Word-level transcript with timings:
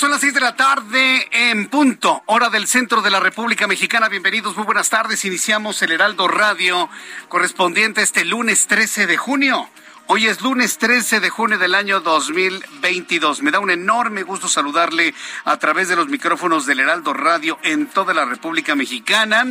Son 0.00 0.10
las 0.12 0.22
seis 0.22 0.32
de 0.32 0.40
la 0.40 0.56
tarde 0.56 1.28
en 1.30 1.68
punto, 1.68 2.22
hora 2.24 2.48
del 2.48 2.66
centro 2.66 3.02
de 3.02 3.10
la 3.10 3.20
República 3.20 3.66
Mexicana. 3.66 4.08
Bienvenidos, 4.08 4.56
muy 4.56 4.64
buenas 4.64 4.88
tardes. 4.88 5.26
Iniciamos 5.26 5.82
el 5.82 5.92
Heraldo 5.92 6.26
Radio 6.26 6.88
correspondiente 7.28 8.00
este 8.00 8.24
lunes 8.24 8.66
13 8.66 9.06
de 9.06 9.18
junio. 9.18 9.68
Hoy 10.06 10.26
es 10.26 10.40
lunes 10.40 10.78
13 10.78 11.20
de 11.20 11.28
junio 11.28 11.58
del 11.58 11.74
año 11.74 12.00
2022. 12.00 13.42
Me 13.42 13.50
da 13.50 13.58
un 13.58 13.70
enorme 13.70 14.22
gusto 14.22 14.48
saludarle 14.48 15.14
a 15.44 15.58
través 15.58 15.90
de 15.90 15.96
los 15.96 16.08
micrófonos 16.08 16.64
del 16.64 16.80
Heraldo 16.80 17.12
Radio 17.12 17.58
en 17.62 17.86
toda 17.86 18.14
la 18.14 18.24
República 18.24 18.74
Mexicana. 18.74 19.44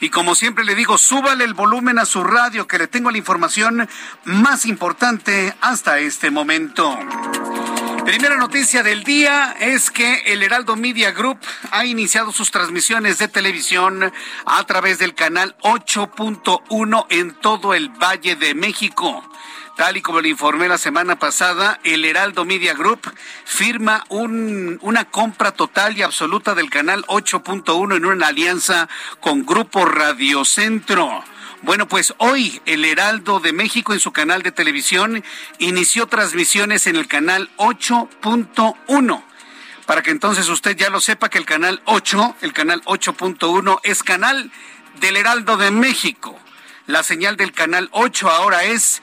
Y 0.00 0.08
como 0.08 0.34
siempre 0.34 0.64
le 0.64 0.76
digo, 0.76 0.96
súbale 0.96 1.44
el 1.44 1.52
volumen 1.52 1.98
a 1.98 2.06
su 2.06 2.24
radio 2.24 2.66
que 2.66 2.78
le 2.78 2.86
tengo 2.86 3.10
la 3.10 3.18
información 3.18 3.86
más 4.24 4.64
importante 4.64 5.54
hasta 5.60 5.98
este 5.98 6.30
momento. 6.30 6.98
Primera 8.10 8.36
noticia 8.36 8.82
del 8.82 9.04
día 9.04 9.54
es 9.60 9.92
que 9.92 10.22
el 10.26 10.42
Heraldo 10.42 10.74
Media 10.74 11.12
Group 11.12 11.38
ha 11.70 11.84
iniciado 11.84 12.32
sus 12.32 12.50
transmisiones 12.50 13.18
de 13.18 13.28
televisión 13.28 14.12
a 14.46 14.66
través 14.66 14.98
del 14.98 15.14
canal 15.14 15.56
8.1 15.62 17.06
en 17.08 17.34
todo 17.34 17.72
el 17.72 17.88
Valle 17.88 18.34
de 18.34 18.56
México. 18.56 19.22
Tal 19.76 19.96
y 19.96 20.02
como 20.02 20.20
le 20.20 20.28
informé 20.28 20.66
la 20.66 20.76
semana 20.76 21.20
pasada, 21.20 21.78
el 21.84 22.04
Heraldo 22.04 22.44
Media 22.44 22.74
Group 22.74 23.00
firma 23.44 24.04
un, 24.08 24.80
una 24.82 25.04
compra 25.04 25.52
total 25.52 25.96
y 25.96 26.02
absoluta 26.02 26.56
del 26.56 26.68
canal 26.68 27.04
8.1 27.06 27.96
en 27.96 28.06
una 28.06 28.26
alianza 28.26 28.88
con 29.20 29.46
Grupo 29.46 29.84
Radio 29.84 30.44
Centro. 30.44 31.22
Bueno, 31.62 31.86
pues 31.86 32.14
hoy 32.16 32.62
el 32.64 32.86
Heraldo 32.86 33.38
de 33.38 33.52
México 33.52 33.92
en 33.92 34.00
su 34.00 34.12
canal 34.12 34.42
de 34.42 34.50
televisión 34.50 35.22
inició 35.58 36.06
transmisiones 36.06 36.86
en 36.86 36.96
el 36.96 37.06
canal 37.06 37.50
8.1 37.58 39.22
para 39.84 40.02
que 40.02 40.10
entonces 40.10 40.48
usted 40.48 40.74
ya 40.74 40.88
lo 40.88 41.00
sepa 41.00 41.28
que 41.28 41.36
el 41.36 41.44
canal 41.44 41.82
8, 41.84 42.36
el 42.40 42.54
canal 42.54 42.82
8.1 42.84 43.80
es 43.82 44.02
canal 44.02 44.50
del 45.00 45.16
Heraldo 45.16 45.58
de 45.58 45.70
México. 45.70 46.38
La 46.86 47.02
señal 47.02 47.36
del 47.36 47.52
canal 47.52 47.90
8 47.92 48.30
ahora 48.30 48.64
es 48.64 49.02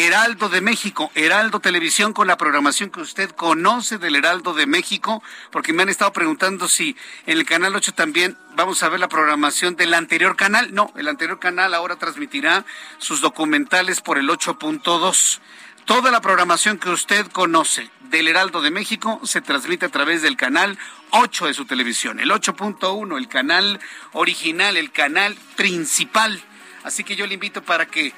Heraldo 0.00 0.48
de 0.48 0.60
México, 0.60 1.10
Heraldo 1.16 1.58
Televisión 1.58 2.12
con 2.12 2.28
la 2.28 2.36
programación 2.36 2.88
que 2.88 3.00
usted 3.00 3.30
conoce 3.30 3.98
del 3.98 4.14
Heraldo 4.14 4.54
de 4.54 4.64
México, 4.64 5.24
porque 5.50 5.72
me 5.72 5.82
han 5.82 5.88
estado 5.88 6.12
preguntando 6.12 6.68
si 6.68 6.96
en 7.26 7.36
el 7.36 7.44
canal 7.44 7.74
8 7.74 7.94
también 7.94 8.38
vamos 8.54 8.84
a 8.84 8.88
ver 8.90 9.00
la 9.00 9.08
programación 9.08 9.74
del 9.74 9.94
anterior 9.94 10.36
canal. 10.36 10.72
No, 10.72 10.92
el 10.96 11.08
anterior 11.08 11.40
canal 11.40 11.74
ahora 11.74 11.96
transmitirá 11.96 12.64
sus 12.98 13.20
documentales 13.20 14.00
por 14.00 14.18
el 14.18 14.28
8.2. 14.28 15.40
Toda 15.84 16.12
la 16.12 16.20
programación 16.20 16.78
que 16.78 16.90
usted 16.90 17.26
conoce 17.32 17.90
del 18.02 18.28
Heraldo 18.28 18.62
de 18.62 18.70
México 18.70 19.20
se 19.24 19.40
transmite 19.40 19.86
a 19.86 19.90
través 19.90 20.22
del 20.22 20.36
canal 20.36 20.78
8 21.10 21.46
de 21.46 21.54
su 21.54 21.64
televisión, 21.64 22.20
el 22.20 22.30
8.1, 22.30 23.18
el 23.18 23.26
canal 23.26 23.80
original, 24.12 24.76
el 24.76 24.92
canal 24.92 25.36
principal. 25.56 26.40
Así 26.84 27.02
que 27.02 27.16
yo 27.16 27.26
le 27.26 27.34
invito 27.34 27.62
para 27.62 27.86
que 27.86 28.14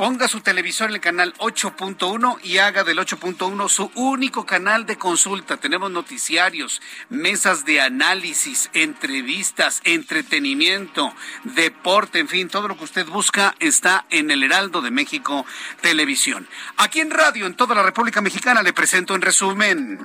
ponga 0.00 0.28
su 0.28 0.40
televisor 0.40 0.88
en 0.88 0.94
el 0.94 1.00
canal 1.02 1.34
8.1 1.36 2.38
y 2.42 2.56
haga 2.56 2.84
del 2.84 2.96
8.1 2.96 3.68
su 3.68 3.90
único 3.94 4.46
canal 4.46 4.86
de 4.86 4.96
consulta. 4.96 5.58
Tenemos 5.58 5.90
noticiarios, 5.90 6.80
mesas 7.10 7.66
de 7.66 7.82
análisis, 7.82 8.70
entrevistas, 8.72 9.82
entretenimiento, 9.84 11.12
deporte, 11.44 12.18
en 12.18 12.28
fin, 12.28 12.48
todo 12.48 12.66
lo 12.66 12.78
que 12.78 12.84
usted 12.84 13.04
busca 13.04 13.54
está 13.60 14.06
en 14.08 14.30
el 14.30 14.42
Heraldo 14.42 14.80
de 14.80 14.90
México 14.90 15.44
Televisión. 15.82 16.48
Aquí 16.78 17.00
en 17.00 17.10
radio, 17.10 17.44
en 17.44 17.54
toda 17.54 17.74
la 17.74 17.82
República 17.82 18.22
Mexicana, 18.22 18.62
le 18.62 18.72
presento 18.72 19.14
en 19.14 19.20
resumen. 19.20 19.98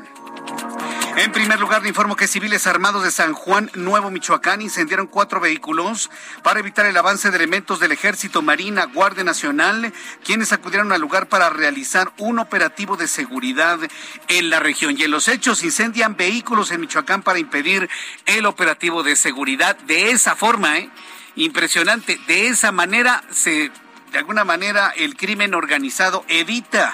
En 1.18 1.32
primer 1.32 1.62
lugar, 1.62 1.82
le 1.82 1.88
informo 1.88 2.18
que 2.18 2.28
civiles 2.28 2.68
armados 2.68 3.04
de 3.04 3.10
San 3.10 3.34
Juan, 3.34 3.72
Nuevo 3.74 4.12
Michoacán, 4.12 4.62
incendiaron 4.62 5.08
cuatro 5.08 5.40
vehículos 5.40 6.10
para 6.44 6.60
evitar 6.60 6.86
el 6.86 6.98
avance 6.98 7.32
de 7.32 7.38
elementos 7.38 7.80
del 7.80 7.94
Ejército, 7.94 8.42
Marina, 8.42 8.84
Guardia 8.86 9.24
Nacional, 9.24 9.94
quienes 10.26 10.52
acudieron 10.52 10.92
al 10.92 11.00
lugar 11.00 11.30
para 11.30 11.50
realizar 11.50 12.12
un 12.18 12.40
operativo 12.40 12.98
de 12.98 13.08
seguridad 13.08 13.80
en 14.28 14.50
la 14.50 14.60
región. 14.60 14.96
Y 14.98 15.04
en 15.04 15.12
los 15.12 15.30
hechos 15.30 15.64
incendian 15.64 16.18
vehículos 16.18 16.72
en 16.72 16.82
Michoacán 16.82 17.22
para 17.22 17.40
impedir 17.40 17.90
el 18.26 18.46
operativo 18.46 19.02
de 19.02 19.16
seguridad. 19.16 19.78
De 19.88 20.12
esa 20.12 20.36
forma, 20.36 20.80
¿eh? 20.80 20.90
impresionante, 21.38 22.20
de 22.28 22.48
esa 22.50 22.74
manera 22.74 23.24
se, 23.32 23.72
de 24.12 24.18
alguna 24.18 24.44
manera, 24.44 24.94
el 24.98 25.16
crimen 25.16 25.54
organizado 25.54 26.26
evita 26.28 26.94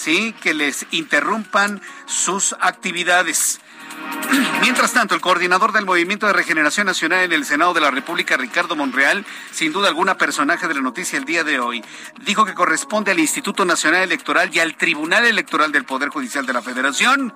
¿sí? 0.00 0.34
que 0.40 0.54
les 0.54 0.86
interrumpan 0.92 1.80
sus 2.06 2.56
actividades. 2.60 3.60
Mientras 4.62 4.92
tanto, 4.92 5.14
el 5.14 5.20
coordinador 5.20 5.72
del 5.72 5.84
Movimiento 5.84 6.26
de 6.26 6.32
Regeneración 6.32 6.86
Nacional 6.86 7.24
en 7.24 7.32
el 7.32 7.44
Senado 7.44 7.74
de 7.74 7.80
la 7.80 7.90
República, 7.90 8.36
Ricardo 8.36 8.76
Monreal, 8.76 9.26
sin 9.52 9.72
duda 9.72 9.88
alguna 9.88 10.16
personaje 10.16 10.68
de 10.68 10.74
la 10.74 10.80
noticia 10.80 11.18
el 11.18 11.26
día 11.26 11.44
de 11.44 11.60
hoy, 11.60 11.84
dijo 12.24 12.46
que 12.46 12.54
corresponde 12.54 13.10
al 13.10 13.18
Instituto 13.18 13.64
Nacional 13.64 14.02
Electoral 14.02 14.50
y 14.52 14.60
al 14.60 14.76
Tribunal 14.76 15.26
Electoral 15.26 15.70
del 15.70 15.84
Poder 15.84 16.08
Judicial 16.08 16.46
de 16.46 16.54
la 16.54 16.62
Federación. 16.62 17.34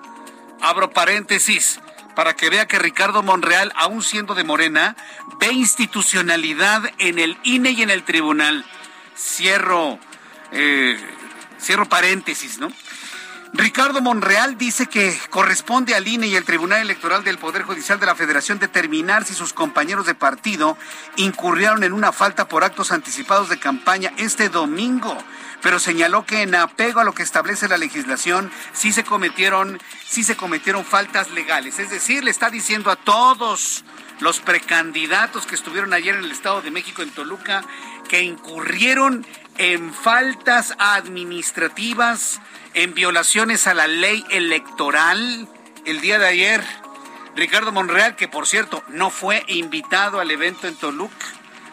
Abro 0.61 0.89
paréntesis 0.89 1.79
para 2.15 2.35
que 2.35 2.49
vea 2.49 2.65
que 2.65 2.79
Ricardo 2.79 3.21
Monreal, 3.21 3.73
aún 3.75 4.01
siendo 4.01 4.33
de 4.33 4.43
Morena, 4.43 4.95
ve 5.39 5.51
institucionalidad 5.51 6.81
en 6.97 7.19
el 7.19 7.37
INE 7.43 7.71
y 7.71 7.83
en 7.83 7.89
el 7.89 8.03
Tribunal. 8.03 8.65
Cierro 9.17 9.99
eh, 10.51 10.97
Cierro 11.65 11.89
paréntesis, 11.89 12.59
¿no? 12.59 12.71
Ricardo 13.53 14.01
Monreal 14.01 14.57
dice 14.57 14.85
que 14.85 15.17
corresponde 15.31 15.95
al 15.95 16.07
INE 16.07 16.27
y 16.27 16.35
al 16.35 16.43
Tribunal 16.43 16.81
Electoral 16.81 17.23
del 17.23 17.39
Poder 17.39 17.63
Judicial 17.63 17.99
de 17.99 18.05
la 18.05 18.13
Federación 18.13 18.59
determinar 18.59 19.25
si 19.25 19.33
sus 19.33 19.53
compañeros 19.53 20.05
de 20.05 20.13
partido 20.13 20.77
incurrieron 21.15 21.83
en 21.83 21.93
una 21.93 22.11
falta 22.11 22.47
por 22.47 22.63
actos 22.63 22.91
anticipados 22.91 23.49
de 23.49 23.57
campaña 23.57 24.11
este 24.17 24.49
domingo, 24.49 25.17
pero 25.63 25.79
señaló 25.79 26.25
que 26.25 26.43
en 26.43 26.53
apego 26.53 26.99
a 26.99 27.03
lo 27.03 27.13
que 27.13 27.23
establece 27.23 27.67
la 27.67 27.77
legislación 27.77 28.51
sí 28.73 28.91
se 28.91 29.03
cometieron 29.03 29.79
sí 30.05 30.23
se 30.23 30.35
cometieron 30.35 30.85
faltas 30.85 31.31
legales, 31.31 31.79
es 31.79 31.89
decir, 31.89 32.23
le 32.23 32.31
está 32.31 32.49
diciendo 32.49 32.91
a 32.91 32.95
todos 32.95 33.85
los 34.19 34.39
precandidatos 34.39 35.45
que 35.45 35.55
estuvieron 35.55 35.93
ayer 35.93 36.15
en 36.15 36.25
el 36.25 36.31
Estado 36.31 36.61
de 36.61 36.71
México 36.71 37.01
en 37.01 37.09
Toluca 37.11 37.63
que 38.07 38.21
incurrieron 38.21 39.25
en 39.57 39.93
faltas 39.93 40.73
administrativas, 40.79 42.41
en 42.73 42.93
violaciones 42.93 43.67
a 43.67 43.73
la 43.73 43.87
ley 43.87 44.23
electoral. 44.29 45.47
El 45.85 46.01
día 46.01 46.19
de 46.19 46.27
ayer, 46.27 46.63
Ricardo 47.35 47.71
Monreal, 47.71 48.15
que 48.15 48.27
por 48.27 48.47
cierto 48.47 48.83
no 48.87 49.09
fue 49.09 49.43
invitado 49.47 50.19
al 50.19 50.31
evento 50.31 50.67
en 50.67 50.75
Toluca, 50.75 51.25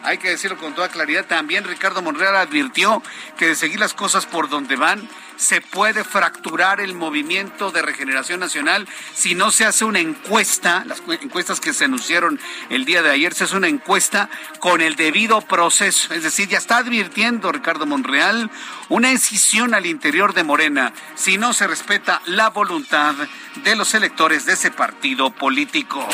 hay 0.03 0.17
que 0.17 0.29
decirlo 0.29 0.57
con 0.57 0.75
toda 0.75 0.89
claridad, 0.89 1.25
también 1.25 1.63
Ricardo 1.63 2.01
Monreal 2.01 2.35
advirtió 2.35 3.01
que 3.37 3.47
de 3.47 3.55
seguir 3.55 3.79
las 3.79 3.93
cosas 3.93 4.25
por 4.25 4.49
donde 4.49 4.75
van, 4.75 5.07
se 5.35 5.61
puede 5.61 6.03
fracturar 6.03 6.79
el 6.79 6.93
movimiento 6.93 7.71
de 7.71 7.81
regeneración 7.81 8.39
nacional 8.39 8.87
si 9.13 9.35
no 9.35 9.51
se 9.51 9.65
hace 9.65 9.85
una 9.85 9.99
encuesta, 9.99 10.83
las 10.85 11.01
encuestas 11.21 11.59
que 11.59 11.73
se 11.73 11.85
anunciaron 11.85 12.39
el 12.69 12.85
día 12.85 13.01
de 13.01 13.11
ayer, 13.11 13.33
se 13.33 13.45
hace 13.45 13.57
una 13.57 13.67
encuesta 13.67 14.29
con 14.59 14.81
el 14.81 14.95
debido 14.95 15.41
proceso. 15.41 16.13
Es 16.13 16.23
decir, 16.23 16.47
ya 16.47 16.57
está 16.57 16.77
advirtiendo 16.77 17.51
Ricardo 17.51 17.85
Monreal 17.85 18.49
una 18.89 19.09
decisión 19.09 19.73
al 19.73 19.85
interior 19.85 20.33
de 20.33 20.43
Morena 20.43 20.93
si 21.15 21.37
no 21.37 21.53
se 21.53 21.67
respeta 21.67 22.21
la 22.25 22.49
voluntad 22.49 23.15
de 23.63 23.75
los 23.75 23.93
electores 23.93 24.45
de 24.45 24.53
ese 24.53 24.71
partido 24.71 25.31
político. 25.31 26.07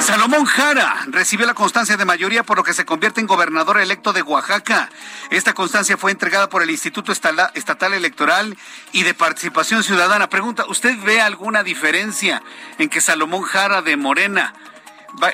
Salomón 0.00 0.46
Jara 0.46 1.04
recibió 1.08 1.46
la 1.46 1.54
constancia 1.54 1.96
de 1.96 2.04
mayoría 2.04 2.42
por 2.42 2.56
lo 2.56 2.64
que 2.64 2.72
se 2.72 2.86
convierte 2.86 3.20
en 3.20 3.26
gobernador 3.26 3.78
electo 3.78 4.12
de 4.12 4.22
Oaxaca. 4.22 4.88
Esta 5.30 5.52
constancia 5.52 5.98
fue 5.98 6.10
entregada 6.10 6.48
por 6.48 6.62
el 6.62 6.70
Instituto 6.70 7.12
Estatal 7.12 7.94
Electoral 7.94 8.56
y 8.92 9.02
de 9.02 9.12
Participación 9.12 9.82
Ciudadana. 9.82 10.30
Pregunta, 10.30 10.64
¿usted 10.68 10.96
ve 11.04 11.20
alguna 11.20 11.62
diferencia 11.62 12.42
en 12.78 12.88
que 12.88 13.02
Salomón 13.02 13.42
Jara 13.42 13.82
de 13.82 13.96
Morena 13.96 14.54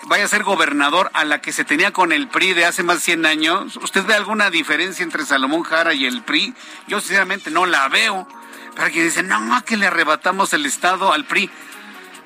vaya 0.08 0.24
a 0.24 0.28
ser 0.28 0.42
gobernador 0.42 1.10
a 1.14 1.24
la 1.24 1.40
que 1.40 1.52
se 1.52 1.64
tenía 1.64 1.92
con 1.92 2.10
el 2.12 2.28
PRI 2.28 2.54
de 2.54 2.64
hace 2.66 2.82
más 2.82 2.96
de 2.96 3.02
100 3.02 3.26
años? 3.26 3.76
¿Usted 3.76 4.04
ve 4.04 4.14
alguna 4.14 4.50
diferencia 4.50 5.04
entre 5.04 5.24
Salomón 5.24 5.62
Jara 5.62 5.94
y 5.94 6.06
el 6.06 6.22
PRI? 6.22 6.54
Yo 6.88 7.00
sinceramente 7.00 7.50
no 7.50 7.66
la 7.66 7.88
veo. 7.88 8.26
Para 8.74 8.90
quien 8.90 9.04
dice, 9.04 9.22
no, 9.22 9.64
que 9.64 9.76
le 9.76 9.86
arrebatamos 9.86 10.52
el 10.52 10.66
Estado 10.66 11.12
al 11.12 11.24
PRI. 11.24 11.50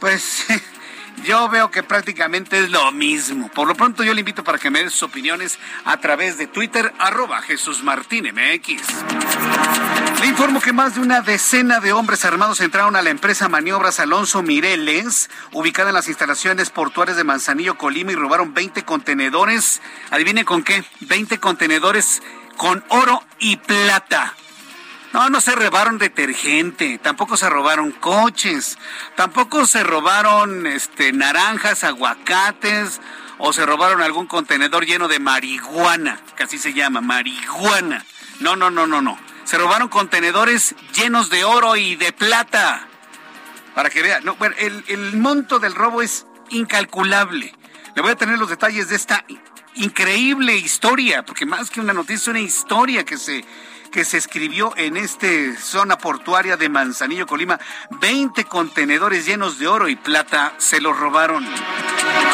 Pues 0.01 0.47
yo 1.25 1.49
veo 1.49 1.71
que 1.71 1.83
prácticamente 1.83 2.59
es 2.59 2.71
lo 2.71 2.91
mismo. 2.93 3.49
Por 3.49 3.69
lo 3.69 3.75
pronto 3.75 4.03
yo 4.03 4.15
le 4.15 4.21
invito 4.21 4.45
para 4.45 4.59
que 4.59 4.71
me 4.71 4.83
dé 4.83 4.91
sus 4.91 5.03
opiniones 5.05 5.59
a 5.85 5.99
través 5.99 6.39
de 6.39 6.47
Twitter, 6.47 6.93
arroba 6.99 7.43
Jesús 7.43 7.83
Martín. 7.83 8.25
Le 10.21 10.27
informo 10.27 10.61
que 10.61 10.73
más 10.73 10.95
de 10.95 11.01
una 11.01 11.21
decena 11.21 11.81
de 11.81 11.93
hombres 11.93 12.25
armados 12.25 12.61
entraron 12.61 12.97
a 12.97 13.03
la 13.03 13.11
empresa 13.11 13.49
Maniobras 13.49 14.01
Alonso 14.01 14.43
Mireles, 14.43 15.31
ubicada 15.53 15.91
en 15.91 15.95
las 15.95 16.09
instalaciones 16.09 16.71
portuarias 16.71 17.17
de 17.17 17.25
Manzanillo, 17.25 17.79
Colima, 17.79 18.13
y 18.13 18.17
robaron 18.17 18.53
20 18.53 18.83
contenedores. 18.85 19.81
Adivine 20.11 20.45
con 20.45 20.63
qué, 20.63 20.85
20 21.01 21.39
contenedores 21.39 22.23
con 22.57 22.85
oro 22.89 23.23
y 23.39 23.57
plata. 23.57 24.35
No, 25.13 25.29
no 25.29 25.41
se 25.41 25.57
robaron 25.57 25.99
detergente, 25.99 26.99
tampoco 26.99 27.37
se 27.37 27.51
robaron 27.51 27.91
coches, 27.91 28.79
tampoco 29.17 29.67
se 29.67 29.83
robaron 29.83 30.69
este 30.69 31.13
naranjas, 31.13 31.83
aguacates 31.83 33.01
o 33.39 33.53
se 33.53 33.67
robaron 33.67 34.03
algún 34.03 34.27
contenedor 34.27 34.87
lleno 34.87 35.09
de 35.09 35.19
marihuana, 35.19 36.21
que 36.37 36.45
así 36.45 36.59
se 36.59 36.75
llama, 36.75 37.01
marihuana. 37.01 38.05
No, 38.39 38.55
no, 38.55 38.71
no, 38.71 38.87
no, 38.87 39.03
no. 39.03 39.19
Se 39.45 39.59
robaron 39.59 39.89
contenedores 39.89 40.77
llenos 40.95 41.29
de 41.29 41.43
oro 41.43 41.75
y 41.75 41.97
de 41.97 42.13
plata. 42.13 42.87
Para 43.75 43.91
que 43.91 44.03
vean, 44.03 44.25
no, 44.25 44.37
bueno, 44.37 44.55
el, 44.59 44.85
el 44.87 45.17
monto 45.17 45.59
del 45.59 45.75
robo 45.75 46.03
es 46.03 46.27
incalculable. 46.51 47.53
Le 47.97 48.03
voy 48.03 48.13
a 48.13 48.17
tener 48.17 48.39
los 48.39 48.49
detalles 48.49 48.89
de 48.89 48.97
esta 48.97 49.25
increíble 49.75 50.57
historia, 50.57 51.25
porque 51.25 51.47
más 51.47 51.71
que 51.71 51.81
una 51.81 51.93
noticia, 51.93 52.31
una 52.31 52.41
historia 52.41 53.05
que 53.05 53.19
se 53.19 53.45
que 53.91 54.05
se 54.05 54.19
escribió 54.19 54.73
en 54.77 54.97
esta 54.97 55.27
zona 55.61 55.99
portuaria 55.99 56.57
de 56.57 56.69
Manzanillo, 56.69 57.27
Colima. 57.27 57.59
20 58.01 58.45
contenedores 58.45 59.27
llenos 59.27 59.59
de 59.59 59.67
oro 59.67 59.89
y 59.89 59.97
plata 59.97 60.55
se 60.59 60.81
los 60.81 60.97
robaron. 60.97 61.47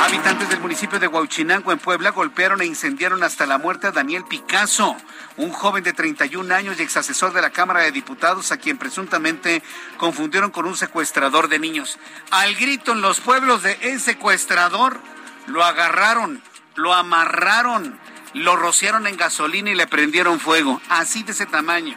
Habitantes 0.03 0.49
del 0.51 0.61
municipio 0.61 0.99
de 0.99 1.09
Huauchinango, 1.09 1.73
en 1.73 1.79
Puebla, 1.79 2.11
golpearon 2.11 2.61
e 2.61 2.67
incendiaron 2.67 3.23
hasta 3.23 3.47
la 3.47 3.59
muerte 3.59 3.87
a 3.87 3.93
Daniel 3.93 4.25
Picasso, 4.25 4.97
un 5.37 5.51
joven 5.51 5.83
de 5.83 5.93
31 5.93 6.55
años 6.55 6.79
y 6.79 6.83
ex 6.83 6.97
asesor 6.97 7.33
de 7.33 7.43
la 7.43 7.51
Cámara 7.51 7.81
de 7.81 7.93
Diputados, 7.93 8.53
a 8.53 8.59
quien 8.59 8.77
presuntamente 8.77 9.63
confundieron 9.97 10.51
con 10.51 10.67
un 10.67 10.77
secuestrador 10.77 11.49
de 11.49 11.59
niños. 11.59 11.99
Al 12.31 12.55
grito 12.55 12.93
en 12.93 13.01
los 13.01 13.21
pueblos 13.21 13.63
de 13.63 13.79
ese 13.81 14.13
secuestrador, 14.13 15.01
lo 15.47 15.65
agarraron, 15.65 16.43
lo 16.77 16.95
amarraron 16.95 17.99
lo 18.37 18.55
rociaron 18.57 19.07
en 19.07 19.17
gasolina 19.17 19.71
y 19.71 19.75
le 19.75 19.87
prendieron 19.87 20.41
fuego, 20.41 20.81
así 20.89 21.23
de 21.23 21.33
ese 21.33 21.47
tamaño. 21.47 21.97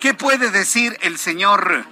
¿Qué 0.00 0.14
puede 0.14 0.50
decir 0.50 0.96
el 1.02 1.18
señor 1.18 1.84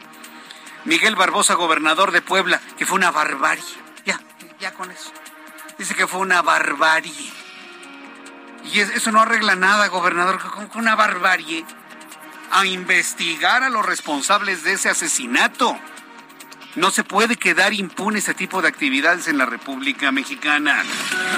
Miguel 0.84 1.16
Barbosa, 1.16 1.54
gobernador 1.54 2.12
de 2.12 2.22
Puebla, 2.22 2.60
que 2.78 2.86
fue 2.86 2.96
una 2.98 3.10
barbarie? 3.10 3.64
Ya, 4.04 4.20
ya 4.60 4.72
con 4.74 4.90
eso. 4.90 5.12
Dice 5.78 5.94
que 5.94 6.06
fue 6.06 6.20
una 6.20 6.42
barbarie. 6.42 7.32
Y 8.72 8.80
eso 8.80 9.10
no 9.10 9.22
arregla 9.22 9.56
nada, 9.56 9.88
gobernador, 9.88 10.38
con 10.38 10.68
una 10.74 10.94
barbarie. 10.94 11.64
A 12.52 12.66
investigar 12.66 13.62
a 13.62 13.70
los 13.70 13.86
responsables 13.86 14.62
de 14.64 14.72
ese 14.72 14.88
asesinato. 14.88 15.78
No 16.76 16.92
se 16.92 17.02
puede 17.02 17.34
quedar 17.34 17.72
impune 17.72 18.20
ese 18.20 18.32
tipo 18.32 18.62
de 18.62 18.68
actividades 18.68 19.26
en 19.26 19.38
la 19.38 19.44
República 19.44 20.12
Mexicana. 20.12 20.84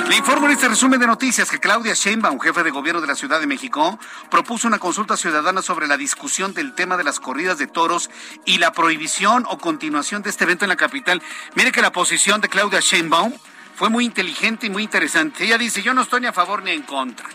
Le 0.06 0.17
informo 0.17 0.44
en 0.44 0.52
este 0.52 0.69
resumen 0.69 1.00
de 1.00 1.06
noticias 1.06 1.50
que 1.50 1.58
Claudia 1.58 1.94
Sheinbaum, 1.94 2.38
jefe 2.38 2.62
de 2.62 2.70
gobierno 2.70 3.00
de 3.00 3.06
la 3.06 3.14
Ciudad 3.14 3.40
de 3.40 3.46
México, 3.46 3.99
propuso 4.31 4.69
una 4.69 4.79
consulta 4.79 5.17
ciudadana 5.17 5.62
sobre 5.62 5.87
la 5.87 5.96
discusión 5.96 6.52
del 6.52 6.75
tema 6.75 6.99
de 6.99 7.05
las 7.05 7.19
corridas 7.19 7.56
de 7.56 7.67
toros 7.67 8.11
y 8.44 8.58
la 8.58 8.73
prohibición 8.73 9.46
o 9.49 9.56
continuación 9.56 10.20
de 10.20 10.29
este 10.29 10.44
evento 10.44 10.67
en 10.67 10.69
la 10.69 10.76
capital. 10.76 11.23
Mire 11.55 11.73
que 11.73 11.81
la 11.81 11.93
posición 11.93 12.43
de 12.43 12.50
Claudia 12.50 12.81
Sheinbaum 12.81 13.32
fue 13.75 13.88
muy 13.88 14.05
inteligente 14.05 14.67
y 14.67 14.70
muy 14.70 14.82
interesante. 14.82 15.44
Ella 15.44 15.56
dice, 15.56 15.82
yo 15.82 15.94
no 15.94 16.02
estoy 16.02 16.20
ni 16.20 16.26
a 16.26 16.35
favor 16.35 16.62
ni 16.62 16.73
en 16.73 16.82
contra. 16.82 17.26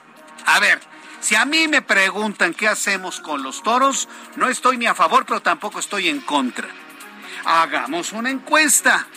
A 0.45 0.59
ver, 0.59 0.79
si 1.19 1.33
a 1.33 1.45
mí 1.45 1.67
me 1.67 1.81
preguntan 1.81 2.53
qué 2.53 2.67
hacemos 2.67 3.19
con 3.21 3.41
los 3.41 3.63
toros, 3.63 4.07
no 4.35 4.49
estoy 4.49 4.77
ni 4.77 4.85
a 4.85 4.93
favor, 4.93 5.25
pero 5.25 5.41
tampoco 5.41 5.79
estoy 5.79 6.09
en 6.09 6.21
contra 6.21 6.69
hagamos 7.47 8.11
una 8.11 8.29
encuesta. 8.29 9.07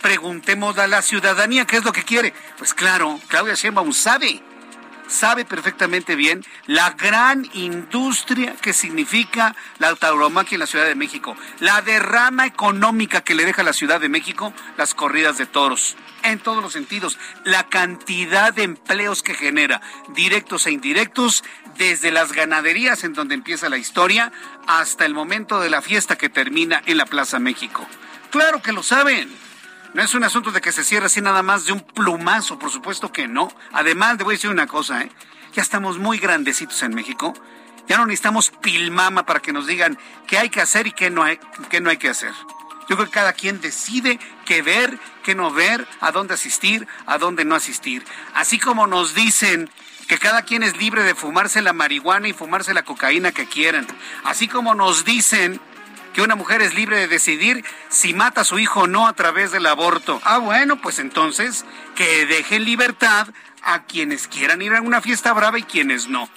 Preguntemos 0.00 0.78
a 0.78 0.86
la 0.86 1.02
ciudadanía 1.02 1.66
qué 1.66 1.76
es 1.76 1.84
lo 1.84 1.92
que 1.92 2.04
quiere. 2.04 2.32
Pues 2.56 2.72
claro, 2.72 3.20
Claudia 3.28 3.54
Sheinbaum 3.54 3.92
sabe, 3.92 4.42
sabe 5.10 5.44
perfectamente 5.44 6.16
bien 6.16 6.44
la 6.66 6.90
gran 6.90 7.46
industria 7.52 8.54
que 8.60 8.72
significa 8.72 9.54
la 9.78 9.94
tauromaquia 9.96 10.56
en 10.56 10.60
la 10.60 10.66
Ciudad 10.66 10.86
de 10.86 10.94
México, 10.94 11.36
la 11.58 11.82
derrama 11.82 12.46
económica 12.46 13.22
que 13.22 13.34
le 13.34 13.44
deja 13.44 13.62
a 13.62 13.64
la 13.64 13.72
Ciudad 13.72 14.00
de 14.00 14.08
México 14.08 14.54
las 14.76 14.94
corridas 14.94 15.36
de 15.36 15.46
toros, 15.46 15.96
en 16.22 16.38
todos 16.38 16.62
los 16.62 16.72
sentidos, 16.72 17.18
la 17.44 17.68
cantidad 17.68 18.54
de 18.54 18.62
empleos 18.62 19.22
que 19.22 19.34
genera, 19.34 19.80
directos 20.14 20.66
e 20.66 20.70
indirectos, 20.70 21.44
desde 21.76 22.10
las 22.10 22.32
ganaderías 22.32 23.04
en 23.04 23.14
donde 23.14 23.34
empieza 23.34 23.68
la 23.68 23.78
historia 23.78 24.32
hasta 24.66 25.06
el 25.06 25.14
momento 25.14 25.60
de 25.60 25.70
la 25.70 25.82
fiesta 25.82 26.16
que 26.16 26.28
termina 26.28 26.82
en 26.86 26.98
la 26.98 27.06
Plaza 27.06 27.38
México. 27.38 27.86
Claro 28.30 28.62
que 28.62 28.72
lo 28.72 28.82
saben. 28.82 29.49
No 29.92 30.02
es 30.02 30.14
un 30.14 30.22
asunto 30.22 30.52
de 30.52 30.60
que 30.60 30.70
se 30.70 30.84
cierre 30.84 31.06
así 31.06 31.20
nada 31.20 31.42
más 31.42 31.64
de 31.64 31.72
un 31.72 31.80
plumazo, 31.80 32.58
por 32.58 32.70
supuesto 32.70 33.10
que 33.12 33.26
no. 33.26 33.52
Además, 33.72 34.18
le 34.18 34.24
voy 34.24 34.34
a 34.34 34.36
decir 34.36 34.50
una 34.50 34.68
cosa, 34.68 35.02
¿eh? 35.02 35.10
Ya 35.52 35.62
estamos 35.62 35.98
muy 35.98 36.18
grandecitos 36.18 36.80
en 36.84 36.94
México. 36.94 37.34
Ya 37.88 37.98
no 37.98 38.06
necesitamos 38.06 38.50
pilmama 38.50 39.26
para 39.26 39.40
que 39.40 39.52
nos 39.52 39.66
digan 39.66 39.98
qué 40.28 40.38
hay 40.38 40.48
que 40.48 40.60
hacer 40.60 40.86
y 40.86 40.92
qué 40.92 41.10
no 41.10 41.24
hay, 41.24 41.40
qué 41.70 41.80
no 41.80 41.90
hay 41.90 41.96
que 41.96 42.08
hacer. 42.08 42.32
Yo 42.88 42.96
creo 42.96 43.06
que 43.06 43.12
cada 43.12 43.32
quien 43.32 43.60
decide 43.60 44.20
qué 44.44 44.62
ver, 44.62 44.96
qué 45.24 45.34
no 45.34 45.50
ver, 45.50 45.86
a 46.00 46.12
dónde 46.12 46.34
asistir, 46.34 46.86
a 47.06 47.18
dónde 47.18 47.44
no 47.44 47.56
asistir. 47.56 48.04
Así 48.34 48.60
como 48.60 48.86
nos 48.86 49.14
dicen 49.14 49.68
que 50.06 50.18
cada 50.18 50.42
quien 50.42 50.62
es 50.62 50.76
libre 50.76 51.02
de 51.02 51.16
fumarse 51.16 51.62
la 51.62 51.72
marihuana 51.72 52.28
y 52.28 52.32
fumarse 52.32 52.74
la 52.74 52.84
cocaína 52.84 53.32
que 53.32 53.46
quieran. 53.46 53.86
Así 54.22 54.46
como 54.46 54.74
nos 54.76 55.04
dicen 55.04 55.60
que 56.12 56.22
una 56.22 56.34
mujer 56.34 56.62
es 56.62 56.74
libre 56.74 56.98
de 56.98 57.08
decidir 57.08 57.64
si 57.88 58.14
mata 58.14 58.42
a 58.42 58.44
su 58.44 58.58
hijo 58.58 58.80
o 58.80 58.86
no 58.86 59.06
a 59.06 59.12
través 59.12 59.52
del 59.52 59.66
aborto. 59.66 60.20
Ah, 60.24 60.38
bueno, 60.38 60.80
pues 60.80 60.98
entonces 60.98 61.64
que 61.94 62.26
dejen 62.26 62.64
libertad 62.64 63.28
a 63.62 63.84
quienes 63.84 64.26
quieran 64.28 64.62
ir 64.62 64.74
a 64.74 64.80
una 64.80 65.00
fiesta 65.00 65.32
brava 65.32 65.58
y 65.58 65.62
quienes 65.62 66.08
no. 66.08 66.28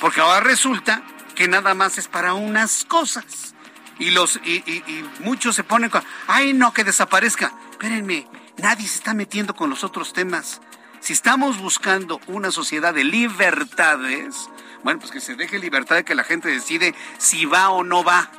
Porque 0.00 0.20
ahora 0.20 0.40
resulta 0.40 1.02
que 1.34 1.48
nada 1.48 1.74
más 1.74 1.98
es 1.98 2.08
para 2.08 2.34
unas 2.34 2.84
cosas. 2.84 3.54
Y, 3.98 4.10
los, 4.10 4.40
y, 4.44 4.56
y 4.66 5.04
muchos 5.20 5.54
se 5.56 5.64
ponen 5.64 5.90
con, 5.90 6.02
ay 6.26 6.52
no, 6.54 6.72
que 6.72 6.84
desaparezca. 6.84 7.52
Espérenme, 7.70 8.26
nadie 8.56 8.88
se 8.88 8.96
está 8.96 9.14
metiendo 9.14 9.54
con 9.54 9.70
los 9.70 9.84
otros 9.84 10.12
temas. 10.12 10.60
Si 11.00 11.12
estamos 11.12 11.58
buscando 11.58 12.20
una 12.26 12.50
sociedad 12.50 12.92
de 12.92 13.04
libertades, 13.04 14.48
bueno, 14.82 15.00
pues 15.00 15.10
que 15.10 15.20
se 15.20 15.34
deje 15.34 15.58
libertad 15.58 15.96
de 15.96 16.04
que 16.04 16.14
la 16.14 16.24
gente 16.24 16.48
decide 16.48 16.94
si 17.18 17.46
va 17.46 17.70
o 17.70 17.84
no 17.84 18.04
va. 18.04 18.30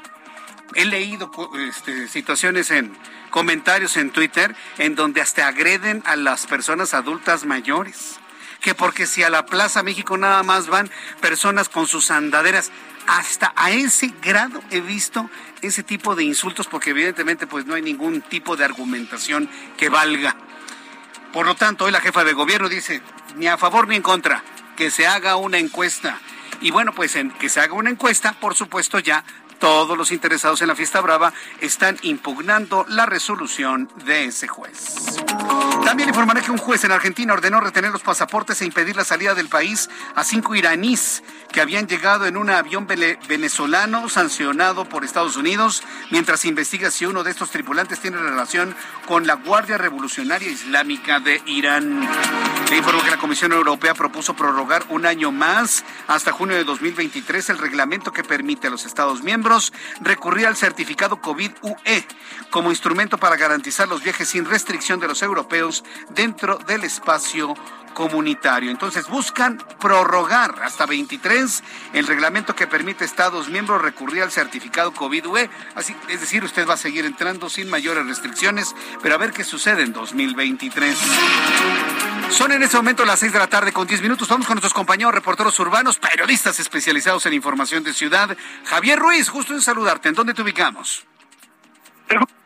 He 0.76 0.86
leído 0.86 1.32
este, 1.68 2.08
situaciones 2.08 2.72
en 2.72 2.96
comentarios 3.30 3.98
en 3.98 4.12
Twitter 4.12 4.56
en 4.78 4.96
donde 4.96 5.22
hasta 5.22 5.48
agreden 5.48 6.02
a 6.06 6.16
las 6.16 6.48
personas 6.48 6.94
adultas 6.94 7.46
mayores. 7.46 8.20
Que 8.62 8.76
porque 8.76 9.08
si 9.08 9.24
a 9.24 9.30
la 9.30 9.46
Plaza 9.46 9.84
México 9.84 10.18
nada 10.18 10.44
más 10.44 10.68
van 10.68 10.90
personas 11.20 11.68
con 11.68 11.88
sus 11.88 12.12
andaderas, 12.12 12.72
hasta 13.08 13.54
a 13.56 13.72
ese 13.72 14.14
grado 14.22 14.62
he 14.70 14.82
visto 14.82 15.30
ese 15.62 15.84
tipo 15.84 16.16
de 16.16 16.24
insultos 16.24 16.68
porque 16.68 16.92
evidentemente 16.92 17.48
pues 17.48 17.66
no 17.66 17.74
hay 17.74 17.82
ningún 17.82 18.22
tipo 18.22 18.56
de 18.56 18.66
argumentación 18.66 19.50
que 19.78 19.90
valga. 19.90 20.36
Por 21.34 21.46
lo 21.46 21.56
tanto, 21.56 21.86
hoy 21.86 21.92
la 21.92 22.02
jefa 22.02 22.24
de 22.24 22.34
gobierno 22.34 22.70
dice, 22.70 23.02
ni 23.36 23.48
a 23.48 23.58
favor 23.58 23.88
ni 23.88 23.96
en 23.96 24.02
contra, 24.02 24.44
que 24.76 24.92
se 24.92 25.08
haga 25.08 25.38
una 25.38 25.58
encuesta. 25.58 26.20
Y 26.60 26.72
bueno, 26.72 26.94
pues 26.94 27.16
en 27.16 27.32
que 27.32 27.50
se 27.50 27.60
haga 27.60 27.74
una 27.74 27.90
encuesta, 27.90 28.34
por 28.34 28.54
supuesto, 28.54 29.00
ya 29.00 29.24
todos 29.62 29.96
los 29.96 30.12
interesados 30.12 30.62
en 30.64 30.68
la 30.68 30.76
fiesta 30.76 31.00
brava 31.02 31.34
están 31.62 31.98
impugnando 32.02 32.84
la 32.90 33.06
resolución 33.06 33.90
de 34.06 34.26
ese 34.26 34.48
juez. 34.48 34.96
También 35.86 36.10
informaré 36.10 36.42
que 36.42 36.52
un 36.52 36.58
juez 36.58 36.84
en 36.84 36.92
Argentina 36.92 37.34
ordenó 37.34 37.62
retener 37.62 37.92
los 37.92 38.02
pasaportes 38.02 38.62
e 38.62 38.66
impedir 38.66 38.96
la 38.96 39.06
salida 39.06 39.36
del 39.36 39.50
país 39.50 39.88
a 40.16 40.24
cinco 40.24 40.56
iraníes 40.56 41.24
que 41.52 41.62
habían 41.62 41.88
llegado 41.88 42.26
en 42.26 42.38
un 42.38 42.50
avión 42.50 42.88
venezolano 42.88 44.10
sancionado 44.10 44.86
por 44.86 45.06
Estados 45.06 45.36
Unidos 45.36 45.84
mientras 46.10 46.44
investiga 46.46 46.90
si 46.90 47.06
uno 47.06 47.24
de 47.24 47.30
estos 47.30 47.52
tripulantes 47.52 48.00
tiene 48.00 48.18
relación 48.18 48.76
con 49.12 49.28
la 49.28 49.34
Guardia 49.34 49.78
Revolucionaria 49.78 50.50
Islámica 50.50 51.20
de 51.20 51.42
Irán. 51.46 52.08
Le 52.70 52.78
informó 52.78 53.04
que 53.04 53.10
la 53.10 53.18
Comisión 53.18 53.52
Europea 53.52 53.94
propuso 53.94 54.38
prorrogar 54.38 54.86
un 54.88 55.06
año 55.06 55.34
más 55.34 55.84
hasta 56.08 56.32
junio 56.32 56.56
de 56.56 56.64
2023 56.64 57.50
el 57.50 57.58
reglamento 57.58 58.14
que 58.14 58.24
permite 58.24 58.68
a 58.68 58.70
los 58.70 58.86
Estados 58.86 59.22
miembros 59.22 59.74
recurrir 60.00 60.48
al 60.48 60.56
certificado 60.56 61.20
COVID-UE 61.20 62.08
como 62.52 62.70
instrumento 62.70 63.18
para 63.18 63.36
garantizar 63.36 63.90
los 63.90 64.02
viajes 64.02 64.30
sin 64.30 64.46
restricción 64.46 65.02
de 65.02 65.10
los 65.10 65.22
europeos 65.22 65.84
dentro 66.12 66.58
del 66.60 66.86
espacio 66.86 67.54
comunitario. 67.94 68.72
Entonces 68.72 69.08
buscan 69.08 69.58
prorrogar 69.80 70.56
hasta 70.64 70.86
23 70.86 71.64
el 71.94 72.08
reglamento 72.08 72.56
que 72.56 72.68
permite 72.68 73.04
a 73.04 73.08
Estados 73.08 73.50
miembros 73.50 73.82
recurrir 73.82 74.24
al 74.24 74.32
certificado 74.32 74.94
COVID-UE. 74.94 75.50
Es 76.08 76.22
decir, 76.22 76.44
usted 76.44 76.68
va 76.68 76.76
a 76.76 76.78
seguir 76.78 77.06
entrando 77.06 77.50
sin 77.50 77.70
mayores 77.70 78.06
restricciones, 78.06 78.74
pero 79.02 79.16
a 79.16 79.18
ver 79.18 79.32
qué 79.32 79.44
sucede 79.44 79.84
en 79.84 79.94
2023. 79.94 80.98
Son 82.30 82.52
en 82.52 82.64
este 82.64 82.78
momento 82.78 83.04
las 83.06 83.20
6 83.20 83.34
de 83.34 83.40
la 83.40 83.48
tarde 83.48 83.74
con 83.74 83.88
10 83.88 84.02
minutos. 84.02 84.28
Vamos 84.30 84.48
con 84.48 84.56
nuestros 84.56 84.74
compañeros 84.74 85.14
reporteros 85.14 85.60
urbanos, 85.60 86.00
periodistas 86.00 86.60
especializados 86.60 87.26
en 87.26 87.34
información 87.34 87.84
de 87.84 87.94
ciudad. 87.94 88.36
Javier 88.66 89.00
Ruiz, 89.00 89.30
justo 89.30 89.54
en 89.54 89.62
saludarte. 89.62 90.10
¿En 90.10 90.16
dónde 90.16 90.34
te 90.34 90.42
ubicamos? 90.42 91.06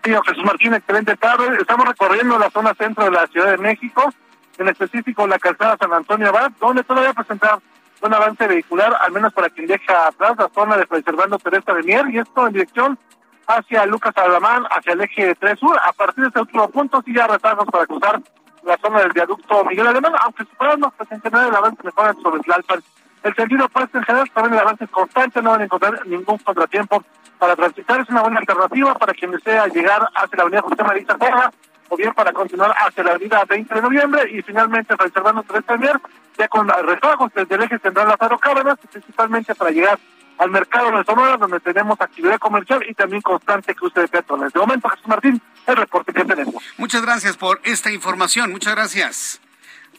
Jesús 0.04 0.44
Martín, 0.46 0.74
excelente 0.74 1.16
tarde. 1.18 1.58
Estamos 1.60 1.88
recorriendo 1.88 2.38
la 2.38 2.50
zona 2.52 2.74
centro 2.76 3.06
de 3.06 3.12
la 3.12 3.28
Ciudad 3.28 3.52
de 3.52 3.58
México 3.58 4.14
en 4.58 4.68
específico 4.68 5.28
la 5.28 5.40
calzada 5.40 5.78
San 5.80 5.94
Antonio 5.94 6.30
Abad, 6.30 6.52
donde 6.60 6.84
todavía 6.84 7.14
presentar 7.14 7.60
un 8.02 8.14
avance 8.14 8.48
vehicular, 8.48 8.96
al 9.02 9.12
menos 9.12 9.34
para 9.34 9.50
quien 9.50 9.68
deja 9.68 10.08
atrás 10.08 10.36
la 10.38 10.50
zona 10.54 10.78
de 10.78 10.86
Preservando 10.86 11.38
Teresa 11.40 11.74
de 11.74 11.84
Mier, 11.84 12.06
y 12.10 12.20
esto 12.20 12.48
en 12.48 12.54
dirección 12.54 13.00
hacia 13.48 13.86
Lucas 13.86 14.14
Alamán, 14.18 14.66
hacia 14.70 14.94
el 14.94 15.02
eje 15.02 15.36
3 15.36 15.60
Sur. 15.60 15.80
A 15.84 15.94
partir 15.94 16.24
de 16.24 16.28
este 16.30 16.42
último 16.42 16.70
punto, 16.70 17.02
sí 17.04 17.14
ya 17.14 17.28
retardos 17.28 17.66
para 17.68 17.86
cruzar 17.86 18.22
la 18.64 18.78
zona 18.78 19.00
del 19.02 19.14
viaducto 19.14 19.64
Miguel 19.66 19.88
Alemán, 19.88 20.14
aunque 20.22 20.46
superando 20.46 20.94
en 21.10 21.22
general 21.22 21.50
el 21.50 21.56
avance 21.56 21.84
mejora 21.84 22.14
sobre 22.22 22.42
Tlalpan. 22.42 22.84
El 23.24 23.36
sentido 23.36 23.66
opuesto 23.66 23.98
en 23.98 24.04
general 24.04 24.30
también 24.32 24.54
el 24.54 24.60
avance 24.60 24.88
constante, 24.88 25.42
no 25.42 25.52
van 25.52 25.62
a 25.62 25.64
encontrar 25.66 26.06
ningún 26.06 26.38
contratiempo 26.38 27.04
para 27.40 27.56
transitar. 27.56 28.02
Es 28.02 28.10
una 28.10 28.22
buena 28.22 28.40
alternativa 28.40 28.94
para 28.96 29.14
quien 29.14 29.32
desea 29.32 29.68
llegar 29.68 30.08
hacia 30.16 30.38
la 30.38 30.44
avenida 30.44 30.62
José 30.62 30.84
María 30.84 31.06
Serra 31.20 31.52
o 31.90 31.98
bien 31.98 32.14
para 32.14 32.34
continuar 32.34 32.74
hacia 32.78 33.04
la 33.04 33.12
avenida 33.12 33.44
20 33.46 33.74
de 33.74 33.82
noviembre 33.82 34.32
y 34.32 34.42
finalmente 34.42 34.96
reservando 34.96 35.44
tres 35.44 35.64
también, 35.66 35.94
ya 36.38 36.48
con 36.48 36.68
rezagos 36.68 37.32
desde 37.34 37.56
el 37.56 37.64
eje 37.64 37.80
central 37.80 38.08
Lázaro 38.08 38.38
Cárdenas, 38.40 38.78
principalmente 38.92 39.54
para 39.56 39.72
llegar 39.72 40.00
al 40.38 40.52
mercado 40.52 40.92
de 40.98 41.04
Sonora, 41.04 41.38
donde 41.38 41.60
tenemos 41.60 42.00
actividad 42.00 42.38
comercial 42.40 42.84
y 42.88 42.94
también 42.94 43.22
constante 43.22 43.74
cruce 43.76 44.02
de 44.02 44.08
peatones. 44.08 44.54
De 44.54 44.60
momento, 44.60 44.90
Jesús 44.90 45.08
Martín, 45.08 45.42
el 45.68 45.76
reporte 45.76 46.14
que 46.14 46.26
tenemos. 46.26 46.56
Muchas 46.78 47.02
gracias 47.02 47.38
por 47.38 47.60
esta 47.64 47.92
información, 47.92 48.52
muchas 48.52 48.76
gracias. 48.76 49.42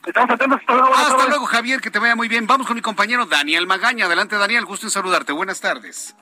Estamos 0.06 0.30
atentos. 0.30 0.60
Hasta 0.60 0.74
luego, 0.74 0.94
hasta 0.94 1.26
luego, 1.26 1.46
Javier, 1.46 1.80
que 1.80 1.90
te 1.90 1.98
vaya 1.98 2.14
muy 2.14 2.28
bien. 2.28 2.46
Vamos 2.46 2.66
con 2.66 2.76
mi 2.76 2.82
compañero 2.82 3.26
Daniel 3.26 3.66
Magaña. 3.66 4.06
Adelante, 4.06 4.36
Daniel, 4.36 4.64
gusto 4.64 4.86
en 4.86 4.90
saludarte. 4.90 5.32
Buenas 5.32 5.60
tardes. 5.60 6.14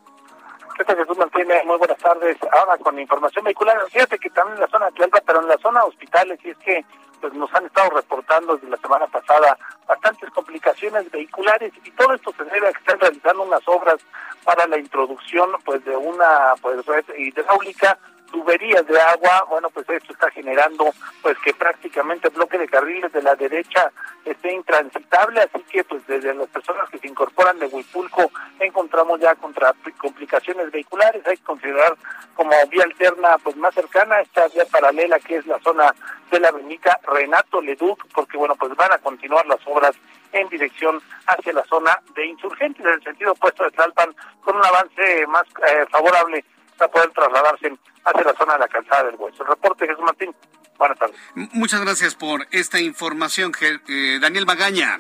¿Qué 0.77 0.85
tal, 0.85 0.97
Jesús 0.97 1.19
Martínez? 1.19 1.65
Muy 1.67 1.77
buenas 1.77 1.99
tardes. 1.99 2.37
Ahora 2.53 2.79
con 2.79 2.99
información 2.99 3.45
vehicular, 3.45 3.77
fíjate 3.93 4.19
que 4.19 4.31
también 4.31 4.57
en 4.57 4.63
la 4.63 4.69
zona 4.69 4.87
de 4.87 4.93
Tlalpa, 4.93 5.21
pero 5.25 5.41
en 5.41 5.49
la 5.49 5.59
zona 5.59 5.85
hospitales, 5.85 6.39
y 6.45 6.51
es 6.51 6.57
que 6.59 6.85
pues 7.21 7.33
nos 7.35 7.53
han 7.55 7.67
estado 7.67 7.91
reportando 7.91 8.55
desde 8.55 8.71
la 8.71 8.77
semana 8.79 9.07
pasada 9.07 9.59
bastantes 9.87 10.31
complicaciones 10.31 11.11
vehiculares 11.11 11.73
y 11.85 11.91
todo 11.93 12.15
esto 12.15 12.33
se 12.37 12.45
debe 12.45 12.69
a 12.69 12.73
que 12.73 12.79
están 12.79 13.01
realizando 13.01 13.43
unas 13.43 13.67
obras 13.67 13.97
para 14.45 14.67
la 14.67 14.79
introducción 14.79 15.51
pues 15.65 15.85
de 15.85 15.97
una 15.97 16.55
pues 16.61 16.85
red 16.87 17.05
hidráulica 17.17 17.99
tuberías 18.35 18.85
de 18.89 19.01
agua, 19.01 19.47
bueno, 19.49 19.71
pues 19.71 19.89
esto 19.89 20.13
está 20.13 20.29
generando 20.33 20.93
pues 21.23 21.39
que 21.39 21.55
prácticamente 21.55 22.27
el 22.27 22.35
bloque 22.35 22.59
de 22.59 22.67
carriles 22.67 23.13
de 23.13 23.23
la 23.23 23.37
derecha 23.37 23.93
esté 24.25 24.53
intransitable, 24.53 25.41
así 25.41 25.63
que 25.71 25.85
pues 25.85 26.05
desde 26.09 26.35
las 26.35 26.49
personas 26.49 26.91
que 26.91 26.99
se 26.99 27.07
incorporan 27.07 27.61
de 27.61 27.67
Huipulco 27.67 28.33
encontramos 28.59 29.21
ya 29.21 29.37
contra 29.37 29.73
complicaciones 29.99 30.73
vehiculares, 30.73 31.25
hay 31.25 31.37
que 31.37 31.45
considerar 31.45 31.97
como 32.35 32.51
vía 32.71 32.83
alterna 32.83 33.39
pues 33.39 33.55
más 33.57 33.73
cercana 33.73 34.21
esta 34.21 34.49
vía 34.49 34.65
paralela 34.67 35.21
que 35.21 35.37
es 35.37 35.47
la 35.47 35.61
zona 35.61 35.95
de 36.33 36.41
la 36.41 36.49
avenida 36.49 36.99
Renato 37.05 37.61
Leduc, 37.61 38.05
porque 38.13 38.37
bueno, 38.37 38.57
pues 38.57 38.75
van 38.75 38.93
a 38.93 38.99
continuar 38.99 39.47
las 39.47 39.65
obras 39.65 39.95
en 40.33 40.49
dirección 40.49 41.01
hacia 41.29 41.53
la 41.53 41.63
zona 41.67 41.97
de 42.17 42.27
insurgentes, 42.27 42.85
en 42.85 42.95
el 42.95 43.03
sentido 43.05 43.31
opuesto 43.31 43.63
de 43.63 43.71
Tlalpan, 43.71 44.13
con 44.41 44.57
un 44.57 44.65
avance 44.65 45.25
más 45.29 45.45
eh, 45.69 45.87
favorable 45.89 46.45
para 46.77 46.91
poder 46.91 47.11
trasladarse 47.11 47.73
hacia 48.05 48.25
la 48.25 48.35
zona 48.35 48.53
de 48.55 48.59
la 48.61 48.69
calzada 48.69 49.05
del 49.05 49.17
Hueso. 49.17 49.43
El 49.43 49.49
reporte 49.49 49.87
Jesús 49.87 50.05
Martín. 50.05 50.35
Buenas 50.79 50.99
tardes. 50.99 51.17
Muchas 51.35 51.81
gracias 51.81 52.15
por 52.15 52.47
esta 52.51 52.81
información, 52.81 53.53
eh, 53.61 54.19
Daniel 54.21 54.47
Magaña. 54.47 54.99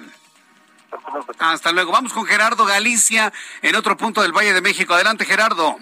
Hasta 1.38 1.72
luego. 1.72 1.92
Vamos 1.92 2.12
con 2.12 2.24
Gerardo 2.24 2.64
Galicia 2.64 3.32
en 3.62 3.74
otro 3.74 3.96
punto 3.96 4.22
del 4.22 4.32
Valle 4.32 4.52
de 4.52 4.60
México. 4.60 4.94
Adelante, 4.94 5.24
Gerardo. 5.24 5.76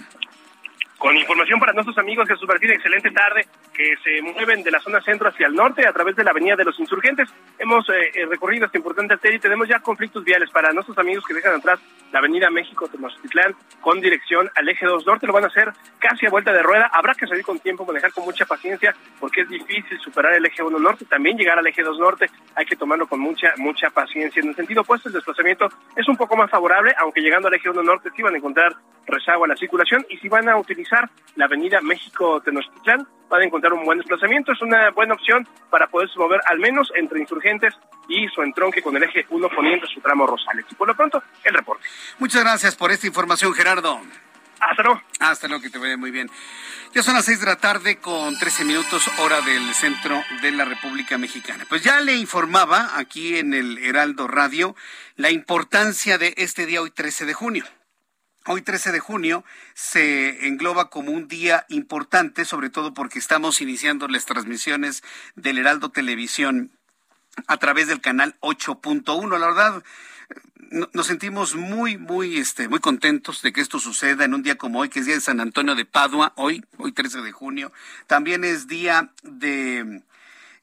Con 1.03 1.17
información 1.17 1.59
para 1.59 1.73
nuestros 1.73 1.99
amigos 1.99 2.29
Jesús 2.29 2.47
Martín, 2.47 2.71
excelente 2.71 3.11
tarde, 3.11 3.45
que 3.75 3.97
se 4.05 4.23
mueven 4.23 4.63
de 4.63 4.71
la 4.71 4.79
zona 4.79 5.01
centro 5.01 5.29
hacia 5.29 5.49
el 5.49 5.55
norte 5.55 5.85
a 5.85 5.93
través 5.93 6.15
de 6.15 6.23
la 6.23 6.31
Avenida 6.31 6.55
de 6.55 6.65
los 6.65 6.79
Insurgentes. 6.79 7.29
Hemos 7.59 7.89
eh, 7.89 8.13
eh, 8.15 8.27
recorrido 8.27 8.67
esta 8.67 8.79
importante 8.79 9.15
arteria 9.15 9.39
y 9.39 9.41
tenemos 9.41 9.67
ya 9.67 9.81
conflictos 9.81 10.23
viales 10.23 10.49
para 10.51 10.73
nuestros 10.73 10.97
amigos 10.99 11.25
que 11.27 11.35
dejan 11.35 11.57
atrás 11.57 11.81
la 12.13 12.21
Avenida 12.21 12.51
México 12.51 12.87
Tenochtitlán 12.87 13.57
con 13.81 14.01
dirección 14.01 14.49
al 14.55 14.69
eje 14.69 14.87
2 14.87 15.05
norte. 15.05 15.27
Lo 15.27 15.33
van 15.33 15.43
a 15.43 15.49
hacer 15.49 15.73
casi 15.99 16.27
a 16.27 16.31
vuelta 16.31 16.53
de 16.53 16.63
rueda. 16.63 16.89
Habrá 16.93 17.15
que 17.15 17.27
salir 17.27 17.45
con 17.45 17.59
tiempo, 17.59 17.85
manejar 17.85 18.13
con 18.13 18.25
mucha 18.25 18.47
paciencia, 18.47 18.95
porque 19.19 19.41
es 19.41 19.49
difícil 19.49 19.99
superar 19.99 20.35
el 20.35 20.47
eje 20.47 20.63
1 20.63 20.79
norte. 20.79 21.05
También 21.07 21.37
llegar 21.37 21.59
al 21.59 21.67
eje 21.67 21.83
2 21.83 21.99
norte 21.99 22.27
hay 22.55 22.65
que 22.65 22.77
tomarlo 22.77 23.09
con 23.09 23.19
mucha, 23.19 23.55
mucha 23.57 23.91
paciencia. 23.91 24.41
En 24.41 24.51
el 24.51 24.55
sentido 24.55 24.83
opuesto, 24.83 25.09
el 25.09 25.15
desplazamiento 25.15 25.69
es 25.97 26.09
un 26.09 26.17
poco 26.17 26.37
más 26.37 26.49
favorable, 26.49 26.95
aunque 26.99 27.23
llegando 27.23 27.49
al 27.49 27.55
eje 27.55 27.69
1 27.69 27.83
norte 27.83 28.11
sí 28.15 28.23
van 28.23 28.35
a 28.35 28.39
encontrar 28.39 28.77
rezago 29.05 29.45
a 29.45 29.49
la 29.49 29.57
circulación 29.57 30.07
y 30.09 30.17
si 30.19 30.29
van 30.29 30.49
a 30.49 30.57
utilizar 30.57 30.92
la 31.37 31.47
avenida 31.47 31.81
México-Tenochtitlán, 31.81 33.07
van 33.29 33.43
a 33.43 33.45
encontrar 33.45 33.73
un 33.73 33.85
buen 33.85 33.99
desplazamiento. 33.99 34.53
Es 34.53 34.61
una 34.61 34.91
buena 34.91 35.15
opción 35.15 35.49
para 35.71 35.87
poderse 35.87 36.19
mover 36.19 36.41
al 36.47 36.59
menos 36.59 36.93
entre 36.95 37.21
insurgentes 37.21 37.75
y 38.09 38.29
su 38.29 38.43
entronque 38.43 38.83
con 38.83 38.97
el 38.97 39.05
eje 39.05 39.25
1 39.31 39.49
poniente 39.49 39.87
su 39.87 40.01
tramo 40.01 40.27
Rosales. 40.27 40.67
Y 40.71 40.75
por 40.75 40.89
lo 40.89 40.95
pronto, 40.95 41.23
el 41.45 41.55
reporte. 41.55 41.87
Muchas 42.19 42.43
gracias 42.43 42.77
por 42.77 42.91
esta 42.91 43.07
información, 43.07 43.55
Gerardo. 43.55 44.01
Hasta 44.61 44.83
luego. 44.83 45.03
Hasta 45.19 45.49
luego, 45.49 45.63
que 45.63 45.71
te 45.71 45.79
vaya 45.79 45.97
muy 45.97 46.11
bien. 46.11 46.31
Ya 46.95 47.03
son 47.03 47.15
las 47.15 47.25
6 47.25 47.41
de 47.41 47.47
la 47.47 47.57
tarde 47.57 47.97
con 47.97 48.39
13 48.39 48.65
minutos 48.65 49.09
hora 49.19 49.41
del 49.41 49.75
centro 49.75 50.23
de 50.43 50.53
la 50.53 50.65
República 50.65 51.17
Mexicana. 51.17 51.65
Pues 51.69 51.83
ya 51.83 52.01
le 52.01 52.15
informaba 52.17 52.97
aquí 52.97 53.39
en 53.39 53.55
el 53.55 53.79
Heraldo 53.79 54.29
Radio 54.29 54.77
la 55.17 55.31
importancia 55.31 56.19
de 56.19 56.35
este 56.37 56.67
día 56.67 56.83
hoy 56.83 56.91
13 56.91 57.25
de 57.25 57.35
junio. 57.35 57.65
Hoy 58.47 58.63
13 58.63 58.91
de 58.91 58.99
junio 58.99 59.45
se 59.75 60.49
engloba 60.49 60.91
como 60.91 61.13
un 61.13 61.29
día 61.29 61.65
importante, 61.69 62.45
sobre 62.45 62.71
todo 62.71 62.93
porque 62.93 63.21
estamos 63.21 63.61
iniciando 63.61 64.09
las 64.09 64.27
transmisiones 64.27 65.05
del 65.37 65.59
Heraldo 65.59 65.91
Televisión 65.91 66.73
a 67.47 67.59
través 67.59 67.87
del 67.87 68.01
canal 68.01 68.35
8.1. 68.41 69.39
La 69.39 69.47
verdad, 69.47 69.85
nos 70.93 71.07
sentimos 71.07 71.55
muy, 71.55 71.99
muy, 71.99 72.39
este, 72.39 72.69
muy 72.69 72.81
contentos 72.81 73.43
de 73.43 73.53
que 73.53 73.61
esto 73.61 73.79
suceda 73.79 74.25
en 74.25 74.35
un 74.35 74.43
día 74.43 74.57
como 74.57 74.81
hoy, 74.81 74.89
que 74.89 74.99
es 74.99 75.07
día 75.07 75.15
de 75.15 75.21
San 75.21 75.39
Antonio 75.39 75.77
de 75.77 75.85
Padua, 75.85 76.33
hoy, 76.35 76.65
hoy 76.79 76.91
13 76.91 77.23
de 77.23 77.31
junio. 77.31 77.73
También 78.09 78.43
es 78.43 78.67
día 78.67 79.13
de 79.23 80.03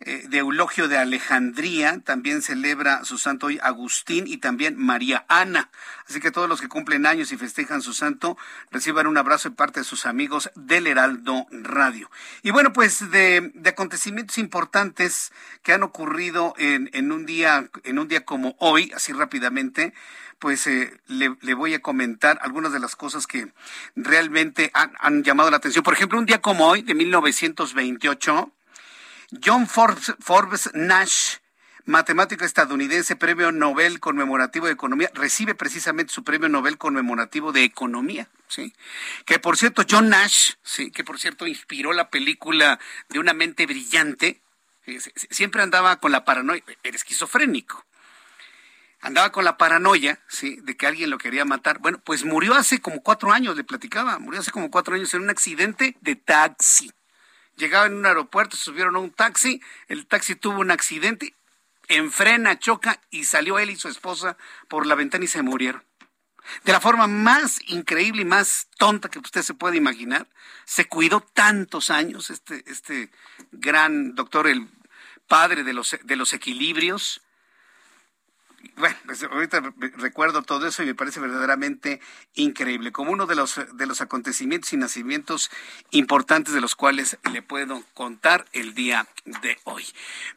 eh, 0.01 0.25
de 0.29 0.37
Eulogio 0.37 0.87
de 0.87 0.97
Alejandría, 0.97 1.99
también 1.99 2.41
celebra 2.41 3.03
su 3.03 3.17
santo 3.17 3.47
hoy 3.47 3.59
Agustín 3.61 4.27
y 4.27 4.37
también 4.37 4.77
María 4.77 5.25
Ana. 5.27 5.69
Así 6.07 6.21
que 6.21 6.31
todos 6.31 6.47
los 6.47 6.61
que 6.61 6.69
cumplen 6.69 7.05
años 7.05 7.33
y 7.33 7.37
festejan 7.37 7.81
su 7.81 7.93
santo 7.93 8.37
reciban 8.71 9.07
un 9.07 9.17
abrazo 9.17 9.49
de 9.49 9.55
parte 9.55 9.81
de 9.81 9.83
sus 9.83 10.05
amigos 10.05 10.51
del 10.55 10.87
Heraldo 10.87 11.47
Radio. 11.51 12.09
Y 12.43 12.51
bueno, 12.51 12.71
pues 12.71 13.11
de, 13.11 13.51
acontecimientos 13.65 14.37
importantes 14.37 15.33
que 15.63 15.73
han 15.73 15.83
ocurrido 15.83 16.53
en, 16.57 16.89
en, 16.93 17.11
un 17.11 17.25
día, 17.25 17.69
en 17.83 17.99
un 17.99 18.07
día 18.07 18.23
como 18.23 18.55
hoy, 18.59 18.93
así 18.95 19.11
rápidamente, 19.11 19.93
pues 20.39 20.65
eh, 20.67 20.93
le, 21.07 21.35
le, 21.41 21.53
voy 21.53 21.73
a 21.73 21.81
comentar 21.81 22.39
algunas 22.41 22.71
de 22.71 22.79
las 22.79 22.95
cosas 22.95 23.27
que 23.27 23.51
realmente 23.97 24.71
han, 24.73 24.93
han, 24.99 25.23
llamado 25.23 25.51
la 25.51 25.57
atención. 25.57 25.83
Por 25.83 25.93
ejemplo, 25.93 26.17
un 26.17 26.25
día 26.25 26.39
como 26.39 26.67
hoy, 26.67 26.81
de 26.83 26.95
1928, 26.95 28.53
John 29.43 29.67
Forbes, 29.67 30.71
Nash 30.73 31.37
matemático 31.85 32.45
estadounidense, 32.45 33.15
premio 33.15 33.51
Nobel 33.51 33.99
conmemorativo 33.99 34.67
de 34.67 34.73
Economía, 34.73 35.09
recibe 35.13 35.55
precisamente 35.55 36.13
su 36.13 36.23
premio 36.23 36.47
Nobel 36.49 36.77
conmemorativo 36.77 37.51
de 37.51 37.63
Economía, 37.63 38.29
¿sí? 38.47 38.73
Que 39.25 39.39
por 39.39 39.57
cierto, 39.57 39.83
John 39.89 40.09
Nash, 40.09 40.53
¿sí? 40.63 40.91
Que 40.91 41.03
por 41.03 41.19
cierto 41.19 41.47
inspiró 41.47 41.93
la 41.93 42.09
película 42.09 42.79
de 43.09 43.19
una 43.19 43.33
mente 43.33 43.65
brillante, 43.65 44.41
siempre 45.31 45.63
andaba 45.63 45.99
con 45.99 46.11
la 46.11 46.25
paranoia, 46.25 46.63
era 46.83 46.95
esquizofrénico. 46.95 47.85
Andaba 49.01 49.31
con 49.31 49.45
la 49.45 49.57
paranoia, 49.57 50.19
¿sí? 50.27 50.59
De 50.61 50.75
que 50.75 50.85
alguien 50.85 51.09
lo 51.09 51.17
quería 51.17 51.45
matar. 51.45 51.79
Bueno, 51.79 52.01
pues 52.03 52.25
murió 52.25 52.53
hace 52.53 52.81
como 52.81 53.01
cuatro 53.01 53.31
años, 53.31 53.55
le 53.55 53.63
platicaba, 53.63 54.19
murió 54.19 54.41
hace 54.41 54.51
como 54.51 54.69
cuatro 54.69 54.95
años 54.95 55.13
en 55.13 55.21
un 55.21 55.29
accidente 55.29 55.95
de 56.01 56.15
taxi. 56.17 56.91
Llegaba 57.59 57.87
en 57.87 57.95
un 57.95 58.05
aeropuerto, 58.05 58.55
subieron 58.55 58.95
a 58.95 58.99
un 58.99 59.11
taxi, 59.11 59.61
el 59.89 60.07
taxi 60.07 60.35
tuvo 60.35 60.61
un 60.61 60.71
accidente, 60.71 61.35
enfrena, 61.89 62.57
choca 62.57 63.01
y 63.11 63.25
salió 63.25 63.59
él 63.59 63.69
y 63.69 63.75
su 63.75 63.89
esposa 63.89 64.37
por 64.69 64.87
la 64.87 64.95
ventana 64.95 65.25
y 65.25 65.27
se 65.27 65.41
murieron. 65.41 65.83
De 66.63 66.71
la 66.71 66.79
forma 66.79 67.07
más 67.07 67.59
increíble 67.67 68.21
y 68.21 68.25
más 68.25 68.69
tonta 68.77 69.09
que 69.09 69.19
usted 69.19 69.41
se 69.41 69.53
puede 69.53 69.75
imaginar, 69.75 70.27
se 70.63 70.87
cuidó 70.87 71.19
tantos 71.19 71.89
años 71.89 72.29
este, 72.29 72.63
este 72.65 73.11
gran 73.51 74.15
doctor, 74.15 74.47
el 74.47 74.69
padre 75.27 75.63
de 75.63 75.73
los, 75.73 75.97
de 76.01 76.15
los 76.15 76.31
equilibrios, 76.31 77.21
bueno, 78.79 78.95
pues, 79.05 79.21
ahorita 79.23 79.61
recuerdo 79.97 80.41
todo 80.41 80.67
eso 80.67 80.81
y 80.83 80.87
me 80.87 80.95
parece 80.95 81.19
verdaderamente 81.19 81.99
increíble, 82.35 82.91
como 82.91 83.11
uno 83.11 83.25
de 83.25 83.35
los, 83.35 83.59
de 83.73 83.85
los 83.85 84.01
acontecimientos 84.01 84.71
y 84.73 84.77
nacimientos 84.77 85.51
importantes 85.91 86.53
de 86.53 86.61
los 86.61 86.75
cuales 86.75 87.17
le 87.31 87.41
puedo 87.41 87.83
contar 87.93 88.45
el 88.53 88.73
día 88.73 89.05
de 89.25 89.57
hoy. 89.65 89.85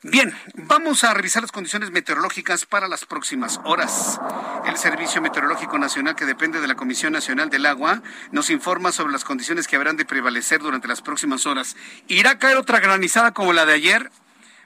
Bien, 0.03 0.35
vamos 0.55 1.05
a 1.05 1.15
revisar 1.15 1.43
las 1.43 1.53
condiciones 1.53 1.93
meteorológicas 1.93 2.67
para 2.67 2.89
las 2.89 3.05
próximas 3.05 3.61
horas. 3.65 4.21
El 4.67 4.77
Servicio 4.77 5.23
Meteorológico 5.23 5.79
Nacional, 5.79 6.17
que 6.17 6.27
depende 6.27 6.61
de 6.61 6.67
la 6.67 6.75
Comisión 6.75 7.13
Nacional 7.13 7.49
del 7.49 7.67
Agua, 7.67 8.03
nos 8.33 8.51
informa 8.51 8.91
sobre 8.91 9.13
las 9.13 9.25
condiciones 9.25 9.69
que 9.69 9.77
habrán 9.77 9.97
de 9.97 10.05
prevalecer 10.05 10.61
durante 10.61 10.89
las 10.89 11.01
próximas 11.01 11.47
horas. 11.47 11.77
¿Irá 12.09 12.33
a 12.33 12.39
caer 12.39 12.57
otra 12.57 12.81
granizada 12.81 13.33
como 13.33 13.53
la 13.53 13.67
de 13.67 13.75
ayer? 13.75 14.11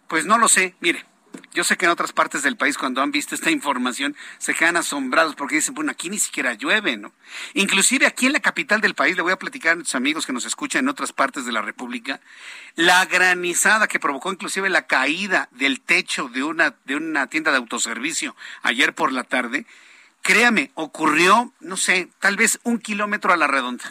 Pues 0.08 0.24
no 0.24 0.38
lo 0.38 0.48
sé, 0.48 0.74
mire. 0.80 1.04
Yo 1.52 1.64
sé 1.64 1.76
que 1.76 1.86
en 1.86 1.90
otras 1.90 2.12
partes 2.12 2.42
del 2.42 2.56
país 2.56 2.78
cuando 2.78 3.02
han 3.02 3.10
visto 3.10 3.34
esta 3.34 3.50
información 3.50 4.16
se 4.38 4.54
quedan 4.54 4.76
asombrados 4.76 5.34
porque 5.34 5.56
dicen, 5.56 5.74
bueno, 5.74 5.90
aquí 5.90 6.10
ni 6.10 6.18
siquiera 6.18 6.54
llueve, 6.54 6.96
¿no? 6.96 7.12
Inclusive 7.54 8.06
aquí 8.06 8.26
en 8.26 8.32
la 8.32 8.40
capital 8.40 8.80
del 8.80 8.94
país, 8.94 9.16
le 9.16 9.22
voy 9.22 9.32
a 9.32 9.38
platicar 9.38 9.72
a 9.72 9.74
nuestros 9.76 9.94
amigos 9.94 10.26
que 10.26 10.32
nos 10.32 10.44
escuchan 10.44 10.84
en 10.84 10.88
otras 10.88 11.12
partes 11.12 11.46
de 11.46 11.52
la 11.52 11.62
República, 11.62 12.20
la 12.74 13.04
granizada 13.06 13.88
que 13.88 14.00
provocó 14.00 14.32
inclusive 14.32 14.68
la 14.68 14.86
caída 14.86 15.48
del 15.52 15.80
techo 15.80 16.28
de 16.28 16.42
una, 16.42 16.74
de 16.84 16.96
una 16.96 17.26
tienda 17.28 17.50
de 17.50 17.58
autoservicio 17.58 18.36
ayer 18.62 18.94
por 18.94 19.12
la 19.12 19.24
tarde, 19.24 19.66
créame, 20.22 20.70
ocurrió, 20.74 21.52
no 21.60 21.76
sé, 21.76 22.08
tal 22.20 22.36
vez 22.36 22.58
un 22.64 22.78
kilómetro 22.78 23.32
a 23.32 23.36
la 23.36 23.46
redonda. 23.46 23.84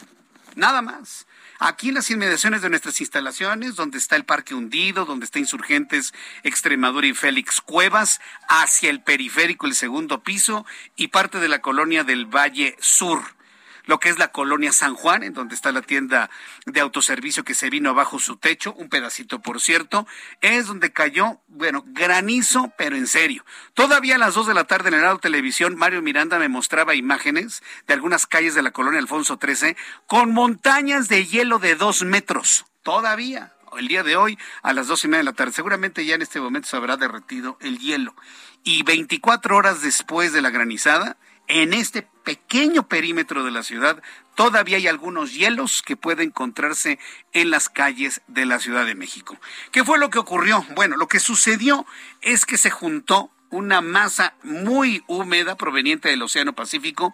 Nada 0.56 0.82
más. 0.82 1.28
Aquí 1.60 1.90
en 1.90 1.96
las 1.96 2.12
inmediaciones 2.12 2.62
de 2.62 2.70
nuestras 2.70 3.00
instalaciones, 3.00 3.76
donde 3.76 3.98
está 3.98 4.16
el 4.16 4.26
Parque 4.26 4.56
Hundido, 4.56 5.06
donde 5.06 5.26
está 5.26 5.40
Insurgentes, 5.40 6.14
Extremadura 6.44 7.08
y 7.08 7.14
Félix 7.14 7.62
Cuevas, 7.62 8.20
hacia 8.50 8.90
el 8.90 9.02
periférico, 9.02 9.66
el 9.66 9.76
segundo 9.76 10.22
piso, 10.22 10.66
y 10.96 11.08
parte 11.08 11.40
de 11.40 11.48
la 11.48 11.62
colonia 11.62 12.04
del 12.04 12.26
Valle 12.26 12.76
Sur 12.80 13.36
lo 13.86 14.00
que 14.00 14.10
es 14.10 14.18
la 14.18 14.30
colonia 14.30 14.72
San 14.72 14.96
Juan, 14.96 15.24
en 15.24 15.34
donde 15.34 15.56
está 15.56 15.72
la 15.72 15.82
tienda 15.82 16.30
de 16.66 16.80
autoservicio 16.80 17.44
que 17.44 17.54
se 17.54 17.70
vino 17.70 17.90
abajo 17.90 18.20
su 18.20 18.38
techo, 18.38 18.74
un 18.74 18.90
pedacito 18.90 19.42
por 19.42 19.62
cierto, 19.62 20.08
es 20.42 20.68
donde 20.68 20.92
cayó, 20.92 21.40
bueno, 21.48 21.84
granizo, 21.88 22.74
pero 22.78 22.96
en 22.96 23.08
serio. 23.08 23.46
Todavía 23.74 24.16
a 24.16 24.20
las 24.20 24.34
dos 24.34 24.48
de 24.48 24.54
la 24.54 24.66
tarde 24.66 24.90
en 24.90 24.96
el 24.96 25.02
lado 25.02 25.20
televisión, 25.20 25.76
Mario 25.76 26.02
Miranda 26.02 26.40
me 26.40 26.50
mostraba 26.50 26.96
imágenes 26.96 27.64
de 27.88 27.94
algunas 27.94 28.26
calles 28.26 28.56
de 28.56 28.62
la 28.62 28.72
colonia 28.72 29.00
Alfonso 29.00 29.40
XIII 29.42 29.76
con 30.08 30.34
montañas 30.34 31.08
de 31.08 31.26
hielo 31.26 31.60
de 31.60 31.76
dos 31.76 32.04
metros. 32.04 32.66
Todavía 32.84 33.56
el 33.78 33.88
día 33.88 34.04
de 34.04 34.16
hoy 34.16 34.38
a 34.62 34.74
las 34.74 34.88
dos 34.88 35.04
y 35.04 35.08
media 35.08 35.20
de 35.20 35.26
la 35.26 35.34
tarde. 35.34 35.52
Seguramente 35.54 36.06
ya 36.06 36.16
en 36.16 36.22
este 36.22 36.40
momento 36.40 36.68
se 36.68 36.78
habrá 36.78 36.98
derretido 36.98 37.58
el 37.62 37.80
hielo. 37.80 38.16
Y 38.64 38.84
24 38.84 39.56
horas 39.56 39.82
después 39.82 40.34
de 40.34 40.42
la 40.42 40.50
granizada, 40.50 41.18
en 41.48 41.74
este 41.74 42.08
pequeño 42.24 42.88
perímetro 42.88 43.44
de 43.44 43.52
la 43.52 43.64
ciudad 43.64 44.02
todavía 44.36 44.78
hay 44.78 44.88
algunos 44.88 45.34
hielos 45.34 45.82
que 45.82 45.96
pueden 45.96 46.30
encontrarse 46.30 47.00
en 47.34 47.50
las 47.50 47.70
calles 47.70 48.22
de 48.28 48.46
la 48.46 48.60
Ciudad 48.60 48.86
de 48.86 48.96
México. 48.96 49.38
¿Qué 49.72 49.84
fue 49.84 49.98
lo 49.98 50.10
que 50.10 50.20
ocurrió? 50.20 50.66
Bueno, 50.76 50.98
lo 50.98 51.08
que 51.08 51.20
sucedió 51.20 51.86
es 52.22 52.46
que 52.46 52.58
se 52.58 52.70
juntó 52.70 53.32
una 53.50 53.82
masa 53.82 54.36
muy 54.44 55.04
húmeda 55.08 55.56
proveniente 55.56 56.10
del 56.10 56.22
Océano 56.22 56.54
Pacífico 56.54 57.14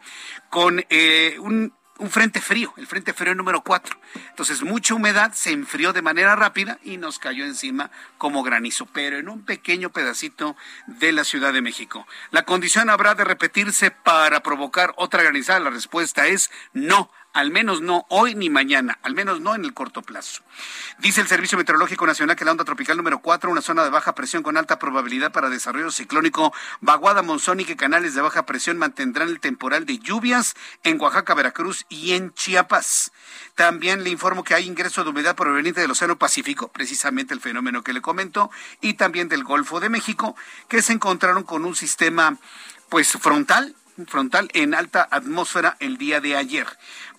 con 0.50 0.84
eh, 0.90 1.38
un 1.40 1.74
un 2.02 2.10
frente 2.10 2.42
frío, 2.42 2.74
el 2.78 2.88
frente 2.88 3.14
frío 3.14 3.36
número 3.36 3.62
4. 3.62 3.96
Entonces, 4.30 4.64
mucha 4.64 4.96
humedad 4.96 5.34
se 5.34 5.52
enfrió 5.52 5.94
de 5.94 6.02
manera 6.02 6.36
rápida 6.36 6.80
y 6.84 6.98
nos 6.98 7.20
cayó 7.20 7.46
encima 7.46 7.92
como 8.18 8.42
granizo, 8.42 8.88
pero 8.88 9.20
en 9.20 9.30
un 9.30 9.46
pequeño 9.46 9.92
pedacito 9.92 10.58
de 10.88 11.12
la 11.12 11.24
Ciudad 11.24 11.54
de 11.54 11.62
México. 11.62 12.08
¿La 12.32 12.42
condición 12.44 12.90
habrá 12.90 13.14
de 13.14 13.24
repetirse 13.24 13.92
para 13.92 14.42
provocar 14.42 14.94
otra 14.98 15.22
granizada? 15.22 15.60
La 15.60 15.70
respuesta 15.70 16.26
es 16.26 16.50
no 16.74 17.12
al 17.34 17.52
menos 17.52 17.82
no 17.82 18.06
hoy 18.10 18.36
ni 18.36 18.50
mañana, 18.50 19.00
al 19.04 19.14
menos 19.14 19.42
no 19.42 19.56
en 19.56 19.64
el 19.64 19.74
corto 19.74 20.02
plazo. 20.02 20.44
Dice 21.00 21.22
el 21.22 21.28
Servicio 21.28 21.58
Meteorológico 21.58 22.06
Nacional 22.06 22.36
que 22.36 22.46
la 22.46 22.52
onda 22.52 22.66
tropical 22.66 22.98
número 22.98 23.20
4, 23.20 23.50
una 23.50 23.62
zona 23.62 23.84
de 23.84 23.90
baja 23.90 24.16
presión 24.16 24.44
con 24.44 24.58
alta 24.58 24.80
probabilidad 24.80 25.32
para 25.32 25.50
desarrollo 25.50 25.92
ciclónico, 25.92 26.54
vaguada 26.82 27.22
monzónica 27.22 27.72
y 27.72 27.76
canales 27.76 28.14
de 28.16 28.22
baja 28.22 28.46
presión 28.46 28.78
mantendrán 28.78 29.30
el 29.30 29.40
temporal 29.40 29.86
de 29.86 30.00
lluvias 30.00 30.56
en 30.84 31.00
Oaxaca, 31.00 31.34
Veracruz 31.34 31.86
y 31.90 32.14
en 32.14 32.34
Chiapas. 32.34 33.12
También 33.56 34.04
le 34.04 34.10
informo 34.10 34.44
que 34.44 34.54
hay 34.54 34.66
ingreso 34.66 35.04
de 35.04 35.10
humedad 35.10 35.36
proveniente 35.36 35.82
del 35.82 35.92
Océano 35.92 36.18
Pacífico, 36.18 36.70
precisamente 36.70 37.34
el 37.34 37.42
fenómeno 37.42 37.84
que 37.84 37.94
le 37.94 38.02
comento, 38.02 38.52
y 38.82 38.96
también 38.96 39.30
del 39.30 39.44
Golfo 39.44 39.80
de 39.80 39.90
México, 39.90 40.36
que 40.68 40.82
se 40.82 40.94
encontraron 40.94 41.44
con 41.44 41.66
un 41.66 41.76
sistema 41.76 42.38
pues 42.90 43.12
frontal 43.14 43.76
frontal 44.08 44.50
en 44.54 44.74
alta 44.74 45.08
atmósfera 45.12 45.78
el 45.80 45.98
día 45.98 46.22
de 46.22 46.36
ayer. 46.36 46.68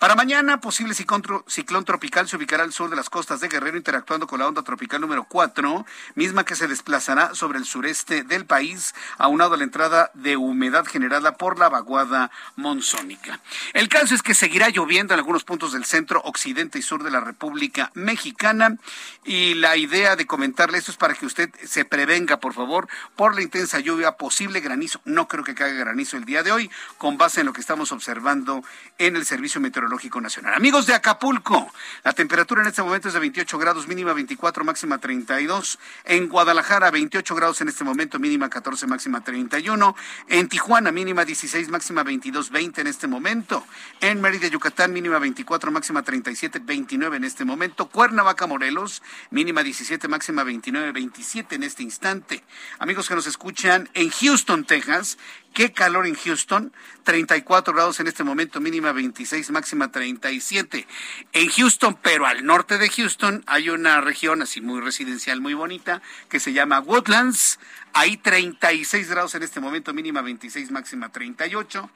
Para 0.03 0.15
mañana, 0.15 0.59
posible 0.59 0.93
ciclón, 0.93 1.85
tropical 1.85 2.27
se 2.27 2.35
ubicará 2.35 2.63
al 2.63 2.73
sur 2.73 2.89
de 2.89 2.97
las 2.97 3.09
costas 3.09 3.39
de 3.39 3.47
Guerrero, 3.47 3.77
interactuando 3.77 4.27
con 4.27 4.37
la 4.37 4.47
onda 4.49 4.61
tropical 4.61 4.99
número 4.99 5.23
4, 5.23 5.85
misma 6.15 6.43
que 6.43 6.57
se 6.57 6.67
desplazará 6.67 7.33
sobre 7.35 7.57
el 7.57 7.63
sureste 7.63 8.23
del 8.23 8.45
país, 8.45 8.93
aunado 9.17 9.53
a 9.53 9.57
la 9.57 9.63
entrada 9.63 10.11
de 10.13 10.35
humedad 10.35 10.85
generada 10.85 11.37
por 11.37 11.57
la 11.57 11.69
vaguada 11.69 12.31
monzónica. 12.57 13.39
El 13.71 13.87
caso 13.87 14.13
es 14.13 14.21
que 14.21 14.33
seguirá 14.33 14.67
lloviendo 14.67 15.13
en 15.13 15.21
algunos 15.21 15.45
puntos 15.45 15.71
del 15.71 15.85
centro, 15.85 16.21
occidente 16.25 16.79
y 16.79 16.81
sur 16.81 17.01
de 17.01 17.09
la 17.09 17.21
República 17.21 17.89
Mexicana, 17.93 18.75
y 19.23 19.53
la 19.53 19.77
idea 19.77 20.17
de 20.17 20.27
comentarle 20.27 20.79
esto 20.79 20.91
es 20.91 20.97
para 20.97 21.13
que 21.13 21.25
usted 21.25 21.49
se 21.63 21.85
prevenga, 21.85 22.41
por 22.41 22.53
favor, 22.53 22.89
por 23.15 23.35
la 23.35 23.41
intensa 23.41 23.79
lluvia, 23.79 24.17
posible 24.17 24.59
granizo. 24.59 24.99
No 25.05 25.29
creo 25.29 25.45
que 25.45 25.55
caiga 25.55 25.79
granizo 25.79 26.17
el 26.17 26.25
día 26.25 26.43
de 26.43 26.51
hoy, 26.51 26.69
con 26.97 27.17
base 27.17 27.39
en 27.39 27.45
lo 27.45 27.53
que 27.53 27.61
estamos 27.61 27.93
observando 27.93 28.65
en 28.97 29.15
el 29.15 29.25
Servicio 29.25 29.61
Meteorológico 29.61 29.92
Nacional. 30.21 30.53
Amigos 30.55 30.87
de 30.87 30.93
Acapulco, 30.93 31.71
la 32.03 32.13
temperatura 32.13 32.61
en 32.61 32.67
este 32.67 32.81
momento 32.81 33.07
es 33.07 33.13
de 33.13 33.19
28 33.19 33.57
grados, 33.59 33.87
mínima 33.87 34.13
24, 34.13 34.63
máxima 34.63 34.97
32. 34.97 35.77
En 36.05 36.27
Guadalajara, 36.29 36.89
28 36.89 37.35
grados 37.35 37.61
en 37.61 37.69
este 37.69 37.83
momento, 37.83 38.17
mínima 38.17 38.49
14, 38.49 38.87
máxima 38.87 39.21
31. 39.21 39.95
En 40.29 40.49
Tijuana, 40.49 40.91
mínima 40.91 41.25
16, 41.25 41.69
máxima 41.69 42.03
22, 42.03 42.49
20 42.49 42.81
en 42.81 42.87
este 42.87 43.07
momento. 43.07 43.65
En 44.01 44.19
Mérida, 44.19 44.47
Yucatán, 44.47 44.91
mínima 44.93 45.19
24, 45.19 45.71
máxima 45.71 46.01
37, 46.01 46.59
29 46.59 47.17
en 47.17 47.23
este 47.23 47.45
momento. 47.45 47.87
Cuernavaca, 47.89 48.47
Morelos, 48.47 49.03
mínima 49.29 49.61
17, 49.61 50.07
máxima 50.07 50.43
29, 50.43 50.91
27 50.91 51.55
en 51.55 51.63
este 51.63 51.83
instante. 51.83 52.43
Amigos 52.79 53.07
que 53.07 53.15
nos 53.15 53.27
escuchan 53.27 53.89
en 53.93 54.09
Houston, 54.09 54.65
Texas, 54.65 55.17
Qué 55.53 55.71
calor 55.71 56.07
en 56.07 56.15
Houston, 56.15 56.73
34 57.03 57.75
grados 57.75 57.99
en 57.99 58.07
este 58.07 58.23
momento, 58.23 58.59
mínima 58.59 58.91
26, 58.91 59.51
máxima 59.51 59.91
37. 59.91 60.87
En 61.31 61.49
Houston, 61.49 61.95
pero 62.01 62.25
al 62.25 62.43
norte 62.43 62.79
de 62.79 62.89
Houston, 62.89 63.43
hay 63.45 63.69
una 63.69 64.01
región 64.01 64.41
así 64.41 64.61
muy 64.61 64.81
residencial, 64.81 65.41
muy 65.41 65.53
bonita, 65.53 66.01
que 66.27 66.39
se 66.39 66.53
llama 66.53 66.79
Woodlands. 66.79 67.59
Hay 67.93 68.17
36 68.17 69.07
grados 69.07 69.35
en 69.35 69.43
este 69.43 69.59
momento, 69.59 69.93
mínima 69.93 70.23
26, 70.23 70.71
máxima 70.71 71.11
38. 71.11 71.87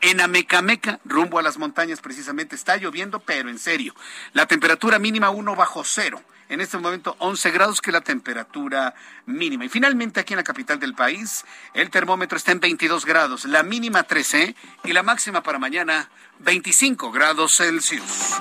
En 0.00 0.20
Amecameca, 0.20 0.98
rumbo 1.04 1.38
a 1.38 1.42
las 1.42 1.56
montañas 1.56 2.00
precisamente, 2.00 2.56
está 2.56 2.78
lloviendo, 2.78 3.20
pero 3.20 3.48
en 3.48 3.60
serio. 3.60 3.94
La 4.32 4.46
temperatura 4.46 4.98
mínima 4.98 5.30
1 5.30 5.54
bajo 5.54 5.84
cero 5.84 6.20
en 6.54 6.60
este 6.60 6.78
momento 6.78 7.16
11 7.18 7.50
grados, 7.50 7.80
que 7.80 7.90
es 7.90 7.94
la 7.94 8.00
temperatura 8.00 8.94
mínima. 9.26 9.64
Y 9.64 9.68
finalmente 9.68 10.20
aquí 10.20 10.32
en 10.32 10.38
la 10.38 10.44
capital 10.44 10.78
del 10.78 10.94
país, 10.94 11.44
el 11.74 11.90
termómetro 11.90 12.38
está 12.38 12.52
en 12.52 12.60
22 12.60 13.04
grados, 13.04 13.44
la 13.44 13.62
mínima 13.62 14.04
13 14.04 14.54
y 14.84 14.92
la 14.92 15.02
máxima 15.02 15.42
para 15.42 15.58
mañana 15.58 16.08
25 16.38 17.10
grados 17.12 17.56
Celsius. 17.56 18.34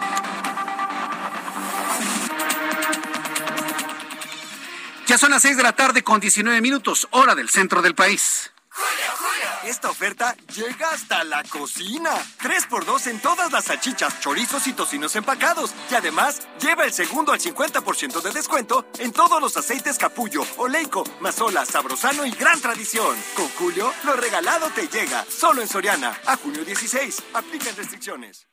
Ya 5.08 5.18
son 5.18 5.32
las 5.32 5.42
6 5.42 5.58
de 5.58 5.64
la 5.64 5.74
tarde 5.74 6.04
con 6.04 6.20
19 6.22 6.62
minutos, 6.62 7.08
hora 7.12 7.36
del 7.36 7.50
centro 7.50 7.82
del 7.82 7.96
país. 7.96 8.53
Esta 9.66 9.90
oferta 9.90 10.36
llega 10.54 10.90
hasta 10.90 11.24
la 11.24 11.42
cocina. 11.44 12.12
3x2 12.42 13.08
en 13.08 13.20
todas 13.22 13.52
las 13.52 13.66
salchichas, 13.66 14.20
chorizos 14.20 14.68
y 14.68 14.74
tocinos 14.74 15.16
empacados. 15.16 15.74
Y 15.90 15.96
además, 15.96 16.48
lleva 16.60 16.84
el 16.84 16.92
segundo 16.92 17.32
al 17.32 17.40
50% 17.40 18.22
de 18.22 18.32
descuento 18.32 18.86
en 19.00 19.14
todos 19.14 19.42
los 19.42 19.56
aceites 19.56 19.98
capullo, 19.98 20.44
oleico, 20.58 21.06
mazola, 21.22 21.66
sabrosano 21.66 22.26
y 22.26 22.32
gran 22.32 22.60
tradición. 22.60 23.16
Con 23.36 23.48
Julio, 23.50 23.94
lo 24.04 24.14
regalado 24.14 24.70
te 24.72 24.88
llega. 24.88 25.26
Solo 25.30 25.62
en 25.62 25.68
Soriana. 25.70 26.20
A 26.26 26.36
junio 26.36 26.66
16. 26.66 27.24
Aplican 27.34 27.76
restricciones. 27.78 28.48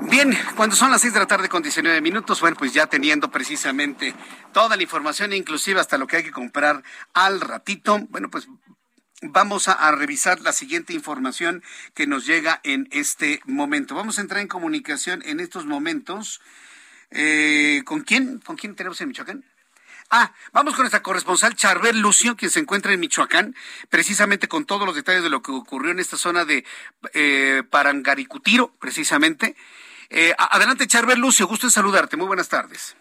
Bien, 0.00 0.36
cuando 0.56 0.76
son 0.76 0.90
las 0.90 1.00
6 1.00 1.14
de 1.14 1.20
la 1.20 1.26
tarde 1.26 1.48
con 1.48 1.62
19 1.62 2.00
minutos, 2.00 2.40
bueno, 2.40 2.56
pues 2.56 2.72
ya 2.72 2.86
teniendo 2.86 3.30
precisamente 3.30 4.14
toda 4.52 4.76
la 4.76 4.82
información, 4.82 5.32
inclusive 5.32 5.80
hasta 5.80 5.96
lo 5.96 6.06
que 6.06 6.18
hay 6.18 6.22
que 6.22 6.32
comprar 6.32 6.82
al 7.14 7.40
ratito, 7.40 7.98
bueno, 8.10 8.28
pues 8.30 8.48
vamos 9.22 9.68
a, 9.68 9.90
revisar 9.92 10.40
la 10.40 10.52
siguiente 10.52 10.92
información 10.92 11.62
que 11.94 12.06
nos 12.06 12.26
llega 12.26 12.60
en 12.64 12.88
este 12.90 13.40
momento. 13.44 13.94
Vamos 13.94 14.18
a 14.18 14.22
entrar 14.22 14.40
en 14.40 14.48
comunicación 14.48 15.22
en 15.24 15.40
estos 15.40 15.66
momentos. 15.66 16.40
Eh, 17.10 17.82
¿Con 17.84 18.02
quién? 18.02 18.38
¿Con 18.38 18.56
quién 18.56 18.74
tenemos 18.74 19.00
en 19.00 19.08
Michoacán? 19.08 19.44
Ah, 20.10 20.32
vamos 20.52 20.74
con 20.74 20.84
nuestra 20.84 21.02
corresponsal 21.02 21.54
Charbel 21.54 22.00
Lucio, 22.00 22.34
quien 22.34 22.50
se 22.50 22.60
encuentra 22.60 22.92
en 22.92 23.00
Michoacán, 23.00 23.54
precisamente 23.90 24.48
con 24.48 24.64
todos 24.64 24.86
los 24.86 24.94
detalles 24.94 25.22
de 25.22 25.28
lo 25.28 25.42
que 25.42 25.52
ocurrió 25.52 25.90
en 25.90 25.98
esta 25.98 26.16
zona 26.16 26.46
de 26.46 26.64
eh, 27.12 27.62
Parangaricutiro, 27.68 28.74
precisamente. 28.78 29.54
Eh, 30.08 30.34
adelante, 30.38 30.86
Charbel 30.86 31.18
Lucio, 31.18 31.46
gusto 31.46 31.66
en 31.66 31.70
saludarte. 31.70 32.16
Muy 32.16 32.26
buenas 32.26 32.48
tardes. 32.48 32.96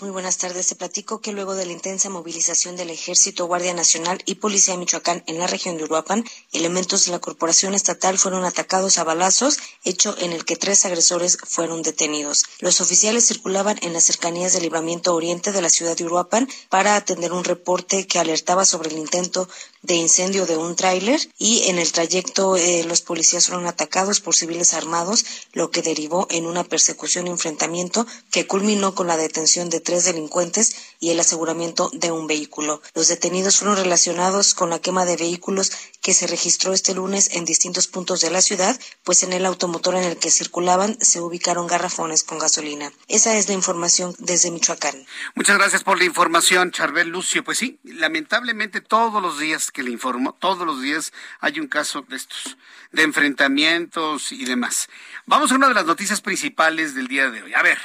Muy 0.00 0.10
buenas 0.10 0.38
tardes. 0.38 0.66
Se 0.66 0.74
platico 0.74 1.20
que 1.20 1.30
luego 1.30 1.54
de 1.54 1.66
la 1.66 1.72
intensa 1.72 2.10
movilización 2.10 2.74
del 2.74 2.90
Ejército, 2.90 3.46
Guardia 3.46 3.74
Nacional 3.74 4.20
y 4.26 4.34
Policía 4.34 4.76
Michoacán 4.76 5.22
en 5.28 5.38
la 5.38 5.46
región 5.46 5.76
de 5.76 5.84
Uruapan, 5.84 6.24
elementos 6.50 7.04
de 7.04 7.12
la 7.12 7.20
Corporación 7.20 7.74
Estatal 7.74 8.18
fueron 8.18 8.44
atacados 8.44 8.98
a 8.98 9.04
balazos, 9.04 9.56
hecho 9.84 10.16
en 10.18 10.32
el 10.32 10.44
que 10.44 10.56
tres 10.56 10.84
agresores 10.84 11.38
fueron 11.44 11.82
detenidos. 11.82 12.42
Los 12.58 12.80
oficiales 12.80 13.24
circulaban 13.24 13.78
en 13.82 13.92
las 13.92 14.02
cercanías 14.02 14.52
del 14.52 14.64
libramiento 14.64 15.14
oriente 15.14 15.52
de 15.52 15.62
la 15.62 15.70
ciudad 15.70 15.96
de 15.96 16.04
Uruapan 16.04 16.48
para 16.70 16.96
atender 16.96 17.32
un 17.32 17.44
reporte 17.44 18.08
que 18.08 18.18
alertaba 18.18 18.64
sobre 18.64 18.90
el 18.90 18.98
intento 18.98 19.48
de 19.84 19.94
incendio 19.94 20.46
de 20.46 20.56
un 20.56 20.76
tráiler 20.76 21.20
y 21.38 21.68
en 21.68 21.78
el 21.78 21.92
trayecto 21.92 22.56
eh, 22.56 22.84
los 22.84 23.02
policías 23.02 23.46
fueron 23.46 23.66
atacados 23.66 24.20
por 24.20 24.34
civiles 24.34 24.72
armados, 24.72 25.24
lo 25.52 25.70
que 25.70 25.82
derivó 25.82 26.26
en 26.30 26.46
una 26.46 26.64
persecución 26.64 27.26
y 27.26 27.30
enfrentamiento 27.30 28.06
que 28.30 28.46
culminó 28.46 28.94
con 28.94 29.06
la 29.06 29.18
detención 29.18 29.68
de 29.68 29.80
tres 29.80 30.04
delincuentes 30.04 30.74
y 31.00 31.10
el 31.10 31.20
aseguramiento 31.20 31.90
de 31.92 32.10
un 32.10 32.26
vehículo. 32.26 32.82
Los 32.94 33.08
detenidos 33.08 33.58
fueron 33.58 33.76
relacionados 33.76 34.54
con 34.54 34.70
la 34.70 34.78
quema 34.78 35.04
de 35.04 35.16
vehículos 35.16 35.72
que 36.00 36.14
se 36.14 36.26
registró 36.26 36.72
este 36.72 36.94
lunes 36.94 37.30
en 37.32 37.44
distintos 37.44 37.86
puntos 37.86 38.20
de 38.20 38.30
la 38.30 38.42
ciudad, 38.42 38.78
pues 39.04 39.22
en 39.22 39.32
el 39.32 39.46
automotor 39.46 39.94
en 39.96 40.04
el 40.04 40.16
que 40.16 40.30
circulaban 40.30 40.98
se 41.00 41.20
ubicaron 41.20 41.66
garrafones 41.66 42.24
con 42.24 42.38
gasolina. 42.38 42.92
Esa 43.08 43.36
es 43.36 43.48
la 43.48 43.54
información 43.54 44.14
desde 44.18 44.50
Michoacán. 44.50 45.06
Muchas 45.34 45.58
gracias 45.58 45.82
por 45.82 45.98
la 45.98 46.04
información, 46.04 46.70
Charbel 46.70 47.08
Lucio. 47.08 47.44
Pues 47.44 47.58
sí, 47.58 47.78
lamentablemente 47.84 48.80
todos 48.80 49.22
los 49.22 49.38
días 49.38 49.70
que 49.70 49.82
le 49.82 49.90
informo, 49.90 50.34
todos 50.34 50.66
los 50.66 50.82
días 50.82 51.12
hay 51.40 51.60
un 51.60 51.68
caso 51.68 52.02
de 52.02 52.16
estos, 52.16 52.56
de 52.92 53.02
enfrentamientos 53.02 54.32
y 54.32 54.44
demás. 54.44 54.88
Vamos 55.26 55.52
a 55.52 55.56
una 55.56 55.68
de 55.68 55.74
las 55.74 55.86
noticias 55.86 56.20
principales 56.20 56.94
del 56.94 57.08
día 57.08 57.30
de 57.30 57.42
hoy. 57.42 57.54
A 57.54 57.62
ver, 57.62 57.78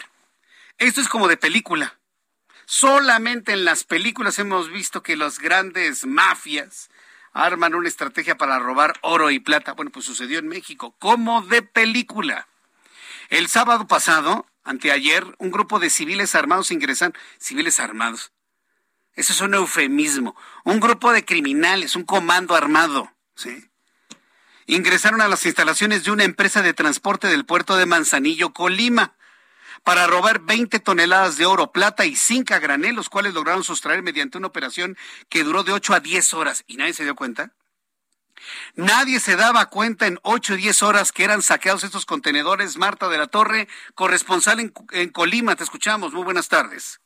esto 0.77 1.01
es 1.01 1.07
como 1.07 1.27
de 1.27 1.37
película. 1.37 1.98
Solamente 2.71 3.53
en 3.53 3.65
las 3.65 3.83
películas 3.83 4.37
hemos 4.37 4.69
visto 4.69 5.01
que 5.01 5.17
las 5.17 5.39
grandes 5.39 6.05
mafias 6.05 6.91
arman 7.33 7.73
una 7.73 7.87
estrategia 7.87 8.37
para 8.37 8.59
robar 8.59 8.99
oro 9.01 9.31
y 9.31 9.39
plata. 9.39 9.73
Bueno, 9.73 9.89
pues 9.89 10.05
sucedió 10.05 10.37
en 10.37 10.47
México, 10.47 10.95
como 10.99 11.41
de 11.41 11.63
película. 11.63 12.47
El 13.29 13.47
sábado 13.47 13.87
pasado, 13.87 14.45
anteayer, 14.63 15.25
un 15.39 15.49
grupo 15.49 15.79
de 15.79 15.89
civiles 15.89 16.35
armados 16.35 16.69
ingresan, 16.69 17.15
civiles 17.39 17.79
armados. 17.79 18.33
Eso 19.15 19.33
es 19.33 19.41
un 19.41 19.55
eufemismo. 19.55 20.35
Un 20.63 20.79
grupo 20.79 21.11
de 21.11 21.25
criminales, 21.25 21.95
un 21.95 22.03
comando 22.03 22.53
armado, 22.53 23.11
¿sí? 23.33 23.67
Ingresaron 24.67 25.21
a 25.21 25.27
las 25.27 25.43
instalaciones 25.43 26.03
de 26.03 26.11
una 26.11 26.23
empresa 26.23 26.61
de 26.61 26.75
transporte 26.75 27.29
del 27.29 27.47
puerto 27.47 27.77
de 27.77 27.87
Manzanillo, 27.87 28.53
Colima 28.53 29.15
para 29.83 30.07
robar 30.07 30.39
20 30.39 30.79
toneladas 30.79 31.37
de 31.37 31.45
oro, 31.45 31.71
plata 31.71 32.05
y 32.05 32.15
zinc 32.15 32.51
a 32.51 32.59
granel, 32.59 32.95
los 32.95 33.09
cuales 33.09 33.33
lograron 33.33 33.63
sustraer 33.63 34.03
mediante 34.03 34.37
una 34.37 34.47
operación 34.47 34.97
que 35.29 35.43
duró 35.43 35.63
de 35.63 35.73
8 35.73 35.93
a 35.93 35.99
10 35.99 36.33
horas. 36.33 36.63
¿Y 36.67 36.77
nadie 36.77 36.93
se 36.93 37.03
dio 37.03 37.15
cuenta? 37.15 37.51
Nadie 38.75 39.19
se 39.19 39.35
daba 39.35 39.65
cuenta 39.67 40.07
en 40.07 40.19
8 40.23 40.55
y 40.55 40.57
10 40.57 40.83
horas 40.83 41.11
que 41.11 41.23
eran 41.23 41.41
saqueados 41.41 41.83
estos 41.83 42.05
contenedores. 42.05 42.77
Marta 42.77 43.09
de 43.09 43.17
la 43.17 43.27
Torre, 43.27 43.67
corresponsal 43.95 44.59
en, 44.59 44.73
en 44.91 45.09
Colima, 45.09 45.55
te 45.55 45.63
escuchamos. 45.63 46.13
Muy 46.13 46.23
buenas 46.23 46.47
tardes. 46.47 46.99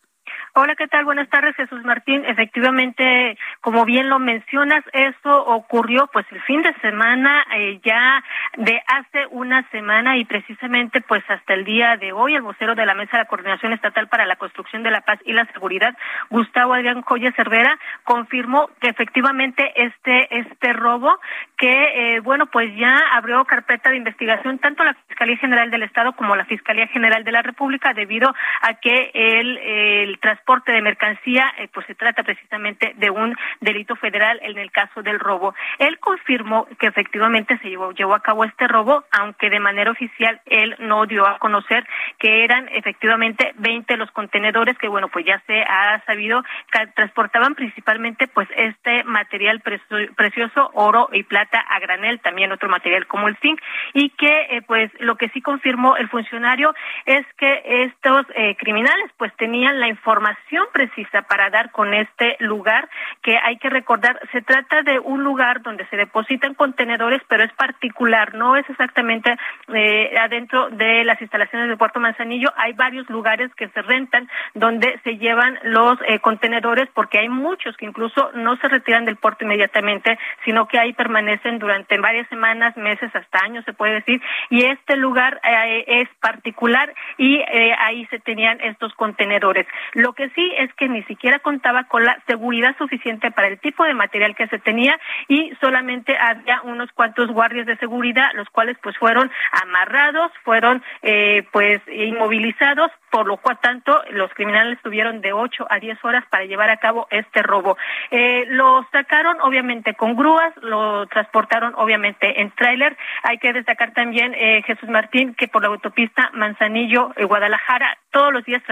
Hola, 0.56 0.76
¿qué 0.76 0.88
tal? 0.88 1.04
Buenas 1.04 1.28
tardes, 1.30 1.56
Jesús 1.56 1.84
Martín. 1.84 2.24
Efectivamente, 2.28 3.40
como 3.60 3.86
bien 3.86 4.08
lo 4.08 4.20
mencionas, 4.20 4.84
esto 4.94 5.46
ocurrió 5.46 6.08
pues 6.14 6.28
el 6.30 6.40
fin 6.44 6.62
de 6.62 6.72
semana 6.76 7.44
eh, 7.56 7.80
ya 7.84 8.24
de 8.58 8.80
hace 8.86 9.26
una 9.32 9.68
semana 9.72 10.16
y 10.16 10.26
precisamente 10.26 11.02
pues 11.02 11.24
hasta 11.28 11.56
el 11.56 11.66
día 11.66 11.98
de 11.98 12.12
hoy 12.12 12.36
el 12.36 12.44
vocero 12.44 12.76
de 12.76 12.86
la 12.86 12.94
Mesa 12.94 13.18
de 13.18 13.26
Coordinación 13.26 13.74
Estatal 13.74 14.08
para 14.10 14.28
la 14.28 14.36
Construcción 14.36 14.84
de 14.84 14.92
la 14.92 15.02
Paz 15.02 15.20
y 15.26 15.34
la 15.34 15.48
Seguridad, 15.54 15.98
Gustavo 16.30 16.76
Adrián 16.76 17.02
Joya 17.02 17.32
Cervera, 17.32 17.80
confirmó 18.04 18.70
que 18.80 18.90
efectivamente 18.90 19.74
este 19.76 20.38
este 20.38 20.72
robo 20.72 21.20
que 21.58 22.18
eh, 22.18 22.20
bueno 22.20 22.46
pues 22.46 22.70
ya 22.78 22.96
abrió 23.14 23.44
carpeta 23.46 23.90
de 23.90 23.98
investigación 23.98 24.60
tanto 24.60 24.84
la 24.84 24.94
Fiscalía 25.08 25.38
General 25.38 25.72
del 25.72 25.82
Estado 25.82 26.14
como 26.14 26.36
la 26.36 26.46
Fiscalía 26.46 26.86
General 26.90 27.24
de 27.24 27.32
la 27.32 27.42
República 27.42 27.96
debido 27.96 28.36
a 28.62 28.76
que 28.76 29.10
el, 29.16 29.58
el 29.58 30.20
transporte 30.20 30.43
de 30.72 30.82
mercancía, 30.82 31.52
eh, 31.58 31.68
pues 31.74 31.86
se 31.88 31.96
trata 31.96 32.24
precisamente 32.24 32.94
de 32.98 33.10
un 33.10 33.36
delito 33.62 33.96
federal 33.96 34.40
en 34.44 34.58
el 34.58 34.72
caso 34.72 35.02
del 35.02 35.20
robo. 35.20 35.56
Él 35.80 36.00
confirmó 36.00 36.68
que 36.80 36.88
efectivamente 36.88 37.58
se 37.60 37.70
llevó, 37.70 37.92
llevó 37.92 38.14
a 38.14 38.22
cabo 38.22 38.44
este 38.44 38.68
robo, 38.68 39.04
aunque 39.12 39.50
de 39.50 39.60
manera 39.60 39.92
oficial 39.92 40.42
él 40.46 40.76
no 40.80 41.06
dio 41.06 41.26
a 41.26 41.40
conocer 41.40 41.88
que 42.20 42.44
eran 42.44 42.68
efectivamente 42.72 43.54
20 43.56 43.98
los 43.98 44.12
contenedores 44.12 44.78
que, 44.78 44.88
bueno, 44.88 45.08
pues 45.08 45.26
ya 45.26 45.42
se 45.48 45.62
ha 45.62 46.04
sabido 46.06 46.44
que 46.72 46.88
transportaban 46.88 47.56
principalmente 47.56 48.28
pues 48.28 48.48
este 48.56 49.04
material 49.06 49.62
precioso, 49.62 50.72
oro 50.74 51.10
y 51.12 51.24
plata 51.24 51.60
a 51.60 51.80
granel, 51.80 52.20
también 52.20 52.52
otro 52.52 52.70
material 52.70 53.08
como 53.08 53.28
el 53.28 53.38
zinc, 53.38 53.60
y 53.94 54.10
que 54.10 54.48
eh, 54.52 54.62
pues 54.62 54.92
lo 55.00 55.16
que 55.16 55.30
sí 55.30 55.42
confirmó 55.42 55.96
el 55.96 56.10
funcionario 56.10 56.74
es 57.06 57.26
que 57.38 57.62
estos 57.86 58.26
eh, 58.36 58.56
criminales 58.58 59.10
pues 59.18 59.34
tenían 59.38 59.80
la 59.80 59.88
información 59.88 60.33
precisa 60.72 61.22
para 61.24 61.50
dar 61.50 61.72
con 61.72 61.94
este 61.94 62.36
lugar 62.40 62.90
que 63.22 63.38
hay 63.38 63.58
que 63.58 63.70
recordar, 63.70 64.20
se 64.32 64.42
trata 64.42 64.82
de 64.82 65.00
un 65.00 65.24
lugar 65.24 65.62
donde 65.62 65.86
se 65.88 65.98
depositan 65.98 66.54
contenedores, 66.54 67.22
pero 67.28 67.44
es 67.44 67.54
particular, 67.54 68.34
no 68.34 68.56
es 68.56 68.70
exactamente 68.70 69.36
eh, 69.74 70.16
adentro 70.20 70.70
de 70.70 71.04
las 71.04 71.22
instalaciones 71.22 71.68
del 71.68 71.78
Puerto 71.78 72.00
Manzanillo, 72.00 72.52
hay 72.58 72.74
varios 72.74 73.10
lugares 73.10 73.54
que 73.56 73.70
se 73.70 73.82
rentan 73.82 74.30
donde 74.54 75.00
se 75.04 75.18
llevan 75.18 75.58
los 75.64 75.98
eh, 76.08 76.20
contenedores 76.20 76.90
porque 76.94 77.20
hay 77.20 77.30
muchos 77.30 77.78
que 77.78 77.86
incluso 77.86 78.32
no 78.34 78.58
se 78.58 78.68
retiran 78.68 79.06
del 79.06 79.18
puerto 79.18 79.46
inmediatamente, 79.46 80.18
sino 80.46 80.68
que 80.68 80.80
ahí 80.80 80.94
permanecen 80.94 81.60
durante 81.60 81.98
varias 82.00 82.28
semanas, 82.30 82.76
meses, 82.78 83.16
hasta 83.16 83.44
años 83.44 83.66
se 83.66 83.74
puede 83.74 83.96
decir, 83.96 84.22
y 84.50 84.66
este 84.66 84.98
lugar 84.98 85.40
eh, 85.44 85.84
es 85.88 86.10
particular 86.20 86.94
y 87.18 87.42
ahí 87.80 88.06
se 88.08 88.20
tenían 88.20 88.60
estos 88.62 88.94
contenedores. 88.96 89.68
Lo 89.94 90.14
que 90.14 90.23
sí 90.36 90.52
es 90.58 90.74
que 90.76 90.90
ni 90.90 91.04
siquiera 91.04 91.40
contaba 91.40 91.86
con 91.86 92.04
la 92.04 92.22
seguridad 92.28 92.76
suficiente 92.78 93.32
para 93.32 93.48
el 93.48 93.60
tipo 93.60 93.84
de 93.84 93.94
material 93.94 94.36
que 94.36 94.48
se 94.48 94.60
tenía 94.60 95.00
y 95.28 95.54
solamente 95.62 96.18
había 96.18 96.62
unos 96.64 96.92
cuantos 96.92 97.30
guardias 97.30 97.66
de 97.66 97.78
seguridad, 97.78 98.32
los 98.36 98.50
cuales 98.50 98.78
pues 98.82 98.98
fueron 98.98 99.32
amarrados, 99.64 100.32
fueron 100.44 100.84
eh, 101.02 101.44
pues 101.52 101.82
inmovilizados, 101.88 102.92
por 103.14 103.28
lo 103.28 103.38
cual 103.38 103.60
tanto 103.62 104.02
los 104.10 104.34
criminales 104.34 104.80
tuvieron 104.82 105.22
de 105.22 105.34
8 105.34 105.68
a 105.70 105.78
10 105.78 106.04
horas 106.04 106.26
para 106.32 106.46
llevar 106.46 106.72
a 106.72 106.78
cabo 106.78 107.06
este 107.12 107.44
robo. 107.44 107.78
Eh, 108.10 108.46
lo 108.48 108.88
sacaron 108.92 109.40
obviamente 109.42 109.94
con 109.94 110.16
grúas, 110.16 110.52
lo 110.64 111.06
transportaron 111.06 111.76
obviamente 111.76 112.42
en 112.42 112.50
tráiler. 112.50 112.98
Hay 113.22 113.38
que 113.38 113.54
destacar 113.54 113.94
también, 113.94 114.34
eh, 114.34 114.64
Jesús 114.66 114.90
Martín, 114.90 115.36
que 115.36 115.48
por 115.48 115.62
la 115.62 115.68
autopista 115.68 116.32
Manzanillo-Guadalajara 116.34 118.00
todos 118.10 118.34
los 118.34 118.44
días 118.46 118.64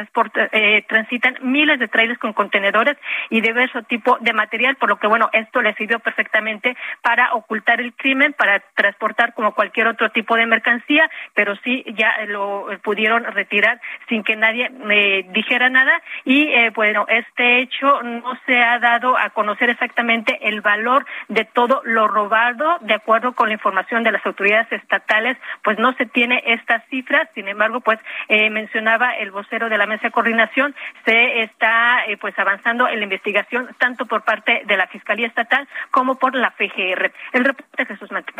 eh, 0.51 0.85
transitan 0.87 1.37
miles 1.41 1.79
de 1.79 1.87
trailers 1.87 2.19
con 2.19 2.33
contenedores 2.33 2.97
y 3.29 3.41
diverso 3.41 3.83
tipo 3.83 4.17
de 4.21 4.33
material, 4.33 4.75
por 4.75 4.89
lo 4.89 4.97
que 4.97 5.07
bueno, 5.07 5.29
esto 5.33 5.61
les 5.61 5.75
sirvió 5.75 5.99
perfectamente 5.99 6.75
para 7.03 7.33
ocultar 7.33 7.79
el 7.79 7.93
crimen, 7.93 8.33
para 8.33 8.59
transportar 8.75 9.35
como 9.35 9.53
cualquier 9.53 9.87
otro 9.87 10.09
tipo 10.09 10.35
de 10.35 10.47
mercancía, 10.47 11.09
pero 11.35 11.55
sí 11.57 11.83
ya 11.95 12.13
lo 12.27 12.67
pudieron 12.83 13.23
retirar 13.23 13.79
sin 14.09 14.23
que 14.23 14.30
nadie 14.35 14.69
me 14.69 15.23
dijera 15.33 15.69
nada 15.69 16.01
y 16.25 16.47
eh, 16.47 16.71
bueno, 16.73 17.05
este 17.07 17.61
hecho 17.61 18.01
no 18.03 18.37
se 18.45 18.61
ha 18.61 18.79
dado 18.79 19.17
a 19.17 19.29
conocer 19.31 19.69
exactamente 19.69 20.39
el 20.47 20.61
valor 20.61 21.05
de 21.27 21.45
todo 21.45 21.81
lo 21.85 22.07
robado, 22.07 22.77
de 22.81 22.93
acuerdo 22.93 23.33
con 23.33 23.49
la 23.49 23.53
información 23.53 24.03
de 24.03 24.11
las 24.11 24.25
autoridades 24.25 24.71
estatales, 24.71 25.37
pues 25.63 25.77
no 25.79 25.93
se 25.93 26.05
tiene 26.05 26.43
estas 26.45 26.83
cifras, 26.89 27.27
sin 27.33 27.47
embargo, 27.47 27.81
pues 27.81 27.99
eh, 28.27 28.49
mencionaba 28.49 29.15
el 29.15 29.31
vocero 29.31 29.69
de 29.69 29.77
la 29.77 29.85
mesa 29.85 30.07
de 30.07 30.11
coordinación, 30.11 30.75
se 31.05 31.41
está 31.41 32.05
eh, 32.05 32.17
pues 32.17 32.37
avanzando 32.37 32.87
en 32.87 32.99
la 32.99 33.03
investigación 33.03 33.69
tanto 33.77 34.05
por 34.05 34.23
parte 34.23 34.63
de 34.65 34.77
la 34.77 34.87
Fiscalía 34.87 35.27
Estatal 35.27 35.67
como 35.91 36.15
por 36.15 36.35
la 36.35 36.51
FGR. 36.51 37.11
El 37.33 37.45
reporte 37.45 37.85
Jesús 37.85 38.11
Martín. 38.11 38.35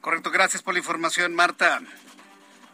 Correcto, 0.00 0.30
gracias 0.30 0.62
por 0.62 0.74
la 0.74 0.80
información, 0.80 1.34
Marta. 1.34 1.80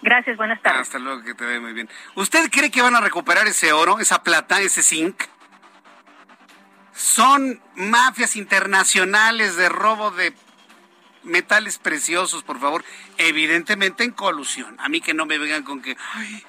Gracias, 0.05 0.37
buenas 0.37 0.61
tardes. 0.61 0.83
Hasta 0.83 0.99
luego, 0.99 1.23
que 1.23 1.33
te 1.33 1.47
ve 1.47 1.59
muy 1.61 1.73
bien. 1.73 1.89
¿Usted 2.15 2.51
cree 2.51 2.71
que 2.71 2.83
van 2.83 2.95
a 2.95 3.01
recuperar 3.01 3.47
ese 3.47 3.73
oro, 3.73 4.01
esa 4.01 4.23
plata, 4.23 4.61
ese 4.61 4.83
zinc? 4.83 5.23
Son 6.93 7.59
mafias 7.75 8.37
internacionales 8.37 9.57
de 9.57 9.71
robo 9.71 10.11
de 10.11 10.35
metales 11.23 11.79
preciosos, 11.79 12.43
por 12.43 12.61
favor. 12.61 12.85
Evidentemente 13.17 14.05
en 14.05 14.11
colusión. 14.11 14.79
A 14.79 14.91
mí 14.91 15.01
que 15.01 15.15
no 15.15 15.25
me 15.25 15.39
vengan 15.39 15.63
con 15.63 15.81
que 15.81 15.97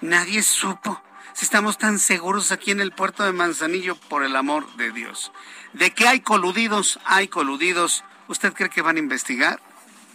nadie 0.02 0.44
supo. 0.44 1.02
Si 1.32 1.46
estamos 1.46 1.78
tan 1.78 1.98
seguros 1.98 2.52
aquí 2.52 2.72
en 2.72 2.82
el 2.82 2.92
puerto 2.92 3.24
de 3.24 3.32
Manzanillo, 3.32 3.96
por 3.96 4.24
el 4.24 4.36
amor 4.36 4.70
de 4.76 4.92
Dios. 4.92 5.32
De 5.72 5.92
que 5.92 6.10
hay 6.10 6.20
coludidos, 6.20 7.00
hay 7.06 7.30
coludidos. 7.30 8.04
¿Usted 8.28 8.52
cree 8.52 8.70
que 8.70 8.82
van 8.82 8.98
a 8.98 9.00
investigar? 9.00 9.62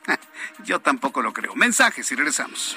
Yo 0.62 0.80
tampoco 0.80 1.22
lo 1.22 1.32
creo. 1.32 1.54
Mensajes 1.54 2.12
y 2.12 2.16
regresamos. 2.16 2.76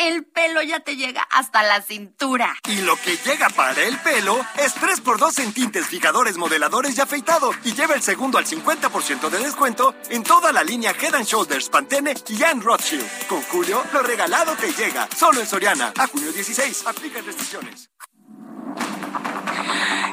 El 0.00 0.24
pelo 0.24 0.62
ya 0.62 0.80
te 0.80 0.96
llega 0.96 1.22
hasta 1.30 1.62
la 1.62 1.82
cintura. 1.82 2.56
Y 2.68 2.80
lo 2.82 2.96
que 2.96 3.18
llega 3.18 3.50
para 3.50 3.82
el 3.82 3.98
pelo 3.98 4.40
es 4.56 4.74
3x2 4.74 5.42
en 5.42 5.52
tintes, 5.52 5.86
fijadores, 5.86 6.38
modeladores 6.38 6.96
y 6.96 7.00
afeitado. 7.02 7.52
Y 7.64 7.74
lleva 7.74 7.94
el 7.94 8.02
segundo 8.02 8.38
al 8.38 8.46
50% 8.46 9.28
de 9.28 9.38
descuento 9.38 9.94
en 10.08 10.22
toda 10.22 10.52
la 10.52 10.64
línea 10.64 10.92
Head 10.98 11.22
Shoulders, 11.24 11.68
Pantene 11.68 12.14
y 12.28 12.42
Anne 12.42 12.62
Rothschild. 12.62 13.06
Con 13.28 13.42
Julio, 13.42 13.84
lo 13.92 14.02
regalado 14.02 14.56
te 14.56 14.72
llega. 14.72 15.06
Solo 15.14 15.40
en 15.40 15.46
Soriana. 15.46 15.92
A 15.98 16.06
junio 16.06 16.32
16. 16.32 16.86
Aplica 16.86 17.20
restricciones. 17.20 17.90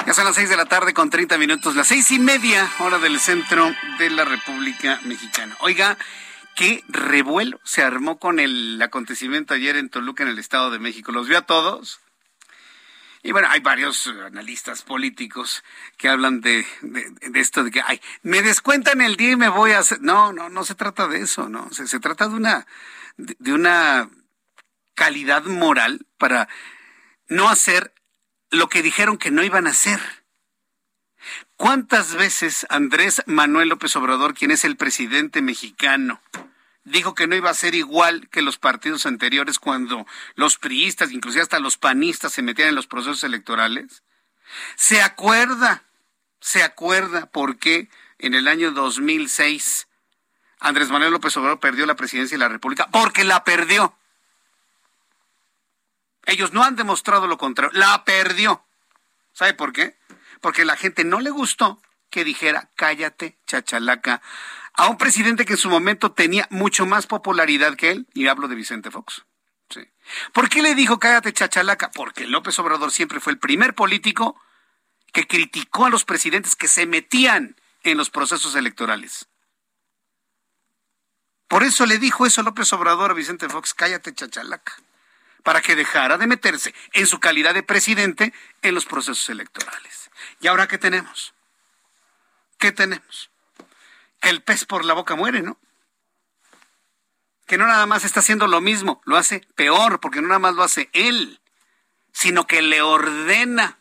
Ya 0.06 0.14
son 0.14 0.26
las 0.26 0.36
6 0.36 0.50
de 0.50 0.58
la 0.58 0.66
tarde 0.66 0.94
con 0.94 1.10
30 1.10 1.38
minutos, 1.38 1.76
las 1.76 1.88
seis 1.88 2.12
y 2.12 2.20
media 2.20 2.72
hora 2.80 2.98
del 2.98 3.20
centro 3.20 3.70
de 4.00 4.10
la 4.10 4.24
República 4.24 5.02
Mexicana. 5.04 5.58
Oiga, 5.60 5.98
qué 6.58 6.84
revuelo 6.88 7.62
se 7.64 7.84
armó 7.84 8.18
con 8.18 8.40
el 8.40 8.82
acontecimiento 8.82 9.54
ayer 9.54 9.78
en 9.78 9.90
Toluca, 9.90 10.24
en 10.24 10.30
el 10.30 10.40
Estado 10.40 10.72
de 10.72 10.80
México. 10.80 11.12
¿Los 11.12 11.28
vio 11.28 11.38
a 11.38 11.46
todos? 11.46 12.00
Y 13.22 13.32
bueno, 13.32 13.48
hay 13.52 13.60
varios 13.60 14.08
analistas 14.08 14.82
políticos 14.82 15.64
que 15.98 16.10
hablan 16.10 16.42
de, 16.42 16.66
esto, 17.36 17.64
de 17.64 17.70
que, 17.70 17.82
ay, 17.86 18.02
me 18.24 18.42
descuentan 18.42 19.02
el 19.02 19.18
día 19.18 19.32
y 19.32 19.36
me 19.36 19.50
voy 19.50 19.72
a 19.72 19.80
hacer... 19.80 20.02
No, 20.02 20.34
no, 20.34 20.50
no 20.50 20.64
se 20.64 20.74
trata 20.74 21.08
de 21.08 21.22
eso, 21.22 21.48
no. 21.48 21.70
Se, 21.72 21.88
se 21.88 22.00
trata 22.00 22.28
de 22.28 22.36
una, 22.36 22.66
de 23.18 23.54
una 23.54 24.10
calidad 24.96 25.44
moral 25.44 26.08
para 26.18 26.50
no 27.28 27.50
hacer 27.50 27.94
lo 28.50 28.68
que 28.68 28.82
dijeron 28.82 29.20
que 29.20 29.30
no 29.30 29.44
iban 29.44 29.68
a 29.68 29.72
hacer. 29.72 30.00
¿Cuántas 31.56 32.16
veces 32.16 32.66
Andrés 32.70 33.22
Manuel 33.28 33.70
López 33.70 33.96
Obrador, 33.96 34.34
quien 34.34 34.50
es 34.50 34.64
el 34.64 34.76
presidente 34.76 35.42
mexicano, 35.44 36.20
dijo 36.88 37.14
que 37.16 37.28
no 37.28 37.36
iba 37.36 37.50
a 37.50 37.56
ser 37.56 37.76
igual 37.76 38.30
que 38.30 38.42
los 38.42 38.58
partidos 38.58 39.06
anteriores 39.06 39.60
cuando 39.60 40.06
los 40.36 40.58
priistas, 40.58 41.12
inclusive 41.12 41.42
hasta 41.42 41.60
los 41.60 41.78
panistas, 41.78 42.34
se 42.34 42.42
metían 42.42 42.70
en 42.70 42.76
los 42.76 42.88
procesos 42.88 43.24
electorales? 43.24 44.04
¿Se 44.76 45.02
acuerda? 45.02 45.84
¿Se 46.40 46.64
acuerda 46.64 47.26
por 47.28 47.58
qué 47.58 47.90
en 48.20 48.34
el 48.34 48.48
año 48.48 48.72
2006 48.72 49.88
Andrés 50.60 50.90
Manuel 50.90 51.12
López 51.12 51.36
Obrador 51.38 51.60
perdió 51.60 51.86
la 51.86 51.96
presidencia 51.96 52.36
de 52.36 52.40
la 52.40 52.50
República? 52.50 52.88
Porque 52.92 53.24
la 53.24 53.44
perdió. 53.44 53.96
Ellos 56.26 56.54
no 56.54 56.64
han 56.64 56.76
demostrado 56.76 57.28
lo 57.28 57.38
contrario. 57.38 57.78
La 57.78 58.04
perdió. 58.06 58.64
¿Sabe 59.34 59.54
por 59.54 59.74
qué? 59.74 59.98
Porque 60.42 60.66
la 60.66 60.76
gente 60.76 61.04
no 61.04 61.20
le 61.20 61.30
gustó 61.30 61.82
que 62.10 62.24
dijera 62.24 62.70
cállate, 62.76 63.38
chachalaca, 63.46 64.22
a 64.78 64.88
un 64.88 64.98
presidente 64.98 65.44
que 65.44 65.54
en 65.54 65.60
su 65.60 65.70
momento 65.70 66.12
tenía 66.12 66.48
mucho 66.52 66.86
más 66.86 67.08
popularidad 67.08 67.76
que 67.76 67.92
él, 67.92 68.08
y 68.14 68.28
hablo 68.28 68.48
de 68.48 68.56
Vicente 68.56 68.92
Fox. 68.92 69.26
Sí. 69.70 69.82
¿Por 70.32 70.50
qué 70.50 70.62
le 70.62 70.76
dijo 70.76 71.00
cállate 71.00 71.34
chachalaca? 71.34 71.92
Porque 71.92 72.26
López 72.26 72.58
Obrador 72.60 72.92
siempre 72.92 73.20
fue 73.20 73.34
el 73.34 73.40
primer 73.40 73.74
político 73.74 74.40
que 75.12 75.28
criticó 75.28 75.88
a 75.88 75.90
los 75.90 76.06
presidentes 76.06 76.56
que 76.56 76.68
se 76.68 76.86
metían 76.86 77.60
en 77.84 77.98
los 77.98 78.10
procesos 78.10 78.56
electorales. 78.56 79.28
Por 81.48 81.64
eso 81.64 81.86
le 81.86 81.98
dijo 81.98 82.26
eso 82.26 82.44
López 82.44 82.72
Obrador 82.74 83.12
a 83.12 83.16
Vicente 83.16 83.50
Fox, 83.50 83.74
cállate 83.74 84.14
chachalaca, 84.14 84.74
para 85.44 85.62
que 85.62 85.76
dejara 85.76 86.18
de 86.18 86.28
meterse 86.28 86.76
en 86.94 87.08
su 87.08 87.20
calidad 87.20 87.56
de 87.56 87.64
presidente 87.64 88.32
en 88.62 88.76
los 88.76 88.86
procesos 88.86 89.28
electorales. 89.30 90.12
¿Y 90.40 90.48
ahora 90.48 90.68
qué 90.68 90.78
tenemos? 90.78 91.34
¿Qué 92.60 92.72
tenemos? 92.72 93.32
Que 94.20 94.30
el 94.30 94.42
pez 94.42 94.66
por 94.66 94.86
la 94.86 94.94
boca 94.94 95.16
muere, 95.16 95.42
¿no? 95.42 95.58
Que 97.46 97.58
no 97.58 97.66
nada 97.66 97.86
más 97.86 98.04
está 98.04 98.20
haciendo 98.20 98.48
lo 98.48 98.62
mismo, 98.62 99.02
lo 99.06 99.18
hace 99.18 99.48
peor, 99.56 100.00
porque 100.00 100.22
no 100.22 100.28
nada 100.28 100.40
más 100.40 100.56
lo 100.56 100.64
hace 100.64 100.90
él, 100.94 101.40
sino 102.12 102.48
que 102.48 102.62
le 102.62 102.82
ordena, 102.82 103.78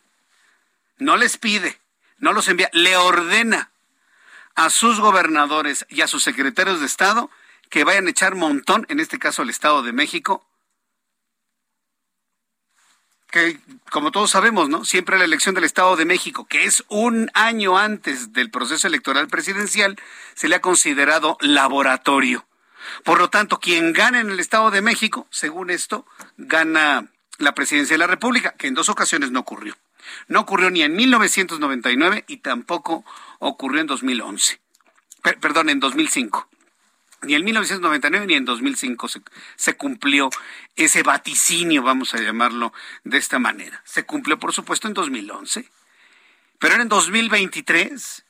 no 0.97 1.17
les 1.17 1.37
pide, 1.37 1.79
no 2.17 2.33
los 2.33 2.47
envía, 2.47 2.69
le 2.71 2.95
ordena 2.95 3.71
a 4.55 4.69
sus 4.69 4.99
gobernadores 4.99 5.85
y 5.89 6.01
a 6.01 6.07
sus 6.07 6.23
secretarios 6.23 6.79
de 6.79 6.85
Estado 6.85 7.29
que 7.69 7.83
vayan 7.83 8.07
a 8.07 8.11
echar 8.11 8.35
montón, 8.35 8.85
en 8.89 8.99
este 8.99 9.19
caso 9.19 9.41
al 9.41 9.49
Estado 9.49 9.83
de 9.83 9.91
México, 9.91 10.46
que 13.37 13.59
como 13.89 14.11
todos 14.11 14.31
sabemos, 14.31 14.69
¿no? 14.69 14.83
Siempre 14.83 15.17
la 15.17 15.25
elección 15.25 15.55
del 15.55 15.63
Estado 15.63 15.95
de 15.95 16.05
México, 16.05 16.45
que 16.45 16.65
es 16.65 16.83
un 16.89 17.29
año 17.33 17.77
antes 17.77 18.33
del 18.33 18.49
proceso 18.51 18.87
electoral 18.87 19.27
presidencial, 19.27 19.97
se 20.33 20.47
le 20.47 20.55
ha 20.55 20.61
considerado 20.61 21.37
laboratorio. 21.39 22.45
Por 23.03 23.19
lo 23.19 23.29
tanto, 23.29 23.59
quien 23.59 23.93
gana 23.93 24.19
en 24.19 24.29
el 24.29 24.39
Estado 24.39 24.71
de 24.71 24.81
México, 24.81 25.27
según 25.29 25.69
esto, 25.69 26.05
gana 26.37 27.07
la 27.37 27.53
presidencia 27.53 27.93
de 27.93 27.99
la 27.99 28.07
República, 28.07 28.55
que 28.57 28.67
en 28.67 28.73
dos 28.73 28.89
ocasiones 28.89 29.31
no 29.31 29.41
ocurrió. 29.41 29.75
No 30.27 30.41
ocurrió 30.41 30.69
ni 30.69 30.81
en 30.81 30.95
1999 30.95 32.25
y 32.27 32.37
tampoco 32.37 33.05
ocurrió 33.39 33.81
en 33.81 33.87
2011. 33.87 34.59
perdón, 35.39 35.69
en 35.69 35.79
2005. 35.79 36.47
Ni 37.23 37.33
en 37.33 37.43
1999 37.43 38.27
ni 38.27 38.35
en 38.35 38.45
2005 38.45 39.07
se, 39.55 39.75
cumplió 39.75 40.29
ese 40.75 41.01
vaticinio, 41.01 41.81
vamos 41.81 42.13
a 42.13 42.21
llamarlo 42.21 42.73
de 43.03 43.17
esta 43.17 43.39
manera. 43.39 43.81
Se 43.85 44.05
cumplió, 44.05 44.37
por 44.37 44.53
supuesto, 44.53 44.87
en 44.87 44.93
2011. 44.93 45.67
Pero 46.59 46.81
en 46.81 46.87
2023. 46.87 48.23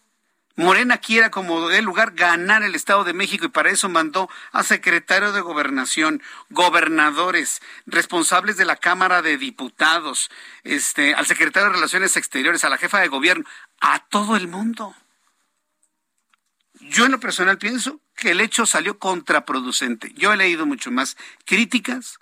Morena 0.60 0.97
quiera 0.97 1.30
como 1.30 1.69
de 1.69 1.84
lugar 1.84 2.13
ganar 2.15 2.63
el 2.63 2.73
Estado 2.73 3.04
de 3.04 3.13
México 3.13 3.45
y 3.45 3.50
para 3.50 3.69
eso 3.69 3.89
mandó 3.89 4.28
a 4.52 4.63
secretario 4.63 5.32
de 5.32 5.41
Gobernación, 5.41 6.23
gobernadores, 6.50 7.62
responsables 7.86 8.58
de 8.58 8.65
la 8.65 8.76
Cámara 8.76 9.21
de 9.21 9.38
Diputados, 9.38 10.32
este, 10.63 11.13
al 11.13 11.28
secretario 11.28 11.69
de 11.69 11.76
Relaciones 11.76 12.17
Exteriores, 12.17 12.63
a 12.63 12.69
la 12.69 12.80
jefa 12.80 13.00
de 13.00 13.08
gobierno, 13.08 13.45
a 13.82 14.00
todo 14.08 14.36
el 14.36 14.47
mundo. 14.47 14.95
Yo 16.80 17.06
en 17.06 17.12
lo 17.12 17.19
personal 17.19 17.60
pienso 17.60 18.02
que 18.17 18.32
el 18.32 18.41
hecho 18.41 18.65
salió 18.65 18.99
contraproducente. 18.99 20.12
Yo 20.15 20.34
he 20.34 20.38
leído 20.38 20.65
mucho 20.65 20.91
más 20.91 21.15
críticas 21.45 22.19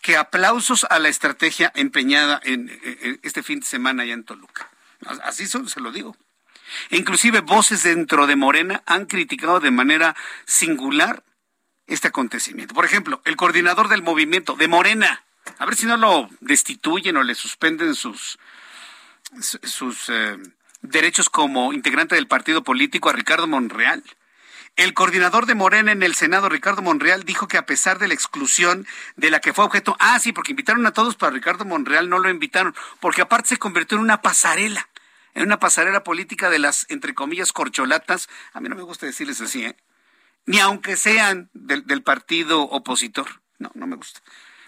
que 0.00 0.16
aplausos 0.16 0.86
a 0.88 0.98
la 0.98 1.08
estrategia 1.08 1.70
empeñada 1.74 2.40
en, 2.42 2.70
este 3.22 3.42
fin 3.42 3.60
de 3.60 3.66
semana 3.66 4.02
allá 4.02 4.14
en 4.14 4.24
Toluca. 4.24 4.70
Así 5.22 5.46
se 5.46 5.80
lo 5.80 5.92
digo. 5.92 6.16
Inclusive 6.90 7.40
voces 7.40 7.82
dentro 7.82 8.26
de 8.26 8.34
Morena 8.34 8.82
han 8.86 9.06
criticado 9.06 9.60
de 9.60 9.70
manera 9.70 10.16
singular 10.46 11.22
este 11.86 12.08
acontecimiento. 12.08 12.74
Por 12.74 12.84
ejemplo, 12.84 13.20
el 13.24 13.36
coordinador 13.36 13.88
del 13.88 14.02
movimiento 14.02 14.56
de 14.56 14.68
Morena, 14.68 15.24
a 15.58 15.66
ver 15.66 15.76
si 15.76 15.86
no 15.86 15.96
lo 15.96 16.28
destituyen 16.40 17.16
o 17.16 17.22
le 17.22 17.34
suspenden 17.34 17.94
sus, 17.94 18.38
sus 19.40 20.08
eh, 20.08 20.38
derechos 20.80 21.28
como 21.28 21.72
integrante 21.72 22.14
del 22.14 22.26
partido 22.26 22.64
político 22.64 23.10
a 23.10 23.12
Ricardo 23.12 23.46
Monreal. 23.46 24.02
El 24.76 24.92
coordinador 24.92 25.46
de 25.46 25.54
Morena 25.54 25.90
en 25.90 26.02
el 26.02 26.14
Senado, 26.14 26.50
Ricardo 26.50 26.82
Monreal, 26.82 27.24
dijo 27.24 27.48
que 27.48 27.56
a 27.56 27.64
pesar 27.64 27.98
de 27.98 28.08
la 28.08 28.14
exclusión 28.14 28.86
de 29.16 29.30
la 29.30 29.40
que 29.40 29.54
fue 29.54 29.64
objeto, 29.64 29.96
ah, 30.00 30.18
sí, 30.20 30.32
porque 30.32 30.52
invitaron 30.52 30.84
a 30.86 30.92
todos, 30.92 31.16
para 31.16 31.32
Ricardo 31.32 31.64
Monreal 31.64 32.10
no 32.10 32.18
lo 32.18 32.28
invitaron, 32.28 32.74
porque 33.00 33.22
aparte 33.22 33.48
se 33.48 33.56
convirtió 33.56 33.96
en 33.96 34.04
una 34.04 34.20
pasarela, 34.20 34.86
en 35.32 35.44
una 35.44 35.58
pasarela 35.58 36.04
política 36.04 36.50
de 36.50 36.58
las, 36.58 36.84
entre 36.90 37.14
comillas, 37.14 37.54
corcholatas. 37.54 38.28
A 38.52 38.60
mí 38.60 38.68
no 38.68 38.76
me 38.76 38.82
gusta 38.82 39.06
decirles 39.06 39.40
así, 39.40 39.64
¿eh? 39.64 39.76
Ni 40.44 40.60
aunque 40.60 40.96
sean 40.96 41.48
del, 41.54 41.86
del 41.86 42.02
partido 42.02 42.60
opositor. 42.62 43.40
No, 43.58 43.70
no 43.74 43.86
me 43.86 43.96
gusta. 43.96 44.20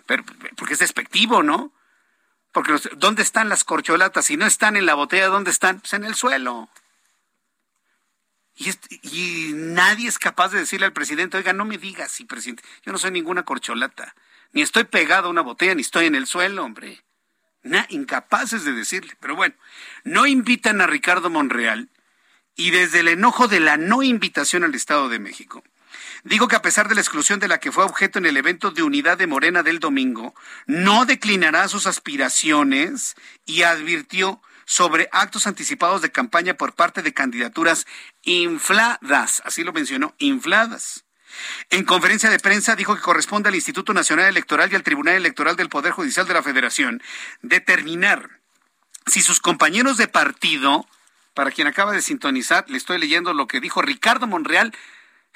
Pero, 0.07 0.25
porque 0.57 0.73
es 0.73 0.81
despectivo, 0.81 1.43
¿no? 1.43 1.73
Porque 2.53 2.75
¿dónde 2.97 3.23
están 3.23 3.51
las 3.51 3.63
corcholatas? 3.63 4.25
Si 4.25 4.39
no 4.39 4.47
están 4.47 4.77
en 4.77 4.87
la 4.87 4.95
botella, 4.95 5.29
¿dónde 5.29 5.51
están? 5.51 5.81
Pues 5.81 5.93
en 5.93 6.05
el 6.05 6.15
suelo. 6.15 6.71
Y, 8.59 9.53
nadie 9.55 10.09
es 10.09 10.19
capaz 10.19 10.49
de 10.49 10.59
decirle 10.59 10.87
al 10.87 10.93
presidente, 10.93 11.37
oiga, 11.37 11.53
no 11.53 11.65
me 11.65 11.79
digas, 11.79 12.11
sí, 12.11 12.25
presidente, 12.25 12.65
yo 12.85 12.91
no 12.91 12.99
soy 12.99 13.13
ninguna 13.13 13.45
corcholata, 13.45 14.17
ni 14.53 14.63
estoy 14.63 14.85
pegado 14.85 15.29
a 15.29 15.31
una 15.31 15.43
botella, 15.43 15.77
ni 15.77 15.83
estoy 15.83 16.07
en 16.07 16.17
el 16.17 16.27
suelo, 16.27 16.65
hombre. 16.65 17.05
incapaces 17.89 18.65
de 18.65 18.73
decirle. 18.73 19.17
Pero 19.21 19.37
bueno, 19.37 19.55
no 20.05 20.27
invitan 20.27 20.81
a 20.81 20.87
Ricardo 20.87 21.31
Monreal 21.31 21.89
y 22.57 22.71
desde 22.71 23.01
el 23.01 23.09
enojo 23.09 23.47
de 23.47 23.61
la 23.61 23.77
no 23.77 24.03
invitación 24.03 24.65
al 24.65 24.75
Estado 24.75 25.09
de 25.09 25.21
México, 25.21 25.63
Digo 26.25 26.49
que 26.49 26.57
a 26.57 26.63
pesar 26.63 26.89
de 26.89 26.95
la 26.95 27.01
exclusión 27.01 27.39
de 27.39 27.49
la 27.49 27.59
que 27.59 27.73
fue 27.73 27.85
objeto 27.85 28.19
en 28.19 28.27
el 28.27 28.37
evento 28.37 28.71
de 28.71 28.83
unidad 28.83 29.19
de 29.19 29.27
Morena 29.27 29.63
del 29.63 29.79
domingo, 29.79 30.35
no 30.67 31.07
declinará 31.07 31.69
sus 31.69 31.87
aspiraciones 31.87 33.15
y 33.47 33.63
advirtió 33.63 34.43
sobre 34.69 35.09
actos 35.13 35.47
anticipados 35.47 36.03
de 36.03 36.13
campaña 36.13 36.53
por 36.53 36.75
parte 36.75 37.01
de 37.01 37.15
candidaturas 37.15 37.87
infladas, 38.23 39.41
así 39.47 39.65
lo 39.65 39.73
mencionó, 39.73 40.15
infladas. 40.19 41.07
En 41.71 41.87
conferencia 41.87 42.29
de 42.29 42.39
prensa 42.39 42.77
dijo 42.77 42.95
que 42.95 43.01
corresponde 43.01 43.49
al 43.49 43.55
Instituto 43.55 43.95
Nacional 43.95 44.27
Electoral 44.27 44.71
y 44.71 44.77
al 44.77 44.83
Tribunal 44.83 45.15
Electoral 45.15 45.57
del 45.57 45.71
Poder 45.71 45.93
Judicial 45.93 46.29
de 46.29 46.35
la 46.35 46.43
Federación 46.43 47.03
determinar 47.41 48.41
si 49.07 49.23
sus 49.23 49.41
compañeros 49.41 49.97
de 49.97 50.07
partido, 50.07 50.87
para 51.33 51.51
quien 51.51 51.67
acaba 51.67 51.93
de 51.93 52.03
sintonizar, 52.03 52.69
le 52.69 52.77
estoy 52.77 52.99
leyendo 52.99 53.33
lo 53.33 53.49
que 53.49 53.61
dijo 53.61 53.81
Ricardo 53.81 54.27
Monreal 54.27 54.75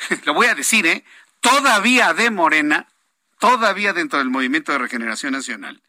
lo 0.26 0.34
voy 0.34 0.46
a 0.46 0.54
decir, 0.54 0.86
¿eh? 0.86 1.04
Todavía 1.40 2.12
de 2.12 2.30
Morena, 2.30 2.86
todavía 3.38 3.94
dentro 3.94 4.18
del 4.18 4.28
Movimiento 4.28 4.72
de 4.72 4.78
Regeneración 4.78 5.32
Nacional. 5.32 5.82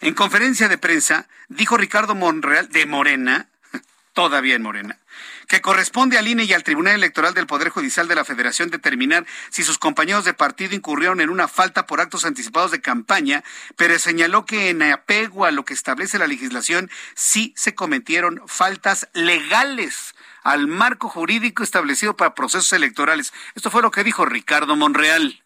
En 0.00 0.14
conferencia 0.14 0.68
de 0.68 0.78
prensa 0.78 1.28
dijo 1.48 1.76
Ricardo 1.76 2.14
Monreal 2.14 2.68
de 2.68 2.86
Morena, 2.86 3.48
todavía 4.12 4.54
en 4.54 4.62
Morena, 4.62 4.98
que 5.48 5.60
corresponde 5.60 6.16
al 6.16 6.28
INE 6.28 6.44
y 6.44 6.52
al 6.52 6.62
Tribunal 6.62 6.94
Electoral 6.94 7.34
del 7.34 7.46
Poder 7.46 7.70
Judicial 7.70 8.06
de 8.06 8.14
la 8.14 8.24
Federación 8.24 8.70
determinar 8.70 9.26
si 9.50 9.64
sus 9.64 9.78
compañeros 9.78 10.24
de 10.24 10.34
partido 10.34 10.74
incurrieron 10.74 11.20
en 11.20 11.28
una 11.28 11.48
falta 11.48 11.86
por 11.86 12.00
actos 12.00 12.24
anticipados 12.24 12.70
de 12.70 12.80
campaña, 12.80 13.42
pero 13.76 13.98
señaló 13.98 14.46
que 14.46 14.70
en 14.70 14.82
apego 14.82 15.44
a 15.44 15.50
lo 15.50 15.64
que 15.64 15.74
establece 15.74 16.18
la 16.18 16.28
legislación 16.28 16.90
sí 17.14 17.52
se 17.56 17.74
cometieron 17.74 18.42
faltas 18.46 19.08
legales 19.12 20.14
al 20.42 20.68
marco 20.68 21.08
jurídico 21.08 21.62
establecido 21.62 22.16
para 22.16 22.34
procesos 22.34 22.72
electorales. 22.72 23.32
Esto 23.54 23.70
fue 23.70 23.82
lo 23.82 23.90
que 23.90 24.04
dijo 24.04 24.24
Ricardo 24.24 24.76
Monreal. 24.76 25.42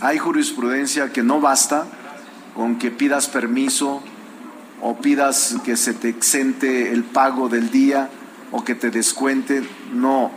Hay 0.00 0.18
jurisprudencia 0.18 1.12
que 1.12 1.22
no 1.22 1.40
basta 1.40 1.86
con 2.58 2.76
que 2.76 2.90
pidas 2.90 3.28
permiso 3.28 4.02
o 4.82 4.96
pidas 4.96 5.54
que 5.64 5.76
se 5.76 5.94
te 5.94 6.08
exente 6.08 6.90
el 6.90 7.04
pago 7.04 7.48
del 7.48 7.70
día 7.70 8.10
o 8.50 8.64
que 8.64 8.74
te 8.74 8.90
descuente. 8.90 9.62
No, 9.92 10.32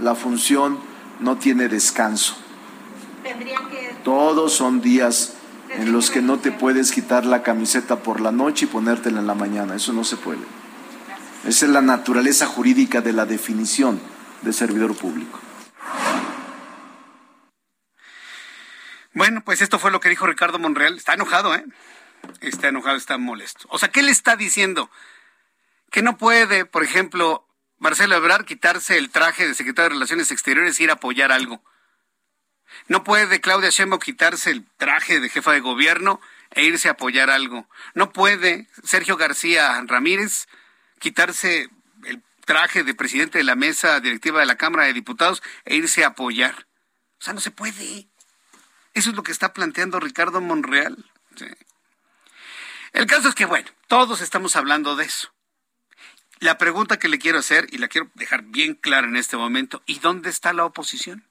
la 0.00 0.14
función 0.14 0.78
no 1.20 1.36
tiene 1.36 1.68
descanso. 1.68 2.34
Todos 4.04 4.54
son 4.54 4.80
días 4.80 5.34
en 5.68 5.92
los 5.92 6.10
que 6.10 6.22
no 6.22 6.38
te 6.38 6.50
puedes 6.50 6.92
quitar 6.92 7.26
la 7.26 7.42
camiseta 7.42 7.96
por 7.96 8.22
la 8.22 8.32
noche 8.32 8.64
y 8.64 8.68
ponértela 8.68 9.20
en 9.20 9.26
la 9.26 9.34
mañana. 9.34 9.76
Eso 9.76 9.92
no 9.92 10.02
se 10.02 10.16
puede. 10.16 10.40
Esa 11.46 11.66
es 11.66 11.72
la 11.72 11.82
naturaleza 11.82 12.46
jurídica 12.46 13.02
de 13.02 13.12
la 13.12 13.26
definición 13.26 14.00
de 14.40 14.54
servidor 14.54 14.96
público. 14.96 15.40
Bueno, 19.24 19.42
pues 19.42 19.62
esto 19.62 19.78
fue 19.78 19.90
lo 19.90 20.00
que 20.00 20.10
dijo 20.10 20.26
Ricardo 20.26 20.58
Monreal. 20.58 20.98
Está 20.98 21.14
enojado, 21.14 21.54
¿eh? 21.54 21.64
Está 22.42 22.68
enojado, 22.68 22.98
está 22.98 23.16
molesto. 23.16 23.66
O 23.70 23.78
sea, 23.78 23.88
¿qué 23.88 24.02
le 24.02 24.10
está 24.10 24.36
diciendo? 24.36 24.90
Que 25.90 26.02
no 26.02 26.18
puede, 26.18 26.66
por 26.66 26.84
ejemplo, 26.84 27.48
Marcelo 27.78 28.16
Ebrard 28.16 28.44
quitarse 28.44 28.98
el 28.98 29.08
traje 29.08 29.48
de 29.48 29.54
secretario 29.54 29.88
de 29.88 29.94
Relaciones 29.94 30.30
Exteriores 30.30 30.78
e 30.78 30.82
ir 30.82 30.90
a 30.90 30.94
apoyar 30.94 31.32
algo. 31.32 31.64
No 32.86 33.02
puede 33.02 33.40
Claudia 33.40 33.70
Sheinbaum 33.70 33.98
quitarse 33.98 34.50
el 34.50 34.66
traje 34.76 35.20
de 35.20 35.30
jefa 35.30 35.52
de 35.52 35.60
gobierno 35.60 36.20
e 36.50 36.64
irse 36.64 36.88
a 36.88 36.92
apoyar 36.92 37.30
algo. 37.30 37.66
No 37.94 38.12
puede 38.12 38.68
Sergio 38.82 39.16
García 39.16 39.82
Ramírez 39.86 40.48
quitarse 40.98 41.70
el 42.04 42.22
traje 42.44 42.84
de 42.84 42.92
presidente 42.92 43.38
de 43.38 43.44
la 43.44 43.54
mesa 43.54 44.00
directiva 44.00 44.40
de 44.40 44.46
la 44.46 44.58
Cámara 44.58 44.84
de 44.84 44.92
Diputados 44.92 45.42
e 45.64 45.76
irse 45.76 46.04
a 46.04 46.08
apoyar. 46.08 46.66
O 47.18 47.24
sea, 47.24 47.32
no 47.32 47.40
se 47.40 47.50
puede. 47.50 48.10
Eso 48.94 49.10
es 49.10 49.16
lo 49.16 49.22
que 49.22 49.32
está 49.32 49.52
planteando 49.52 50.00
Ricardo 50.00 50.40
Monreal. 50.40 51.04
El 52.92 53.06
caso 53.06 53.28
es 53.28 53.34
que, 53.34 53.44
bueno, 53.44 53.68
todos 53.88 54.20
estamos 54.20 54.54
hablando 54.54 54.94
de 54.94 55.04
eso. 55.04 55.32
La 56.38 56.58
pregunta 56.58 56.98
que 56.98 57.08
le 57.08 57.18
quiero 57.18 57.38
hacer, 57.38 57.66
y 57.70 57.78
la 57.78 57.88
quiero 57.88 58.10
dejar 58.14 58.42
bien 58.42 58.74
clara 58.74 59.08
en 59.08 59.16
este 59.16 59.36
momento, 59.36 59.82
¿y 59.86 59.98
dónde 59.98 60.30
está 60.30 60.52
la 60.52 60.64
oposición? 60.64 61.28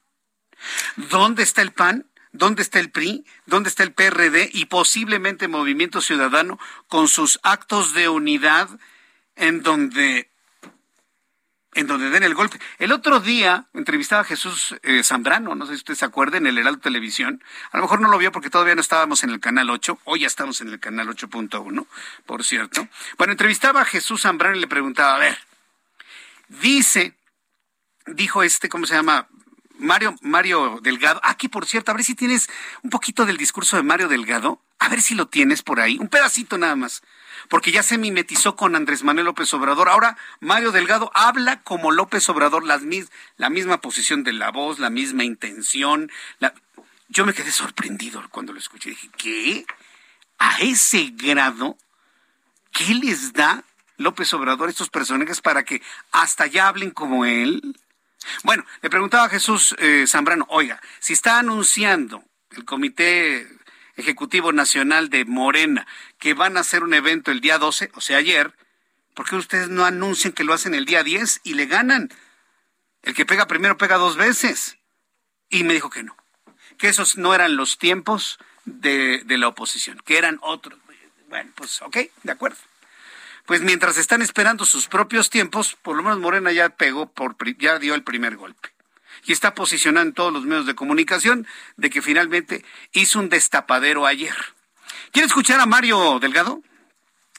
¿Dónde 0.97 1.43
está 1.43 1.62
el 1.62 1.71
PAN? 1.71 2.10
¿Dónde 2.34 2.63
está 2.63 2.80
el 2.80 2.91
PRI? 2.91 3.26
¿Dónde 3.45 3.69
está 3.69 3.84
el 3.84 3.93
PRD? 3.93 4.49
Y 4.52 4.65
posiblemente 4.65 5.47
Movimiento 5.47 6.02
Ciudadano 6.02 6.60
con 6.88 7.08
sus 7.08 7.39
actos 7.43 7.93
de 7.93 8.10
unidad 8.10 8.69
en 9.36 9.62
donde 9.62 10.33
en 11.75 11.88
donde 11.88 12.09
den 12.09 12.23
el 12.23 12.33
golpe. 12.33 12.59
El 12.79 12.91
otro 12.91 13.19
día 13.19 13.65
entrevistaba 13.73 14.21
a 14.21 14.25
Jesús 14.25 14.75
eh, 14.83 15.03
Zambrano, 15.03 15.55
no 15.55 15.65
sé 15.65 15.73
si 15.73 15.77
usted 15.77 15.95
se 15.95 16.05
acuerda, 16.05 16.38
en 16.38 16.47
el 16.47 16.57
Heraldo 16.57 16.81
Televisión. 16.81 17.43
A 17.71 17.77
lo 17.77 17.83
mejor 17.83 18.01
no 18.01 18.09
lo 18.09 18.17
vio 18.17 18.31
porque 18.31 18.49
todavía 18.49 18.75
no 18.75 18.81
estábamos 18.81 19.23
en 19.23 19.29
el 19.29 19.39
canal 19.39 19.69
8, 19.69 19.99
hoy 20.05 20.21
ya 20.21 20.27
estamos 20.27 20.62
en 20.62 20.69
el 20.69 20.79
canal 20.79 21.07
8.1, 21.07 21.86
por 22.25 22.43
cierto. 22.43 22.88
Bueno, 23.17 23.31
entrevistaba 23.33 23.81
a 23.81 23.86
Jesús 23.86 24.21
Zambrano 24.21 24.55
y 24.55 24.62
le 24.62 24.67
preguntaba, 24.67 25.15
a 25.15 25.19
ver, 25.19 25.38
dice, 26.47 27.15
dijo 28.07 28.43
este, 28.43 28.69
¿cómo 28.69 28.86
se 28.86 28.95
llama? 28.95 29.27
Mario, 29.79 30.15
Mario 30.21 30.79
Delgado. 30.81 31.19
Aquí, 31.23 31.47
por 31.47 31.65
cierto, 31.65 31.91
a 31.91 31.95
ver 31.95 32.03
si 32.03 32.15
tienes 32.15 32.49
un 32.83 32.89
poquito 32.89 33.25
del 33.25 33.38
discurso 33.38 33.75
de 33.75 33.83
Mario 33.83 34.07
Delgado. 34.07 34.62
A 34.79 34.89
ver 34.89 35.01
si 35.01 35.15
lo 35.15 35.27
tienes 35.27 35.63
por 35.63 35.79
ahí, 35.79 35.97
un 35.97 36.09
pedacito 36.09 36.57
nada 36.57 36.75
más 36.75 37.03
porque 37.54 37.72
ya 37.72 37.84
se 37.84 38.00
mimetizó 38.00 38.56
con 38.56 38.76
Andrés 38.76 39.04
Manuel 39.04 39.28
López 39.28 39.54
Obrador. 39.54 39.88
Ahora 39.88 40.18
Mario 40.39 40.72
Delgado 40.72 41.12
habla 41.13 41.62
como 41.62 41.92
López 41.92 42.28
Obrador, 42.30 42.66
la 42.66 43.50
misma 43.52 43.80
posición 43.80 44.24
de 44.24 44.34
la 44.34 44.50
voz, 44.50 44.80
la 44.80 44.89
misma 44.89 45.24
intención. 45.24 46.12
Yo 47.10 47.28
me 47.28 47.34
quedé 47.36 47.52
sorprendido 47.52 48.28
cuando 48.32 48.54
lo 48.54 48.60
escuché. 48.60 48.89
Dije, 48.89 49.08
¿qué? 49.20 49.66
¿A 50.39 50.62
ese 50.62 51.13
grado? 51.13 51.78
¿Qué 52.72 52.96
les 52.96 53.34
da 53.34 53.63
López 53.98 54.34
Obrador 54.34 54.68
a 54.70 54.72
estos 54.72 54.89
personajes 54.89 55.39
para 55.39 55.62
que 55.62 55.80
hasta 56.12 56.48
ya 56.48 56.68
hablen 56.68 56.89
como 56.89 57.24
él? 57.24 57.80
Bueno, 58.42 58.66
le 58.82 58.89
preguntaba 58.89 59.26
a 59.26 59.30
Jesús 59.30 59.76
eh, 59.78 60.06
Zambrano, 60.08 60.48
oiga, 60.50 60.82
si 60.98 61.13
está 61.13 61.38
anunciando 61.38 62.24
el 62.50 62.66
Comité 62.66 63.48
Ejecutivo 63.95 64.51
Nacional 64.51 65.10
de 65.10 65.25
Morena 65.25 65.86
que 66.19 66.34
van 66.34 66.58
a 66.58 66.62
hacer 66.62 66.84
un 66.84 66.93
evento 66.93 67.32
el 67.32 67.41
día 67.41 67.58
12, 67.58 67.91
o 67.93 68.01
sea, 68.01 68.17
ayer, 68.17 68.53
¿por 69.13 69.29
qué 69.29 69.36
ustedes 69.36 69.69
no 69.69 69.86
anuncian 69.86 70.34
que 70.34 70.43
lo 70.43 70.53
hacen 70.53 70.73
el 70.73 70.86
día 70.86 71.03
10 71.03 71.41
y 71.43 71.53
le 71.53 71.65
ganan? 71.65 72.10
El 73.03 73.13
que 73.13 73.25
pega 73.25 73.47
primero 73.47 73.77
pega 73.77 73.97
dos 73.97 74.15
veces. 74.15 74.77
Y 75.49 75.63
me 75.63 75.73
dijo 75.73 75.89
que 75.89 76.03
no, 76.03 76.15
que 76.77 76.88
esos 76.88 77.17
no 77.17 77.36
eran 77.36 77.56
los 77.56 77.77
tiempos 77.77 78.39
de, 78.65 79.23
la 79.27 79.47
oposición, 79.47 80.01
que 80.03 80.17
eran 80.17 80.39
otros. 80.41 80.79
Bueno, 81.29 81.51
pues 81.56 81.82
ok, 81.82 81.97
de 82.23 82.32
acuerdo. 82.32 82.58
Pues 83.45 83.62
mientras 83.62 83.97
están 83.97 84.21
esperando 84.21 84.65
sus 84.65 84.88
propios 84.88 85.29
tiempos, 85.29 85.75
por 85.82 85.97
lo 85.97 86.03
menos 86.03 86.19
Morena 86.19 86.51
ya 86.51 86.69
pegó, 86.69 87.08
por, 87.08 87.36
ya 87.58 87.77
dio 87.77 87.93
el 87.93 88.03
primer 88.03 88.38
golpe 88.38 88.72
y 89.25 89.31
está 89.31 89.53
posicionando 89.53 90.09
en 90.09 90.13
todos 90.13 90.33
los 90.33 90.45
medios 90.45 90.65
de 90.65 90.75
comunicación 90.75 91.47
de 91.77 91.89
que 91.89 92.01
finalmente 92.01 92.65
hizo 92.91 93.19
un 93.19 93.29
destapadero 93.29 94.05
ayer. 94.05 94.36
¿Quiere 95.12 95.27
escuchar 95.27 95.59
a 95.59 95.65
Mario 95.65 96.19
Delgado? 96.19 96.62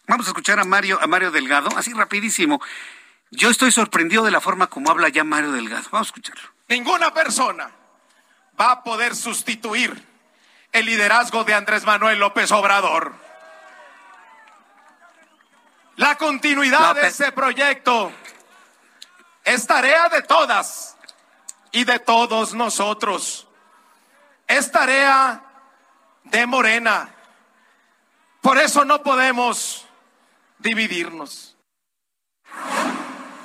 Vamos 0.06 0.26
a 0.26 0.30
escuchar 0.30 0.60
a 0.60 0.64
Mario, 0.64 0.98
a 1.00 1.06
Mario 1.06 1.30
Delgado, 1.30 1.68
así 1.76 1.92
rapidísimo. 1.92 2.60
Yo 3.30 3.50
estoy 3.50 3.72
sorprendido 3.72 4.24
de 4.24 4.30
la 4.30 4.40
forma 4.40 4.68
como 4.68 4.90
habla 4.90 5.08
ya 5.08 5.24
Mario 5.24 5.52
Delgado. 5.52 5.84
Vamos 5.90 6.08
a 6.08 6.10
escucharlo. 6.10 6.50
Ninguna 6.68 7.12
persona 7.12 7.70
va 8.60 8.72
a 8.72 8.82
poder 8.82 9.16
sustituir 9.16 9.92
el 10.72 10.86
liderazgo 10.86 11.44
de 11.44 11.54
Andrés 11.54 11.84
Manuel 11.84 12.18
López 12.18 12.50
Obrador. 12.52 13.14
La 15.96 16.16
continuidad 16.16 16.94
de 16.94 17.06
ese 17.06 17.32
proyecto 17.32 18.12
es 19.44 19.66
tarea 19.66 20.08
de 20.08 20.22
todas 20.22 20.93
y 21.74 21.84
de 21.84 21.98
todos 21.98 22.54
nosotros. 22.54 23.48
Es 24.46 24.70
tarea 24.70 25.44
de 26.22 26.46
Morena. 26.46 27.12
Por 28.40 28.58
eso 28.58 28.84
no 28.84 29.02
podemos 29.02 29.84
dividirnos. 30.60 31.56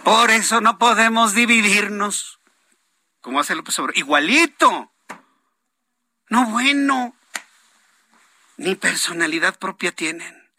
Por 0.03 0.30
eso 0.30 0.61
no 0.61 0.77
podemos 0.77 1.34
dividirnos. 1.34 2.39
Como 3.19 3.39
hace 3.39 3.55
López 3.55 3.80
Obrador. 3.80 3.97
Igualito. 3.97 4.91
No 6.30 6.45
bueno. 6.51 7.15
Ni 8.57 8.75
personalidad 8.75 9.57
propia 9.57 9.91
tienen. 9.91 10.51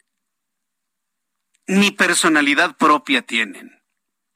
Ni 1.67 1.91
personalidad 1.91 2.75
propia 2.75 3.21
tienen. 3.21 3.80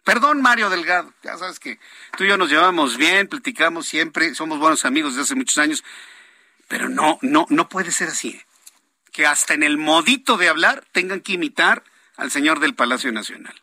Perdón, 0.05 0.39
Mario 0.39 0.69
Delgado. 0.69 1.11
Ya 1.23 1.35
sabes 1.35 1.59
que 1.59 1.79
tú 2.15 2.23
y 2.23 2.27
yo 2.27 2.37
nos 2.37 2.49
llevamos 2.49 2.95
bien, 2.95 3.27
platicamos 3.27 3.87
siempre, 3.87 4.35
somos 4.35 4.59
buenos 4.59 4.85
amigos 4.85 5.13
desde 5.13 5.23
hace 5.23 5.35
muchos 5.35 5.57
años. 5.57 5.83
Pero 6.67 6.89
no, 6.89 7.17
no, 7.23 7.47
no 7.49 7.67
puede 7.67 7.91
ser 7.91 8.09
así. 8.09 8.29
¿eh? 8.29 8.45
Que 9.11 9.25
hasta 9.25 9.55
en 9.55 9.63
el 9.63 9.79
modito 9.79 10.37
de 10.37 10.47
hablar 10.47 10.85
tengan 10.91 11.21
que 11.21 11.33
imitar 11.33 11.83
al 12.17 12.29
señor 12.29 12.59
del 12.59 12.75
Palacio 12.75 13.11
Nacional. 13.11 13.59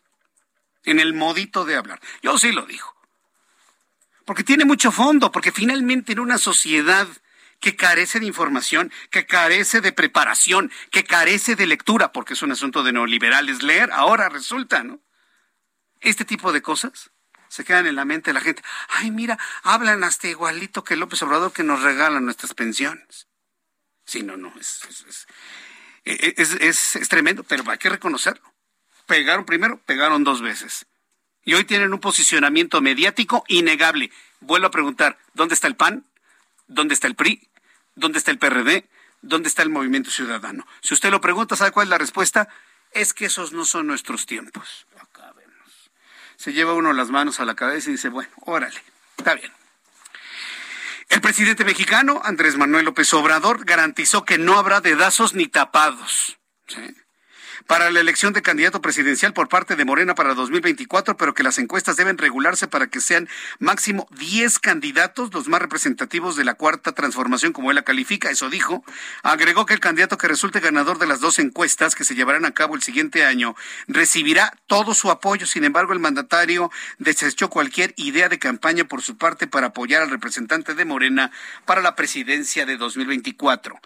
En 0.83 0.99
el 0.99 1.13
modito 1.13 1.63
de 1.63 1.77
hablar. 1.77 2.01
Yo 2.21 2.37
sí 2.37 2.51
lo 2.51 2.65
digo. 2.65 2.93
Porque 4.25 4.43
tiene 4.43 4.65
mucho 4.65 4.91
fondo, 4.91 5.31
porque 5.31 5.53
finalmente 5.53 6.11
en 6.11 6.19
una 6.19 6.37
sociedad 6.37 7.07
que 7.61 7.77
carece 7.77 8.19
de 8.19 8.25
información, 8.25 8.91
que 9.11 9.25
carece 9.25 9.79
de 9.79 9.93
preparación, 9.93 10.73
que 10.91 11.05
carece 11.05 11.55
de 11.55 11.67
lectura, 11.67 12.11
porque 12.11 12.33
es 12.33 12.41
un 12.41 12.51
asunto 12.51 12.83
de 12.83 12.91
neoliberales 12.91 13.63
leer, 13.63 13.91
ahora 13.93 14.27
resulta, 14.27 14.83
¿no? 14.83 14.99
Este 16.03 16.25
tipo 16.25 16.51
de 16.51 16.61
cosas 16.61 17.11
se 17.47 17.63
quedan 17.63 17.87
en 17.87 17.95
la 17.95 18.05
mente 18.05 18.29
de 18.29 18.33
la 18.33 18.41
gente. 18.41 18.61
Ay, 18.89 19.09
mira, 19.09 19.39
hablan 19.63 20.03
hasta 20.03 20.27
igualito 20.27 20.83
que 20.83 20.95
López 20.95 21.21
Obrador 21.23 21.53
que 21.53 21.63
nos 21.63 21.81
regalan 21.81 22.25
nuestras 22.25 22.53
pensiones. 22.53 23.27
Sí, 24.05 24.21
no, 24.21 24.37
no, 24.37 24.53
es, 24.59 24.81
es, 26.03 26.51
es, 26.59 26.95
es 26.95 27.09
tremendo, 27.09 27.43
pero 27.43 27.63
hay 27.69 27.77
que 27.77 27.89
reconocerlo. 27.89 28.53
Pegaron 29.05 29.45
primero, 29.45 29.79
pegaron 29.85 30.23
dos 30.23 30.41
veces. 30.41 30.85
Y 31.45 31.53
hoy 31.55 31.65
tienen 31.65 31.93
un 31.93 31.99
posicionamiento 31.99 32.81
mediático 32.81 33.43
innegable. 33.47 34.11
Vuelvo 34.39 34.67
a 34.67 34.71
preguntar, 34.71 35.17
¿dónde 35.33 35.55
está 35.55 35.67
el 35.67 35.75
PAN? 35.75 36.05
¿Dónde 36.67 36.93
está 36.93 37.07
el 37.07 37.15
PRI? 37.15 37.49
¿Dónde 37.95 38.17
está 38.17 38.31
el 38.31 38.39
PRD? 38.39 38.89
¿Dónde 39.21 39.47
está 39.47 39.61
el 39.61 39.69
Movimiento 39.69 40.09
Ciudadano? 40.09 40.65
Si 40.81 40.93
usted 40.93 41.11
lo 41.11 41.21
pregunta, 41.21 41.55
¿sabe 41.55 41.71
cuál 41.71 41.87
es 41.87 41.91
la 41.91 41.97
respuesta? 41.97 42.47
Es 42.91 43.13
que 43.13 43.25
esos 43.25 43.53
no 43.53 43.65
son 43.65 43.87
nuestros 43.87 44.25
tiempos. 44.25 44.87
Se 46.43 46.51
lleva 46.51 46.73
uno 46.73 46.91
las 46.91 47.09
manos 47.09 47.39
a 47.39 47.45
la 47.45 47.55
cabeza 47.55 47.87
y 47.87 47.93
dice, 47.93 48.09
bueno, 48.09 48.29
órale, 48.41 48.83
está 49.17 49.33
bien. 49.33 49.49
El 51.07 51.21
presidente 51.21 51.63
mexicano, 51.63 52.19
Andrés 52.21 52.57
Manuel 52.57 52.83
López 52.83 53.13
Obrador, 53.13 53.63
garantizó 53.63 54.25
que 54.25 54.37
no 54.37 54.59
habrá 54.59 54.81
dedazos 54.81 55.35
ni 55.35 55.47
tapados. 55.47 56.37
¿sí? 56.67 56.97
Para 57.67 57.91
la 57.91 57.99
elección 57.99 58.33
de 58.33 58.41
candidato 58.41 58.81
presidencial 58.81 59.33
por 59.33 59.49
parte 59.49 59.75
de 59.75 59.85
Morena 59.85 60.15
para 60.15 60.33
2024, 60.33 61.17
pero 61.17 61.33
que 61.33 61.43
las 61.43 61.57
encuestas 61.57 61.95
deben 61.95 62.17
regularse 62.17 62.67
para 62.67 62.87
que 62.87 63.01
sean 63.01 63.29
máximo 63.59 64.07
10 64.11 64.59
candidatos, 64.59 65.33
los 65.33 65.47
más 65.47 65.61
representativos 65.61 66.35
de 66.35 66.45
la 66.45 66.55
cuarta 66.55 66.91
transformación, 66.91 67.53
como 67.53 67.71
él 67.71 67.75
la 67.75 67.83
califica, 67.83 68.29
eso 68.29 68.49
dijo. 68.49 68.83
Agregó 69.23 69.65
que 69.65 69.73
el 69.73 69.79
candidato 69.79 70.17
que 70.17 70.27
resulte 70.27 70.59
ganador 70.59 70.99
de 70.99 71.07
las 71.07 71.19
dos 71.19 71.39
encuestas 71.39 71.95
que 71.95 72.03
se 72.03 72.15
llevarán 72.15 72.45
a 72.45 72.51
cabo 72.51 72.75
el 72.75 72.81
siguiente 72.81 73.25
año 73.25 73.55
recibirá 73.87 74.53
todo 74.67 74.93
su 74.93 75.11
apoyo. 75.11 75.45
Sin 75.45 75.63
embargo, 75.63 75.93
el 75.93 75.99
mandatario 75.99 76.71
desechó 76.97 77.49
cualquier 77.49 77.93
idea 77.97 78.29
de 78.29 78.39
campaña 78.39 78.85
por 78.85 79.01
su 79.01 79.17
parte 79.17 79.47
para 79.47 79.67
apoyar 79.67 80.01
al 80.01 80.09
representante 80.09 80.73
de 80.73 80.85
Morena 80.85 81.31
para 81.65 81.81
la 81.81 81.95
presidencia 81.95 82.65
de 82.65 82.77
2024. 82.77 83.79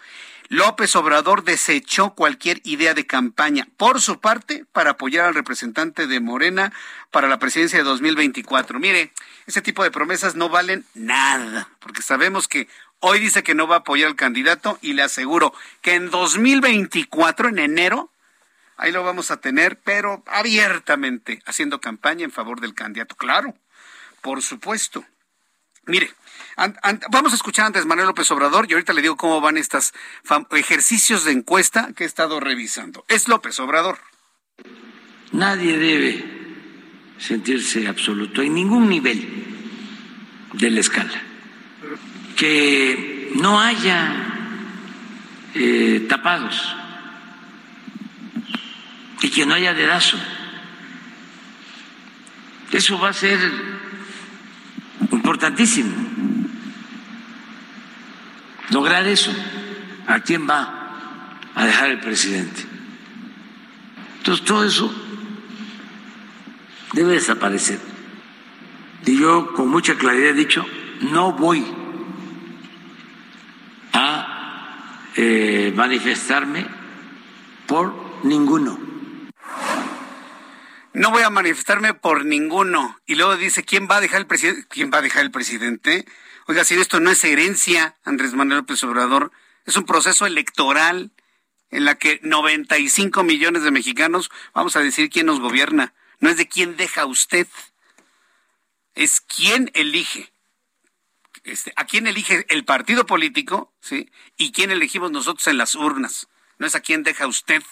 López 0.50 0.96
Obrador 0.96 1.44
desechó 1.44 2.14
cualquier 2.14 2.62
idea 2.64 2.94
de 2.94 3.06
campaña 3.06 3.68
por 3.76 4.00
su 4.00 4.18
parte 4.18 4.64
para 4.72 4.92
apoyar 4.92 5.26
al 5.26 5.34
representante 5.34 6.06
de 6.06 6.20
Morena 6.20 6.72
para 7.10 7.28
la 7.28 7.38
presidencia 7.38 7.78
de 7.78 7.84
2024. 7.84 8.80
Mire, 8.80 9.12
ese 9.46 9.60
tipo 9.60 9.82
de 9.82 9.90
promesas 9.90 10.36
no 10.36 10.48
valen 10.48 10.86
nada, 10.94 11.68
porque 11.80 12.00
sabemos 12.00 12.48
que 12.48 12.66
hoy 13.00 13.18
dice 13.18 13.42
que 13.42 13.54
no 13.54 13.68
va 13.68 13.76
a 13.76 13.78
apoyar 13.80 14.08
al 14.08 14.16
candidato 14.16 14.78
y 14.80 14.94
le 14.94 15.02
aseguro 15.02 15.52
que 15.82 15.94
en 15.94 16.08
2024, 16.10 17.50
en 17.50 17.58
enero, 17.58 18.10
ahí 18.78 18.90
lo 18.90 19.04
vamos 19.04 19.30
a 19.30 19.42
tener, 19.42 19.78
pero 19.78 20.24
abiertamente 20.26 21.42
haciendo 21.44 21.82
campaña 21.82 22.24
en 22.24 22.32
favor 22.32 22.60
del 22.60 22.72
candidato. 22.72 23.16
Claro, 23.16 23.54
por 24.22 24.40
supuesto. 24.42 25.04
Mire, 25.84 26.10
vamos 27.10 27.32
a 27.32 27.36
escuchar 27.36 27.66
antes 27.66 27.86
Manuel 27.86 28.08
López 28.08 28.30
Obrador 28.30 28.66
y 28.68 28.72
ahorita 28.72 28.92
le 28.92 29.02
digo 29.02 29.16
cómo 29.16 29.40
van 29.40 29.56
estos 29.56 29.94
ejercicios 30.50 31.24
de 31.24 31.32
encuesta 31.32 31.92
que 31.94 32.04
he 32.04 32.06
estado 32.06 32.40
revisando. 32.40 33.04
Es 33.08 33.28
López 33.28 33.58
Obrador. 33.60 33.98
Nadie 35.32 35.78
debe 35.78 36.24
sentirse 37.18 37.86
absoluto 37.86 38.42
en 38.42 38.54
ningún 38.54 38.88
nivel 38.88 39.46
de 40.54 40.70
la 40.70 40.80
escala. 40.80 41.22
Que 42.36 43.32
no 43.36 43.60
haya 43.60 44.28
eh, 45.54 46.06
tapados 46.08 46.74
y 49.22 49.30
que 49.30 49.46
no 49.46 49.54
haya 49.54 49.74
dedazo. 49.74 50.18
Eso 52.72 52.98
va 52.98 53.10
a 53.10 53.12
ser 53.12 53.38
importantísimo. 55.10 56.07
Lograr 58.70 59.06
eso. 59.06 59.32
¿A 60.06 60.20
quién 60.20 60.48
va 60.48 61.38
a 61.54 61.66
dejar 61.66 61.90
el 61.90 62.00
presidente? 62.00 62.64
Entonces 64.18 64.44
todo 64.44 64.64
eso 64.64 64.94
debe 66.92 67.14
desaparecer. 67.14 67.78
Y 69.06 69.18
yo 69.18 69.52
con 69.54 69.68
mucha 69.68 69.96
claridad 69.96 70.30
he 70.30 70.34
dicho, 70.34 70.64
no 71.12 71.32
voy 71.32 71.64
a 73.92 75.08
eh, 75.16 75.72
manifestarme 75.74 76.66
por 77.66 77.94
ninguno 78.24 78.88
no 80.98 81.12
voy 81.12 81.22
a 81.22 81.30
manifestarme 81.30 81.94
por 81.94 82.24
ninguno. 82.24 82.98
Y 83.06 83.14
luego 83.14 83.36
dice, 83.36 83.62
¿quién 83.62 83.86
va 83.88 83.96
a 83.96 84.00
dejar 84.00 84.20
el 84.20 84.26
presidente? 84.26 84.66
¿Quién 84.68 84.90
va 84.92 84.98
a 84.98 85.02
dejar 85.02 85.22
el 85.22 85.30
presidente? 85.30 86.04
Oiga, 86.50 86.64
si 86.64 86.74
esto 86.76 86.98
no 86.98 87.10
es 87.10 87.22
herencia, 87.24 87.98
Andrés 88.04 88.32
Manuel 88.32 88.60
López 88.60 88.82
Obrador, 88.82 89.32
es 89.66 89.76
un 89.76 89.84
proceso 89.84 90.24
electoral 90.24 91.12
en 91.70 91.84
la 91.84 91.96
que 91.96 92.20
95 92.22 93.22
millones 93.22 93.64
de 93.64 93.70
mexicanos 93.70 94.30
vamos 94.54 94.74
a 94.74 94.80
decir 94.80 95.10
quién 95.10 95.26
nos 95.26 95.40
gobierna. 95.40 95.92
No 96.20 96.30
es 96.30 96.38
de 96.38 96.48
quién 96.48 96.78
deja 96.78 97.04
usted, 97.04 97.46
es 98.94 99.20
quién 99.20 99.70
elige. 99.74 100.32
Este, 101.44 101.74
a 101.76 101.84
quién 101.84 102.06
elige 102.06 102.46
el 102.48 102.64
partido 102.64 103.04
político, 103.04 103.74
¿sí? 103.82 104.10
Y 104.38 104.52
quién 104.52 104.70
elegimos 104.70 105.10
nosotros 105.10 105.46
en 105.48 105.58
las 105.58 105.74
urnas. 105.74 106.28
No 106.56 106.66
es 106.66 106.74
a 106.74 106.80
quién 106.80 107.02
deja 107.02 107.26
usted. 107.26 107.62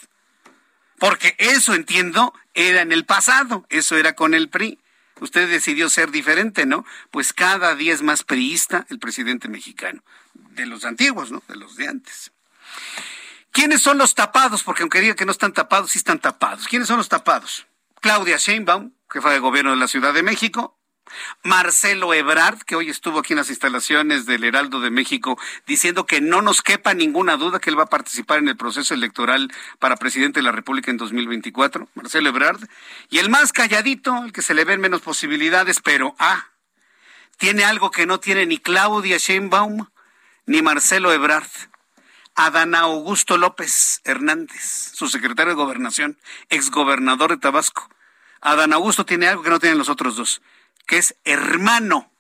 Porque 0.99 1.35
eso, 1.39 1.73
entiendo, 1.73 2.35
era 2.53 2.83
en 2.83 2.93
el 2.93 3.07
pasado, 3.07 3.65
eso 3.71 3.97
era 3.97 4.15
con 4.15 4.35
el 4.35 4.51
PRI. 4.51 4.79
Usted 5.21 5.49
decidió 5.49 5.89
ser 5.89 6.11
diferente, 6.11 6.67
¿no? 6.67 6.85
Pues 7.11 7.33
cada 7.33 7.75
día 7.75 7.95
es 7.95 8.03
más 8.03 8.23
priista 8.23 8.87
el 8.91 8.99
presidente 8.99 9.49
mexicano. 9.49 10.03
De 10.35 10.67
los 10.67 10.85
antiguos, 10.85 11.31
¿no? 11.31 11.43
De 11.49 11.57
los 11.57 11.77
de 11.77 11.89
antes. 11.89 12.33
¿Quiénes 13.51 13.81
son 13.81 13.97
los 13.97 14.15
tapados? 14.15 14.63
Porque 14.63 14.83
aunque 14.83 15.01
diga 15.01 15.15
que 15.15 15.25
no 15.25 15.33
están 15.33 15.55
tapados, 15.55 15.93
sí 15.93 15.99
están 15.99 16.19
tapados. 16.19 16.69
¿Quiénes 16.69 16.89
son 16.89 16.99
los 16.99 17.09
tapados? 17.09 17.67
Claudia 18.03 18.37
Sheinbaum, 18.37 18.93
jefa 19.11 19.31
de 19.31 19.39
gobierno 19.39 19.71
de 19.71 19.79
la 19.79 19.89
Ciudad 19.89 20.13
de 20.13 20.23
México, 20.23 20.79
Marcelo 21.43 22.13
Ebrard, 22.15 22.59
que 22.63 22.77
hoy 22.77 22.91
estuvo 22.91 23.19
aquí 23.19 23.33
en 23.33 23.39
las 23.39 23.51
instalaciones 23.51 24.27
del 24.27 24.45
Heraldo 24.45 24.81
de 24.81 24.91
México, 24.91 25.39
diciendo 25.67 26.07
que 26.07 26.21
no 26.21 26.43
nos 26.43 26.63
quepa 26.63 26.95
ninguna 26.95 27.37
duda 27.37 27.61
que 27.61 27.71
él 27.71 27.79
va 27.79 27.85
a 27.85 27.89
participar 27.89 28.39
en 28.39 28.49
el 28.49 28.57
proceso 28.57 28.95
electoral 28.95 29.53
para 29.79 29.97
presidente 29.97 30.41
de 30.41 30.45
la 30.45 30.53
República 30.53 30.91
en 30.91 30.97
2024, 30.97 31.89
Marcelo 31.95 32.29
Ebrard. 32.29 32.61
Y 33.11 33.19
el 33.19 33.31
más 33.31 33.53
calladito, 33.53 34.25
el 34.25 34.33
que 34.33 34.43
se 34.43 34.55
le 34.55 34.65
ven 34.65 34.81
menos 34.81 35.03
posibilidades, 35.03 35.81
pero 35.81 36.15
ah, 36.19 36.49
tiene 37.39 37.65
algo 37.65 37.91
que 37.91 38.07
no 38.07 38.21
tiene 38.21 38.47
ni 38.47 38.59
Claudia 38.59 39.19
Sheinbaum 39.19 39.87
ni 40.47 40.63
Marcelo 40.63 41.13
Ebrard. 41.13 41.51
Adán 42.39 42.75
Augusto 42.75 43.39
López 43.39 44.03
Hernández, 44.05 44.93
su 44.93 45.09
secretario 45.09 45.53
de 45.53 45.63
Gobernación, 45.63 46.19
exgobernador 46.51 47.31
de 47.31 47.39
Tabasco 47.39 47.89
Adán 48.41 48.73
Augusto 48.73 49.05
tiene 49.05 49.27
algo 49.27 49.43
que 49.43 49.51
no 49.51 49.59
tienen 49.59 49.79
los 49.79 49.89
otros 49.89 50.17
dos, 50.17 50.41
que 50.87 50.99
es 50.99 51.17
hermano. 51.25 52.11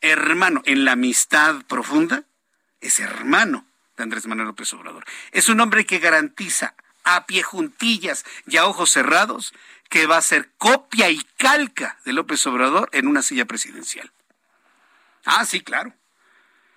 Hermano, 0.00 0.62
en 0.64 0.84
la 0.84 0.92
amistad 0.92 1.62
profunda, 1.66 2.24
es 2.80 3.00
hermano 3.00 3.66
de 3.96 4.04
Andrés 4.04 4.26
Manuel 4.26 4.48
López 4.48 4.72
Obrador. 4.74 5.04
Es 5.32 5.48
un 5.48 5.60
hombre 5.60 5.86
que 5.86 5.98
garantiza 5.98 6.74
a 7.04 7.26
pie 7.26 7.42
juntillas 7.42 8.24
y 8.46 8.58
a 8.58 8.66
ojos 8.66 8.90
cerrados 8.90 9.52
que 9.88 10.06
va 10.06 10.18
a 10.18 10.22
ser 10.22 10.50
copia 10.58 11.10
y 11.10 11.18
calca 11.36 11.98
de 12.04 12.12
López 12.12 12.46
Obrador 12.46 12.90
en 12.92 13.06
una 13.06 13.22
silla 13.22 13.46
presidencial. 13.46 14.12
Ah, 15.24 15.44
sí, 15.44 15.60
claro. 15.60 15.94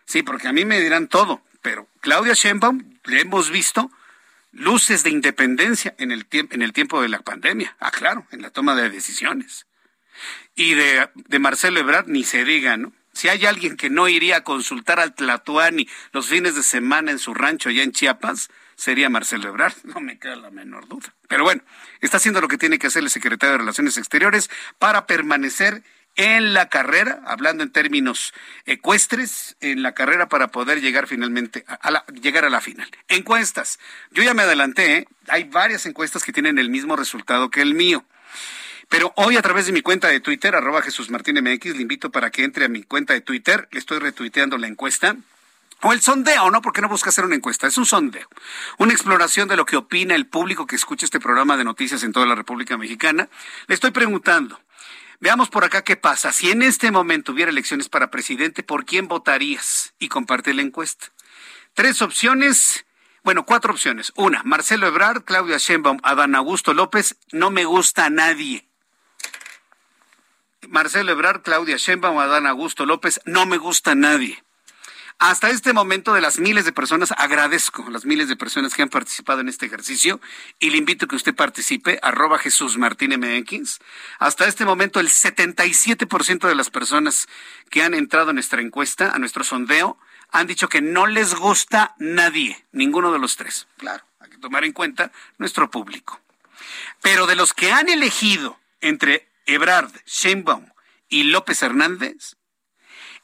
Sí, 0.05 0.23
porque 0.23 0.47
a 0.47 0.53
mí 0.53 0.65
me 0.65 0.79
dirán 0.79 1.07
todo, 1.07 1.41
pero 1.61 1.87
Claudia 1.99 2.33
Sheinbaum 2.33 2.99
le 3.05 3.21
hemos 3.21 3.49
visto 3.49 3.91
luces 4.51 5.03
de 5.03 5.09
independencia 5.09 5.95
en 5.97 6.11
el, 6.11 6.27
en 6.31 6.61
el 6.61 6.73
tiempo 6.73 7.01
de 7.01 7.09
la 7.09 7.19
pandemia. 7.19 7.75
Ah, 7.79 7.91
claro, 7.91 8.25
en 8.31 8.41
la 8.41 8.49
toma 8.49 8.75
de 8.75 8.89
decisiones. 8.89 9.65
Y 10.55 10.73
de, 10.73 11.09
de 11.15 11.39
Marcelo 11.39 11.79
Ebrard 11.79 12.07
ni 12.07 12.23
se 12.23 12.43
diga, 12.45 12.77
¿no? 12.77 12.93
Si 13.13 13.27
hay 13.27 13.45
alguien 13.45 13.75
que 13.75 13.89
no 13.89 14.07
iría 14.07 14.37
a 14.37 14.43
consultar 14.43 14.99
al 14.99 15.13
Tlatuani 15.13 15.87
los 16.13 16.27
fines 16.27 16.55
de 16.55 16.63
semana 16.63 17.11
en 17.11 17.19
su 17.19 17.33
rancho 17.33 17.69
allá 17.69 17.83
en 17.83 17.91
Chiapas, 17.91 18.49
sería 18.75 19.09
Marcelo 19.09 19.49
Ebrard, 19.49 19.75
no 19.83 19.99
me 19.99 20.17
queda 20.17 20.35
la 20.35 20.49
menor 20.49 20.87
duda. 20.87 21.13
Pero 21.27 21.43
bueno, 21.43 21.61
está 21.99 22.17
haciendo 22.17 22.41
lo 22.41 22.47
que 22.47 22.57
tiene 22.57 22.79
que 22.79 22.87
hacer 22.87 23.03
el 23.03 23.09
secretario 23.09 23.53
de 23.53 23.57
Relaciones 23.59 23.97
Exteriores 23.97 24.49
para 24.79 25.05
permanecer 25.05 25.83
en 26.15 26.53
la 26.53 26.67
carrera, 26.67 27.21
hablando 27.25 27.63
en 27.63 27.71
términos 27.71 28.33
ecuestres, 28.65 29.55
en 29.61 29.81
la 29.81 29.93
carrera 29.93 30.27
para 30.27 30.49
poder 30.49 30.81
llegar 30.81 31.07
finalmente 31.07 31.63
a 31.67 31.89
la, 31.89 32.05
llegar 32.21 32.43
a 32.43 32.49
la 32.49 32.59
final. 32.59 32.89
Encuestas. 33.07 33.79
Yo 34.11 34.21
ya 34.21 34.33
me 34.33 34.41
adelanté, 34.41 34.97
¿eh? 34.97 35.07
hay 35.27 35.45
varias 35.45 35.85
encuestas 35.85 36.23
que 36.23 36.33
tienen 36.33 36.59
el 36.59 36.69
mismo 36.69 36.95
resultado 36.95 37.49
que 37.49 37.61
el 37.61 37.75
mío. 37.75 38.03
Pero 38.91 39.13
hoy 39.15 39.37
a 39.37 39.41
través 39.41 39.65
de 39.65 39.71
mi 39.71 39.81
cuenta 39.81 40.09
de 40.09 40.19
Twitter, 40.19 40.53
arroba 40.53 40.81
Jesús 40.81 41.09
Martín 41.09 41.41
MX, 41.41 41.77
le 41.77 41.81
invito 41.81 42.11
para 42.11 42.29
que 42.29 42.43
entre 42.43 42.65
a 42.65 42.67
mi 42.67 42.83
cuenta 42.83 43.13
de 43.13 43.21
Twitter, 43.21 43.69
le 43.71 43.79
estoy 43.79 43.99
retuiteando 43.99 44.57
la 44.57 44.67
encuesta. 44.67 45.15
O 45.81 45.93
el 45.93 46.01
sondeo, 46.01 46.51
¿no? 46.51 46.61
Porque 46.61 46.81
no 46.81 46.89
busca 46.89 47.07
hacer 47.07 47.23
una 47.23 47.35
encuesta, 47.35 47.67
es 47.67 47.77
un 47.77 47.85
sondeo. 47.85 48.27
Una 48.79 48.91
exploración 48.91 49.47
de 49.47 49.55
lo 49.55 49.65
que 49.65 49.77
opina 49.77 50.13
el 50.13 50.27
público 50.27 50.67
que 50.67 50.75
escucha 50.75 51.05
este 51.05 51.21
programa 51.21 51.55
de 51.55 51.63
noticias 51.63 52.03
en 52.03 52.11
toda 52.11 52.25
la 52.25 52.35
República 52.35 52.77
Mexicana. 52.77 53.29
Le 53.67 53.75
estoy 53.75 53.91
preguntando, 53.91 54.59
Veamos 55.21 55.49
por 55.49 55.63
acá 55.63 55.83
qué 55.83 55.95
pasa. 55.95 56.33
Si 56.33 56.49
en 56.49 56.61
este 56.61 56.91
momento 56.91 57.31
hubiera 57.31 57.51
elecciones 57.51 57.87
para 57.87 58.11
presidente, 58.11 58.61
¿por 58.61 58.85
quién 58.85 59.07
votarías? 59.07 59.93
Y 59.99 60.09
comparte 60.09 60.53
la 60.53 60.63
encuesta. 60.63 61.13
Tres 61.75 62.01
opciones, 62.01 62.85
bueno, 63.23 63.45
cuatro 63.45 63.71
opciones. 63.71 64.11
Una, 64.15 64.41
Marcelo 64.43 64.87
Ebrard, 64.87 65.23
Claudia 65.23 65.59
Sheinbaum, 65.59 65.99
Adán 66.01 66.33
Augusto 66.35 66.73
López, 66.73 67.17
no 67.31 67.51
me 67.51 67.65
gusta 67.65 68.05
a 68.05 68.09
nadie. 68.09 68.67
Marcelo 70.71 71.11
Ebrard, 71.11 71.41
Claudia 71.41 71.75
Sheinbaum, 71.75 72.17
Adán 72.17 72.47
Augusto 72.47 72.85
López, 72.85 73.19
no 73.25 73.45
me 73.45 73.57
gusta 73.57 73.91
a 73.91 73.95
nadie. 73.95 74.41
Hasta 75.19 75.49
este 75.49 75.73
momento 75.73 76.13
de 76.13 76.21
las 76.21 76.39
miles 76.39 76.63
de 76.63 76.71
personas, 76.71 77.13
agradezco 77.17 77.85
a 77.85 77.91
las 77.91 78.05
miles 78.05 78.29
de 78.29 78.37
personas 78.37 78.73
que 78.73 78.81
han 78.81 78.87
participado 78.87 79.41
en 79.41 79.49
este 79.49 79.65
ejercicio 79.65 80.21
y 80.59 80.69
le 80.69 80.77
invito 80.77 81.05
a 81.05 81.07
que 81.09 81.17
usted 81.17 81.35
participe, 81.35 81.99
arroba 82.01 82.39
Jesús 82.39 82.77
Martín 82.77 83.11
MX. 83.19 83.79
Hasta 84.17 84.47
este 84.47 84.63
momento 84.63 85.01
el 85.01 85.09
77% 85.09 86.47
de 86.47 86.55
las 86.55 86.69
personas 86.69 87.27
que 87.69 87.83
han 87.83 87.93
entrado 87.93 88.29
en 88.29 88.35
nuestra 88.35 88.61
encuesta, 88.61 89.11
a 89.11 89.19
nuestro 89.19 89.43
sondeo, 89.43 89.97
han 90.31 90.47
dicho 90.47 90.69
que 90.69 90.81
no 90.81 91.05
les 91.05 91.35
gusta 91.35 91.95
nadie, 91.99 92.65
ninguno 92.71 93.11
de 93.11 93.19
los 93.19 93.35
tres. 93.35 93.67
Claro, 93.75 94.05
hay 94.21 94.29
que 94.29 94.37
tomar 94.37 94.63
en 94.63 94.71
cuenta 94.71 95.11
nuestro 95.37 95.69
público. 95.69 96.21
Pero 97.01 97.27
de 97.27 97.35
los 97.35 97.53
que 97.53 97.73
han 97.73 97.89
elegido 97.89 98.57
entre 98.79 99.30
Ebrard, 99.53 99.91
Sheinbaum 100.05 100.69
y 101.07 101.23
López 101.23 101.61
Hernández, 101.61 102.35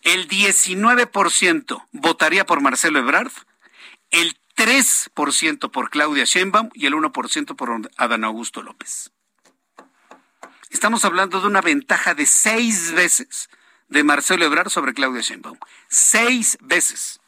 el 0.02 0.28
19% 0.28 1.88
votaría 1.92 2.46
por 2.46 2.62
Marcelo 2.62 3.00
Ebrard, 3.00 3.32
el 4.12 4.38
3% 4.56 5.72
por 5.72 5.90
Claudia 5.90 6.26
Sheinbaum 6.26 6.70
y 6.74 6.86
el 6.86 6.94
1% 6.94 7.56
por 7.56 7.90
Adán 7.98 8.24
Augusto 8.24 8.62
López. 8.62 9.12
Estamos 10.70 11.06
hablando 11.06 11.40
de 11.40 11.48
una 11.48 11.62
ventaja 11.62 12.14
de 12.14 12.26
seis 12.26 12.92
veces 12.92 13.50
de 13.88 14.04
Marcelo 14.04 14.46
Ebrard 14.46 14.70
sobre 14.70 14.94
Claudia 14.94 15.22
Sheinbaum. 15.22 15.58
Seis 15.88 16.58
veces. 16.62 17.20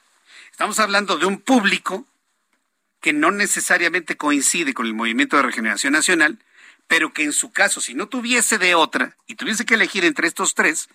Estamos 0.51 0.79
hablando 0.79 1.17
de 1.17 1.25
un 1.25 1.39
público 1.39 2.05
que 2.99 3.13
no 3.13 3.31
necesariamente 3.31 4.17
coincide 4.17 4.73
con 4.73 4.85
el 4.85 4.93
Movimiento 4.93 5.37
de 5.37 5.43
Regeneración 5.43 5.93
Nacional, 5.93 6.43
pero 6.89 7.13
que 7.13 7.23
en 7.23 7.33
su 7.33 7.51
caso, 7.51 7.81
si 7.81 7.93
no 7.93 8.07
tuviese 8.07 8.57
de 8.57 8.73
otra 8.73 9.15
y 9.27 9.35
tuviese 9.35 9.63
que 9.63 9.75
elegir 9.75 10.03
entre 10.05 10.27
estos 10.27 10.55
tres, 10.55 10.89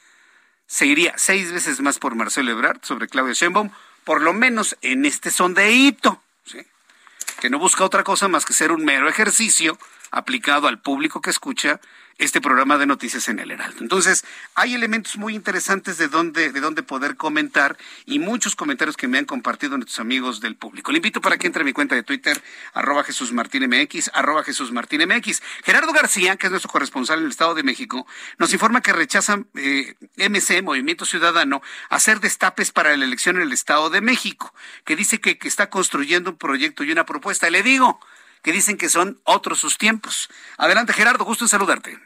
se 0.67 0.87
iría 0.87 1.15
seis 1.17 1.53
veces 1.53 1.81
más 1.81 2.01
por 2.01 2.17
Marcelo 2.17 2.51
Ebrard 2.51 2.81
sobre 2.83 3.07
Claudia 3.07 3.33
Sheinbaum, 3.33 3.71
por 4.03 4.21
lo 4.21 4.33
menos 4.33 4.77
en 4.83 5.07
este 5.07 5.31
sondeíto, 5.31 6.21
¿sí? 6.45 6.59
que 7.41 7.49
no 7.49 7.61
busca 7.61 7.85
otra 7.85 8.03
cosa 8.03 8.27
más 8.27 8.45
que 8.45 8.55
ser 8.55 8.73
un 8.73 8.85
mero 8.85 9.09
ejercicio 9.09 9.79
aplicado 10.11 10.67
al 10.67 10.81
público 10.81 11.21
que 11.21 11.31
escucha 11.31 11.81
este 12.19 12.41
programa 12.41 12.79
de 12.79 12.87
noticias 12.87 13.29
en 13.29 13.39
el 13.39 13.51
Heraldo. 13.51 13.79
Entonces, 13.81 14.25
hay 14.55 14.75
elementos 14.75 15.17
muy 15.17 15.35
interesantes 15.35 15.99
de 15.99 16.09
dónde, 16.09 16.53
de 16.53 16.61
dónde 16.61 16.83
poder 16.83 17.17
comentar 17.17 17.77
y 18.07 18.19
muchos 18.19 18.57
comentarios 18.57 18.97
que 18.97 19.09
me 19.09 19.19
han 19.19 19.25
compartido 19.25 19.77
nuestros 19.77 19.99
amigos 19.99 20.41
del 20.41 20.57
público. 20.57 20.93
Le 20.93 20.99
invito 20.99 21.21
para 21.21 21.37
que 21.39 21.47
entre 21.47 21.63
a 21.63 21.65
mi 21.65 21.73
cuenta 21.73 21.95
de 21.95 22.03
Twitter, 22.03 22.41
arroba 22.73 23.05
Jesús 23.05 23.33
Martín 23.33 23.69
MX, 23.69 24.11
arroba 24.15 24.45
Jesús 24.45 24.73
Martín 24.73 25.03
MX. 25.09 25.43
Gerardo 25.65 25.93
García, 25.93 26.37
que 26.37 26.47
es 26.47 26.51
nuestro 26.51 26.71
corresponsal 26.71 27.19
en 27.19 27.25
el 27.25 27.31
Estado 27.31 27.55
de 27.55 27.63
México, 27.63 28.07
nos 28.39 28.53
informa 28.53 28.81
que 28.81 28.93
rechazan 28.93 29.47
eh, 29.55 29.95
MC, 30.17 30.63
Movimiento 30.63 31.05
Ciudadano, 31.05 31.63
hacer 31.89 32.21
destapes 32.21 32.71
para 32.71 32.97
la 32.97 33.05
elección 33.05 33.37
en 33.37 33.43
el 33.43 33.53
Estado 33.53 33.91
de 33.91 34.01
México, 34.01 34.55
que 34.85 34.97
dice 34.97 35.21
que, 35.21 35.39
que 35.39 35.49
está 35.49 35.71
construyendo 35.71 36.31
un 36.31 36.37
proyecto 36.37 36.85
y 36.85 36.93
una 36.93 37.05
propuesta. 37.05 37.51
Le 37.51 37.63
digo, 37.63 38.01
que 38.45 38.53
dicen 38.53 38.77
que 38.77 38.89
son 38.89 39.19
otros 39.25 39.59
sus 39.59 39.79
tiempos. 39.79 40.29
Adelante, 40.59 40.93
Gerardo, 40.93 41.25
gusto 41.25 41.45
en 41.45 41.49
saludarte. 41.49 41.97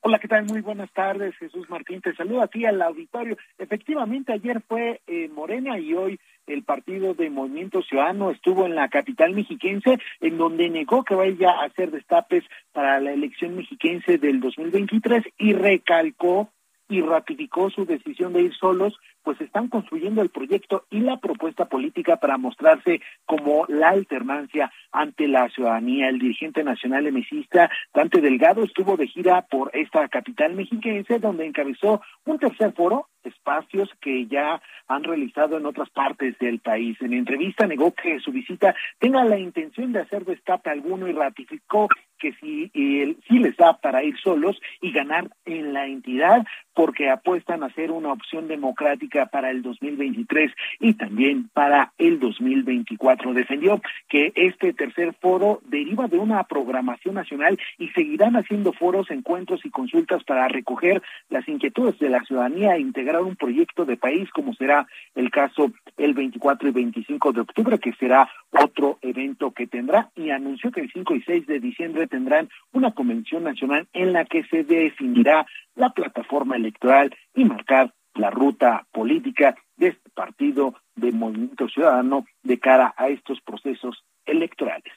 Hola, 0.00 0.18
¿qué 0.18 0.26
tal? 0.26 0.44
Muy 0.44 0.60
buenas 0.60 0.92
tardes, 0.92 1.36
Jesús 1.36 1.70
Martín. 1.70 2.00
Te 2.00 2.12
saludo 2.16 2.42
aquí 2.42 2.66
al 2.66 2.82
auditorio. 2.82 3.36
Efectivamente, 3.56 4.32
ayer 4.32 4.60
fue 4.66 5.00
eh, 5.06 5.28
Morena 5.28 5.78
y 5.78 5.94
hoy 5.94 6.18
el 6.48 6.64
partido 6.64 7.14
de 7.14 7.30
Movimiento 7.30 7.82
Ciudadano 7.82 8.32
estuvo 8.32 8.66
en 8.66 8.74
la 8.74 8.88
capital 8.88 9.32
mexiquense, 9.32 10.00
en 10.20 10.38
donde 10.38 10.68
negó 10.68 11.04
que 11.04 11.14
vaya 11.14 11.52
a 11.52 11.66
hacer 11.66 11.92
destapes 11.92 12.42
para 12.72 12.98
la 12.98 13.12
elección 13.12 13.54
mexiquense 13.54 14.18
del 14.18 14.40
2023 14.40 15.22
y 15.38 15.52
recalcó 15.52 16.50
y 16.88 17.00
ratificó 17.00 17.70
su 17.70 17.86
decisión 17.86 18.32
de 18.32 18.42
ir 18.42 18.54
solos, 18.54 18.98
pues 19.22 19.40
están 19.40 19.68
construyendo 19.68 20.22
el 20.22 20.30
proyecto 20.30 20.84
y 20.90 21.00
la 21.00 21.18
propuesta 21.18 21.66
política 21.66 22.16
para 22.16 22.38
mostrarse 22.38 23.00
como 23.26 23.66
la 23.68 23.90
alternancia 23.90 24.72
ante 24.90 25.28
la 25.28 25.48
ciudadanía. 25.48 26.08
El 26.08 26.18
dirigente 26.18 26.64
nacional 26.64 27.06
emesista, 27.06 27.70
Dante 27.94 28.20
Delgado, 28.20 28.64
estuvo 28.64 28.96
de 28.96 29.06
gira 29.06 29.42
por 29.42 29.70
esta 29.74 30.08
capital 30.08 30.54
mexiquense, 30.54 31.18
donde 31.18 31.46
encabezó 31.46 32.02
un 32.24 32.38
tercer 32.38 32.72
foro, 32.72 33.08
espacios 33.24 33.88
que 34.00 34.26
ya 34.26 34.60
han 34.88 35.04
realizado 35.04 35.56
en 35.56 35.66
otras 35.66 35.90
partes 35.90 36.36
del 36.38 36.58
país. 36.58 36.96
En 37.00 37.12
entrevista 37.12 37.66
negó 37.66 37.92
que 37.92 38.18
su 38.20 38.32
visita 38.32 38.74
tenga 38.98 39.24
la 39.24 39.38
intención 39.38 39.92
de 39.92 40.00
hacer 40.00 40.24
destape 40.24 40.70
alguno 40.70 41.08
y 41.08 41.12
ratificó 41.12 41.88
que 42.18 42.32
si, 42.34 42.70
eh, 42.74 43.16
si 43.26 43.38
les 43.38 43.56
da 43.56 43.78
para 43.78 44.04
ir 44.04 44.16
solos 44.18 44.60
y 44.80 44.92
ganar 44.92 45.28
en 45.44 45.72
la 45.72 45.86
entidad, 45.86 46.44
porque 46.74 47.10
apuestan 47.10 47.62
a 47.62 47.74
ser 47.74 47.90
una 47.90 48.12
opción 48.12 48.48
democrática 48.48 49.11
para 49.30 49.50
el 49.50 49.62
2023 49.62 50.52
y 50.80 50.94
también 50.94 51.48
para 51.52 51.92
el 51.98 52.18
2024. 52.18 53.34
Defendió 53.34 53.80
que 54.08 54.32
este 54.34 54.72
tercer 54.72 55.14
foro 55.20 55.60
deriva 55.66 56.08
de 56.08 56.18
una 56.18 56.42
programación 56.44 57.14
nacional 57.14 57.58
y 57.78 57.88
seguirán 57.88 58.36
haciendo 58.36 58.72
foros, 58.72 59.10
encuentros 59.10 59.64
y 59.64 59.70
consultas 59.70 60.24
para 60.24 60.48
recoger 60.48 61.02
las 61.28 61.46
inquietudes 61.48 61.98
de 61.98 62.08
la 62.08 62.22
ciudadanía 62.24 62.74
e 62.74 62.80
integrar 62.80 63.22
un 63.22 63.36
proyecto 63.36 63.84
de 63.84 63.96
país 63.96 64.30
como 64.30 64.54
será 64.54 64.86
el 65.14 65.30
caso 65.30 65.70
el 65.96 66.14
24 66.14 66.68
y 66.68 66.72
25 66.72 67.32
de 67.32 67.40
octubre, 67.40 67.78
que 67.78 67.92
será 67.94 68.28
otro 68.50 68.98
evento 69.02 69.52
que 69.52 69.66
tendrá 69.66 70.10
y 70.16 70.30
anunció 70.30 70.70
que 70.70 70.80
el 70.80 70.90
5 70.92 71.14
y 71.14 71.22
6 71.22 71.46
de 71.46 71.60
diciembre 71.60 72.06
tendrán 72.06 72.48
una 72.72 72.92
convención 72.92 73.44
nacional 73.44 73.86
en 73.92 74.12
la 74.12 74.24
que 74.24 74.44
se 74.44 74.64
definirá 74.64 75.46
la 75.74 75.90
plataforma 75.90 76.56
electoral 76.56 77.14
y 77.34 77.44
marcar 77.44 77.92
la 78.14 78.30
ruta 78.30 78.86
política 78.92 79.56
de 79.76 79.88
este 79.88 80.10
partido 80.10 80.74
de 80.94 81.12
Movimiento 81.12 81.68
Ciudadano 81.68 82.26
de 82.42 82.58
cara 82.58 82.94
a 82.96 83.08
estos 83.08 83.40
procesos 83.40 84.04
electorales. 84.24 84.92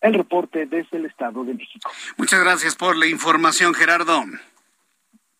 El 0.00 0.14
reporte 0.14 0.66
desde 0.66 0.96
el 0.96 1.06
Estado 1.06 1.44
de 1.44 1.54
México. 1.54 1.90
Muchas 2.16 2.40
gracias 2.40 2.74
por 2.74 2.96
la 2.96 3.06
información, 3.06 3.74
Gerardo. 3.74 4.24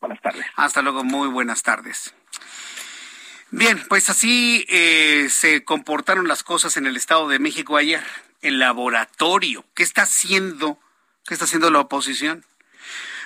Buenas 0.00 0.20
tardes. 0.20 0.44
Hasta 0.56 0.82
luego, 0.82 1.04
muy 1.04 1.28
buenas 1.28 1.62
tardes. 1.62 2.14
Bien, 3.50 3.78
pues 3.88 4.08
así 4.08 4.64
eh, 4.68 5.26
se 5.30 5.64
comportaron 5.64 6.26
las 6.26 6.42
cosas 6.42 6.76
en 6.76 6.86
el 6.86 6.96
Estado 6.96 7.28
de 7.28 7.38
México 7.38 7.76
ayer. 7.76 8.02
El 8.40 8.58
laboratorio, 8.58 9.64
¿qué 9.74 9.82
está 9.82 10.02
haciendo? 10.02 10.78
¿Qué 11.26 11.34
está 11.34 11.44
haciendo 11.44 11.70
la 11.70 11.80
oposición? 11.80 12.44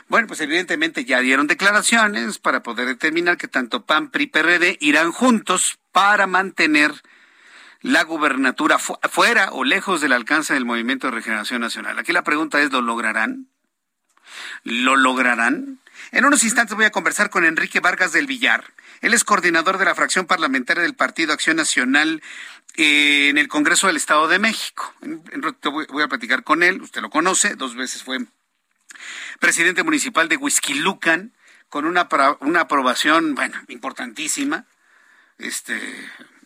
Bueno, 0.08 0.28
pues 0.28 0.40
evidentemente 0.40 1.04
ya 1.04 1.20
dieron 1.20 1.48
declaraciones 1.48 2.38
para 2.38 2.62
poder 2.62 2.86
determinar 2.86 3.36
que 3.36 3.48
tanto 3.48 3.84
PAN, 3.84 4.10
PRI, 4.10 4.28
PRD 4.28 4.78
irán 4.80 5.10
juntos 5.10 5.78
para 5.90 6.26
mantener 6.28 6.92
la 7.82 8.04
gubernatura 8.04 8.78
fuera 8.78 9.50
o 9.52 9.64
lejos 9.64 10.00
del 10.00 10.12
alcance 10.12 10.54
del 10.54 10.64
Movimiento 10.64 11.08
de 11.08 11.12
Regeneración 11.12 11.60
Nacional. 11.60 11.98
Aquí 11.98 12.12
la 12.12 12.22
pregunta 12.24 12.60
es, 12.60 12.70
¿lo 12.70 12.82
lograrán? 12.82 13.48
¿Lo 14.62 14.96
lograrán? 14.96 15.80
En 16.12 16.24
unos 16.24 16.44
instantes 16.44 16.76
voy 16.76 16.84
a 16.84 16.90
conversar 16.90 17.30
con 17.30 17.44
Enrique 17.44 17.80
Vargas 17.80 18.12
del 18.12 18.26
Villar. 18.26 18.64
Él 19.00 19.12
es 19.12 19.24
coordinador 19.24 19.78
de 19.78 19.84
la 19.84 19.94
fracción 19.94 20.26
parlamentaria 20.26 20.82
del 20.82 20.94
Partido 20.94 21.32
Acción 21.32 21.56
Nacional 21.56 22.22
eh, 22.76 23.28
en 23.28 23.38
el 23.38 23.48
Congreso 23.48 23.88
del 23.88 23.96
Estado 23.96 24.28
de 24.28 24.38
México. 24.38 24.94
Voy 25.90 26.02
a 26.02 26.08
platicar 26.08 26.44
con 26.44 26.62
él, 26.62 26.80
usted 26.80 27.02
lo 27.02 27.10
conoce, 27.10 27.54
dos 27.56 27.74
veces 27.74 28.02
fue 28.02 28.18
presidente 29.40 29.82
municipal 29.82 30.28
de 30.28 30.36
Huizquilucan, 30.36 31.32
con 31.68 31.84
una, 31.84 32.08
una 32.40 32.60
aprobación, 32.60 33.34
bueno, 33.34 33.56
importantísima, 33.68 34.66
este, 35.38 35.80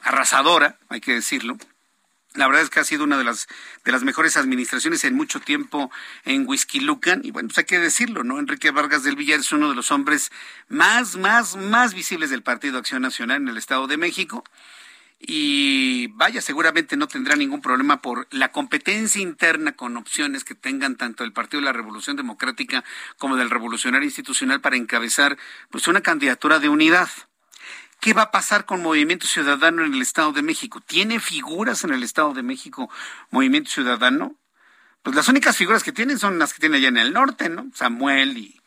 arrasadora, 0.02 0.78
hay 0.88 1.00
que 1.00 1.14
decirlo. 1.14 1.56
La 2.34 2.46
verdad 2.46 2.62
es 2.62 2.70
que 2.70 2.78
ha 2.78 2.84
sido 2.84 3.02
una 3.02 3.18
de 3.18 3.24
las, 3.24 3.48
de 3.84 3.90
las 3.90 4.04
mejores 4.04 4.36
administraciones 4.36 5.02
en 5.02 5.14
mucho 5.14 5.40
tiempo 5.40 5.90
en 6.24 6.48
Huizquilucan. 6.48 7.22
Y 7.24 7.32
bueno, 7.32 7.48
pues 7.48 7.58
hay 7.58 7.64
que 7.64 7.80
decirlo, 7.80 8.22
¿no? 8.22 8.38
Enrique 8.38 8.70
Vargas 8.70 9.02
del 9.02 9.16
Villar 9.16 9.40
es 9.40 9.50
uno 9.50 9.68
de 9.68 9.74
los 9.74 9.90
hombres 9.90 10.30
más, 10.68 11.16
más, 11.16 11.56
más 11.56 11.92
visibles 11.92 12.30
del 12.30 12.44
Partido 12.44 12.78
Acción 12.78 13.02
Nacional 13.02 13.38
en 13.38 13.48
el 13.48 13.56
Estado 13.56 13.88
de 13.88 13.96
México. 13.96 14.44
Y 15.22 16.06
vaya, 16.08 16.40
seguramente 16.40 16.96
no 16.96 17.06
tendrá 17.06 17.36
ningún 17.36 17.60
problema 17.60 18.00
por 18.00 18.26
la 18.30 18.52
competencia 18.52 19.20
interna 19.20 19.72
con 19.72 19.98
opciones 19.98 20.44
que 20.44 20.54
tengan 20.54 20.96
tanto 20.96 21.24
el 21.24 21.34
Partido 21.34 21.60
de 21.60 21.66
la 21.66 21.74
Revolución 21.74 22.16
Democrática 22.16 22.84
como 23.18 23.36
del 23.36 23.50
Revolucionario 23.50 24.06
Institucional 24.06 24.62
para 24.62 24.76
encabezar 24.76 25.36
pues 25.70 25.88
una 25.88 26.00
candidatura 26.00 26.58
de 26.58 26.70
unidad. 26.70 27.10
¿Qué 28.00 28.14
va 28.14 28.22
a 28.22 28.30
pasar 28.30 28.64
con 28.64 28.80
Movimiento 28.80 29.26
Ciudadano 29.26 29.84
en 29.84 29.92
el 29.92 30.00
Estado 30.00 30.32
de 30.32 30.40
México? 30.40 30.80
¿Tiene 30.80 31.20
figuras 31.20 31.84
en 31.84 31.92
el 31.92 32.02
Estado 32.02 32.32
de 32.32 32.42
México 32.42 32.88
Movimiento 33.30 33.70
Ciudadano? 33.70 34.36
Pues 35.02 35.14
las 35.14 35.28
únicas 35.28 35.54
figuras 35.54 35.82
que 35.82 35.92
tienen 35.92 36.18
son 36.18 36.38
las 36.38 36.54
que 36.54 36.60
tiene 36.60 36.78
allá 36.78 36.88
en 36.88 36.96
el 36.96 37.12
norte, 37.12 37.50
¿no? 37.50 37.70
Samuel 37.74 38.38
y 38.38 38.60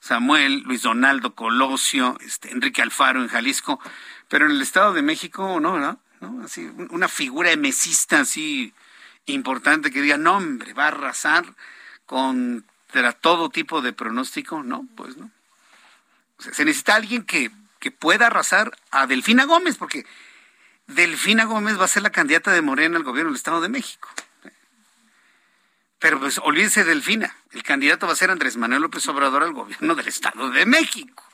Samuel, 0.00 0.62
Luis 0.66 0.82
Donaldo 0.82 1.34
Colosio, 1.34 2.18
este, 2.20 2.52
Enrique 2.52 2.82
Alfaro 2.82 3.22
en 3.22 3.28
Jalisco, 3.28 3.80
pero 4.28 4.46
en 4.46 4.52
el 4.52 4.62
Estado 4.62 4.92
de 4.92 5.02
México 5.02 5.60
no, 5.60 5.78
¿no? 5.78 6.00
Así, 6.44 6.70
una 6.90 7.08
figura 7.08 7.50
emesista 7.50 8.20
así 8.20 8.72
importante 9.26 9.90
que 9.90 10.02
diga, 10.02 10.16
no, 10.16 10.36
hombre, 10.36 10.72
va 10.72 10.84
a 10.84 10.88
arrasar 10.88 11.44
contra 12.06 13.12
todo 13.12 13.50
tipo 13.50 13.82
de 13.82 13.92
pronóstico, 13.92 14.62
no, 14.62 14.86
pues 14.96 15.16
no. 15.16 15.30
se 16.38 16.64
necesita 16.64 16.94
alguien 16.94 17.24
que 17.24 17.50
que 17.78 17.90
pueda 17.90 18.26
arrasar 18.26 18.76
a 18.90 19.06
Delfina 19.06 19.44
Gómez, 19.44 19.76
porque 19.76 20.06
Delfina 20.86 21.44
Gómez 21.44 21.78
va 21.78 21.84
a 21.84 21.88
ser 21.88 22.02
la 22.02 22.10
candidata 22.10 22.52
de 22.52 22.62
Morena 22.62 22.96
al 22.96 23.04
gobierno 23.04 23.30
del 23.30 23.36
Estado 23.36 23.60
de 23.60 23.68
México. 23.68 24.08
Pero 25.98 26.20
pues 26.20 26.38
olvídense 26.38 26.84
de 26.84 26.90
Delfina, 26.90 27.36
el 27.52 27.62
candidato 27.62 28.06
va 28.06 28.12
a 28.12 28.16
ser 28.16 28.30
Andrés 28.30 28.56
Manuel 28.56 28.82
López 28.82 29.06
Obrador 29.08 29.42
al 29.42 29.52
gobierno 29.52 29.94
del 29.94 30.08
Estado 30.08 30.50
de 30.50 30.66
México, 30.66 31.24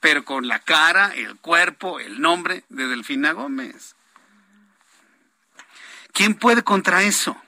pero 0.00 0.24
con 0.24 0.48
la 0.48 0.60
cara, 0.60 1.12
el 1.14 1.36
cuerpo, 1.36 2.00
el 2.00 2.20
nombre 2.20 2.64
de 2.68 2.86
Delfina 2.86 3.32
Gómez. 3.32 3.94
¿Quién 6.12 6.34
puede 6.34 6.62
contra 6.62 7.02
eso? 7.02 7.40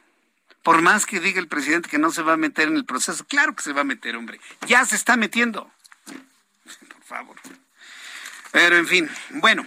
Por 0.62 0.82
más 0.82 1.06
que 1.06 1.20
diga 1.20 1.40
el 1.40 1.48
presidente 1.48 1.88
que 1.88 1.98
no 1.98 2.10
se 2.10 2.22
va 2.22 2.34
a 2.34 2.36
meter 2.36 2.68
en 2.68 2.76
el 2.76 2.84
proceso, 2.84 3.24
claro 3.24 3.54
que 3.54 3.62
se 3.62 3.72
va 3.72 3.80
a 3.80 3.84
meter, 3.84 4.16
hombre. 4.16 4.40
Ya 4.66 4.84
se 4.84 4.96
está 4.96 5.16
metiendo. 5.16 5.70
Por 6.04 7.04
favor. 7.04 7.36
Pero 8.52 8.76
en 8.76 8.86
fin, 8.86 9.10
bueno, 9.30 9.66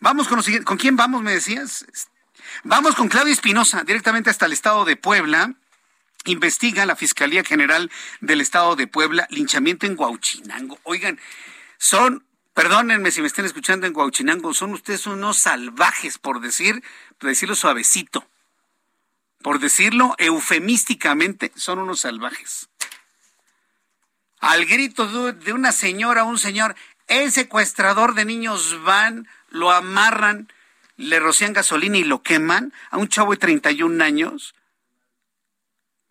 vamos 0.00 0.28
con 0.28 0.36
lo 0.36 0.42
siguiente. 0.42 0.64
¿Con 0.64 0.78
quién 0.78 0.96
vamos, 0.96 1.22
me 1.22 1.32
decías? 1.32 1.84
Vamos 2.64 2.94
con 2.94 3.08
Claudia 3.08 3.32
Espinosa, 3.32 3.84
directamente 3.84 4.30
hasta 4.30 4.46
el 4.46 4.52
estado 4.52 4.84
de 4.84 4.96
Puebla. 4.96 5.54
Investiga 6.24 6.86
la 6.86 6.96
Fiscalía 6.96 7.42
General 7.42 7.90
del 8.20 8.40
Estado 8.40 8.76
de 8.76 8.86
Puebla 8.86 9.26
linchamiento 9.30 9.86
en 9.86 9.98
Huauchinango. 9.98 10.78
Oigan, 10.84 11.18
son, 11.82 12.24
perdónenme 12.54 13.10
si 13.10 13.22
me 13.22 13.26
estén 13.26 13.44
escuchando 13.44 13.88
en 13.88 13.96
Huauchinango, 13.96 14.54
son 14.54 14.72
ustedes 14.72 15.04
unos 15.08 15.38
salvajes, 15.38 16.16
por 16.16 16.40
decir, 16.40 16.80
decirlo 17.20 17.56
suavecito. 17.56 18.24
Por 19.42 19.58
decirlo 19.58 20.14
eufemísticamente, 20.18 21.50
son 21.56 21.80
unos 21.80 21.98
salvajes. 21.98 22.68
Al 24.38 24.64
grito 24.64 25.32
de 25.32 25.52
una 25.52 25.72
señora, 25.72 26.22
un 26.22 26.38
señor, 26.38 26.76
el 27.08 27.32
secuestrador 27.32 28.14
de 28.14 28.26
niños 28.26 28.80
van, 28.84 29.26
lo 29.48 29.72
amarran, 29.72 30.52
le 30.96 31.18
rocian 31.18 31.52
gasolina 31.52 31.98
y 31.98 32.04
lo 32.04 32.22
queman 32.22 32.72
a 32.90 32.98
un 32.98 33.08
chavo 33.08 33.32
de 33.32 33.38
31 33.38 34.04
años. 34.04 34.54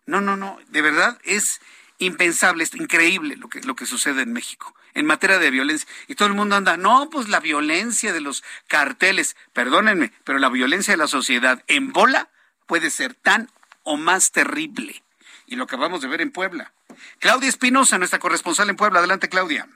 No, 0.04 0.20
no, 0.20 0.36
no, 0.36 0.58
de 0.68 0.82
verdad 0.82 1.18
es 1.24 1.62
impensable, 1.96 2.62
es 2.62 2.74
increíble 2.74 3.36
lo 3.36 3.48
que, 3.48 3.62
lo 3.62 3.74
que 3.74 3.86
sucede 3.86 4.20
en 4.20 4.34
México 4.34 4.74
en 4.94 5.06
materia 5.06 5.38
de 5.38 5.50
violencia. 5.50 5.88
Y 6.08 6.14
todo 6.14 6.28
el 6.28 6.34
mundo 6.34 6.56
anda, 6.56 6.76
no, 6.76 7.08
pues 7.10 7.28
la 7.28 7.40
violencia 7.40 8.12
de 8.12 8.20
los 8.20 8.42
carteles, 8.68 9.36
perdónenme, 9.52 10.12
pero 10.24 10.38
la 10.38 10.48
violencia 10.48 10.92
de 10.92 10.98
la 10.98 11.08
sociedad 11.08 11.62
en 11.66 11.92
bola 11.92 12.30
puede 12.66 12.90
ser 12.90 13.14
tan 13.14 13.50
o 13.82 13.96
más 13.96 14.32
terrible. 14.32 15.02
Y 15.46 15.56
lo 15.56 15.64
acabamos 15.64 16.00
de 16.00 16.08
ver 16.08 16.20
en 16.20 16.30
Puebla. 16.30 16.72
Claudia 17.18 17.48
Espinosa, 17.48 17.98
nuestra 17.98 18.18
corresponsal 18.18 18.70
en 18.70 18.76
Puebla. 18.76 19.00
Adelante, 19.00 19.28
Claudia. 19.28 19.68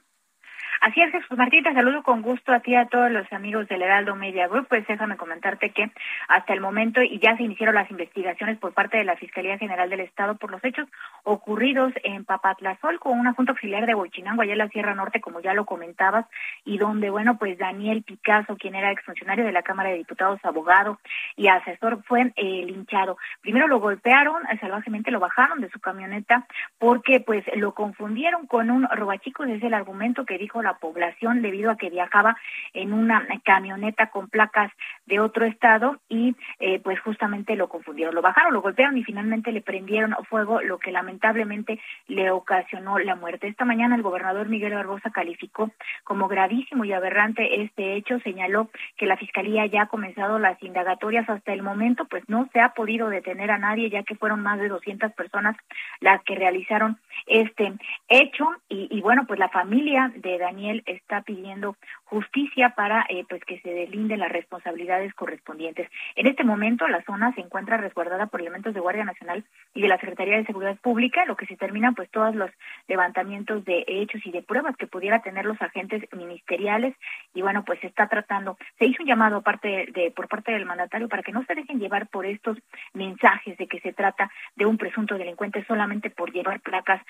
Así 0.81 1.01
es, 1.01 1.11
Jesús 1.11 1.37
Martín, 1.37 1.65
saludo 1.65 2.03
con 2.03 2.23
gusto 2.23 2.53
a 2.53 2.61
ti 2.61 2.73
y 2.73 2.77
a 2.77 2.87
todos 2.87 3.11
los 3.11 3.31
amigos 3.33 3.67
del 3.69 3.83
Heraldo 3.83 4.15
Media 4.15 4.49
Group. 4.49 4.69
Pues 4.69 4.87
déjame 4.87 5.17
comentarte 5.17 5.71
que 5.71 5.91
hasta 6.29 6.53
el 6.53 6.61
momento 6.61 7.03
y 7.03 7.19
ya 7.19 7.37
se 7.37 7.43
iniciaron 7.43 7.75
las 7.75 7.91
investigaciones 7.91 8.59
por 8.59 8.73
parte 8.73 8.99
de 8.99 9.05
la 9.05 9.17
Fiscalía 9.17 9.59
General 9.59 9.89
del 9.89 10.01
Estado 10.01 10.37
por 10.37 10.51
los 10.51 10.63
hechos 10.65 10.89
ocurridos 11.23 11.93
en 12.05 12.25
Papatlazol 12.25 12.99
con 12.99 13.19
una 13.19 13.33
junta 13.33 13.53
auxiliar 13.53 13.87
de 13.87 13.95
Huachinango, 13.95 14.43
allá 14.43 14.53
en 14.53 14.59
la 14.59 14.69
Sierra 14.69 14.95
Norte, 14.95 15.21
como 15.21 15.41
ya 15.41 15.55
lo 15.55 15.65
comentabas, 15.65 16.27
y 16.65 16.79
donde, 16.79 17.11
bueno, 17.11 17.39
pues 17.39 17.59
Daniel 17.59 18.03
Picasso, 18.03 18.57
quien 18.57 18.75
era 18.75 18.93
exfuncionario 18.93 19.45
de 19.45 19.53
la 19.53 19.63
Cámara 19.63 19.91
de 19.91 19.97
Diputados, 19.97 20.41
abogado 20.45 20.99
y 21.37 21.49
asesor, 21.49 22.03
fue 22.05 22.33
eh, 22.37 22.65
linchado. 22.67 23.17
Primero 23.41 23.67
lo 23.67 23.81
golpearon, 23.81 24.43
eh, 24.47 24.59
salvajemente 24.61 25.11
lo 25.11 25.21
bajaron 25.21 25.61
de 25.61 25.71
su 25.71 25.81
camioneta 25.81 26.47
porque 26.79 27.21
pues 27.21 27.45
lo 27.57 27.73
confundieron 27.73 28.47
con 28.47 28.71
un 28.71 28.87
robachico, 28.89 29.45
ese 29.45 29.57
es 29.57 29.63
el 29.63 29.75
argumento 29.75 30.25
que 30.25 30.39
dijo 30.39 30.63
la 30.77 30.79
población 30.79 31.43
debido 31.43 31.71
a 31.71 31.77
que 31.77 31.91
viajaba 31.91 32.37
en 32.75 32.93
una 32.93 33.27
camioneta 33.45 34.11
con 34.11 34.29
placas 34.29 34.71
de 35.07 35.21
otro 35.21 35.47
estado 35.47 35.97
y 36.09 36.35
eh, 36.59 36.81
pues 36.81 37.01
justamente 37.01 37.57
lo 37.57 37.69
confundieron, 37.69 38.15
lo 38.15 38.23
bajaron, 38.23 38.53
lo 38.53 38.61
golpearon 38.61 38.99
y 38.99 39.05
finalmente 39.05 39.53
le 39.53 39.61
prendieron 39.61 40.15
fuego, 40.29 40.61
lo 40.61 40.79
que 40.79 40.93
lamentablemente 40.93 41.81
le 42.09 42.31
ocasionó 42.31 42.99
la 42.99 43.15
muerte. 43.15 43.49
Esta 43.49 43.65
mañana 43.65 43.95
el 43.95 44.03
gobernador 44.03 44.49
Miguel 44.49 44.75
Barbosa 44.75 45.11
calificó 45.11 45.71
como 46.05 46.29
gravísimo 46.29 46.85
y 46.85 46.93
aberrante 46.93 47.63
este 47.63 47.95
hecho, 47.95 48.19
señaló 48.21 48.71
que 48.97 49.07
la 49.07 49.17
fiscalía 49.17 49.67
ya 49.67 49.83
ha 49.83 49.87
comenzado 49.89 50.39
las 50.39 50.61
indagatorias 50.63 51.29
hasta 51.29 51.53
el 51.53 51.63
momento, 51.63 52.05
pues 52.07 52.25
no 52.29 52.49
se 52.53 52.61
ha 52.61 52.71
podido 52.71 53.09
detener 53.09 53.51
a 53.51 53.59
nadie 53.59 53.89
ya 53.89 54.03
que 54.03 54.17
fueron 54.17 54.43
más 54.43 54.59
de 54.59 54.69
200 54.69 55.13
personas 55.13 55.57
las 56.01 56.23
que 56.25 56.35
realizaron 56.35 56.99
este 57.27 57.73
hecho 58.09 58.49
y, 58.69 58.89
y 58.91 59.01
bueno, 59.01 59.25
pues 59.27 59.39
la 59.39 59.49
familia 59.49 60.13
de 60.17 60.39
Daniel 60.39 60.56
Daniel 60.57 60.83
está 60.87 61.21
pidiendo 61.21 61.77
justicia 62.07 62.71
para 62.71 63.05
eh, 63.09 63.25
pues 63.29 63.45
que 63.45 63.61
se 63.61 63.71
delinden 63.71 64.21
las 64.21 64.31
responsabilidades 64.31 65.13
correspondientes. 65.15 65.91
En 66.15 66.27
este 66.27 66.45
momento 66.45 66.87
la 66.87 67.03
zona 67.03 67.33
se 67.35 67.41
encuentra 67.41 67.77
resguardada 67.77 68.27
por 68.27 68.41
elementos 68.41 68.75
de 68.75 68.81
Guardia 68.81 69.05
Nacional 69.05 69.45
y 69.75 69.83
de 69.83 69.89
la 69.89 69.99
Secretaría 69.99 70.37
de 70.37 70.47
Seguridad 70.47 70.77
Pública, 70.77 71.25
lo 71.25 71.37
que 71.37 71.47
se 71.47 71.57
terminan 71.57 71.95
pues 71.95 72.09
todos 72.11 72.35
los 72.35 72.51
levantamientos 72.87 73.65
de 73.65 73.85
hechos 73.89 74.25
y 74.25 74.31
de 74.31 74.43
pruebas 74.43 74.77
que 74.77 74.87
pudiera 74.87 75.21
tener 75.21 75.45
los 75.45 75.61
agentes 75.61 76.05
ministeriales 76.13 76.95
y 77.35 77.43
bueno 77.43 77.65
pues 77.65 77.81
se 77.81 77.89
está 77.89 78.07
tratando. 78.07 78.57
Se 78.79 78.87
hizo 78.87 79.03
un 79.03 79.09
llamado 79.09 79.43
parte 79.43 79.89
de, 79.93 80.13
por 80.13 80.29
parte 80.29 80.53
del 80.53 80.65
mandatario 80.65 81.09
para 81.09 81.25
que 81.25 81.33
no 81.33 81.45
se 81.45 81.57
dejen 81.57 81.81
llevar 81.81 82.07
por 82.07 82.25
estos 82.25 82.57
mensajes 82.95 83.59
de 83.59 83.67
que 83.67 83.81
se 83.81 83.93
trata 83.93 84.31
de 84.55 84.65
un 84.65 84.79
presunto 84.79 85.19
delincuente 85.19 85.65
solamente 85.67 86.11
por 86.11 86.33
llevar 86.33 86.61
placas. 86.61 87.03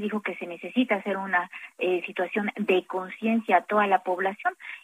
Dijo 0.00 0.22
que 0.22 0.34
se 0.36 0.46
necesita 0.46 0.96
hacer 0.96 1.16
una 1.16 1.50
eh, 1.78 2.02
situación 2.04 2.50
de 2.56 2.84
conciencia 2.86 3.58
a 3.58 3.62
toda 3.62 3.86
la 3.86 4.00
población 4.00 4.23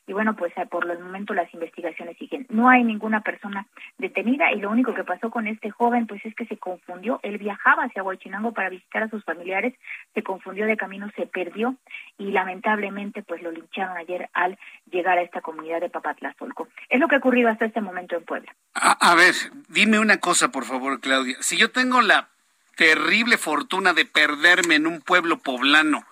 y 0.07 0.13
bueno, 0.13 0.35
pues 0.37 0.53
eh, 0.57 0.67
por 0.67 0.91
el 0.91 0.99
momento 0.99 1.35
las 1.35 1.53
investigaciones 1.55 2.17
siguen. 2.19 2.47
No 2.49 2.69
hay 2.69 2.85
ninguna 2.85 3.21
persona 3.23 3.67
detenida 3.99 4.53
y 4.53 4.61
lo 4.61 4.71
único 4.71 4.95
que 4.95 5.05
pasó 5.05 5.31
con 5.31 5.47
este 5.47 5.71
joven 5.71 6.07
pues 6.07 6.25
es 6.25 6.35
que 6.35 6.47
se 6.47 6.57
confundió, 6.57 7.21
él 7.23 7.39
viajaba 7.39 7.85
hacia 7.85 8.03
Huachinango 8.03 8.53
para 8.53 8.69
visitar 8.69 9.03
a 9.05 9.09
sus 9.09 9.25
familiares, 9.25 9.75
se 10.15 10.23
confundió 10.23 10.67
de 10.67 10.77
camino, 10.77 11.11
se 11.17 11.27
perdió 11.27 11.77
y 12.19 12.31
lamentablemente 12.33 13.23
pues 13.23 13.43
lo 13.43 13.51
lincharon 13.51 13.97
ayer 13.97 14.29
al 14.33 14.59
llegar 14.91 15.19
a 15.19 15.23
esta 15.23 15.41
comunidad 15.41 15.81
de 15.81 15.91
Papatlazolco. 15.91 16.69
Es 16.89 17.01
lo 17.01 17.09
que 17.09 17.17
ha 17.17 17.19
ocurrido 17.19 17.49
hasta 17.49 17.65
este 17.65 17.81
momento 17.81 18.17
en 18.17 18.25
Puebla. 18.25 18.55
A 18.75 19.15
ver, 19.15 19.35
dime 19.69 19.99
una 19.99 20.19
cosa 20.19 20.51
por 20.51 20.65
favor, 20.65 21.01
Claudia. 21.01 21.37
Si 21.41 21.57
yo 21.57 21.71
tengo 21.71 22.01
la 22.01 22.29
terrible 22.81 23.37
fortuna 23.37 23.93
de 23.93 24.07
perderme 24.07 24.77
en 24.77 24.87
un 24.87 25.03
pueblo 25.03 25.39
poblano. 25.39 26.07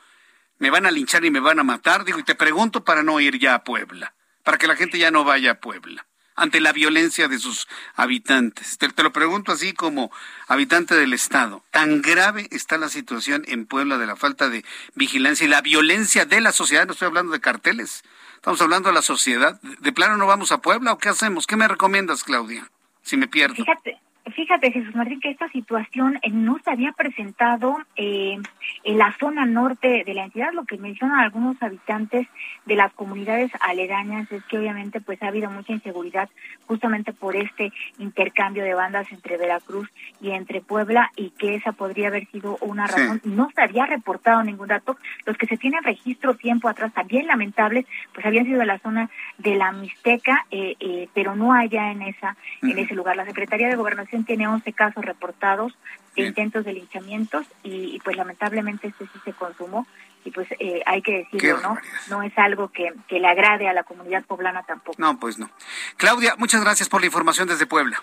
Me 0.58 0.70
van 0.70 0.86
a 0.86 0.90
linchar 0.90 1.24
y 1.24 1.30
me 1.30 1.40
van 1.40 1.58
a 1.58 1.64
matar. 1.64 2.04
Digo, 2.04 2.18
y 2.18 2.24
te 2.24 2.34
pregunto 2.34 2.84
para 2.84 3.02
no 3.02 3.20
ir 3.20 3.38
ya 3.38 3.54
a 3.54 3.64
Puebla, 3.64 4.14
para 4.44 4.58
que 4.58 4.66
la 4.66 4.76
gente 4.76 4.98
ya 4.98 5.10
no 5.10 5.24
vaya 5.24 5.52
a 5.52 5.60
Puebla 5.60 6.06
ante 6.38 6.60
la 6.60 6.72
violencia 6.72 7.28
de 7.28 7.38
sus 7.38 7.66
habitantes. 7.94 8.78
Te, 8.78 9.02
lo 9.02 9.12
pregunto 9.12 9.52
así 9.52 9.72
como 9.72 10.10
habitante 10.46 10.94
del 10.94 11.12
Estado. 11.12 11.64
¿Tan 11.72 12.00
grave 12.00 12.46
está 12.52 12.78
la 12.78 12.88
situación 12.88 13.42
en 13.48 13.66
Puebla 13.66 13.98
de 13.98 14.06
la 14.06 14.16
falta 14.16 14.48
de 14.48 14.64
vigilancia 14.94 15.44
y 15.44 15.48
la 15.48 15.60
violencia 15.60 16.24
de 16.24 16.40
la 16.40 16.52
sociedad? 16.52 16.86
No 16.86 16.92
estoy 16.92 17.06
hablando 17.06 17.32
de 17.32 17.40
carteles, 17.40 18.04
estamos 18.36 18.62
hablando 18.62 18.88
de 18.88 18.94
la 18.94 19.02
sociedad. 19.02 19.60
¿De 19.62 19.92
plano 19.92 20.16
no 20.16 20.26
vamos 20.26 20.52
a 20.52 20.58
Puebla 20.58 20.92
o 20.92 20.98
qué 20.98 21.08
hacemos? 21.08 21.46
¿Qué 21.46 21.56
me 21.56 21.66
recomiendas, 21.66 22.22
Claudia? 22.22 22.70
Si 23.02 23.16
me 23.16 23.26
pierdo. 23.26 23.56
Fíjate, 23.56 24.00
Fíjate, 24.34 24.72
Jesús 24.72 24.94
Martín, 24.94 25.20
que 25.20 25.30
esta 25.30 25.48
situación 25.48 26.18
eh, 26.22 26.30
no 26.30 26.58
se 26.64 26.70
había 26.70 26.92
presentado 26.92 27.76
eh, 27.96 28.36
en 28.84 28.98
la 28.98 29.14
zona 29.18 29.46
norte 29.46 30.02
de 30.04 30.14
la 30.14 30.24
entidad. 30.24 30.52
Lo 30.52 30.64
que 30.64 30.76
mencionan 30.76 31.20
algunos 31.20 31.60
habitantes 31.62 32.26
de 32.66 32.76
las 32.76 32.92
comunidades 32.92 33.50
aledañas 33.60 34.30
es 34.32 34.44
que 34.44 34.58
obviamente 34.58 35.00
pues 35.00 35.22
ha 35.22 35.28
habido 35.28 35.50
mucha 35.50 35.72
inseguridad 35.72 36.28
justamente 36.66 37.12
por 37.12 37.36
este 37.36 37.72
intercambio 37.98 38.64
de 38.64 38.74
bandas 38.74 39.10
entre 39.12 39.36
Veracruz 39.36 39.88
y 40.20 40.30
entre 40.30 40.60
Puebla 40.60 41.10
y 41.16 41.30
que 41.30 41.54
esa 41.54 41.72
podría 41.72 42.08
haber 42.08 42.26
sido 42.28 42.58
una 42.60 42.86
razón. 42.86 43.20
No 43.24 43.50
se 43.54 43.62
había 43.62 43.86
reportado 43.86 44.42
ningún 44.42 44.68
dato. 44.68 44.96
Los 45.24 45.36
que 45.36 45.46
se 45.46 45.56
tienen 45.56 45.82
registro 45.82 46.34
tiempo 46.34 46.68
atrás, 46.68 46.92
también 46.92 47.26
lamentables, 47.26 47.86
pues 48.12 48.26
habían 48.26 48.44
sido 48.44 48.60
de 48.60 48.66
la 48.66 48.78
zona 48.78 49.10
de 49.38 49.56
la 49.56 49.72
Mixteca, 49.72 50.46
eh, 50.50 51.08
pero 51.14 51.36
no 51.36 51.52
allá 51.52 51.92
en 51.92 52.02
esa 52.02 52.36
en 52.62 52.78
ese 52.78 52.94
lugar. 52.94 53.16
La 53.16 53.24
Secretaría 53.24 53.68
de 53.68 53.76
Gobernación 53.76 54.17
tiene 54.24 54.48
11 54.48 54.72
casos 54.72 55.04
reportados 55.04 55.72
de 56.16 56.26
intentos 56.26 56.64
de 56.64 56.72
linchamientos 56.72 57.46
y, 57.62 58.00
pues 58.00 58.16
lamentablemente 58.16 58.88
este 58.88 59.06
sí 59.06 59.20
se 59.24 59.32
consumó 59.32 59.86
y 60.24 60.30
pues 60.30 60.48
eh, 60.58 60.82
hay 60.84 61.00
que 61.00 61.28
decirlo, 61.32 61.60
¿no? 61.60 61.78
No 62.08 62.22
es 62.22 62.36
algo 62.36 62.68
que, 62.68 62.92
que 63.06 63.20
le 63.20 63.28
agrade 63.28 63.68
a 63.68 63.72
la 63.72 63.84
comunidad 63.84 64.24
poblana 64.24 64.62
tampoco. 64.64 64.96
No, 64.98 65.18
pues 65.18 65.38
no. 65.38 65.48
Claudia, 65.96 66.34
muchas 66.36 66.60
gracias 66.60 66.88
por 66.88 67.00
la 67.00 67.06
información 67.06 67.48
desde 67.48 67.66
Puebla. 67.66 68.02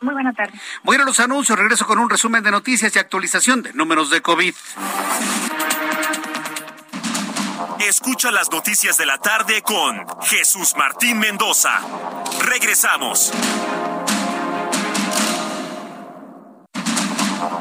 Muy 0.00 0.14
buena 0.14 0.32
tarde. 0.32 0.58
Voy 0.82 0.96
a 0.96 1.04
los 1.04 1.20
anuncios, 1.20 1.58
regreso 1.58 1.86
con 1.86 1.98
un 1.98 2.08
resumen 2.08 2.42
de 2.42 2.50
noticias 2.50 2.96
y 2.96 2.98
actualización 2.98 3.62
de 3.62 3.74
números 3.74 4.10
de 4.10 4.22
COVID. 4.22 4.54
Escucha 7.80 8.30
las 8.30 8.50
noticias 8.50 8.96
de 8.98 9.06
la 9.06 9.18
tarde 9.18 9.62
con 9.62 10.06
Jesús 10.22 10.74
Martín 10.76 11.18
Mendoza. 11.18 11.80
Regresamos. 12.44 13.32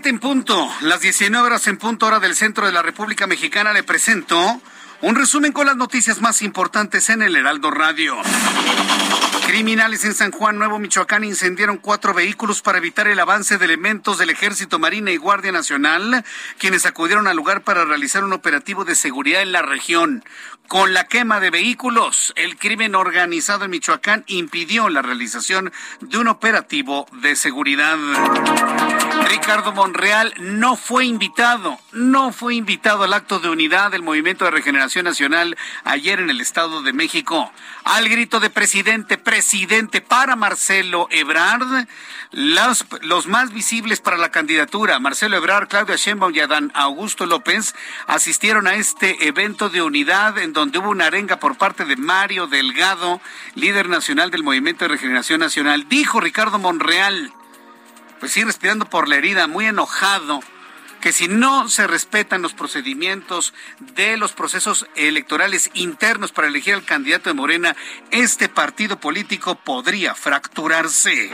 7 0.00 0.08
en 0.08 0.18
punto, 0.18 0.66
las 0.80 1.02
19 1.02 1.46
horas 1.46 1.66
en 1.66 1.76
punto 1.76 2.06
hora 2.06 2.20
del 2.20 2.34
centro 2.34 2.64
de 2.64 2.72
la 2.72 2.80
República 2.80 3.26
Mexicana. 3.26 3.74
Le 3.74 3.82
presento 3.82 4.58
un 5.02 5.14
resumen 5.14 5.52
con 5.52 5.66
las 5.66 5.76
noticias 5.76 6.22
más 6.22 6.40
importantes 6.40 7.10
en 7.10 7.20
el 7.20 7.36
Heraldo 7.36 7.70
Radio. 7.70 8.16
Criminales 9.46 10.06
en 10.06 10.14
San 10.14 10.30
Juan, 10.30 10.56
Nuevo 10.56 10.78
Michoacán, 10.78 11.22
incendiaron 11.22 11.76
cuatro 11.76 12.14
vehículos 12.14 12.62
para 12.62 12.78
evitar 12.78 13.08
el 13.08 13.20
avance 13.20 13.58
de 13.58 13.64
elementos 13.66 14.16
del 14.16 14.30
Ejército, 14.30 14.78
Marina 14.78 15.10
y 15.10 15.18
Guardia 15.18 15.52
Nacional, 15.52 16.24
quienes 16.56 16.86
acudieron 16.86 17.26
al 17.26 17.36
lugar 17.36 17.60
para 17.60 17.84
realizar 17.84 18.24
un 18.24 18.32
operativo 18.32 18.86
de 18.86 18.94
seguridad 18.94 19.42
en 19.42 19.52
la 19.52 19.60
región. 19.60 20.24
Con 20.66 20.94
la 20.94 21.08
quema 21.08 21.40
de 21.40 21.50
vehículos, 21.50 22.32
el 22.36 22.56
crimen 22.56 22.94
organizado 22.94 23.66
en 23.66 23.72
Michoacán 23.72 24.24
impidió 24.28 24.88
la 24.88 25.02
realización 25.02 25.72
de 26.00 26.16
un 26.16 26.28
operativo 26.28 27.06
de 27.20 27.36
seguridad. 27.36 27.98
Ricardo 29.30 29.72
Monreal 29.72 30.34
no 30.40 30.76
fue 30.76 31.04
invitado, 31.04 31.78
no 31.92 32.32
fue 32.32 32.56
invitado 32.56 33.04
al 33.04 33.12
acto 33.12 33.38
de 33.38 33.48
unidad 33.48 33.92
del 33.92 34.02
Movimiento 34.02 34.44
de 34.44 34.50
Regeneración 34.50 35.04
Nacional 35.04 35.56
ayer 35.84 36.18
en 36.18 36.30
el 36.30 36.40
Estado 36.40 36.82
de 36.82 36.92
México. 36.92 37.52
Al 37.84 38.08
grito 38.08 38.40
de 38.40 38.50
presidente, 38.50 39.18
presidente 39.18 40.00
para 40.00 40.34
Marcelo 40.34 41.06
Ebrard, 41.12 41.86
los, 42.32 43.26
más 43.28 43.52
visibles 43.52 44.00
para 44.00 44.16
la 44.16 44.32
candidatura, 44.32 44.98
Marcelo 44.98 45.36
Ebrard, 45.36 45.68
Claudia 45.68 45.94
Sheinbaum 45.94 46.34
y 46.34 46.40
Adán 46.40 46.72
Augusto 46.74 47.24
López, 47.24 47.76
asistieron 48.08 48.66
a 48.66 48.74
este 48.74 49.28
evento 49.28 49.68
de 49.68 49.80
unidad 49.80 50.38
en 50.38 50.52
donde 50.52 50.80
hubo 50.80 50.90
una 50.90 51.06
arenga 51.06 51.38
por 51.38 51.56
parte 51.56 51.84
de 51.84 51.94
Mario 51.94 52.48
Delgado, 52.48 53.20
líder 53.54 53.88
nacional 53.88 54.32
del 54.32 54.42
Movimiento 54.42 54.86
de 54.86 54.88
Regeneración 54.88 55.38
Nacional. 55.38 55.88
Dijo 55.88 56.18
Ricardo 56.18 56.58
Monreal, 56.58 57.32
pues 58.20 58.32
sí, 58.32 58.44
respirando 58.44 58.84
por 58.84 59.08
la 59.08 59.16
herida, 59.16 59.46
muy 59.46 59.66
enojado 59.66 60.40
que 61.00 61.12
si 61.12 61.28
no 61.28 61.68
se 61.68 61.86
respetan 61.86 62.42
los 62.42 62.52
procedimientos 62.52 63.54
de 63.94 64.16
los 64.18 64.32
procesos 64.32 64.86
electorales 64.94 65.70
internos 65.72 66.30
para 66.30 66.48
elegir 66.48 66.74
al 66.74 66.84
candidato 66.84 67.30
de 67.30 67.34
Morena, 67.34 67.74
este 68.10 68.48
partido 68.48 69.00
político 69.00 69.54
podría 69.54 70.14
fracturarse. 70.14 71.30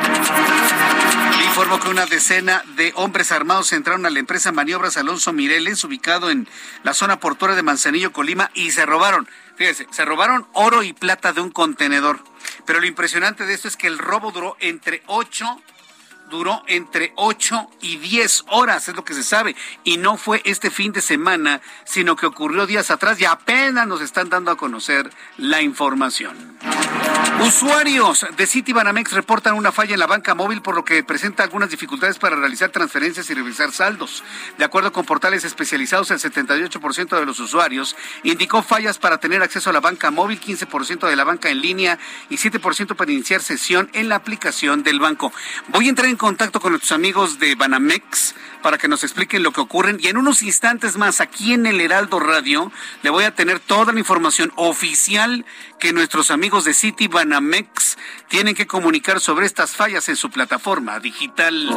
Le 1.39 1.45
informo 1.45 1.81
que 1.81 1.89
una 1.89 2.07
decena 2.07 2.63
de 2.77 2.93
hombres 2.95 3.33
armados 3.33 3.73
entraron 3.73 4.07
a 4.07 4.11
la 4.11 4.21
empresa 4.21 4.53
Maniobras 4.53 4.97
Alonso 4.97 5.33
Mireles, 5.33 5.83
ubicado 5.83 6.31
en 6.31 6.49
la 6.85 6.95
zona 6.95 7.19
portuaria 7.19 7.57
de 7.57 7.63
Manzanillo, 7.63 8.13
Colima, 8.13 8.51
y 8.55 8.71
se 8.71 8.87
robaron, 8.87 9.29
fíjese, 9.57 9.89
se 9.91 10.05
robaron 10.05 10.47
oro 10.53 10.85
y 10.85 10.93
plata 10.93 11.33
de 11.33 11.41
un 11.41 11.51
contenedor. 11.51 12.23
Pero 12.65 12.81
lo 12.81 12.87
impresionante 12.87 13.47
de 13.47 13.55
esto 13.55 13.67
es 13.67 13.77
que 13.77 13.89
el 13.89 13.99
robo 13.99 14.31
duró 14.31 14.57
entre 14.61 15.03
ocho 15.07 15.61
duró 16.31 16.63
entre 16.67 17.13
8 17.17 17.71
y 17.81 17.97
10 17.97 18.45
horas, 18.49 18.89
es 18.89 18.97
lo 18.97 19.05
que 19.05 19.15
se 19.15 19.23
sabe. 19.23 19.57
Y 19.85 19.97
no 19.97 20.17
fue 20.17 20.43
este 20.45 20.71
fin 20.71 20.93
de 20.93 21.01
semana, 21.01 21.61
sino 21.85 22.17
que 22.17 22.27
ocurrió 22.27 22.67
días 22.67 22.91
atrás 22.91 23.21
y 23.21 23.25
apenas 23.25 23.87
nos 23.87 24.01
están 24.01 24.29
dando 24.29 24.51
a 24.51 24.57
conocer 24.57 25.11
la 25.37 25.63
información. 25.63 26.57
Usuarios 27.41 28.27
de 28.37 28.47
Citibanamex 28.47 29.13
reportan 29.13 29.55
una 29.55 29.71
falla 29.71 29.93
en 29.93 30.01
la 30.01 30.07
banca 30.07 30.35
móvil, 30.35 30.63
por 30.63 30.75
lo 30.75 30.85
que 30.85 31.05
presenta 31.05 31.43
algunas 31.43 31.71
dificultades 31.71 32.19
para 32.19 32.35
realizar 32.35 32.71
transferencias 32.71 33.29
y 33.29 33.35
revisar 33.35 33.73
saldos. 33.73 34.25
De 34.57 34.65
acuerdo 34.65 34.91
con 34.91 35.05
portales 35.05 35.45
especializados, 35.45 36.11
el 36.11 36.19
78% 36.19 37.19
de 37.19 37.27
los 37.27 37.39
usuarios 37.39 37.95
indicó 38.23 38.63
fallas 38.63 38.99
para 38.99 39.19
tener 39.19 39.43
acceso 39.43 39.71
a 39.71 39.73
la 39.73 39.81
banca 39.81 40.11
móvil, 40.11 40.41
15% 40.41 41.09
de 41.09 41.17
la 41.17 41.25
banca 41.25 41.51
en 41.51 41.61
línea 41.61 41.99
y 42.31 42.37
7% 42.37 42.97
para 42.97 43.13
iniciar 43.13 43.43
sesión 43.43 43.91
en 43.93 44.09
la 44.09 44.17
aplicación 44.17 44.83
del 44.83 44.99
banco. 44.99 45.33
Voy 45.69 45.87
a 45.87 45.91
entrar 45.91 46.09
en 46.09 46.16
contacto 46.17 46.61
con 46.61 46.73
nuestros 46.73 46.93
amigos 46.93 47.39
de 47.39 47.55
Banamex 47.55 48.35
para 48.63 48.79
que 48.79 48.89
nos 48.89 49.05
expliquen 49.05 49.43
lo 49.43 49.53
que 49.53 49.61
ocurren 49.61 49.99
y 50.01 50.09
en 50.09 50.17
unos 50.17 50.43
instantes 50.43 50.97
más 50.97 51.21
aquí 51.21 51.53
en 51.53 51.67
el 51.67 51.81
Heraldo 51.81 52.19
Radio 52.21 52.73
le 53.03 53.11
voy 53.11 53.25
a 53.25 53.35
tener 53.35 53.61
toda 53.61 53.93
la 53.93 53.99
información 53.99 54.53
oficial 54.57 55.45
que 55.79 55.93
nuestros 55.93 56.31
amigos 56.31 56.65
de 56.65 56.75
City 56.75 57.09
Banamex 57.09 57.99
tienen 58.29 58.55
que 58.55 58.67
comunicar 58.67 59.21
sobre 59.21 59.47
estas 59.47 59.77
fallas 59.77 60.09
en 60.09 60.17
su 60.17 60.31
plataforma 60.31 60.99
digital. 61.01 61.69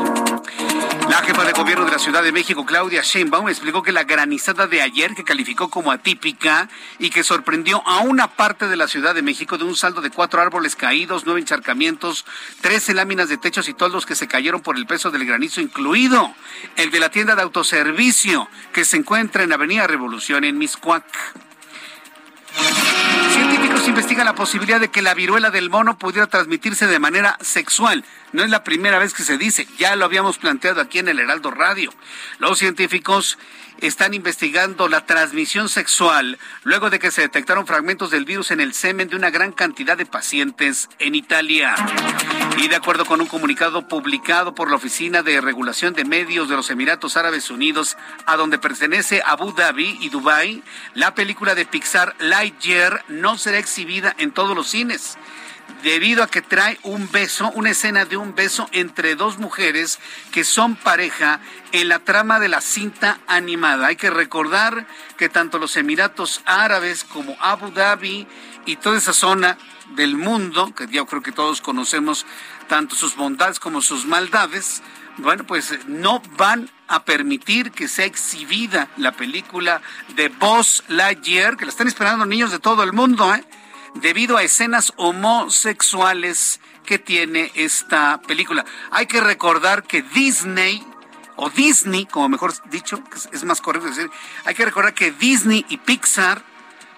La 1.10 1.24
jefa 1.24 1.43
de 1.43 1.54
gobierno 1.54 1.86
de 1.86 1.91
la 1.91 2.00
Ciudad 2.00 2.22
de 2.22 2.32
México, 2.32 2.66
Claudia 2.66 3.02
Sheinbaum, 3.02 3.50
explicó 3.50 3.82
que 3.82 3.91
la 3.91 4.04
granizada 4.04 4.68
de 4.68 4.82
ayer, 4.82 5.16
que 5.16 5.24
calificó 5.24 5.70
como 5.70 5.91
atípica 5.91 6.70
y 7.00 7.10
que 7.10 7.24
sorprendió 7.24 7.82
a 7.88 8.02
una 8.02 8.36
parte 8.36 8.68
de 8.68 8.76
la 8.76 8.88
Ciudad 8.88 9.16
de 9.16 9.24
México 9.24 9.58
de 9.58 9.64
un 9.64 9.76
saldo 9.76 10.02
de 10.02 10.12
cuatro 10.12 10.39
árboles 10.39 10.76
caídos, 10.76 11.24
nueve 11.26 11.41
encharcamientos, 11.41 12.26
trece 12.62 12.93
láminas 12.93 13.28
de 13.28 13.38
techos 13.38 13.68
y 13.70 13.74
toldos 13.74 14.06
que 14.06 14.16
se 14.16 14.28
cayeron 14.28 14.62
por 14.62 14.78
el 14.78 14.86
peso 14.86 15.10
del 15.10 15.26
granizo, 15.26 15.62
incluido 15.62 16.34
el 16.76 16.91
de 16.91 17.00
la 17.00 17.10
tienda 17.10 17.36
de 17.36 17.41
autoservicio 17.41 18.47
que 18.72 18.86
se 18.86 18.97
encuentra 18.97 19.43
en 19.43 19.52
Avenida 19.52 19.88
Revolución 19.88 20.43
en 20.43 20.58
Miscuac. 20.60 21.06
Investigan 23.90 24.26
la 24.26 24.36
posibilidad 24.36 24.80
de 24.80 24.90
que 24.90 25.02
la 25.02 25.16
viruela 25.16 25.50
del 25.50 25.72
mono 25.72 25.98
pudiera 25.98 26.28
transmitirse 26.28 26.86
de 26.86 27.00
manera 27.00 27.40
sexual. 27.42 28.06
No 28.34 28.44
es 28.44 28.52
la 28.52 28.64
primera 28.64 29.00
vez 29.00 29.16
que 29.16 29.24
se 29.24 29.40
dice, 29.40 29.68
ya 29.80 29.96
lo 29.96 30.06
habíamos 30.06 30.38
planteado 30.38 30.80
aquí 30.80 31.00
en 31.00 31.08
el 31.08 31.20
Heraldo 31.20 31.50
Radio. 31.50 31.92
Los 32.38 32.60
científicos 32.60 33.40
están 33.82 34.14
investigando 34.14 34.88
la 34.88 35.06
transmisión 35.06 35.70
sexual 35.70 36.38
luego 36.64 36.90
de 36.90 37.00
que 37.00 37.12
se 37.12 37.22
detectaron 37.22 37.66
fragmentos 37.66 38.12
del 38.12 38.26
virus 38.26 38.52
en 38.52 38.60
el 38.60 38.74
semen 38.74 39.08
de 39.08 39.16
una 39.16 39.30
gran 39.30 39.54
cantidad 39.54 39.98
de 39.98 40.06
pacientes 40.06 40.90
en 41.00 41.16
Italia. 41.16 41.74
Y 42.58 42.68
de 42.68 42.76
acuerdo 42.76 43.06
con 43.06 43.22
un 43.22 43.28
comunicado 43.28 43.88
publicado 43.88 44.54
por 44.54 44.70
la 44.70 44.76
Oficina 44.76 45.24
de 45.24 45.40
Regulación 45.42 45.94
de 45.94 46.04
Medios 46.04 46.50
de 46.50 46.58
los 46.58 46.70
Emiratos 46.70 47.16
Árabes 47.18 47.50
Unidos, 47.50 47.98
a 48.26 48.36
donde 48.36 48.60
pertenece 48.60 49.22
Abu 49.26 49.54
Dhabi 49.54 49.98
y 50.02 50.10
Dubai, 50.10 50.62
la 50.94 51.16
película 51.16 51.56
de 51.56 51.66
Pixar 51.66 52.16
Lightyear 52.20 53.06
no 53.08 53.38
será 53.38 53.58
exhibida 53.58 53.79
en 54.18 54.32
todos 54.32 54.56
los 54.56 54.68
cines 54.68 55.18
debido 55.84 56.24
a 56.24 56.28
que 56.28 56.42
trae 56.42 56.78
un 56.84 57.10
beso, 57.12 57.52
una 57.56 57.72
escena 57.72 58.06
de 58.06 58.18
un 58.18 58.36
beso 58.36 58.68
entre 58.72 59.16
dos 59.16 59.38
mujeres 59.38 60.00
que 60.32 60.44
son 60.44 60.76
pareja 60.76 61.40
en 61.72 61.88
la 61.88 62.00
trama 62.00 62.40
de 62.40 62.50
la 62.50 62.62
cinta 62.62 63.20
animada. 63.28 63.88
Hay 63.88 63.96
que 63.96 64.10
recordar 64.10 64.88
que 65.18 65.30
tanto 65.30 65.58
los 65.58 65.78
Emiratos 65.78 66.42
Árabes 66.46 67.04
como 67.04 67.38
Abu 67.40 67.72
Dhabi 67.72 68.28
y 68.66 68.76
toda 68.76 68.98
esa 68.98 69.14
zona 69.14 69.58
del 69.96 70.18
mundo, 70.18 70.74
que 70.76 70.88
yo 70.88 71.06
creo 71.06 71.22
que 71.22 71.32
todos 71.32 71.62
conocemos 71.62 72.26
tanto 72.68 72.96
sus 72.96 73.16
bondades 73.16 73.60
como 73.60 73.82
sus 73.82 74.06
maldades, 74.06 74.84
bueno, 75.18 75.44
pues 75.46 75.78
no 75.88 76.22
van 76.38 76.70
a 76.88 77.04
permitir 77.04 77.72
que 77.72 77.88
sea 77.88 78.06
exhibida 78.06 78.88
la 78.98 79.12
película 79.12 79.82
de 80.16 80.30
Buzz 80.30 80.84
Lightyear, 80.88 81.58
que 81.58 81.66
la 81.66 81.72
están 81.72 81.88
esperando 81.88 82.26
niños 82.26 82.52
de 82.52 82.60
todo 82.60 82.84
el 82.84 82.94
mundo, 82.94 83.34
¿eh? 83.34 83.44
Debido 83.96 84.38
a 84.38 84.44
escenas 84.44 84.94
homosexuales 84.98 86.60
que 86.86 87.00
tiene 87.00 87.52
esta 87.56 88.20
película. 88.22 88.66
Hay 88.92 89.06
que 89.06 89.22
recordar 89.22 89.84
que 89.84 90.02
Disney, 90.02 90.84
o 91.36 91.50
Disney, 91.50 92.06
como 92.06 92.30
mejor 92.30 92.54
dicho, 92.70 93.02
es 93.32 93.44
más 93.44 93.62
correcto 93.62 93.90
decir, 93.90 94.10
hay 94.46 94.56
que 94.56 94.66
recordar 94.66 94.94
que 94.94 95.12
Disney 95.12 95.66
y 95.70 95.78
Pixar, 95.78 96.44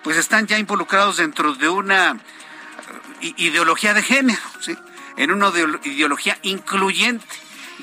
pues 0.03 0.17
están 0.17 0.47
ya 0.47 0.57
involucrados 0.57 1.17
dentro 1.17 1.53
de 1.53 1.69
una 1.69 2.19
eh, 3.21 3.33
ideología 3.37 3.93
de 3.93 4.01
género, 4.01 4.41
¿sí? 4.59 4.75
en 5.17 5.31
una 5.31 5.51
ideología 5.83 6.39
incluyente 6.41 7.25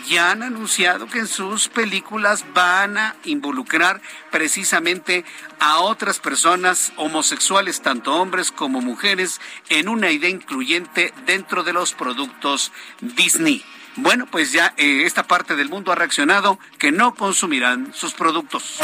ya 0.09 0.31
han 0.31 0.43
anunciado 0.43 1.07
que 1.07 1.19
en 1.19 1.29
sus 1.29 1.69
películas 1.69 2.45
van 2.55 2.99
a 2.99 3.17
involucrar 3.25 4.01
precisamente 4.31 5.25
a 5.61 5.81
otras 5.81 6.19
personas 6.19 6.93
homosexuales, 6.97 7.83
tanto 7.83 8.15
hombres 8.15 8.51
como 8.51 8.81
mujeres, 8.81 9.41
en 9.69 9.89
una 9.89 10.11
idea 10.11 10.31
incluyente 10.31 11.13
dentro 11.27 11.63
de 11.63 11.73
los 11.73 11.93
productos 11.93 12.73
Disney. 13.01 13.65
Bueno, 14.01 14.27
pues 14.27 14.53
ya 14.53 14.75
eh, 14.77 15.03
esta 15.07 15.25
parte 15.25 15.57
del 15.57 15.69
mundo 15.69 15.91
ha 15.91 15.97
reaccionado 15.97 16.61
que 16.79 16.93
no 16.93 17.17
consumirán 17.17 17.93
sus 17.93 18.15
productos. 18.15 18.79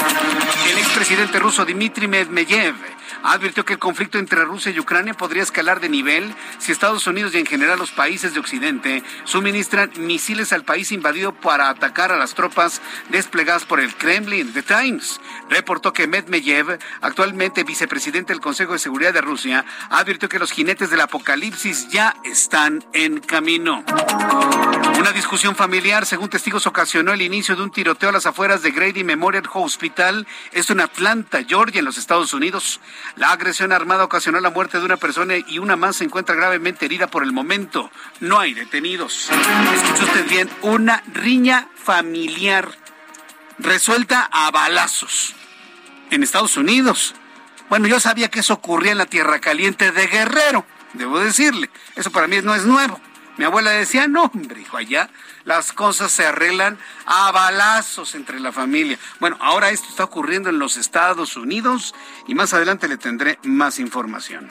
El 0.69 0.79
expresidente 0.79 1.39
ruso 1.39 1.65
Dmitry 1.65 2.09
Medvedev 2.09 2.75
advirtió 3.25 3.65
que 3.65 3.73
el 3.73 3.79
conflicto 3.79 4.19
entre 4.19 4.45
Rusia 4.45 4.71
y 4.71 4.79
Ucrania 4.79 5.15
podría 5.15 5.43
escalar 5.43 5.81
de 5.81 5.89
nivel 5.89 6.35
si 6.59 6.71
Estados 6.71 7.07
Unidos 7.07 7.35
y 7.35 7.39
en 7.39 7.47
general 7.47 7.79
los 7.79 7.91
países 7.91 8.35
de 8.35 8.41
Occidente 8.41 9.03
suministran 9.25 9.91
misiles 9.99 10.53
al 10.53 10.65
país 10.65 10.93
invadido 10.93 11.33
para 11.35 11.71
atacar 11.71 12.13
a 12.13 12.19
las 12.19 12.35
tropas 12.35 12.83
desplegadas 13.09 13.65
por 13.65 13.81
el 13.81 13.95
Kremlin. 13.97 14.53
The 14.53 14.63
Times 14.63 15.21
reportó 15.49 15.93
que 15.93 16.07
Medvedev, 16.07 16.79
actualmente 17.01 17.65
vicepresidente 17.65 18.33
del 18.33 18.43
Consejo 18.43 18.75
de 18.75 18.79
Seguridad 18.79 19.15
de 19.15 19.23
Rusia, 19.23 19.65
advirtió 19.91 20.29
que 20.29 20.39
los 20.39 20.53
jinetes 20.53 20.91
del 20.91 21.01
apocalipsis 21.01 21.89
ya 21.89 22.17
están 22.25 22.85
en 22.93 23.21
camino. 23.21 23.85
Una 24.99 25.13
discusión 25.13 25.57
familiar, 25.57 26.07
según 26.07 26.29
testigos, 26.29 26.67
ocasionó 26.67 27.13
el 27.13 27.23
inicio 27.23 27.57
de 27.57 27.63
un 27.63 27.71
tiroteo 27.71 28.11
a 28.11 28.13
las 28.13 28.27
afueras 28.27 28.63
de 28.63 28.71
Grady 28.71 29.03
Memorial 29.03 29.45
Hospital, 29.53 30.27
esto 30.53 30.73
en 30.73 30.81
Atlanta, 30.81 31.43
Georgia, 31.47 31.81
en 31.81 31.85
los 31.85 31.99
Estados 31.99 32.33
Unidos. 32.33 32.81
La 33.17 33.31
agresión 33.31 33.73
armada 33.73 34.05
ocasionó 34.05 34.41
la 34.41 34.51
muerte 34.51 34.79
de 34.79 34.85
una 34.85 34.97
persona 34.97 35.35
y 35.37 35.59
una 35.59 35.77
más 35.77 35.97
se 35.97 36.05
encuentra 36.05 36.35
gravemente 36.35 36.85
herida 36.87 37.07
por 37.07 37.23
el 37.23 37.33
momento. 37.33 37.91
No 38.21 38.41
hay 38.41 38.55
detenidos. 38.55 39.31
Escuchó 39.75 40.05
usted 40.05 40.29
bien, 40.29 40.51
una 40.63 41.03
riña 41.13 41.69
familiar 41.77 42.77
resuelta 43.59 44.29
a 44.33 44.51
balazos 44.51 45.35
en 46.11 46.25
Estados 46.25 46.57
Unidos. 46.57 47.15
Bueno, 47.69 47.87
yo 47.87 48.01
sabía 48.01 48.29
que 48.29 48.41
eso 48.41 48.55
ocurría 48.55 48.93
en 48.93 48.99
la 48.99 49.07
Tierra 49.07 49.41
Caliente 49.41 49.93
de 49.93 50.07
Guerrero, 50.09 50.67
debo 50.95 51.21
decirle. 51.21 51.71
Eso 51.95 52.11
para 52.11 52.27
mí 52.27 52.41
no 52.43 52.55
es 52.55 52.65
nuevo. 52.65 53.01
Mi 53.37 53.45
abuela 53.45 53.71
decía, 53.71 54.09
no, 54.09 54.25
hombre, 54.25 54.61
hijo, 54.61 54.77
allá 54.77 55.09
las 55.45 55.73
cosas 55.73 56.11
se 56.13 56.27
arreglan 56.27 56.79
a 57.07 57.31
balazos 57.33 58.15
entre 58.15 58.41
la 58.41 58.53
familia. 58.53 58.99
Bueno, 59.21 59.37
ahora 59.41 59.71
esto 59.71 59.89
está 59.89 60.05
ocurriendo 60.05 60.49
en 60.49 60.59
los 60.59 60.77
Estados 60.77 61.37
Unidos 61.37 61.95
y 62.27 62.35
más 62.35 62.55
adelante 62.55 62.89
le 62.89 62.97
tendré 62.97 63.39
más 63.43 63.79
información. 63.79 64.49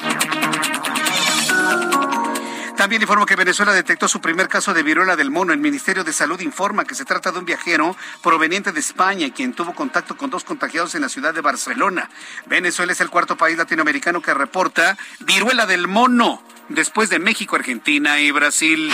También 2.78 3.02
informo 3.02 3.26
que 3.26 3.36
Venezuela 3.36 3.72
detectó 3.72 4.08
su 4.10 4.20
primer 4.20 4.50
caso 4.50 4.74
de 4.74 4.84
viruela 4.84 5.16
del 5.16 5.32
mono. 5.32 5.54
El 5.54 5.60
Ministerio 5.60 6.04
de 6.04 6.12
Salud 6.12 6.40
informa 6.42 6.84
que 6.84 6.96
se 6.96 7.06
trata 7.06 7.32
de 7.32 7.40
un 7.40 7.46
viajero 7.46 7.96
proveniente 8.22 8.72
de 8.72 8.80
España, 8.80 9.30
quien 9.34 9.54
tuvo 9.54 9.74
contacto 9.74 10.18
con 10.18 10.30
dos 10.30 10.44
contagiados 10.44 10.94
en 10.96 11.02
la 11.02 11.10
ciudad 11.10 11.34
de 11.34 11.42
Barcelona. 11.42 12.10
Venezuela 12.46 12.92
es 12.92 13.00
el 13.00 13.10
cuarto 13.10 13.38
país 13.38 13.58
latinoamericano 13.58 14.22
que 14.22 14.34
reporta 14.34 14.98
viruela 15.20 15.66
del 15.66 15.88
mono 15.88 16.44
después 16.70 17.10
de 17.10 17.20
México, 17.20 17.56
Argentina 17.56 18.20
y 18.20 18.32
Brasil. 18.32 18.90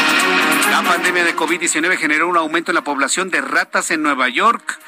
La 0.72 0.84
pandemia 0.84 1.24
de 1.24 1.36
COVID-19 1.36 1.98
generó 1.98 2.28
un 2.28 2.38
aumento 2.38 2.72
en 2.72 2.76
la 2.76 2.84
población 2.84 3.30
de 3.30 3.42
ratas 3.42 3.92
en 3.92 4.04
Nueva 4.04 4.30
York. 4.30 4.80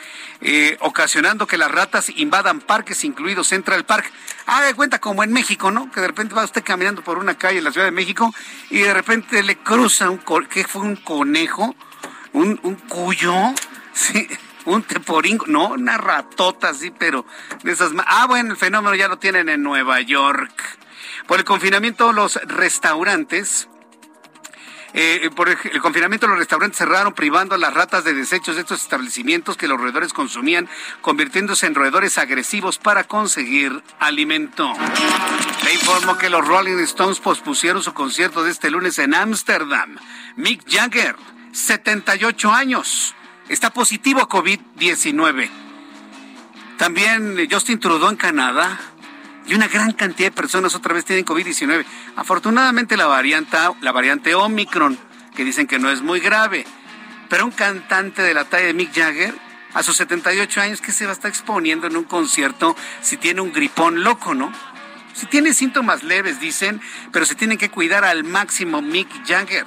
Eh, 0.43 0.75
ocasionando 0.79 1.45
que 1.45 1.57
las 1.57 1.69
ratas 1.69 2.09
invadan 2.15 2.61
parques, 2.61 3.03
incluidos 3.03 3.47
Central 3.47 3.85
Park. 3.85 4.11
Haga 4.47 4.67
de 4.67 4.73
cuenta 4.73 4.99
como 4.99 5.23
en 5.23 5.31
México, 5.31 5.69
¿no? 5.69 5.91
Que 5.91 6.01
de 6.01 6.07
repente 6.07 6.33
va 6.33 6.43
usted 6.43 6.63
caminando 6.63 7.03
por 7.03 7.19
una 7.19 7.37
calle 7.37 7.59
en 7.59 7.63
la 7.63 7.71
Ciudad 7.71 7.85
de 7.85 7.91
México 7.91 8.33
y 8.71 8.79
de 8.79 8.91
repente 8.91 9.43
le 9.43 9.57
cruza 9.57 10.09
un, 10.09 10.19
¿qué 10.49 10.63
fue? 10.63 10.81
Un 10.81 10.95
conejo, 10.95 11.75
un, 12.33 12.59
un 12.63 12.75
cuyo, 12.75 13.35
sí, 13.93 14.27
un 14.65 14.81
teporín, 14.81 15.39
no, 15.45 15.69
una 15.69 15.97
ratota 15.97 16.69
así, 16.69 16.91
pero 16.91 17.23
de 17.63 17.71
esas... 17.71 17.91
Ah, 18.07 18.25
bueno, 18.27 18.51
el 18.51 18.57
fenómeno 18.57 18.95
ya 18.95 19.07
lo 19.07 19.19
tienen 19.19 19.47
en 19.47 19.61
Nueva 19.61 20.01
York. 20.01 20.79
Por 21.31 21.39
el 21.39 21.45
confinamiento, 21.45 22.11
los 22.11 22.35
restaurantes 22.43 23.69
eh, 24.93 25.29
por 25.33 25.47
el, 25.47 25.57
confinamiento 25.79 26.27
los 26.27 26.37
restaurantes 26.37 26.77
cerraron 26.77 27.13
privando 27.13 27.55
a 27.55 27.57
las 27.57 27.73
ratas 27.73 28.03
de 28.03 28.13
desechos 28.13 28.55
de 28.55 28.61
estos 28.63 28.81
establecimientos 28.81 29.55
que 29.55 29.69
los 29.69 29.79
roedores 29.79 30.11
consumían, 30.11 30.67
convirtiéndose 30.99 31.67
en 31.67 31.75
roedores 31.75 32.17
agresivos 32.17 32.79
para 32.79 33.05
conseguir 33.05 33.81
alimento. 33.99 34.73
Le 35.63 35.73
informo 35.73 36.17
que 36.17 36.29
los 36.29 36.45
Rolling 36.45 36.79
Stones 36.79 37.21
pospusieron 37.21 37.81
su 37.81 37.93
concierto 37.93 38.43
de 38.43 38.51
este 38.51 38.69
lunes 38.69 38.99
en 38.99 39.15
Ámsterdam. 39.15 39.95
Mick 40.35 40.69
Jagger, 40.69 41.15
78 41.53 42.51
años, 42.51 43.15
está 43.47 43.69
positivo 43.69 44.19
a 44.19 44.27
COVID-19. 44.27 45.49
También 46.77 47.37
Justin 47.49 47.79
Trudeau 47.79 48.09
en 48.09 48.17
Canadá 48.17 48.90
y 49.47 49.53
una 49.53 49.67
gran 49.67 49.91
cantidad 49.93 50.29
de 50.29 50.35
personas 50.35 50.75
otra 50.75 50.93
vez 50.93 51.05
tienen 51.05 51.25
COVID-19. 51.25 51.85
Afortunadamente 52.15 52.97
la 52.97 53.07
variante, 53.07 53.57
la 53.81 53.91
variante 53.91 54.35
Omicron, 54.35 54.97
que 55.35 55.43
dicen 55.43 55.67
que 55.67 55.79
no 55.79 55.89
es 55.89 56.01
muy 56.01 56.19
grave, 56.19 56.65
pero 57.29 57.45
un 57.45 57.51
cantante 57.51 58.21
de 58.21 58.33
la 58.33 58.45
talla 58.45 58.67
de 58.67 58.73
Mick 58.73 58.93
Jagger, 58.93 59.33
a 59.73 59.83
sus 59.83 59.95
78 59.97 60.61
años, 60.61 60.81
que 60.81 60.91
se 60.91 61.05
va 61.05 61.11
a 61.11 61.13
estar 61.13 61.29
exponiendo 61.29 61.87
en 61.87 61.95
un 61.95 62.03
concierto 62.03 62.75
si 63.01 63.17
tiene 63.17 63.41
un 63.41 63.53
gripón 63.53 64.03
loco, 64.03 64.33
¿no? 64.33 64.51
Si 65.13 65.25
tiene 65.27 65.53
síntomas 65.53 66.03
leves, 66.03 66.39
dicen, 66.39 66.81
pero 67.11 67.25
se 67.25 67.35
tienen 67.35 67.57
que 67.57 67.69
cuidar 67.69 68.03
al 68.03 68.23
máximo 68.23 68.81
Mick 68.81 69.09
Jagger. 69.25 69.65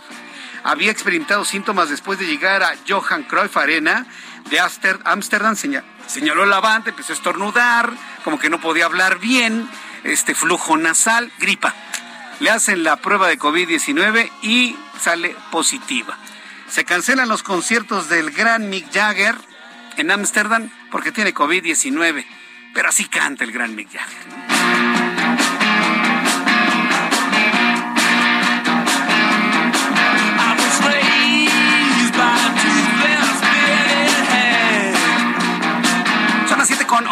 Había 0.62 0.90
experimentado 0.90 1.44
síntomas 1.44 1.90
después 1.90 2.18
de 2.18 2.26
llegar 2.26 2.62
a 2.62 2.74
Johan 2.88 3.24
Cruyff 3.24 3.56
Arena 3.56 4.06
de 4.50 4.60
Amsterdam, 4.60 5.56
señaló 6.06 6.46
la 6.46 6.60
banda, 6.60 6.90
empezó 6.90 7.12
a 7.12 7.16
estornudar, 7.16 7.92
como 8.22 8.38
que 8.38 8.50
no 8.50 8.60
podía 8.60 8.86
hablar 8.86 9.18
bien, 9.18 9.68
este 10.04 10.34
flujo 10.34 10.76
nasal, 10.76 11.32
gripa. 11.38 11.74
Le 12.40 12.50
hacen 12.50 12.84
la 12.84 12.96
prueba 12.96 13.28
de 13.28 13.38
COVID-19 13.38 14.30
y 14.42 14.76
sale 15.00 15.36
positiva. 15.50 16.16
Se 16.68 16.84
cancelan 16.84 17.28
los 17.28 17.42
conciertos 17.42 18.08
del 18.08 18.30
gran 18.30 18.68
Mick 18.70 18.92
Jagger 18.92 19.36
en 19.96 20.10
Ámsterdam 20.10 20.70
porque 20.90 21.12
tiene 21.12 21.34
COVID-19. 21.34 22.24
Pero 22.74 22.88
así 22.88 23.04
canta 23.04 23.44
el 23.44 23.52
gran 23.52 23.74
Mick 23.74 23.88
Jagger. 23.92 24.93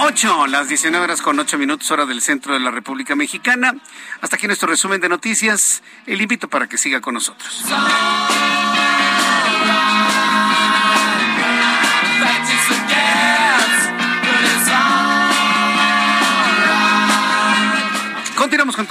8, 0.05 0.49
las 0.49 0.69
19 0.69 1.05
horas 1.05 1.23
con 1.23 1.39
8 1.39 1.59
minutos, 1.59 1.89
hora 1.93 2.07
del 2.07 2.21
centro 2.21 2.55
de 2.55 2.61
la 2.61 2.73
República 2.73 3.15
Mexicana. 3.15 3.77
Hasta 4.21 4.35
aquí 4.35 4.49
nuestro 4.49 4.69
resumen 4.69 5.01
de 5.01 5.09
noticias. 5.09 5.83
El 6.07 6.21
invito 6.21 6.49
para 6.49 6.67
que 6.67 6.77
siga 6.77 7.01
con 7.01 7.15
nosotros. 7.15 7.65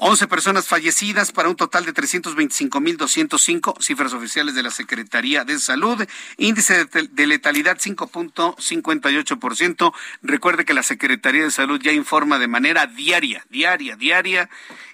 11 0.00 0.28
personas 0.28 0.68
fallecidas 0.68 1.32
para 1.32 1.48
un 1.48 1.56
total 1.56 1.84
de 1.84 1.92
325.205, 1.92 3.82
cifras 3.82 4.12
oficiales 4.12 4.54
de 4.54 4.62
la 4.62 4.70
Secretaría 4.70 5.44
de 5.44 5.58
Salud. 5.58 6.06
Índice 6.36 6.84
de 6.84 7.26
letalidad 7.26 7.78
5.58%. 7.78 9.92
Recuerde 10.22 10.64
que 10.64 10.72
la 10.72 10.84
Secretaría 10.84 11.42
de 11.42 11.50
Salud 11.50 11.80
ya 11.82 11.90
informa 11.90 12.38
de 12.38 12.46
manera 12.46 12.86
diaria, 12.86 13.44
diaria, 13.50 13.96
diaria, 13.96 14.48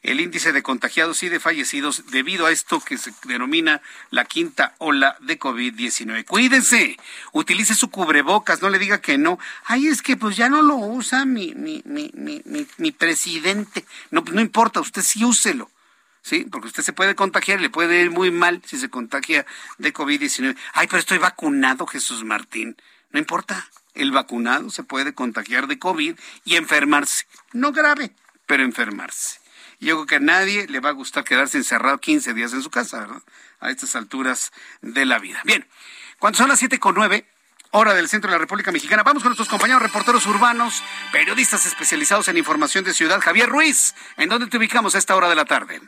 el 0.04 0.20
índice 0.20 0.52
de 0.52 0.62
contagiados 0.62 1.22
y 1.22 1.30
de 1.30 1.40
fallecidos 1.40 2.04
debido 2.10 2.46
a 2.46 2.52
esto 2.52 2.78
que 2.78 2.98
se 2.98 3.12
denomina 3.24 3.80
la 4.10 4.26
quinta 4.26 4.74
ola 4.78 5.16
de 5.20 5.38
COVID-19. 5.38 6.26
Cuídense, 6.26 6.98
utilice 7.32 7.74
su 7.74 7.90
cubrebocas, 7.90 8.60
no 8.62 8.68
le 8.68 8.78
diga 8.78 9.00
que 9.00 9.18
no. 9.18 9.38
Ay, 9.64 9.88
es 9.88 10.02
que 10.02 10.16
pues 10.16 10.36
ya 10.36 10.50
no 10.50 10.62
lo 10.62 10.76
usa 10.76 11.24
mi, 11.24 11.54
mi, 11.54 11.82
mi, 11.86 12.10
mi, 12.14 12.42
mi 12.76 12.92
presidente. 12.92 13.86
No, 14.10 14.22
pues 14.22 14.34
no 14.34 14.42
importa, 14.42 14.80
usted 14.80 15.02
sí 15.02 15.24
úselo. 15.24 15.70
¿sí? 16.20 16.46
Porque 16.50 16.68
usted 16.68 16.82
se 16.82 16.92
puede 16.92 17.14
contagiar, 17.14 17.60
le 17.60 17.70
puede 17.70 18.02
ir 18.02 18.10
muy 18.10 18.30
mal 18.30 18.62
si 18.66 18.78
se 18.78 18.90
contagia 18.90 19.46
de 19.78 19.94
COVID-19. 19.94 20.54
Ay, 20.74 20.86
pero 20.86 21.00
estoy 21.00 21.18
vacunado, 21.18 21.86
Jesús 21.86 22.24
Martín. 22.24 22.76
No 23.10 23.18
importa, 23.18 23.70
el 23.94 24.12
vacunado 24.12 24.68
se 24.68 24.82
puede 24.82 25.14
contagiar 25.14 25.66
de 25.66 25.78
COVID 25.78 26.18
y 26.44 26.56
enfermarse. 26.56 27.26
No 27.52 27.72
grave, 27.72 28.12
pero 28.46 28.64
enfermarse. 28.64 29.43
Yo 29.84 29.96
creo 29.96 30.06
que 30.06 30.16
a 30.16 30.20
nadie 30.20 30.66
le 30.66 30.80
va 30.80 30.88
a 30.88 30.92
gustar 30.92 31.24
quedarse 31.24 31.58
encerrado 31.58 31.98
15 31.98 32.34
días 32.34 32.52
en 32.52 32.62
su 32.62 32.70
casa, 32.70 33.00
¿verdad? 33.00 33.22
A 33.60 33.70
estas 33.70 33.94
alturas 33.96 34.52
de 34.80 35.04
la 35.04 35.18
vida. 35.18 35.40
Bien, 35.44 35.66
cuando 36.18 36.38
son 36.38 36.48
las 36.48 36.58
siete 36.58 36.80
con 36.80 36.94
nueve, 36.94 37.26
hora 37.70 37.92
del 37.92 38.08
centro 38.08 38.30
de 38.30 38.36
la 38.36 38.40
República 38.40 38.70
Mexicana. 38.72 39.02
Vamos 39.02 39.22
con 39.22 39.30
nuestros 39.30 39.48
compañeros 39.48 39.82
reporteros 39.82 40.24
urbanos, 40.26 40.82
periodistas 41.12 41.66
especializados 41.66 42.28
en 42.28 42.38
información 42.38 42.84
de 42.84 42.94
ciudad. 42.94 43.20
Javier 43.20 43.48
Ruiz, 43.48 43.94
¿en 44.16 44.28
dónde 44.28 44.46
te 44.46 44.56
ubicamos 44.56 44.94
a 44.94 44.98
esta 44.98 45.16
hora 45.16 45.28
de 45.28 45.34
la 45.34 45.44
tarde? 45.44 45.80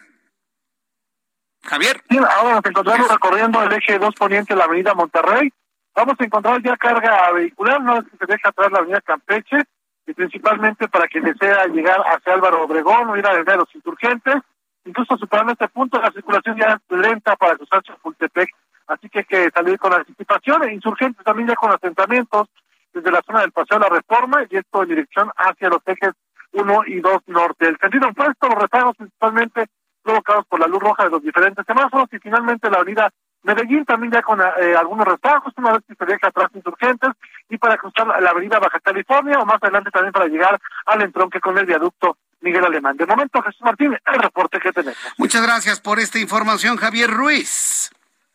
Javier. 1.63 2.03
Sí, 2.11 2.19
ahora 2.19 2.57
nos 2.57 2.65
encontramos 2.65 3.09
recorriendo 3.09 3.63
el 3.63 3.73
eje 3.73 3.99
2 3.99 4.15
poniente 4.15 4.55
de 4.55 4.59
la 4.59 4.65
avenida 4.65 4.95
Monterrey. 4.95 5.53
Vamos 5.95 6.17
a 6.19 6.25
encontrar 6.25 6.61
ya 6.63 6.77
carga 6.77 7.33
vehicular, 7.33 7.81
no 7.81 7.99
es 7.99 8.05
que 8.05 8.17
se 8.19 8.27
deja 8.27 8.49
atrás 8.49 8.71
la 8.73 8.79
avenida 8.79 9.01
Campeche, 9.01 9.63
y 10.07 10.15
principalmente 10.15 10.89
para 10.89 11.09
quien 11.09 11.25
desea 11.25 11.67
llegar 11.67 12.01
hacia 12.01 12.35
Álvaro 12.35 12.63
Obregón 12.63 13.11
o 13.11 13.17
ir 13.17 13.27
a 13.27 13.33
la 13.33 13.43
de 13.43 13.57
los 13.57 13.75
insurgentes. 13.75 14.37
Incluso 14.85 15.17
superando 15.17 15.53
este 15.53 15.69
punto, 15.69 16.01
la 16.01 16.13
circulación 16.13 16.57
ya 16.57 16.79
es 16.79 16.99
lenta 16.99 17.35
para 17.37 17.57
cruzar 17.57 17.83
Chapultepec 17.83 18.51
así 18.87 19.09
que 19.09 19.21
hay 19.21 19.25
que 19.25 19.51
salir 19.51 19.79
con 19.79 19.93
anticipación. 19.93 20.65
E 20.65 20.75
insurgentes 20.75 21.25
también 21.25 21.49
ya 21.49 21.55
con 21.55 21.73
asentamientos 21.73 22.49
desde 22.93 23.11
la 23.11 23.23
zona 23.27 23.41
del 23.41 23.53
Paseo 23.53 23.79
de 23.79 23.85
la 23.85 23.95
Reforma 23.95 24.45
y 24.49 24.57
esto 24.57 24.83
en 24.83 24.89
dirección 24.89 25.31
hacia 25.37 25.69
los 25.69 25.81
ejes 25.87 26.13
1 26.53 26.83
y 26.87 27.01
2 27.01 27.23
norte. 27.27 27.69
El 27.69 27.79
sentido 27.79 28.09
opuesto, 28.09 28.49
los 28.49 28.63
rezagos 28.63 28.97
principalmente 28.97 29.67
provocados 30.03 30.47
por 30.47 30.61
la 30.61 30.67
luz 30.67 30.81
roja 30.81 31.05
de 31.05 31.11
los 31.11 31.23
diferentes 31.23 31.67
semáforos 31.67 32.09
y 32.13 32.19
finalmente 32.19 32.71
la 32.71 32.79
avenida 32.79 33.11
Medellín 33.47 33.85
también 33.85 34.13
ya 34.13 34.23
con 34.23 34.41
eh, 34.41 34.75
algunos 34.77 35.07
rezagos, 35.07 35.53
una 35.57 35.73
vez 35.73 35.83
que 35.87 35.95
se 35.95 36.05
deja 36.05 36.27
atrás 36.27 36.51
insurgentes 36.53 37.11
y 37.49 37.57
para 37.57 37.77
cruzar 37.77 38.09
la 38.21 38.31
avenida 38.31 38.59
Baja 38.59 38.81
California 38.81 39.39
o 39.39 39.47
más 39.47 39.63
adelante 39.63 39.93
también 39.93 40.13
para 40.13 40.27
llegar 40.27 40.61
al 40.85 41.03
entronque 41.03 41.39
con 41.41 41.57
el 41.57 41.65
viaducto 41.65 42.19
Miguel 42.41 42.65
Alemán. 42.65 42.97
De 42.97 43.07
momento, 43.07 43.41
Jesús 43.43 43.63
Martínez, 43.63 44.01
el 44.13 44.21
reporte 44.21 44.59
que 44.59 44.73
tenemos. 44.73 44.99
Muchas 45.17 45.43
gracias 45.43 45.81
por 45.81 46.01
esta 46.01 46.19
información, 46.19 46.77
Javier 46.77 47.09
Ruiz. 47.09 47.91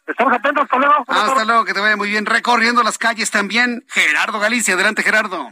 Estamos 0.08 0.34
atentos, 0.34 0.64
hasta 0.64 0.78
luego. 0.78 1.04
Hasta 1.08 1.46
luego, 1.46 1.66
que 1.66 1.74
te 1.74 1.82
vaya 1.82 1.98
muy 1.98 2.10
bien. 2.10 2.26
Recorriendo 2.26 2.82
las 2.82 2.98
calles 2.98 3.32
también, 3.32 3.84
Gerardo 3.90 4.40
Galicia. 4.40 4.76
Adelante, 4.76 5.04
Gerardo. 5.04 5.50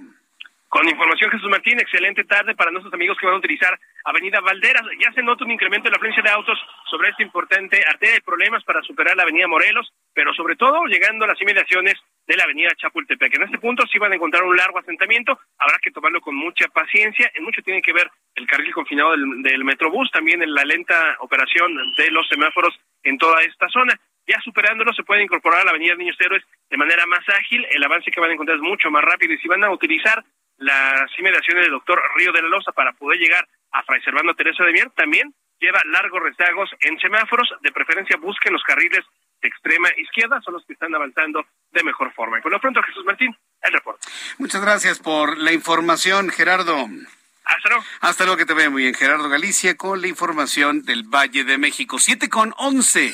Con 0.70 0.88
información, 0.88 1.32
Jesús 1.32 1.50
Martín, 1.50 1.80
excelente 1.80 2.24
tarde 2.24 2.56
para 2.56 2.72
nuestros 2.72 2.94
amigos 2.94 3.18
que 3.20 3.26
van 3.26 3.36
a 3.36 3.40
utilizar 3.40 3.78
Avenida 4.06 4.40
Valderas. 4.42 4.84
Ya 5.00 5.12
se 5.14 5.24
nota 5.24 5.44
un 5.44 5.52
incremento 5.52 5.88
en 5.88 5.92
la 5.92 5.98
afluencia 5.98 6.24
de 6.24 6.30
autos 6.30 6.58
sobre 6.90 7.10
esta 7.10 7.24
importante 7.24 7.84
arteria 7.88 8.16
de 8.16 8.22
problemas 8.22 8.64
para 8.64 8.82
superar 8.84 9.16
la 9.16 9.24
Avenida 9.24 9.48
Morelos, 9.48 9.92
pero 10.14 10.34
sobre 10.34 10.56
todo 10.56 10.86
llegando 10.86 11.26
a 11.26 11.28
las 11.28 11.42
inmediaciones 11.42 11.96
de 12.28 12.38
la 12.38 12.44
Avenida 12.44 12.70
Chapultepec. 12.78 13.36
En 13.36 13.44
este 13.44 13.58
punto 13.58 13.86
sí 13.88 13.98
van 13.98 14.12
a 14.12 14.16
encontrar 14.16 14.44
un 14.44 14.56
largo 14.56 14.80
asentamiento, 14.80 15.40
habrá 15.58 15.78
que 15.82 15.92
tomarlo 15.92 16.22
con 16.22 16.36
mucha 16.36 16.68
paciencia. 16.68 17.32
En 17.34 17.44
mucho 17.44 17.62
tiene 17.62 17.82
que 17.82 17.94
ver 17.94 18.10
el 18.36 18.48
carril 18.48 18.74
confinado 18.74 19.12
del, 19.12 19.64
Metrobús, 19.64 20.12
también 20.12 20.42
en 20.42 20.54
la 20.54 20.64
lenta 20.64 21.18
operación 21.20 21.76
de 21.98 22.12
los 22.12 22.28
semáforos 22.28 22.80
en 23.04 23.18
toda 23.18 23.42
esta 23.42 23.68
zona. 23.70 24.00
Ya 24.28 24.40
superándolo 24.42 24.94
se 24.94 25.04
puede 25.04 25.24
incorporar 25.24 25.62
a 25.62 25.64
la 25.66 25.72
Avenida 25.72 25.96
Niños 25.96 26.18
Héroes 26.20 26.44
de 26.70 26.78
manera 26.78 27.06
más 27.08 27.28
ágil, 27.30 27.66
el 27.72 27.84
avance 27.84 28.12
que 28.12 28.22
van 28.22 28.30
a 28.30 28.34
encontrar 28.34 28.58
es 28.58 28.64
mucho 28.64 28.92
más 28.92 29.04
rápido 29.04 29.34
y 29.34 29.40
si 29.40 29.48
van 29.48 29.64
a 29.64 29.72
utilizar 29.72 30.24
las 30.60 31.10
inmediaciones 31.18 31.64
del 31.64 31.72
doctor 31.72 32.02
Río 32.16 32.32
de 32.32 32.42
la 32.42 32.50
Loza 32.50 32.72
para 32.72 32.94
poder 32.94 33.20
llegar 33.20 33.48
a 33.72 33.84
Fray 33.84 34.02
Servando 34.02 34.34
Teresa 34.34 34.64
de 34.64 34.74
Mier, 34.74 34.90
también 34.92 35.34
lleva 35.60 35.82
largos 35.86 36.22
rezagos 36.22 36.70
en 36.82 37.00
semáforos, 37.00 37.50
de 37.62 37.72
preferencia 37.72 38.18
busquen 38.18 38.54
los 38.54 38.64
carriles 38.64 39.06
de 39.42 39.48
extrema 39.48 39.90
izquierda, 39.98 40.42
son 40.42 40.56
los 40.56 40.66
que 40.66 40.74
están 40.74 40.94
avanzando 40.94 41.46
de 41.72 41.84
mejor 41.84 42.14
forma. 42.14 42.40
Y 42.40 42.42
por 42.42 42.52
lo 42.52 42.60
pronto, 42.60 42.82
Jesús 42.84 43.06
Martín, 43.06 43.36
el 43.62 43.74
reporte. 43.74 44.08
Muchas 44.38 44.62
gracias 44.62 45.00
por 45.00 45.38
la 45.38 45.52
información, 45.52 46.30
Gerardo. 46.30 46.88
Hasta 47.46 47.70
luego. 47.70 47.84
Hasta 48.02 48.24
luego, 48.26 48.38
que 48.38 48.46
te 48.46 48.54
vea 48.54 48.70
muy 48.70 48.84
bien. 48.84 48.94
Gerardo 48.94 49.28
Galicia 49.28 49.76
con 49.76 50.02
la 50.02 50.08
información 50.08 50.84
del 50.84 51.04
Valle 51.04 51.44
de 51.44 51.58
México. 51.58 51.98
Siete 51.98 52.30
con 52.30 52.54
once. 52.58 53.12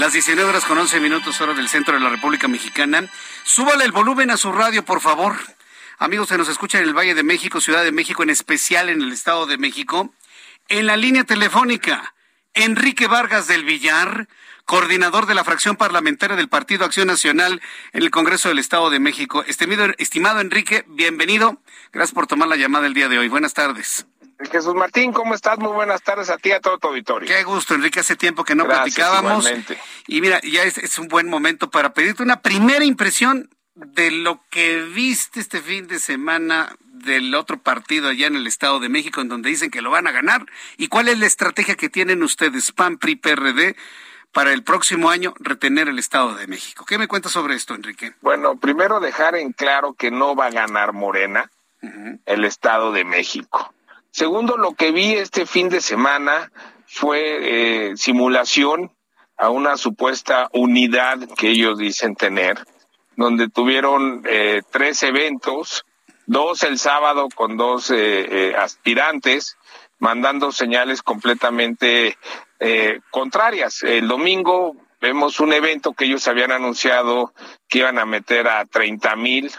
Las 0.00 0.12
19 0.12 0.48
horas 0.48 0.64
con 0.64 0.76
11 0.76 0.98
minutos, 1.00 1.40
hora 1.40 1.54
del 1.54 1.68
centro 1.68 1.94
de 1.94 2.00
la 2.00 2.10
República 2.10 2.48
Mexicana. 2.48 3.08
Súbale 3.44 3.84
el 3.84 3.92
volumen 3.92 4.30
a 4.30 4.36
su 4.36 4.50
radio, 4.50 4.84
por 4.84 5.00
favor. 5.00 5.36
Amigos 5.98 6.28
que 6.28 6.36
nos 6.36 6.48
escuchan 6.48 6.82
en 6.82 6.88
el 6.88 6.94
Valle 6.94 7.14
de 7.14 7.22
México, 7.22 7.60
Ciudad 7.60 7.82
de 7.82 7.90
México, 7.92 8.22
en 8.22 8.28
especial 8.30 8.90
en 8.90 9.00
el 9.00 9.12
Estado 9.12 9.46
de 9.46 9.56
México. 9.56 10.12
En 10.68 10.86
la 10.86 10.96
línea 10.96 11.24
telefónica, 11.24 12.14
Enrique 12.52 13.06
Vargas 13.06 13.46
del 13.46 13.64
Villar, 13.64 14.28
coordinador 14.66 15.24
de 15.24 15.34
la 15.34 15.42
fracción 15.42 15.76
parlamentaria 15.76 16.36
del 16.36 16.50
Partido 16.50 16.84
Acción 16.84 17.06
Nacional 17.06 17.62
en 17.94 18.02
el 18.02 18.10
Congreso 18.10 18.50
del 18.50 18.58
Estado 18.58 18.90
de 18.90 19.00
México. 19.00 19.42
Estimado, 19.44 19.94
estimado 19.96 20.40
Enrique, 20.40 20.84
bienvenido. 20.88 21.62
Gracias 21.92 22.14
por 22.14 22.26
tomar 22.26 22.48
la 22.48 22.56
llamada 22.56 22.86
el 22.86 22.92
día 22.92 23.08
de 23.08 23.18
hoy. 23.18 23.28
Buenas 23.28 23.54
tardes. 23.54 24.06
Jesús 24.52 24.74
Martín, 24.74 25.14
¿cómo 25.14 25.34
estás? 25.34 25.58
Muy 25.58 25.72
buenas 25.72 26.02
tardes 26.02 26.28
a 26.28 26.36
ti 26.36 26.50
y 26.50 26.52
a 26.52 26.60
todo 26.60 26.76
tu 26.76 26.88
auditorio. 26.88 27.26
Qué 27.26 27.42
gusto, 27.44 27.74
Enrique. 27.74 28.00
Hace 28.00 28.16
tiempo 28.16 28.44
que 28.44 28.54
no 28.54 28.64
Gracias, 28.64 28.96
platicábamos. 28.96 29.44
igualmente. 29.46 29.78
Y 30.08 30.20
mira, 30.20 30.42
ya 30.42 30.64
es, 30.64 30.76
es 30.76 30.98
un 30.98 31.08
buen 31.08 31.30
momento 31.30 31.70
para 31.70 31.94
pedirte 31.94 32.22
una 32.22 32.42
primera 32.42 32.84
impresión 32.84 33.48
de 33.76 34.10
lo 34.10 34.40
que 34.50 34.82
viste 34.82 35.38
este 35.38 35.60
fin 35.60 35.86
de 35.86 35.98
semana 35.98 36.74
del 36.80 37.34
otro 37.34 37.58
partido 37.58 38.08
allá 38.08 38.26
en 38.26 38.36
el 38.36 38.46
Estado 38.46 38.80
de 38.80 38.88
México, 38.88 39.20
en 39.20 39.28
donde 39.28 39.50
dicen 39.50 39.70
que 39.70 39.82
lo 39.82 39.90
van 39.90 40.06
a 40.06 40.12
ganar. 40.12 40.46
¿Y 40.78 40.88
cuál 40.88 41.08
es 41.08 41.18
la 41.18 41.26
estrategia 41.26 41.76
que 41.76 41.90
tienen 41.90 42.22
ustedes, 42.22 42.72
PAN, 42.72 42.96
PRI, 42.96 43.16
PRD, 43.16 43.76
para 44.32 44.52
el 44.52 44.64
próximo 44.64 45.10
año 45.10 45.34
retener 45.38 45.88
el 45.88 45.98
Estado 45.98 46.34
de 46.34 46.46
México? 46.46 46.84
¿Qué 46.86 46.98
me 46.98 47.06
cuentas 47.06 47.32
sobre 47.32 47.54
esto, 47.54 47.74
Enrique? 47.74 48.14
Bueno, 48.22 48.56
primero 48.56 48.98
dejar 48.98 49.36
en 49.36 49.52
claro 49.52 49.92
que 49.92 50.10
no 50.10 50.34
va 50.34 50.46
a 50.46 50.50
ganar 50.50 50.92
Morena 50.92 51.50
el 52.24 52.44
Estado 52.44 52.90
de 52.90 53.04
México. 53.04 53.72
Segundo, 54.10 54.56
lo 54.56 54.72
que 54.72 54.90
vi 54.90 55.12
este 55.12 55.46
fin 55.46 55.68
de 55.68 55.80
semana 55.80 56.50
fue 56.86 57.90
eh, 57.90 57.96
simulación 57.96 58.90
a 59.36 59.50
una 59.50 59.76
supuesta 59.76 60.48
unidad 60.52 61.18
que 61.36 61.50
ellos 61.50 61.78
dicen 61.78 62.16
tener, 62.16 62.66
donde 63.16 63.48
tuvieron 63.48 64.22
eh, 64.26 64.62
tres 64.70 65.02
eventos, 65.02 65.84
dos 66.26 66.62
el 66.62 66.78
sábado 66.78 67.28
con 67.34 67.56
dos 67.56 67.90
eh, 67.90 67.96
eh, 68.50 68.54
aspirantes, 68.56 69.56
mandando 69.98 70.52
señales 70.52 71.02
completamente 71.02 72.18
eh, 72.60 73.00
contrarias. 73.10 73.82
El 73.82 74.08
domingo 74.08 74.76
vemos 75.00 75.40
un 75.40 75.52
evento 75.52 75.94
que 75.94 76.04
ellos 76.04 76.28
habían 76.28 76.52
anunciado 76.52 77.32
que 77.68 77.78
iban 77.78 77.98
a 77.98 78.04
meter 78.04 78.48
a 78.48 78.64
30 78.66 79.16
mil 79.16 79.50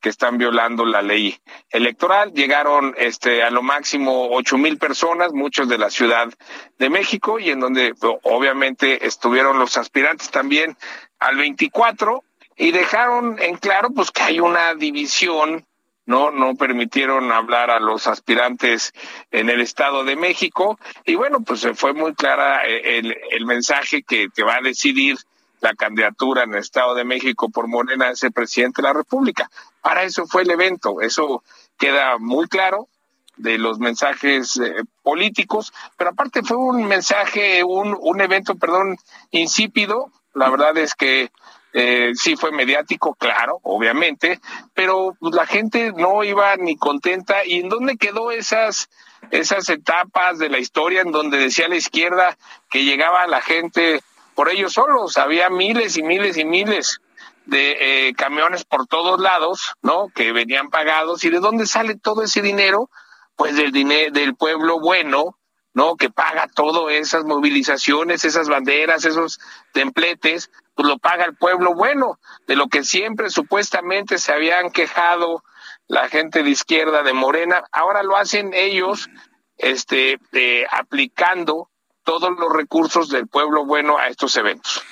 que 0.00 0.08
están 0.08 0.38
violando 0.38 0.86
la 0.86 1.02
ley 1.02 1.38
electoral. 1.68 2.32
Llegaron 2.32 2.94
este 2.96 3.42
a 3.42 3.50
lo 3.50 3.62
máximo 3.62 4.28
ocho 4.30 4.56
mil 4.56 4.78
personas, 4.78 5.32
muchos 5.32 5.68
de 5.68 5.76
la 5.76 5.90
Ciudad 5.90 6.32
de 6.78 6.90
México, 6.90 7.38
y 7.38 7.50
en 7.50 7.60
donde 7.60 7.92
obviamente 8.22 9.06
estuvieron 9.06 9.58
los 9.58 9.76
aspirantes 9.76 10.30
también 10.30 10.76
al 11.18 11.36
24 11.36 12.24
y 12.60 12.72
dejaron 12.72 13.40
en 13.40 13.56
claro 13.56 13.88
pues 13.90 14.10
que 14.10 14.22
hay 14.22 14.38
una 14.38 14.74
división 14.74 15.64
no 16.04 16.30
no 16.30 16.54
permitieron 16.56 17.32
hablar 17.32 17.70
a 17.70 17.80
los 17.80 18.06
aspirantes 18.06 18.92
en 19.30 19.48
el 19.48 19.62
Estado 19.62 20.04
de 20.04 20.14
México 20.14 20.78
y 21.06 21.14
bueno 21.14 21.40
pues 21.40 21.66
fue 21.74 21.94
muy 21.94 22.14
clara 22.14 22.68
eh, 22.68 22.98
el, 22.98 23.16
el 23.30 23.46
mensaje 23.46 24.02
que, 24.02 24.28
que 24.28 24.42
va 24.42 24.56
a 24.56 24.60
decidir 24.60 25.16
la 25.60 25.74
candidatura 25.74 26.42
en 26.44 26.52
el 26.52 26.60
Estado 26.60 26.94
de 26.94 27.04
México 27.04 27.48
por 27.48 27.66
Morena 27.66 28.08
a 28.08 28.16
ser 28.16 28.32
presidente 28.32 28.82
de 28.82 28.88
la 28.88 28.94
República. 28.94 29.50
Para 29.82 30.04
eso 30.04 30.26
fue 30.26 30.42
el 30.42 30.50
evento, 30.50 31.00
eso 31.00 31.42
queda 31.78 32.18
muy 32.18 32.46
claro 32.48 32.88
de 33.36 33.58
los 33.58 33.78
mensajes 33.78 34.56
eh, 34.56 34.84
políticos, 35.02 35.72
pero 35.96 36.10
aparte 36.10 36.42
fue 36.42 36.56
un 36.56 36.84
mensaje, 36.86 37.64
un, 37.64 37.96
un 37.98 38.20
evento, 38.20 38.54
perdón, 38.56 38.96
insípido. 39.30 40.10
La 40.34 40.48
verdad 40.48 40.76
es 40.78 40.94
que 40.94 41.30
eh, 41.72 42.12
sí 42.14 42.36
fue 42.36 42.50
mediático, 42.50 43.14
claro, 43.14 43.60
obviamente, 43.62 44.40
pero 44.74 45.14
la 45.20 45.46
gente 45.46 45.92
no 45.92 46.24
iba 46.24 46.56
ni 46.56 46.76
contenta. 46.76 47.44
¿Y 47.44 47.60
en 47.60 47.68
dónde 47.68 47.96
quedó 47.96 48.30
esas, 48.30 48.88
esas 49.30 49.68
etapas 49.68 50.38
de 50.38 50.48
la 50.48 50.58
historia 50.58 51.02
en 51.02 51.12
donde 51.12 51.38
decía 51.38 51.68
la 51.68 51.76
izquierda 51.76 52.36
que 52.70 52.84
llegaba 52.84 53.26
la 53.26 53.40
gente 53.40 54.00
por 54.34 54.48
ellos 54.48 54.72
solos? 54.72 55.16
Había 55.16 55.48
miles 55.48 55.96
y 55.96 56.02
miles 56.02 56.36
y 56.36 56.44
miles 56.44 57.00
de 57.46 58.08
eh, 58.08 58.14
camiones 58.14 58.64
por 58.64 58.86
todos 58.86 59.20
lados, 59.20 59.74
¿no? 59.82 60.08
Que 60.14 60.32
venían 60.32 60.70
pagados. 60.70 61.24
¿Y 61.24 61.30
de 61.30 61.40
dónde 61.40 61.66
sale 61.66 61.96
todo 61.96 62.22
ese 62.22 62.42
dinero? 62.42 62.90
Pues 63.36 63.56
del 63.56 63.72
dinero 63.72 64.12
del 64.12 64.34
pueblo 64.34 64.80
bueno, 64.80 65.38
¿no? 65.72 65.96
Que 65.96 66.10
paga 66.10 66.48
todas 66.48 66.92
esas 66.94 67.24
movilizaciones, 67.24 68.24
esas 68.24 68.48
banderas, 68.48 69.04
esos 69.04 69.40
templetes, 69.72 70.50
pues 70.80 70.88
lo 70.88 70.98
paga 70.98 71.26
el 71.26 71.36
pueblo 71.36 71.74
bueno, 71.74 72.18
de 72.46 72.56
lo 72.56 72.68
que 72.68 72.84
siempre 72.84 73.28
supuestamente 73.28 74.16
se 74.16 74.32
habían 74.32 74.70
quejado 74.70 75.44
la 75.88 76.08
gente 76.08 76.42
de 76.42 76.48
izquierda 76.48 77.02
de 77.02 77.12
Morena, 77.12 77.64
ahora 77.70 78.02
lo 78.02 78.16
hacen 78.16 78.54
ellos, 78.54 79.10
este, 79.58 80.18
eh, 80.32 80.64
aplicando 80.70 81.68
todos 82.02 82.30
los 82.30 82.50
recursos 82.50 83.10
del 83.10 83.28
pueblo 83.28 83.66
bueno 83.66 83.98
a 83.98 84.06
estos 84.06 84.34
eventos. 84.38 84.82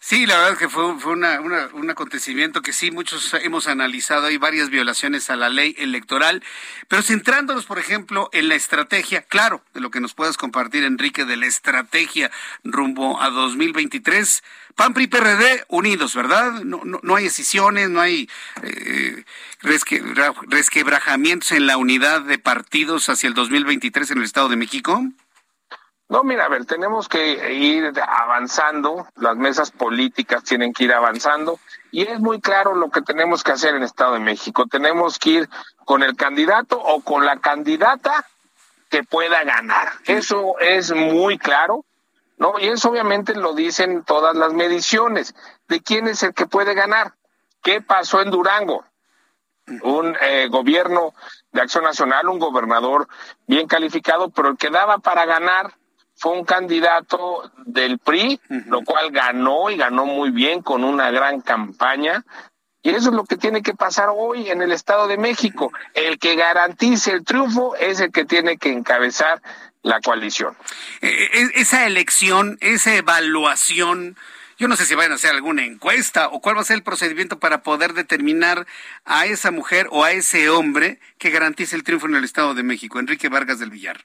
Sí, 0.00 0.26
la 0.26 0.38
verdad 0.38 0.58
que 0.58 0.68
fue, 0.68 1.00
fue 1.00 1.12
una, 1.12 1.40
un 1.40 1.90
acontecimiento 1.90 2.60
que 2.60 2.72
sí, 2.72 2.90
muchos 2.90 3.34
hemos 3.42 3.68
analizado. 3.68 4.26
Hay 4.26 4.36
varias 4.36 4.68
violaciones 4.68 5.28
a 5.30 5.36
la 5.36 5.48
ley 5.48 5.74
electoral, 5.78 6.44
pero 6.88 7.02
centrándonos, 7.02 7.64
por 7.64 7.78
ejemplo, 7.78 8.28
en 8.32 8.48
la 8.48 8.54
estrategia, 8.54 9.22
claro, 9.22 9.64
de 9.72 9.80
lo 9.80 9.90
que 9.90 10.00
nos 10.00 10.12
puedas 10.12 10.36
compartir, 10.36 10.84
Enrique, 10.84 11.24
de 11.24 11.36
la 11.36 11.46
estrategia 11.46 12.30
rumbo 12.64 13.20
a 13.20 13.30
2023. 13.30 14.42
PAN, 14.78 14.94
PRI, 14.94 15.08
PRD 15.08 15.64
unidos, 15.66 16.14
¿verdad? 16.14 16.52
No, 16.62 16.82
no, 16.84 17.00
no 17.02 17.16
hay 17.16 17.24
decisiones, 17.24 17.90
no 17.90 18.00
hay 18.00 18.30
eh, 18.62 19.24
resquebrajamientos 19.60 21.50
en 21.50 21.66
la 21.66 21.76
unidad 21.76 22.20
de 22.20 22.38
partidos 22.38 23.08
hacia 23.08 23.26
el 23.26 23.34
2023 23.34 24.12
en 24.12 24.18
el 24.18 24.24
Estado 24.24 24.48
de 24.48 24.54
México. 24.54 25.02
No, 26.08 26.22
mira, 26.22 26.44
a 26.44 26.48
ver, 26.48 26.64
tenemos 26.64 27.08
que 27.08 27.52
ir 27.54 27.92
avanzando, 28.06 29.08
las 29.16 29.36
mesas 29.36 29.72
políticas 29.72 30.44
tienen 30.44 30.72
que 30.72 30.84
ir 30.84 30.92
avanzando 30.92 31.58
y 31.90 32.02
es 32.02 32.20
muy 32.20 32.40
claro 32.40 32.76
lo 32.76 32.88
que 32.90 33.02
tenemos 33.02 33.42
que 33.42 33.50
hacer 33.50 33.74
en 33.74 33.82
Estado 33.82 34.14
de 34.14 34.20
México. 34.20 34.66
Tenemos 34.66 35.18
que 35.18 35.30
ir 35.30 35.48
con 35.84 36.04
el 36.04 36.14
candidato 36.14 36.80
o 36.80 37.00
con 37.00 37.26
la 37.26 37.40
candidata 37.40 38.24
que 38.90 39.02
pueda 39.02 39.42
ganar. 39.42 39.88
Eso 40.06 40.56
es 40.60 40.94
muy 40.94 41.36
claro, 41.36 41.84
¿no? 42.38 42.58
Y 42.58 42.68
eso 42.68 42.90
obviamente 42.90 43.34
lo 43.34 43.54
dicen 43.54 44.04
todas 44.04 44.36
las 44.36 44.52
mediciones. 44.52 45.34
¿De 45.68 45.80
quién 45.80 46.08
es 46.08 46.22
el 46.22 46.34
que 46.34 46.46
puede 46.46 46.74
ganar? 46.74 47.14
¿Qué 47.62 47.80
pasó 47.80 48.20
en 48.22 48.30
Durango? 48.30 48.84
Un 49.82 50.16
eh, 50.20 50.48
gobierno 50.48 51.12
de 51.52 51.60
acción 51.60 51.84
nacional, 51.84 52.28
un 52.28 52.38
gobernador 52.38 53.08
bien 53.46 53.66
calificado, 53.66 54.30
pero 54.30 54.48
el 54.48 54.56
que 54.56 54.70
daba 54.70 54.98
para 54.98 55.26
ganar 55.26 55.74
fue 56.16 56.32
un 56.32 56.44
candidato 56.44 57.50
del 57.64 57.98
PRI, 57.98 58.40
lo 58.66 58.82
cual 58.82 59.10
ganó 59.12 59.70
y 59.70 59.76
ganó 59.76 60.04
muy 60.04 60.30
bien 60.30 60.62
con 60.62 60.82
una 60.82 61.10
gran 61.10 61.40
campaña. 61.40 62.24
Y 62.82 62.90
eso 62.90 63.10
es 63.10 63.14
lo 63.14 63.24
que 63.24 63.36
tiene 63.36 63.62
que 63.62 63.74
pasar 63.74 64.08
hoy 64.12 64.50
en 64.50 64.62
el 64.62 64.72
Estado 64.72 65.06
de 65.06 65.16
México. 65.16 65.70
El 65.94 66.18
que 66.18 66.34
garantice 66.34 67.12
el 67.12 67.24
triunfo 67.24 67.76
es 67.76 68.00
el 68.00 68.10
que 68.10 68.24
tiene 68.24 68.56
que 68.56 68.72
encabezar 68.72 69.42
la 69.82 70.00
coalición. 70.00 70.56
Eh, 71.00 71.30
eh, 71.32 71.50
esa 71.54 71.86
elección, 71.86 72.58
esa 72.60 72.94
evaluación, 72.94 74.16
yo 74.58 74.68
no 74.68 74.76
sé 74.76 74.86
si 74.86 74.94
van 74.94 75.12
a 75.12 75.16
hacer 75.16 75.30
alguna 75.30 75.64
encuesta 75.64 76.28
o 76.28 76.40
cuál 76.40 76.56
va 76.56 76.62
a 76.62 76.64
ser 76.64 76.76
el 76.76 76.82
procedimiento 76.82 77.38
para 77.38 77.62
poder 77.62 77.94
determinar 77.94 78.66
a 79.04 79.26
esa 79.26 79.50
mujer 79.50 79.88
o 79.90 80.04
a 80.04 80.12
ese 80.12 80.50
hombre 80.50 81.00
que 81.18 81.30
garantice 81.30 81.76
el 81.76 81.84
triunfo 81.84 82.06
en 82.06 82.16
el 82.16 82.24
Estado 82.24 82.54
de 82.54 82.62
México, 82.62 82.98
Enrique 82.98 83.28
Vargas 83.28 83.58
del 83.58 83.70
Villar. 83.70 84.04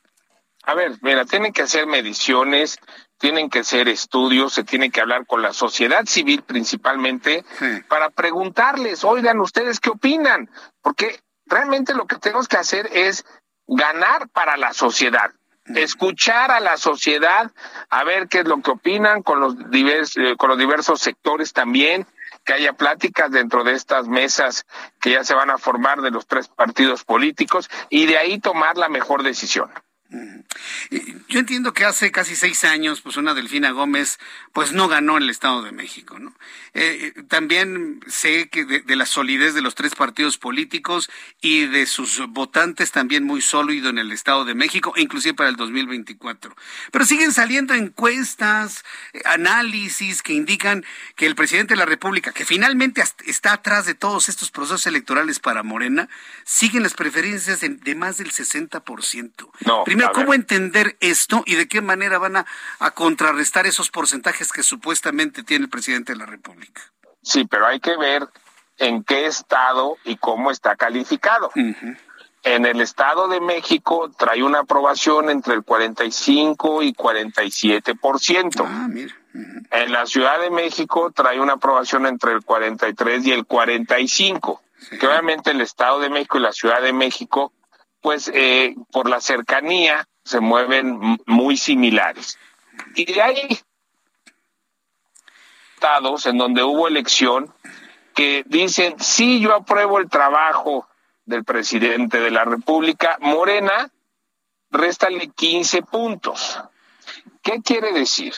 A 0.66 0.76
ver, 0.76 0.94
mira, 1.02 1.26
tienen 1.26 1.52
que 1.52 1.64
hacer 1.64 1.88
mediciones, 1.88 2.80
tienen 3.18 3.50
que 3.50 3.60
hacer 3.60 3.90
estudios, 3.90 4.54
se 4.54 4.64
tiene 4.64 4.92
que 4.92 5.02
hablar 5.02 5.26
con 5.26 5.42
la 5.42 5.52
sociedad 5.52 6.06
civil 6.06 6.42
principalmente 6.44 7.44
para 7.90 8.10
preguntarles, 8.10 9.04
oigan, 9.04 9.42
¿ustedes 9.42 9.82
qué 9.82 9.90
opinan? 9.90 10.50
Porque 10.82 11.20
realmente 11.46 11.94
lo 11.94 12.08
que 12.08 12.18
tenemos 12.18 12.48
que 12.48 12.58
hacer 12.58 12.90
es 12.94 13.26
ganar 13.68 14.30
para 14.30 14.56
la 14.58 14.74
sociedad, 14.74 15.32
escuchar 15.66 16.52
a 16.52 16.60
la 16.60 16.78
sociedad, 16.78 17.52
a 17.90 18.04
ver 18.04 18.28
qué 18.28 18.40
es 18.40 18.46
lo 18.46 18.62
que 18.62 18.72
opinan 18.72 19.24
con 19.24 19.40
los, 19.40 19.70
diversos, 19.72 20.18
eh, 20.18 20.36
con 20.38 20.50
los 20.50 20.58
diversos 20.58 21.00
sectores 21.00 21.54
también, 21.54 22.06
que 22.44 22.54
haya 22.54 22.74
pláticas 22.74 23.32
dentro 23.32 23.64
de 23.64 23.74
estas 23.74 24.08
mesas 24.08 24.66
que 25.00 25.12
ya 25.12 25.24
se 25.24 25.34
van 25.34 25.50
a 25.50 25.58
formar 25.58 26.02
de 26.02 26.12
los 26.12 26.28
tres 26.28 26.48
partidos 26.50 27.04
políticos 27.06 27.70
y 27.90 28.06
de 28.06 28.18
ahí 28.18 28.40
tomar 28.40 28.78
la 28.78 28.90
mejor 28.90 29.24
decisión. 29.24 29.72
Yo 31.28 31.40
entiendo 31.40 31.74
que 31.74 31.86
hace 31.86 32.12
casi 32.12 32.36
seis 32.36 32.64
años, 32.64 33.02
pues 33.02 33.18
una 33.18 33.34
Delfina 33.34 33.72
Gómez, 33.72 34.20
pues 34.52 34.72
no 34.72 34.88
ganó 34.88 35.18
en 35.18 35.24
el 35.24 35.30
Estado 35.30 35.64
de 35.64 35.72
México, 35.72 36.20
¿no? 36.20 36.34
Eh, 36.76 37.14
también 37.28 38.00
sé 38.08 38.50
que 38.50 38.66
de, 38.66 38.96
la 38.96 39.06
solidez 39.06 39.54
de 39.54 39.62
los 39.62 39.76
tres 39.76 39.96
partidos 39.96 40.38
políticos 40.38 41.10
y 41.42 41.66
de 41.66 41.86
sus 41.86 42.26
votantes 42.28 42.92
también 42.92 43.24
muy 43.24 43.42
sólido 43.42 43.90
en 43.90 43.98
el 43.98 44.12
Estado 44.12 44.46
de 44.46 44.54
México, 44.54 44.94
inclusive 44.98 45.34
para 45.34 45.50
el 45.50 45.56
2024. 45.56 46.56
Pero 46.92 47.06
siguen 47.06 47.32
saliendo 47.32 47.74
encuestas, 47.74 48.84
eh, 49.14 49.22
análisis 49.26 50.22
que 50.22 50.34
indican 50.34 50.86
que 51.16 51.26
el 51.26 51.36
presidente 51.36 51.74
de 51.74 51.80
la 51.80 51.86
República, 51.86 52.32
que 52.32 52.46
finalmente 52.46 53.04
está 53.26 53.54
atrás 53.54 53.86
de 53.86 53.96
todos 53.96 54.30
estos 54.30 54.52
procesos 54.52 54.86
electorales 54.86 55.40
para 55.40 55.64
Morena, 55.64 56.10
siguen 56.44 56.84
las 56.84 56.94
preferencias 56.94 57.62
de, 57.62 57.96
más 57.96 58.18
del 58.18 58.32
60%. 58.32 59.50
No. 59.66 59.84
Primero, 59.84 60.03
¿cómo 60.12 60.34
entender 60.34 60.98
esto 61.00 61.44
y 61.46 61.56
de 61.56 61.68
qué 61.68 61.82
manera 61.82 62.18
van 62.18 62.38
a, 62.38 62.46
contrarrestar 62.94 63.66
esos 63.66 63.90
porcentajes 63.90 64.52
que 64.52 64.64
supuestamente 64.64 65.44
tiene 65.44 65.66
el 65.66 65.70
presidente 65.70 66.14
de 66.14 66.20
la 66.20 66.26
República? 66.26 66.82
Sí, 67.22 67.46
pero 67.46 67.66
hay 67.66 67.80
que 67.80 67.96
ver 67.98 68.28
en 68.78 69.04
qué 69.04 69.26
estado 69.26 69.98
y 70.04 70.18
cómo 70.18 70.52
está 70.52 70.76
calificado. 70.76 71.52
En 72.44 72.66
el 72.66 72.82
Estado 72.82 73.30
de 73.30 73.40
México 73.40 74.12
trae 74.18 74.44
una 74.44 74.60
aprobación 74.60 75.30
entre 75.30 75.54
el 75.54 75.64
45 75.64 76.84
y 76.84 76.94
47%. 76.94 78.66
Ah, 78.68 78.88
mira. 78.90 79.16
En 79.72 79.92
la 79.92 80.06
Ciudad 80.06 80.40
de 80.40 80.52
México 80.52 81.12
trae 81.12 81.40
una 81.40 81.54
aprobación 81.54 82.06
entre 82.06 82.34
el 82.34 82.44
43 82.44 83.26
y 83.26 83.32
el 83.32 83.46
45. 83.46 84.62
Que 85.00 85.08
obviamente 85.08 85.52
el 85.52 85.62
Estado 85.62 86.00
de 86.00 86.10
México 86.10 86.38
y 86.38 86.42
la 86.42 86.52
Ciudad 86.52 86.82
de 86.82 86.92
México 86.92 87.54
pues 88.04 88.30
eh, 88.34 88.76
por 88.92 89.10
la 89.10 89.20
cercanía 89.22 90.08
se 90.24 90.42
mueven 90.42 91.18
muy 91.26 91.58
similares. 91.58 92.38
Y 92.96 93.12
de 93.12 93.22
ahí 93.22 93.60
estados 95.76 96.26
en 96.26 96.38
donde 96.38 96.64
hubo 96.64 96.88
elección 96.88 97.54
que 98.14 98.44
dicen, 98.46 98.96
sí, 99.00 99.40
yo 99.40 99.54
apruebo 99.56 100.00
el 100.00 100.10
trabajo 100.10 100.88
del 101.26 101.44
presidente 101.44 102.20
de 102.20 102.32
la 102.32 102.44
República, 102.44 103.18
Morena, 103.22 103.90
réstale 104.70 105.30
15 105.30 105.82
puntos. 105.84 106.60
¿Qué 107.42 107.62
quiere 107.62 107.92
decir? 107.94 108.34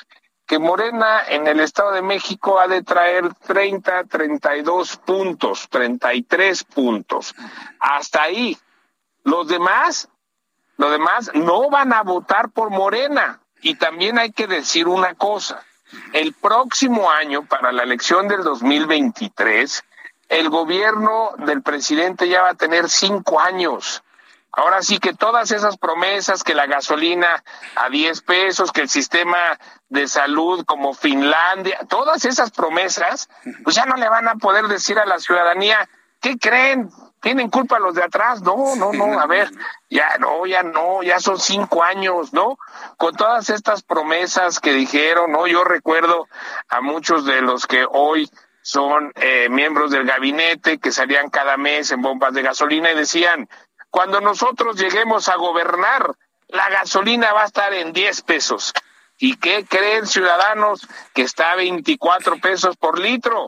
Que 0.46 0.60
Morena 0.60 1.24
en 1.28 1.48
el 1.48 1.60
Estado 1.60 1.92
de 1.92 2.02
México 2.04 2.60
ha 2.60 2.68
de 2.68 2.84
traer 2.84 3.34
30, 3.34 4.04
32 4.06 4.98
puntos, 4.98 5.68
33 5.70 6.64
puntos. 6.66 7.34
Hasta 7.80 8.24
ahí. 8.24 8.56
Los 9.26 9.48
demás, 9.48 10.08
los 10.78 10.92
demás 10.92 11.32
no 11.34 11.70
van 11.70 11.92
a 11.94 12.04
votar 12.04 12.50
por 12.50 12.70
Morena. 12.70 13.42
Y 13.62 13.76
también 13.76 14.20
hay 14.20 14.32
que 14.32 14.46
decir 14.46 14.88
una 14.88 15.16
cosa. 15.16 15.64
El 16.14 16.34
próximo 16.34 17.10
año, 17.10 17.46
para 17.46 17.72
la 17.72 17.84
elección 17.84 18.28
del 18.28 18.44
2023, 18.44 19.84
el 20.30 20.50
gobierno 20.50 21.32
del 21.40 21.64
presidente 21.64 22.30
ya 22.30 22.44
va 22.44 22.50
a 22.50 22.56
tener 22.56 22.88
cinco 22.88 23.40
años. 23.40 24.04
Ahora 24.52 24.84
sí 24.84 25.00
que 25.00 25.14
todas 25.14 25.52
esas 25.52 25.78
promesas, 25.78 26.44
que 26.44 26.54
la 26.54 26.68
gasolina 26.68 27.44
a 27.76 27.90
10 27.90 28.22
pesos, 28.22 28.72
que 28.72 28.82
el 28.82 28.90
sistema 28.90 29.60
de 29.90 30.08
salud 30.08 30.64
como 30.66 30.94
Finlandia, 30.94 31.80
todas 31.90 32.26
esas 32.26 32.52
promesas, 32.52 33.28
pues 33.64 33.76
ya 33.76 33.86
no 33.86 33.96
le 33.96 34.08
van 34.08 34.28
a 34.28 34.36
poder 34.36 34.68
decir 34.68 35.00
a 35.00 35.06
la 35.06 35.20
ciudadanía, 35.20 35.90
¿qué 36.22 36.38
creen? 36.38 36.90
Tienen 37.22 37.50
culpa 37.50 37.80
los 37.80 37.96
de 37.96 38.04
atrás, 38.04 38.42
no, 38.42 38.76
no, 38.76 38.94
no, 38.94 39.20
a 39.20 39.26
ver, 39.26 39.50
ya 39.90 40.18
no, 40.20 40.46
ya 40.46 40.64
no, 40.64 41.02
ya 41.02 41.20
son 41.20 41.40
cinco 41.40 41.84
años, 41.84 42.34
¿no? 42.34 42.58
Con 42.98 43.16
todas 43.16 43.50
estas 43.50 43.82
promesas 43.82 44.60
que 44.60 44.74
dijeron, 44.74 45.32
¿no? 45.32 45.48
Yo 45.48 45.64
recuerdo 45.64 46.28
a 46.70 46.82
muchos 46.82 47.26
de 47.26 47.42
los 47.42 47.66
que 47.66 47.86
hoy 47.90 48.30
son 48.62 49.12
eh, 49.16 49.48
miembros 49.50 49.92
del 49.92 50.06
gabinete 50.06 50.78
que 50.78 50.92
salían 50.92 51.30
cada 51.30 51.58
mes 51.58 51.92
en 51.92 52.02
bombas 52.02 52.34
de 52.34 52.42
gasolina 52.42 52.92
y 52.92 52.96
decían, 52.96 53.48
cuando 53.90 54.22
nosotros 54.22 54.76
lleguemos 54.76 55.30
a 55.30 55.36
gobernar, 55.36 56.16
la 56.48 56.70
gasolina 56.70 57.34
va 57.34 57.44
a 57.44 57.46
estar 57.46 57.74
en 57.74 57.94
10 57.94 58.22
pesos. 58.24 58.74
¿Y 59.18 59.38
qué 59.38 59.66
creen 59.66 60.06
ciudadanos 60.06 60.88
que 61.14 61.22
está 61.22 61.52
a 61.52 61.56
24 61.56 62.38
pesos 62.40 62.76
por 62.76 63.00
litro? 63.00 63.48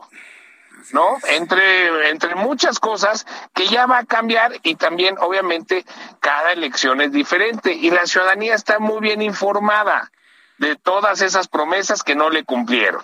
¿No? 0.92 1.18
Entre, 1.28 2.10
entre 2.10 2.34
muchas 2.34 2.78
cosas 2.78 3.26
que 3.54 3.66
ya 3.66 3.86
va 3.86 3.98
a 3.98 4.04
cambiar 4.04 4.52
y 4.62 4.76
también, 4.76 5.16
obviamente, 5.18 5.84
cada 6.20 6.52
elección 6.52 7.00
es 7.00 7.12
diferente 7.12 7.72
y 7.72 7.90
la 7.90 8.06
ciudadanía 8.06 8.54
está 8.54 8.78
muy 8.78 9.00
bien 9.00 9.22
informada 9.22 10.10
de 10.58 10.76
todas 10.76 11.22
esas 11.22 11.48
promesas 11.48 12.02
que 12.02 12.14
no 12.14 12.30
le 12.30 12.44
cumplieron. 12.44 13.02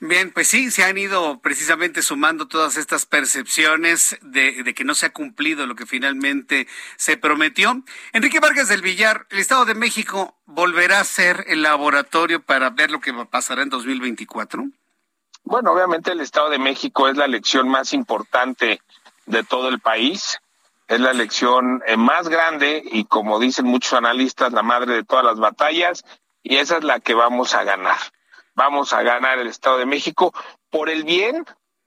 Bien, 0.00 0.30
pues 0.30 0.46
sí, 0.46 0.70
se 0.70 0.84
han 0.84 0.96
ido 0.96 1.40
precisamente 1.40 2.02
sumando 2.02 2.46
todas 2.46 2.76
estas 2.76 3.04
percepciones 3.04 4.16
de, 4.22 4.62
de, 4.62 4.72
que 4.72 4.84
no 4.84 4.94
se 4.94 5.06
ha 5.06 5.10
cumplido 5.10 5.66
lo 5.66 5.74
que 5.74 5.86
finalmente 5.86 6.68
se 6.96 7.16
prometió. 7.16 7.82
Enrique 8.12 8.38
Vargas 8.38 8.68
del 8.68 8.80
Villar, 8.80 9.26
el 9.30 9.40
Estado 9.40 9.64
de 9.64 9.74
México 9.74 10.38
volverá 10.46 11.00
a 11.00 11.04
ser 11.04 11.44
el 11.48 11.62
laboratorio 11.62 12.40
para 12.40 12.70
ver 12.70 12.92
lo 12.92 13.00
que 13.00 13.12
pasará 13.28 13.62
en 13.62 13.70
2024. 13.70 14.68
Bueno, 15.50 15.72
obviamente 15.72 16.12
el 16.12 16.20
Estado 16.20 16.50
de 16.50 16.58
México 16.58 17.08
es 17.08 17.16
la 17.16 17.24
elección 17.24 17.70
más 17.70 17.94
importante 17.94 18.82
de 19.24 19.44
todo 19.44 19.70
el 19.70 19.80
país, 19.80 20.42
es 20.88 21.00
la 21.00 21.10
elección 21.10 21.82
eh, 21.86 21.96
más 21.96 22.28
grande 22.28 22.82
y 22.84 23.06
como 23.06 23.38
dicen 23.38 23.64
muchos 23.64 23.94
analistas, 23.94 24.52
la 24.52 24.62
madre 24.62 24.92
de 24.92 25.04
todas 25.04 25.24
las 25.24 25.38
batallas 25.38 26.04
y 26.42 26.56
esa 26.56 26.76
es 26.76 26.84
la 26.84 27.00
que 27.00 27.14
vamos 27.14 27.54
a 27.54 27.64
ganar. 27.64 27.96
Vamos 28.54 28.92
a 28.92 29.00
ganar 29.00 29.38
el 29.38 29.46
Estado 29.46 29.78
de 29.78 29.86
México 29.86 30.34
por 30.68 30.90
el 30.90 31.04
bien 31.04 31.46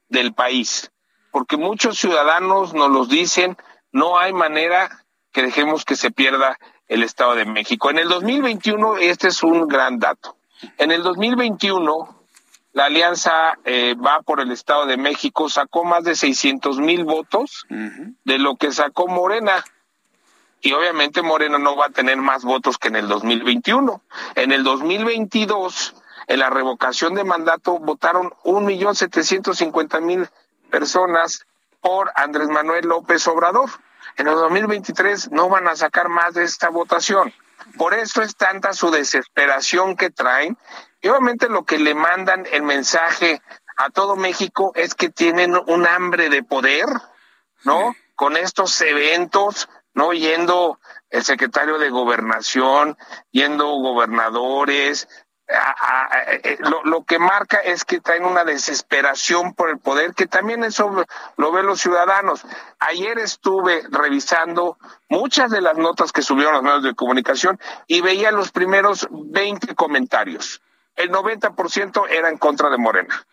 del 0.09 0.33
país, 0.33 0.91
porque 1.29 1.55
muchos 1.55 1.99
ciudadanos 1.99 2.73
nos 2.73 2.89
los 2.89 3.09
dicen, 3.09 3.57
no 3.91 4.17
hay 4.17 4.33
manera 4.33 5.05
que 5.31 5.43
dejemos 5.43 5.85
que 5.85 5.95
se 5.95 6.09
pierda 6.09 6.57
el 6.87 7.03
Estado 7.03 7.35
de 7.35 7.45
México. 7.45 7.91
En 7.91 7.99
el 7.99 8.09
2021, 8.09 8.97
este 8.97 9.27
es 9.27 9.43
un 9.43 9.67
gran 9.67 9.99
dato. 9.99 10.35
En 10.79 10.89
el 10.89 11.03
2021, 11.03 12.20
la 12.73 12.85
alianza 12.85 13.57
eh, 13.65 13.95
va 13.95 14.21
por 14.21 14.39
el 14.39 14.51
Estado 14.51 14.85
de 14.85 14.97
México, 14.97 15.49
sacó 15.49 15.83
más 15.83 16.03
de 16.03 16.15
600 16.15 16.79
mil 16.79 17.03
votos 17.03 17.65
de 17.69 18.39
lo 18.39 18.55
que 18.55 18.71
sacó 18.71 19.07
Morena. 19.07 19.63
Y 20.61 20.73
obviamente 20.73 21.21
Morena 21.21 21.57
no 21.57 21.75
va 21.75 21.87
a 21.87 21.89
tener 21.89 22.17
más 22.17 22.43
votos 22.43 22.77
que 22.77 22.87
en 22.87 22.95
el 22.95 23.07
2021. 23.07 24.01
En 24.35 24.51
el 24.51 24.63
2022, 24.63 25.95
en 26.27 26.39
la 26.39 26.49
revocación 26.49 27.15
de 27.15 27.23
mandato, 27.23 27.79
votaron 27.79 28.33
un 28.43 28.65
millón 28.65 28.95
setecientos 28.95 29.57
cincuenta 29.57 29.99
mil 29.99 30.29
personas 30.69 31.45
por 31.81 32.11
Andrés 32.15 32.47
Manuel 32.47 32.87
López 32.87 33.27
Obrador. 33.27 33.69
En 34.17 34.27
el 34.27 34.35
2023 34.35 35.31
no 35.31 35.49
van 35.49 35.67
a 35.67 35.75
sacar 35.75 36.09
más 36.09 36.35
de 36.35 36.43
esta 36.43 36.69
votación. 36.69 37.33
Por 37.77 37.93
eso 37.93 38.21
es 38.21 38.35
tanta 38.35 38.73
su 38.73 38.91
desesperación 38.91 39.95
que 39.95 40.09
traen 40.09 40.57
y 41.01 41.09
obviamente 41.09 41.49
lo 41.49 41.63
que 41.65 41.79
le 41.79 41.95
mandan 41.95 42.45
el 42.51 42.63
mensaje 42.63 43.41
a 43.77 43.89
todo 43.89 44.15
México 44.15 44.71
es 44.75 44.93
que 44.93 45.09
tienen 45.09 45.55
un 45.67 45.87
hambre 45.87 46.29
de 46.29 46.43
poder, 46.43 46.85
¿no? 47.63 47.95
Con 48.15 48.37
estos 48.37 48.79
eventos, 48.81 49.67
¿no? 49.93 50.13
Yendo 50.13 50.79
el 51.09 51.23
secretario 51.23 51.79
de 51.79 51.89
gobernación, 51.89 52.97
yendo 53.31 53.65
gobernadores, 53.67 55.07
eh, 56.43 56.57
lo, 56.59 56.83
lo, 56.83 57.03
que 57.03 57.19
marca 57.19 57.57
es 57.57 57.83
que 57.83 57.99
traen 57.99 58.23
una 58.23 58.45
desesperación 58.45 59.53
por 59.53 59.69
el 59.69 59.79
poder, 59.79 60.13
que 60.13 60.27
también 60.27 60.63
eso 60.63 61.03
lo 61.35 61.51
ven 61.51 61.65
los 61.65 61.81
ciudadanos. 61.81 62.43
Ayer 62.79 63.17
estuve 63.19 63.83
revisando 63.89 64.77
muchas 65.09 65.49
de 65.51 65.61
las 65.61 65.77
notas 65.77 66.11
que 66.11 66.21
subieron 66.21 66.53
los 66.53 66.63
medios 66.63 66.83
de 66.83 66.95
comunicación 66.95 67.59
y 67.87 68.01
veía 68.01 68.31
los 68.31 68.51
primeros 68.51 69.07
20 69.09 69.75
comentarios 69.75 70.61
el 70.95 71.11
90% 71.11 72.07
era 72.09 72.29
en 72.29 72.37
contra 72.37 72.69
de 72.69 72.77
Morena. 72.77 73.25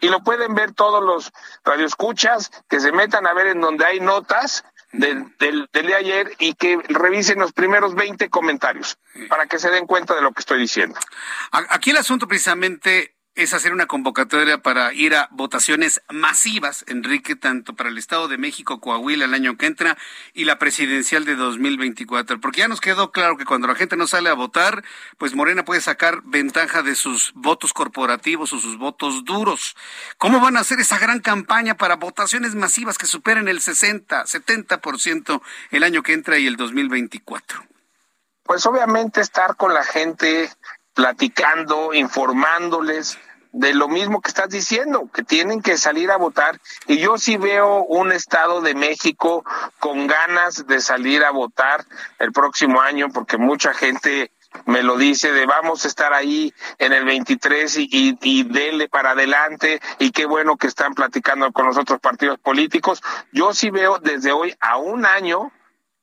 Y 0.00 0.08
lo 0.08 0.24
pueden 0.24 0.54
ver 0.54 0.72
todos 0.72 1.02
los 1.02 1.32
radioescuchas 1.64 2.50
que 2.68 2.80
se 2.80 2.90
metan 2.90 3.26
a 3.26 3.34
ver 3.34 3.46
en 3.46 3.60
donde 3.60 3.84
hay 3.84 4.00
notas 4.00 4.64
del, 4.90 5.36
del, 5.38 5.68
del 5.72 5.86
de 5.86 5.94
ayer 5.94 6.32
y 6.38 6.54
que 6.54 6.78
revisen 6.88 7.38
los 7.38 7.52
primeros 7.52 7.94
20 7.94 8.28
comentarios 8.28 8.98
para 9.28 9.46
que 9.46 9.58
se 9.58 9.70
den 9.70 9.86
cuenta 9.86 10.14
de 10.14 10.22
lo 10.22 10.32
que 10.32 10.40
estoy 10.40 10.58
diciendo. 10.58 10.98
Aquí 11.50 11.90
el 11.90 11.96
asunto 11.98 12.26
precisamente 12.26 13.14
es 13.34 13.54
hacer 13.54 13.72
una 13.72 13.86
convocatoria 13.86 14.58
para 14.58 14.92
ir 14.92 15.14
a 15.14 15.28
votaciones 15.30 16.02
masivas, 16.10 16.84
Enrique, 16.86 17.34
tanto 17.34 17.74
para 17.74 17.88
el 17.88 17.96
Estado 17.96 18.28
de 18.28 18.36
México, 18.36 18.78
Coahuila 18.78 19.24
el 19.24 19.32
año 19.32 19.56
que 19.56 19.66
entra 19.66 19.96
y 20.34 20.44
la 20.44 20.58
presidencial 20.58 21.24
de 21.24 21.36
2024. 21.36 22.40
Porque 22.40 22.60
ya 22.60 22.68
nos 22.68 22.82
quedó 22.82 23.10
claro 23.10 23.38
que 23.38 23.46
cuando 23.46 23.68
la 23.68 23.74
gente 23.74 23.96
no 23.96 24.06
sale 24.06 24.28
a 24.28 24.34
votar, 24.34 24.84
pues 25.16 25.34
Morena 25.34 25.64
puede 25.64 25.80
sacar 25.80 26.20
ventaja 26.24 26.82
de 26.82 26.94
sus 26.94 27.32
votos 27.34 27.72
corporativos 27.72 28.52
o 28.52 28.60
sus 28.60 28.76
votos 28.76 29.24
duros. 29.24 29.76
¿Cómo 30.18 30.40
van 30.40 30.58
a 30.58 30.60
hacer 30.60 30.80
esa 30.80 30.98
gran 30.98 31.20
campaña 31.20 31.76
para 31.76 31.96
votaciones 31.96 32.54
masivas 32.54 32.98
que 32.98 33.06
superen 33.06 33.48
el 33.48 33.62
60, 33.62 34.24
70% 34.24 35.40
el 35.70 35.82
año 35.84 36.02
que 36.02 36.12
entra 36.12 36.38
y 36.38 36.46
el 36.46 36.56
2024? 36.56 37.64
Pues 38.42 38.66
obviamente 38.66 39.20
estar 39.20 39.56
con 39.56 39.72
la 39.72 39.84
gente 39.84 40.50
platicando, 40.94 41.94
informándoles 41.94 43.18
de 43.52 43.74
lo 43.74 43.88
mismo 43.88 44.20
que 44.20 44.28
estás 44.28 44.48
diciendo, 44.48 45.08
que 45.12 45.22
tienen 45.22 45.60
que 45.60 45.76
salir 45.76 46.10
a 46.10 46.16
votar. 46.16 46.58
Y 46.86 46.98
yo 46.98 47.18
sí 47.18 47.36
veo 47.36 47.84
un 47.84 48.12
Estado 48.12 48.62
de 48.62 48.74
México 48.74 49.44
con 49.78 50.06
ganas 50.06 50.66
de 50.66 50.80
salir 50.80 51.22
a 51.24 51.30
votar 51.30 51.84
el 52.18 52.32
próximo 52.32 52.80
año, 52.80 53.08
porque 53.12 53.36
mucha 53.36 53.74
gente 53.74 54.30
me 54.66 54.82
lo 54.82 54.96
dice 54.96 55.32
de 55.32 55.46
vamos 55.46 55.84
a 55.84 55.88
estar 55.88 56.12
ahí 56.12 56.52
en 56.78 56.92
el 56.92 57.04
23 57.04 57.78
y, 57.78 57.88
y, 57.90 58.18
y 58.22 58.42
dele 58.44 58.88
para 58.88 59.12
adelante 59.12 59.80
y 59.98 60.10
qué 60.10 60.26
bueno 60.26 60.56
que 60.56 60.66
están 60.66 60.94
platicando 60.94 61.52
con 61.52 61.66
los 61.66 61.78
otros 61.78 62.00
partidos 62.00 62.38
políticos. 62.38 63.02
Yo 63.32 63.54
sí 63.54 63.70
veo 63.70 63.98
desde 63.98 64.32
hoy 64.32 64.54
a 64.60 64.76
un 64.76 65.06
año, 65.06 65.52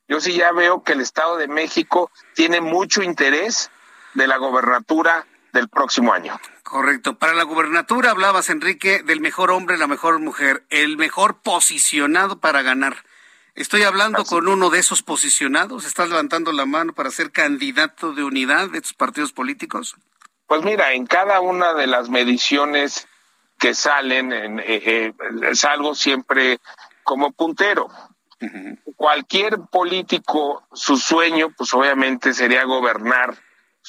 yo 0.08 0.20
sí 0.20 0.34
ya 0.34 0.52
veo 0.52 0.84
que 0.84 0.94
el 0.94 1.02
Estado 1.02 1.38
de 1.38 1.48
México 1.48 2.12
tiene 2.34 2.62
mucho 2.62 3.04
interés 3.04 3.70
de 4.14 4.28
la 4.28 4.38
gobernatura 4.38 5.26
del 5.54 5.70
próximo 5.70 6.14
año. 6.14 6.40
Correcto. 6.64 7.18
Para 7.18 7.34
la 7.34 7.44
gubernatura 7.44 8.12
hablabas, 8.12 8.50
Enrique, 8.50 9.02
del 9.04 9.22
mejor 9.22 9.52
hombre, 9.52 9.78
la 9.78 9.88
mejor 9.88 10.20
mujer, 10.20 10.64
el 10.70 10.98
mejor 10.98 11.42
posicionado 11.42 12.40
para 12.40 12.62
ganar. 12.62 13.04
Estoy 13.56 13.84
hablando 13.84 14.24
con 14.26 14.48
uno 14.48 14.70
de 14.70 14.80
esos 14.80 15.02
posicionados. 15.02 15.86
¿Estás 15.86 16.10
levantando 16.10 16.52
la 16.52 16.66
mano 16.66 16.94
para 16.94 17.12
ser 17.12 17.32
candidato 17.32 18.14
de 18.14 18.24
unidad 18.24 18.70
de 18.70 18.78
estos 18.78 18.94
partidos 18.94 19.34
políticos? 19.34 19.96
Pues 20.48 20.64
mira, 20.64 20.94
en 20.94 21.06
cada 21.06 21.42
una 21.42 21.74
de 21.74 21.88
las 21.88 22.10
mediciones 22.10 23.08
que 23.58 23.74
salen, 23.74 24.32
en, 24.32 24.60
eh, 24.60 24.64
eh, 24.86 25.14
salgo 25.54 25.94
siempre 25.94 26.60
como 27.04 27.32
puntero. 27.32 27.88
Uh 28.42 28.46
-huh. 28.46 28.80
Cualquier 28.96 29.60
político, 29.70 30.64
su 30.72 30.98
sueño, 30.98 31.50
pues 31.58 31.74
obviamente 31.74 32.34
sería 32.34 32.64
gobernar 32.64 33.38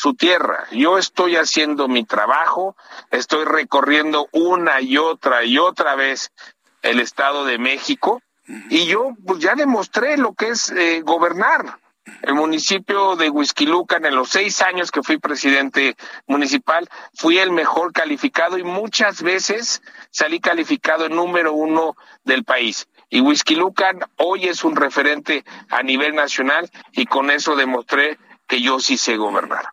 su 0.01 0.15
tierra. 0.15 0.67
Yo 0.73 0.97
estoy 0.97 1.37
haciendo 1.37 1.87
mi 1.87 2.05
trabajo, 2.05 2.75
estoy 3.11 3.45
recorriendo 3.45 4.29
una 4.33 4.81
y 4.81 4.97
otra 4.97 5.45
y 5.45 5.59
otra 5.59 5.95
vez 5.95 6.33
el 6.81 7.01
Estado 7.01 7.45
de 7.45 7.59
México 7.59 8.23
y 8.71 8.87
yo 8.87 9.11
pues 9.27 9.41
ya 9.41 9.55
demostré 9.55 10.17
lo 10.17 10.33
que 10.33 10.49
es 10.49 10.71
eh, 10.71 11.03
gobernar. 11.03 11.79
El 12.23 12.35
municipio 12.35 13.15
de 13.15 13.29
Huizquilucan, 13.29 14.07
en 14.07 14.15
los 14.15 14.31
seis 14.31 14.63
años 14.63 14.91
que 14.91 15.03
fui 15.03 15.19
presidente 15.19 15.97
municipal, 16.27 16.89
fui 17.13 17.39
el 17.39 17.51
mejor 17.51 17.93
calificado 17.93 18.57
y 18.57 18.65
muchas 18.65 19.23
veces 19.23 19.83
salí 20.11 20.41
calificado 20.41 21.11
número 21.11 21.53
uno 21.53 21.95
del 22.25 22.45
país. 22.45 22.89
Y 23.11 23.21
Huizquilucan 23.21 24.01
hoy 24.17 24.49
es 24.49 24.65
un 24.65 24.77
referente 24.77 25.45
a 25.69 25.83
nivel 25.83 26.15
nacional 26.15 26.71
y 26.93 27.05
con 27.05 27.31
eso 27.31 27.55
demostré 27.55 28.19
que 28.49 28.63
yo 28.63 28.81
sí 28.81 28.97
sé 28.97 29.19
gobernar. 29.19 29.69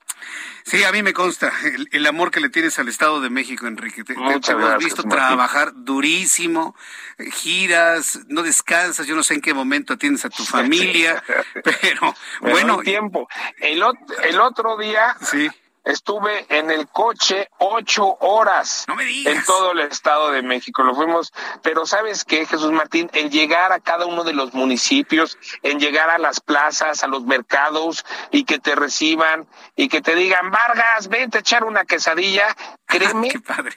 Sí, 0.63 0.83
a 0.83 0.91
mí 0.91 1.01
me 1.01 1.13
consta 1.13 1.51
el, 1.63 1.87
el, 1.91 2.05
amor 2.05 2.29
que 2.29 2.41
le 2.41 2.49
tienes 2.49 2.77
al 2.77 2.89
Estado 2.89 3.21
de 3.21 3.29
México, 3.29 3.67
Enrique. 3.67 4.03
Te, 4.03 4.15
te, 4.15 4.39
te 4.39 4.51
hemos 4.51 4.77
visto 4.77 5.03
trabajar 5.03 5.71
durísimo, 5.73 6.75
giras, 7.31 8.19
no 8.27 8.43
descansas, 8.43 9.07
yo 9.07 9.15
no 9.15 9.23
sé 9.23 9.35
en 9.35 9.41
qué 9.41 9.53
momento 9.53 9.93
atiendes 9.93 10.25
a 10.25 10.29
tu 10.29 10.43
familia, 10.43 11.23
pero 11.63 12.13
bueno. 12.41 12.79
tiempo. 12.79 13.29
El, 13.59 13.81
el 14.23 14.39
otro 14.41 14.77
día, 14.77 15.15
sí. 15.21 15.49
Estuve 15.87 16.45
en 16.49 16.69
el 16.69 16.87
coche 16.87 17.49
ocho 17.59 18.17
horas 18.19 18.85
en 19.25 19.43
todo 19.45 19.71
el 19.71 19.79
estado 19.81 20.31
de 20.31 20.41
México. 20.41 20.83
Lo 20.83 20.93
fuimos, 20.93 21.33
pero 21.61 21.85
¿sabes 21.85 22.25
qué, 22.25 22.45
Jesús 22.45 22.71
Martín? 22.71 23.09
En 23.13 23.29
llegar 23.29 23.71
a 23.71 23.79
cada 23.79 24.05
uno 24.05 24.23
de 24.23 24.33
los 24.33 24.53
municipios, 24.53 25.37
en 25.63 25.79
llegar 25.79 26.09
a 26.09 26.17
las 26.17 26.41
plazas, 26.41 27.03
a 27.03 27.07
los 27.07 27.23
mercados 27.23 28.05
y 28.31 28.43
que 28.43 28.59
te 28.59 28.75
reciban 28.75 29.47
y 29.75 29.87
que 29.87 30.01
te 30.01 30.15
digan, 30.15 30.51
Vargas, 30.51 31.07
vente 31.07 31.37
a 31.37 31.41
echar 31.41 31.63
una 31.63 31.85
quesadilla, 31.85 32.55
créeme, 32.85 33.29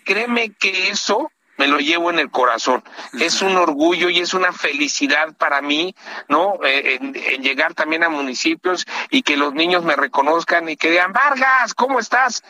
créeme 0.05 0.53
que 0.53 0.89
eso 0.89 1.31
me 1.61 1.69
lo 1.69 1.79
llevo 1.79 2.09
en 2.09 2.19
el 2.19 2.31
corazón. 2.31 2.83
Es 3.21 3.43
un 3.43 3.55
orgullo 3.59 4.09
y 4.09 4.21
es 4.21 4.33
una 4.33 4.51
felicidad 4.51 5.35
para 5.37 5.61
mí, 5.61 5.95
¿no? 6.27 6.55
Eh, 6.65 6.99
en, 6.99 7.13
llegar 7.43 7.75
también 7.75 8.03
a 8.03 8.09
municipios 8.09 8.87
y 9.11 9.21
que 9.21 9.37
los 9.37 9.53
niños 9.53 9.85
me 9.85 9.95
reconozcan 9.95 10.71
y 10.71 10.79
que 10.79 10.91
digan, 10.91 11.13
Vargas, 11.13 11.75
¿cómo 11.75 11.99
estás? 11.99 12.43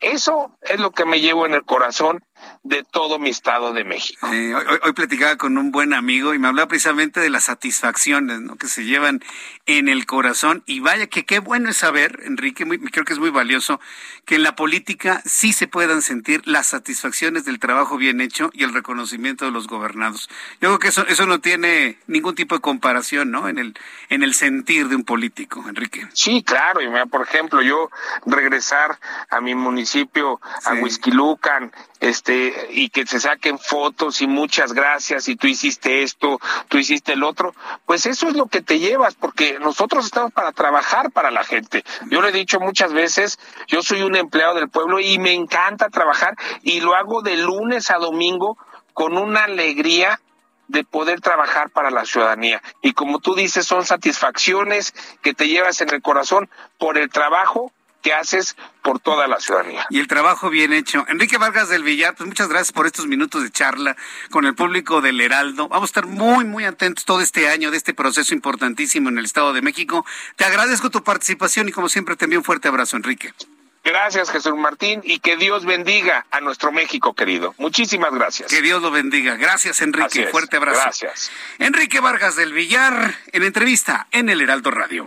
Eso 0.00 0.52
es 0.60 0.78
lo 0.78 0.90
que 0.90 1.06
me 1.06 1.20
llevo 1.20 1.46
en 1.46 1.54
el 1.54 1.64
corazón 1.64 2.22
de 2.62 2.84
todo 2.84 3.18
mi 3.18 3.30
estado 3.30 3.72
de 3.72 3.84
México. 3.84 4.26
hoy, 4.26 4.52
hoy, 4.82 4.92
platicaba 4.92 5.36
con 5.36 5.56
un 5.58 5.70
buen 5.70 5.94
amigo 5.94 6.34
y 6.34 6.38
me 6.38 6.48
hablaba 6.48 6.68
precisamente 6.68 7.20
de 7.20 7.30
las 7.30 7.44
satisfacciones 7.44 8.40
¿no? 8.40 8.56
que 8.56 8.66
se 8.66 8.84
llevan 8.84 9.22
en 9.66 9.88
el 9.88 10.06
corazón. 10.06 10.62
Y 10.66 10.80
vaya 10.80 11.06
que 11.06 11.24
qué 11.24 11.38
bueno 11.38 11.70
es 11.70 11.78
saber, 11.78 12.20
Enrique, 12.24 12.64
muy, 12.64 12.78
creo 12.78 13.04
que 13.04 13.12
es 13.12 13.18
muy 13.18 13.30
valioso, 13.30 13.80
que 14.24 14.34
en 14.34 14.42
la 14.42 14.56
política 14.56 15.22
sí 15.24 15.52
se 15.52 15.66
puedan 15.68 16.02
sentir 16.02 16.42
las 16.46 16.66
satisfacciones 16.66 17.44
del 17.44 17.58
trabajo 17.58 17.96
bien 17.96 18.20
hecho 18.20 18.50
y 18.52 18.64
el 18.64 18.74
reconocimiento 18.74 19.44
de 19.44 19.50
los 19.50 19.66
gobernados. 19.66 20.28
Yo 20.60 20.68
creo 20.68 20.78
que 20.78 20.88
eso, 20.88 21.06
eso 21.06 21.26
no 21.26 21.40
tiene 21.40 21.98
ningún 22.06 22.34
tipo 22.34 22.54
de 22.54 22.60
comparación 22.60 23.30
¿no? 23.30 23.48
en, 23.48 23.58
el, 23.58 23.74
en 24.08 24.22
el 24.22 24.34
sentir 24.34 24.88
de 24.88 24.96
un 24.96 25.04
político, 25.04 25.64
Enrique. 25.68 26.06
Sí, 26.12 26.42
claro. 26.42 26.80
Y 26.82 26.88
por 27.08 27.22
ejemplo, 27.22 27.62
yo 27.62 27.90
regresar 28.26 28.98
a 29.30 29.40
mi 29.40 29.54
municipio, 29.54 30.40
a 30.64 30.74
Huizquilucan, 30.74 31.72
este, 32.00 32.27
y 32.70 32.90
que 32.90 33.06
se 33.06 33.20
saquen 33.20 33.58
fotos 33.58 34.20
y 34.22 34.26
muchas 34.26 34.72
gracias 34.72 35.28
y 35.28 35.36
tú 35.36 35.46
hiciste 35.46 36.02
esto, 36.02 36.38
tú 36.68 36.78
hiciste 36.78 37.14
el 37.14 37.22
otro, 37.22 37.54
pues 37.86 38.06
eso 38.06 38.28
es 38.28 38.34
lo 38.34 38.46
que 38.46 38.62
te 38.62 38.78
llevas, 38.78 39.14
porque 39.14 39.58
nosotros 39.58 40.06
estamos 40.06 40.32
para 40.32 40.52
trabajar 40.52 41.10
para 41.10 41.30
la 41.30 41.44
gente. 41.44 41.84
Yo 42.10 42.20
le 42.20 42.28
he 42.28 42.32
dicho 42.32 42.60
muchas 42.60 42.92
veces, 42.92 43.38
yo 43.66 43.82
soy 43.82 44.02
un 44.02 44.16
empleado 44.16 44.54
del 44.54 44.68
pueblo 44.68 45.00
y 45.00 45.18
me 45.18 45.32
encanta 45.32 45.88
trabajar 45.88 46.36
y 46.62 46.80
lo 46.80 46.94
hago 46.94 47.22
de 47.22 47.36
lunes 47.36 47.90
a 47.90 47.98
domingo 47.98 48.58
con 48.92 49.16
una 49.16 49.44
alegría 49.44 50.20
de 50.68 50.84
poder 50.84 51.20
trabajar 51.20 51.70
para 51.70 51.90
la 51.90 52.04
ciudadanía. 52.04 52.62
Y 52.82 52.92
como 52.92 53.20
tú 53.20 53.34
dices, 53.34 53.66
son 53.66 53.84
satisfacciones 53.84 54.94
que 55.22 55.34
te 55.34 55.48
llevas 55.48 55.80
en 55.80 55.92
el 55.94 56.02
corazón 56.02 56.50
por 56.78 56.98
el 56.98 57.08
trabajo 57.08 57.72
que 58.08 58.14
haces 58.14 58.56
por 58.82 59.00
toda 59.00 59.26
la 59.26 59.38
ciudadanía. 59.38 59.86
Y 59.90 60.00
el 60.00 60.08
trabajo 60.08 60.48
bien 60.48 60.72
hecho. 60.72 61.04
Enrique 61.08 61.36
Vargas 61.36 61.68
del 61.68 61.82
Villar, 61.82 62.14
pues 62.14 62.26
muchas 62.26 62.48
gracias 62.48 62.72
por 62.72 62.86
estos 62.86 63.06
minutos 63.06 63.42
de 63.42 63.50
charla 63.50 63.96
con 64.30 64.46
el 64.46 64.54
público 64.54 65.02
del 65.02 65.20
Heraldo. 65.20 65.68
Vamos 65.68 65.88
a 65.88 65.90
estar 65.90 66.06
muy, 66.06 66.46
muy 66.46 66.64
atentos 66.64 67.04
todo 67.04 67.20
este 67.20 67.50
año 67.50 67.70
de 67.70 67.76
este 67.76 67.92
proceso 67.92 68.32
importantísimo 68.32 69.10
en 69.10 69.18
el 69.18 69.26
Estado 69.26 69.52
de 69.52 69.60
México. 69.60 70.06
Te 70.36 70.46
agradezco 70.46 70.88
tu 70.88 71.04
participación 71.04 71.68
y 71.68 71.72
como 71.72 71.90
siempre 71.90 72.16
te 72.16 72.24
envío 72.24 72.38
un 72.38 72.44
fuerte 72.46 72.68
abrazo, 72.68 72.96
Enrique. 72.96 73.34
Gracias, 73.84 74.30
Jesús 74.30 74.54
Martín, 74.56 75.02
y 75.04 75.18
que 75.18 75.36
Dios 75.36 75.66
bendiga 75.66 76.26
a 76.30 76.40
nuestro 76.40 76.72
México 76.72 77.14
querido. 77.14 77.54
Muchísimas 77.58 78.12
gracias. 78.12 78.50
Que 78.50 78.62
Dios 78.62 78.80
lo 78.80 78.90
bendiga. 78.90 79.36
Gracias, 79.36 79.82
Enrique. 79.82 80.28
Fuerte 80.28 80.56
abrazo. 80.56 80.80
Gracias. 80.82 81.30
Enrique 81.58 82.00
Vargas 82.00 82.36
del 82.36 82.54
Villar, 82.54 83.14
en 83.32 83.42
entrevista 83.42 84.06
en 84.12 84.30
el 84.30 84.40
Heraldo 84.40 84.70
Radio. 84.70 85.06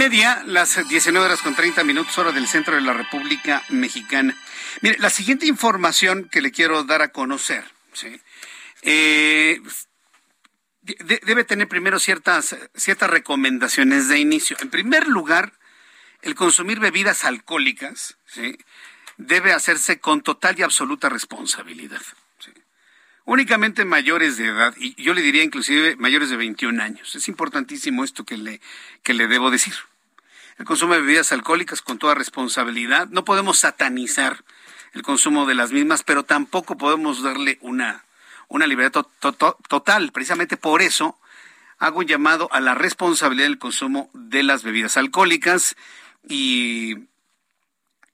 Media, 0.00 0.42
las 0.46 0.88
19 0.88 1.26
horas 1.26 1.42
con 1.42 1.54
30 1.54 1.84
minutos, 1.84 2.16
hora 2.16 2.32
del 2.32 2.48
centro 2.48 2.74
de 2.74 2.80
la 2.80 2.94
República 2.94 3.62
Mexicana. 3.68 4.34
Mire, 4.80 4.96
la 4.98 5.10
siguiente 5.10 5.44
información 5.44 6.26
que 6.30 6.40
le 6.40 6.52
quiero 6.52 6.84
dar 6.84 7.02
a 7.02 7.12
conocer, 7.12 7.64
¿sí? 7.92 8.18
Eh, 8.80 9.60
debe 10.80 11.44
tener 11.44 11.68
primero 11.68 11.98
ciertas, 11.98 12.56
ciertas 12.74 13.10
recomendaciones 13.10 14.08
de 14.08 14.18
inicio. 14.18 14.56
En 14.60 14.70
primer 14.70 15.06
lugar, 15.06 15.52
el 16.22 16.34
consumir 16.34 16.80
bebidas 16.80 17.26
alcohólicas 17.26 18.16
¿sí? 18.24 18.56
debe 19.18 19.52
hacerse 19.52 20.00
con 20.00 20.22
total 20.22 20.58
y 20.58 20.62
absoluta 20.62 21.10
responsabilidad 21.10 22.00
únicamente 23.30 23.84
mayores 23.84 24.38
de 24.38 24.46
edad, 24.46 24.74
y 24.76 25.00
yo 25.00 25.14
le 25.14 25.22
diría 25.22 25.44
inclusive 25.44 25.94
mayores 25.94 26.30
de 26.30 26.36
21 26.36 26.82
años. 26.82 27.14
Es 27.14 27.28
importantísimo 27.28 28.02
esto 28.02 28.24
que 28.24 28.36
le, 28.36 28.60
que 29.04 29.14
le 29.14 29.28
debo 29.28 29.52
decir. 29.52 29.74
El 30.60 30.66
consumo 30.66 30.92
de 30.92 31.00
bebidas 31.00 31.32
alcohólicas 31.32 31.80
con 31.80 31.98
toda 31.98 32.14
responsabilidad. 32.14 33.08
No 33.08 33.24
podemos 33.24 33.58
satanizar 33.58 34.44
el 34.92 35.00
consumo 35.00 35.46
de 35.46 35.54
las 35.54 35.72
mismas, 35.72 36.02
pero 36.02 36.22
tampoco 36.22 36.76
podemos 36.76 37.22
darle 37.22 37.56
una, 37.62 38.04
una 38.46 38.66
libertad 38.66 39.06
total. 39.20 40.12
Precisamente 40.12 40.58
por 40.58 40.82
eso 40.82 41.18
hago 41.78 42.00
un 42.00 42.06
llamado 42.06 42.52
a 42.52 42.60
la 42.60 42.74
responsabilidad 42.74 43.46
del 43.46 43.58
consumo 43.58 44.10
de 44.12 44.42
las 44.42 44.62
bebidas 44.62 44.98
alcohólicas 44.98 45.76
y 46.28 47.08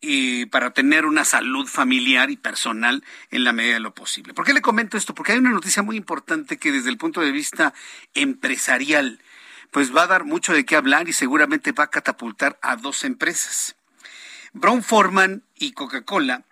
y 0.01 0.47
para 0.47 0.71
tener 0.71 1.07
una 1.07 1.25
salud 1.25 1.67
familiar 1.67 2.31
y 2.31 2.37
personal 2.37 3.03
en 3.31 3.45
la 3.45 3.53
medida 3.53 3.75
de 3.75 3.81
lo 3.81 3.95
posible. 3.95 4.35
¿Por 4.35 4.45
qué 4.45 4.55
le 4.55 4.61
comento 4.61 4.97
esto? 4.97 5.15
Porque 5.15 5.33
hay 5.33 5.39
una 5.39 5.51
noticia 5.51 5.83
muy 5.83 5.97
importante 5.97 6.59
que 6.59 6.71
desde 6.71 6.91
el 6.91 6.99
punto 6.99 7.21
de 7.23 7.33
vista 7.33 7.75
empresarial, 8.15 9.21
pues 9.77 9.95
va 9.95 10.05
a 10.05 10.07
dar 10.07 10.25
mucho 10.25 10.55
de 10.55 10.65
qué 10.65 10.75
hablar 10.75 11.07
y 11.07 11.13
seguramente 11.13 11.73
va 11.73 11.85
a 11.85 11.91
catapultar 11.91 12.59
a 12.63 12.77
dos 12.77 13.05
empresas. 13.05 13.77
Brown 14.55 14.83
Forman 14.83 15.45
y 15.55 15.73
Coca-Cola. 15.73 16.47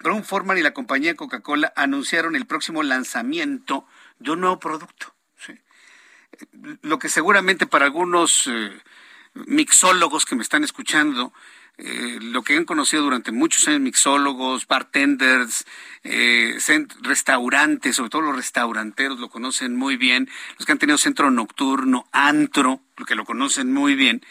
Brown 0.00 0.24
Forman 0.24 0.58
y 0.58 0.62
la 0.62 0.74
compañía 0.74 1.14
Coca-Cola 1.14 1.72
anunciaron 1.76 2.34
el 2.34 2.46
próximo 2.46 2.82
lanzamiento 2.82 3.86
de 4.18 4.32
un 4.32 4.40
nuevo 4.40 4.58
producto. 4.58 5.14
Lo 6.82 6.98
que 6.98 7.08
seguramente 7.08 7.68
para 7.68 7.84
algunos 7.84 8.48
eh, 8.48 8.76
mixólogos 9.34 10.24
que 10.24 10.34
me 10.34 10.42
están 10.42 10.64
escuchando 10.64 11.32
eh, 11.78 12.18
lo 12.20 12.42
que 12.42 12.56
han 12.56 12.64
conocido 12.64 13.04
durante 13.04 13.30
muchos 13.30 13.68
años 13.68 13.80
mixólogos, 13.80 14.66
bartenders, 14.66 15.64
eh, 16.02 16.58
restaurantes, 17.02 17.94
sobre 17.94 18.10
todo 18.10 18.22
los 18.22 18.36
restauranteros 18.36 19.20
lo 19.20 19.30
conocen 19.30 19.76
muy 19.76 19.96
bien, 19.96 20.28
los 20.58 20.66
que 20.66 20.72
han 20.72 20.78
tenido 20.78 20.98
centro 20.98 21.30
nocturno, 21.30 22.08
antro, 22.10 22.80
lo 22.96 23.06
que 23.06 23.14
lo 23.14 23.24
conocen 23.24 23.72
muy 23.72 23.94
bien, 23.94 24.24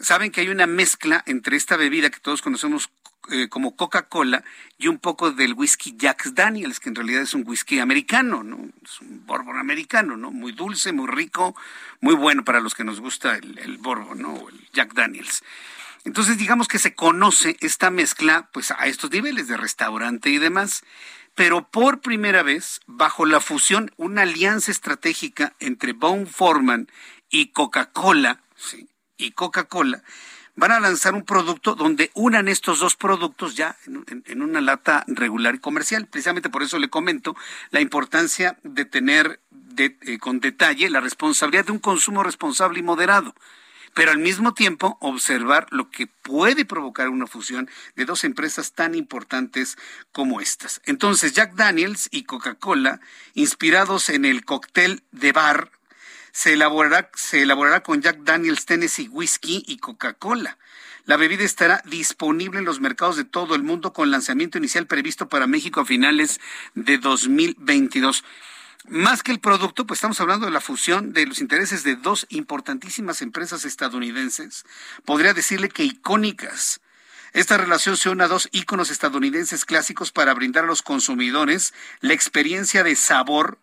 saben 0.00 0.30
que 0.30 0.42
hay 0.42 0.48
una 0.48 0.66
mezcla 0.66 1.22
entre 1.26 1.56
esta 1.56 1.78
bebida 1.78 2.10
que 2.10 2.20
todos 2.20 2.42
conocemos 2.42 2.90
eh, 3.30 3.48
como 3.48 3.74
Coca-Cola 3.74 4.44
y 4.76 4.88
un 4.88 4.98
poco 4.98 5.32
del 5.32 5.54
whisky 5.54 5.96
Jack 5.96 6.26
Daniels, 6.32 6.78
que 6.78 6.90
en 6.90 6.94
realidad 6.94 7.22
es 7.22 7.32
un 7.32 7.44
whisky 7.46 7.78
americano, 7.78 8.42
¿no? 8.44 8.68
Es 8.84 9.00
un 9.00 9.24
bourbon 9.24 9.58
americano, 9.58 10.18
¿no? 10.18 10.30
Muy 10.30 10.52
dulce, 10.52 10.92
muy 10.92 11.08
rico, 11.08 11.56
muy 12.00 12.14
bueno 12.14 12.44
para 12.44 12.60
los 12.60 12.74
que 12.74 12.84
nos 12.84 13.00
gusta 13.00 13.34
el, 13.36 13.58
el 13.58 13.78
bourbon, 13.78 14.20
¿no? 14.20 14.48
El 14.50 14.68
Jack 14.72 14.92
Daniels. 14.92 15.42
Entonces, 16.06 16.38
digamos 16.38 16.68
que 16.68 16.78
se 16.78 16.94
conoce 16.94 17.56
esta 17.60 17.90
mezcla, 17.90 18.48
pues 18.52 18.70
a 18.70 18.86
estos 18.86 19.10
niveles 19.10 19.48
de 19.48 19.56
restaurante 19.56 20.30
y 20.30 20.38
demás, 20.38 20.84
pero 21.34 21.68
por 21.68 22.00
primera 22.00 22.44
vez, 22.44 22.80
bajo 22.86 23.26
la 23.26 23.40
fusión, 23.40 23.90
una 23.96 24.22
alianza 24.22 24.70
estratégica 24.70 25.54
entre 25.58 25.94
Bone 25.94 26.26
Forman 26.26 26.88
y 27.28 27.48
Coca-Cola, 27.48 28.40
y 29.16 29.32
Coca-Cola, 29.32 30.04
van 30.54 30.70
a 30.70 30.78
lanzar 30.78 31.12
un 31.14 31.24
producto 31.24 31.74
donde 31.74 32.12
unan 32.14 32.46
estos 32.46 32.78
dos 32.78 32.94
productos 32.94 33.56
ya 33.56 33.76
en, 33.86 34.42
una 34.42 34.60
lata 34.60 35.04
regular 35.08 35.56
y 35.56 35.58
comercial. 35.58 36.06
Precisamente 36.06 36.50
por 36.50 36.62
eso 36.62 36.78
le 36.78 36.88
comento 36.88 37.34
la 37.70 37.80
importancia 37.80 38.58
de 38.62 38.84
tener 38.84 39.40
eh, 39.76 40.18
con 40.20 40.38
detalle 40.38 40.88
la 40.88 41.00
responsabilidad 41.00 41.66
de 41.66 41.72
un 41.72 41.80
consumo 41.80 42.22
responsable 42.22 42.78
y 42.78 42.84
moderado 42.84 43.34
pero 43.96 44.10
al 44.10 44.18
mismo 44.18 44.52
tiempo 44.52 44.98
observar 45.00 45.68
lo 45.70 45.90
que 45.90 46.06
puede 46.06 46.66
provocar 46.66 47.08
una 47.08 47.26
fusión 47.26 47.70
de 47.94 48.04
dos 48.04 48.24
empresas 48.24 48.74
tan 48.74 48.94
importantes 48.94 49.78
como 50.12 50.42
estas. 50.42 50.82
Entonces, 50.84 51.32
Jack 51.32 51.54
Daniels 51.54 52.10
y 52.10 52.24
Coca-Cola, 52.24 53.00
inspirados 53.32 54.10
en 54.10 54.26
el 54.26 54.44
cóctel 54.44 55.02
de 55.12 55.32
bar, 55.32 55.70
se 56.30 56.52
elaborará, 56.52 57.10
se 57.14 57.40
elaborará 57.40 57.82
con 57.82 58.02
Jack 58.02 58.18
Daniels 58.18 58.66
Tennessee 58.66 59.08
Whiskey 59.08 59.64
y 59.66 59.78
Coca-Cola. 59.78 60.58
La 61.06 61.16
bebida 61.16 61.44
estará 61.44 61.80
disponible 61.86 62.58
en 62.58 62.66
los 62.66 62.80
mercados 62.80 63.16
de 63.16 63.24
todo 63.24 63.54
el 63.54 63.62
mundo 63.62 63.94
con 63.94 64.10
lanzamiento 64.10 64.58
inicial 64.58 64.86
previsto 64.86 65.30
para 65.30 65.46
México 65.46 65.80
a 65.80 65.86
finales 65.86 66.38
de 66.74 66.98
2022. 66.98 68.24
Más 68.88 69.24
que 69.24 69.32
el 69.32 69.40
producto, 69.40 69.84
pues 69.84 69.98
estamos 69.98 70.20
hablando 70.20 70.46
de 70.46 70.52
la 70.52 70.60
fusión 70.60 71.12
de 71.12 71.26
los 71.26 71.40
intereses 71.40 71.82
de 71.82 71.96
dos 71.96 72.24
importantísimas 72.30 73.20
empresas 73.20 73.64
estadounidenses, 73.64 74.64
podría 75.04 75.34
decirle 75.34 75.68
que 75.68 75.82
icónicas. 75.82 76.80
Esta 77.32 77.56
relación 77.56 77.96
se 77.96 78.10
une 78.10 78.22
a 78.22 78.28
dos 78.28 78.48
íconos 78.52 78.90
estadounidenses 78.90 79.64
clásicos 79.64 80.12
para 80.12 80.34
brindar 80.34 80.64
a 80.64 80.68
los 80.68 80.82
consumidores 80.82 81.74
la 82.00 82.14
experiencia 82.14 82.84
de 82.84 82.94
sabor 82.94 83.58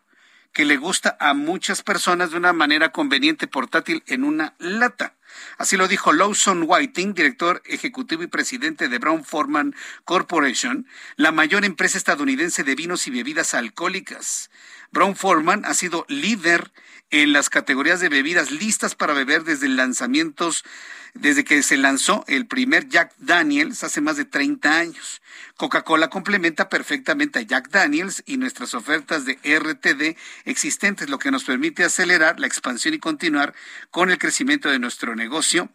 que 0.51 0.65
le 0.65 0.75
gusta 0.75 1.15
a 1.21 1.33
muchas 1.33 1.83
personas 1.83 2.31
de 2.31 2.37
una 2.37 2.51
manera 2.51 2.91
conveniente 2.91 3.47
portátil 3.47 4.03
en 4.07 4.25
una 4.25 4.55
lata. 4.59 5.15
Así 5.57 5.77
lo 5.77 5.87
dijo 5.87 6.13
Lawson 6.13 6.65
Whiting, 6.67 7.13
director 7.13 7.61
ejecutivo 7.65 8.23
y 8.23 8.27
presidente 8.27 8.89
de 8.89 8.99
Brown 8.99 9.23
Forman 9.23 9.75
Corporation, 10.05 10.87
la 11.15 11.31
mayor 11.31 11.65
empresa 11.65 11.97
estadounidense 11.97 12.63
de 12.63 12.75
vinos 12.75 13.07
y 13.07 13.11
bebidas 13.11 13.53
alcohólicas. 13.53 14.49
Brown 14.91 15.15
Forman 15.15 15.65
ha 15.65 15.73
sido 15.73 16.05
líder 16.07 16.71
en 17.13 17.31
las 17.31 17.51
categorías 17.51 17.99
de 17.99 18.09
bebidas 18.09 18.49
listas 18.49 18.95
para 18.95 19.13
beber 19.13 19.43
desde 19.43 19.69
lanzamientos, 19.69 20.65
desde 21.13 21.43
que 21.43 21.61
se 21.61 21.77
lanzó 21.77 22.25
el 22.27 22.47
primer 22.47 22.89
Jack 22.89 23.13
Daniels 23.19 23.83
hace 23.83 24.01
más 24.01 24.17
de 24.17 24.25
30 24.25 24.79
años. 24.79 25.21
Coca-Cola 25.55 26.09
complementa 26.09 26.69
perfectamente 26.69 27.37
a 27.37 27.41
Jack 27.43 27.69
Daniels 27.69 28.23
y 28.25 28.37
nuestras 28.37 28.73
ofertas 28.73 29.25
de 29.25 29.33
RTD 29.43 30.17
existentes, 30.45 31.07
lo 31.07 31.19
que 31.19 31.29
nos 31.29 31.43
permite 31.43 31.83
acelerar 31.83 32.39
la 32.39 32.47
expansión 32.47 32.95
y 32.95 32.99
continuar 32.99 33.53
con 33.91 34.09
el 34.09 34.17
crecimiento 34.17 34.69
de 34.69 34.79
nuestro 34.79 35.15
negocio 35.15 35.69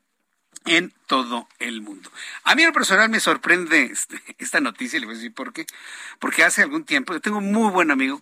en 0.65 0.93
todo 1.07 1.49
el 1.61 1.83
mundo. 1.83 2.11
A 2.43 2.57
mí 2.57 2.63
en 2.63 2.69
lo 2.69 2.75
personal 2.75 3.11
me 3.11 3.21
sorprende 3.21 3.85
este, 3.85 4.21
esta 4.39 4.61
noticia, 4.61 4.99
le 4.99 5.07
voy 5.07 5.15
a 5.15 5.19
decir 5.19 5.33
por 5.33 5.53
qué. 5.53 5.67
Porque 6.19 6.43
hace 6.43 6.63
algún 6.63 6.83
tiempo, 6.83 7.13
yo 7.13 7.21
tengo 7.21 7.39
un 7.39 7.53
muy 7.53 7.71
buen 7.71 7.93
amigo, 7.93 8.21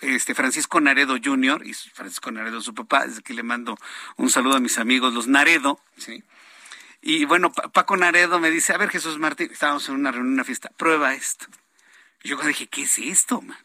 este 0.00 0.34
Francisco 0.34 0.80
Naredo 0.80 1.16
Jr., 1.22 1.66
y 1.66 1.74
Francisco 1.74 2.30
Naredo 2.30 2.60
su 2.60 2.74
papá, 2.74 3.06
desde 3.06 3.22
que 3.22 3.34
le 3.34 3.42
mando 3.42 3.76
un 4.16 4.30
saludo 4.30 4.56
a 4.56 4.60
mis 4.60 4.78
amigos, 4.78 5.14
los 5.14 5.26
Naredo, 5.26 5.80
¿sí? 5.96 6.22
Y 7.00 7.24
bueno, 7.24 7.52
Paco 7.52 7.96
Naredo 7.96 8.40
me 8.40 8.50
dice, 8.50 8.72
a 8.72 8.76
ver 8.76 8.90
Jesús 8.90 9.18
Martín, 9.18 9.50
estábamos 9.52 9.88
en 9.88 9.94
una 9.94 10.10
reunión, 10.10 10.34
una 10.34 10.44
fiesta, 10.44 10.70
prueba 10.76 11.14
esto. 11.14 11.46
Y 12.22 12.30
yo 12.30 12.36
dije, 12.38 12.66
¿qué 12.66 12.82
es 12.82 12.98
esto, 12.98 13.40
man? 13.40 13.56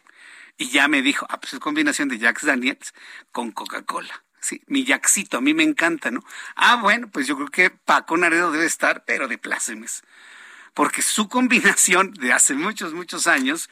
Y 0.57 0.69
ya 0.69 0.87
me 0.87 1.01
dijo, 1.01 1.25
ah, 1.29 1.39
pues 1.39 1.53
es 1.53 1.59
combinación 1.59 2.09
de 2.09 2.19
Jacks 2.19 2.45
Daniels 2.45 2.93
con 3.31 3.51
Coca-Cola. 3.51 4.23
Sí, 4.39 4.61
mi 4.67 4.83
Jacksito, 4.83 5.37
a 5.37 5.41
mí 5.41 5.53
me 5.53 5.63
encanta, 5.63 6.11
¿no? 6.11 6.23
Ah, 6.55 6.75
bueno, 6.75 7.09
pues 7.09 7.27
yo 7.27 7.35
creo 7.35 7.47
que 7.47 7.69
Paco 7.69 8.17
Naredo 8.17 8.51
debe 8.51 8.65
estar, 8.65 9.03
pero 9.05 9.27
de 9.27 9.37
plácemes. 9.37 10.03
Porque 10.73 11.01
su 11.01 11.29
combinación 11.29 12.13
de 12.13 12.33
hace 12.33 12.53
muchos, 12.53 12.93
muchos 12.93 13.25
años 13.25 13.69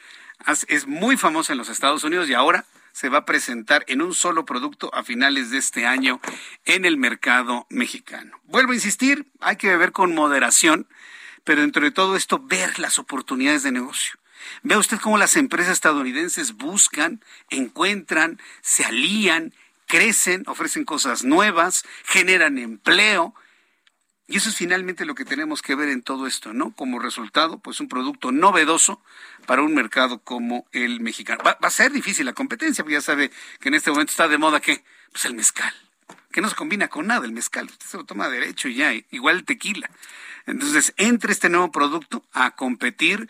es 0.68 0.86
muy 0.86 1.16
famosa 1.16 1.52
en 1.52 1.58
los 1.58 1.68
Estados 1.68 2.04
Unidos 2.04 2.28
y 2.28 2.34
ahora 2.34 2.64
se 2.92 3.08
va 3.08 3.18
a 3.18 3.24
presentar 3.24 3.84
en 3.88 4.02
un 4.02 4.14
solo 4.14 4.44
producto 4.44 4.94
a 4.94 5.02
finales 5.02 5.50
de 5.50 5.58
este 5.58 5.86
año 5.86 6.20
en 6.64 6.84
el 6.84 6.96
mercado 6.96 7.66
mexicano. 7.70 8.38
Vuelvo 8.44 8.72
a 8.72 8.76
insistir, 8.76 9.26
hay 9.40 9.56
que 9.56 9.68
beber 9.68 9.92
con 9.92 10.14
moderación, 10.14 10.86
pero 11.44 11.62
dentro 11.62 11.82
de 11.82 11.90
todo 11.90 12.16
esto 12.16 12.38
ver 12.38 12.78
las 12.78 12.98
oportunidades 12.98 13.62
de 13.62 13.72
negocio. 13.72 14.14
Vea 14.62 14.78
usted 14.78 14.98
cómo 14.98 15.18
las 15.18 15.36
empresas 15.36 15.72
estadounidenses 15.72 16.54
buscan, 16.54 17.24
encuentran, 17.48 18.40
se 18.60 18.84
alían, 18.84 19.54
crecen, 19.86 20.42
ofrecen 20.46 20.84
cosas 20.84 21.24
nuevas, 21.24 21.84
generan 22.04 22.58
empleo 22.58 23.34
y 24.28 24.36
eso 24.36 24.48
es 24.48 24.56
finalmente 24.56 25.04
lo 25.04 25.14
que 25.14 25.24
tenemos 25.24 25.62
que 25.62 25.74
ver 25.74 25.88
en 25.88 26.02
todo 26.02 26.26
esto, 26.26 26.52
¿no? 26.52 26.70
Como 26.72 26.98
resultado, 26.98 27.58
pues 27.58 27.80
un 27.80 27.88
producto 27.88 28.32
novedoso 28.32 29.02
para 29.46 29.62
un 29.62 29.74
mercado 29.74 30.20
como 30.20 30.66
el 30.72 31.00
mexicano. 31.00 31.42
Va, 31.44 31.58
a 31.60 31.70
ser 31.70 31.92
difícil 31.92 32.26
la 32.26 32.32
competencia, 32.32 32.84
porque 32.84 32.94
ya 32.94 33.00
sabe 33.00 33.30
que 33.60 33.68
en 33.68 33.74
este 33.74 33.90
momento 33.90 34.10
está 34.10 34.28
de 34.28 34.38
moda 34.38 34.60
que, 34.60 34.84
pues 35.10 35.24
el 35.24 35.34
mezcal, 35.34 35.72
que 36.30 36.40
no 36.40 36.48
se 36.48 36.54
combina 36.54 36.88
con 36.88 37.08
nada 37.08 37.26
el 37.26 37.32
mezcal, 37.32 37.66
usted 37.66 37.86
se 37.86 37.96
lo 37.96 38.04
toma 38.04 38.28
derecho 38.28 38.68
y 38.68 38.76
ya, 38.76 38.92
igual 39.10 39.36
el 39.36 39.44
tequila. 39.44 39.90
Entonces, 40.46 40.94
entre 40.96 41.32
este 41.32 41.48
nuevo 41.48 41.72
producto 41.72 42.24
a 42.32 42.52
competir 42.52 43.28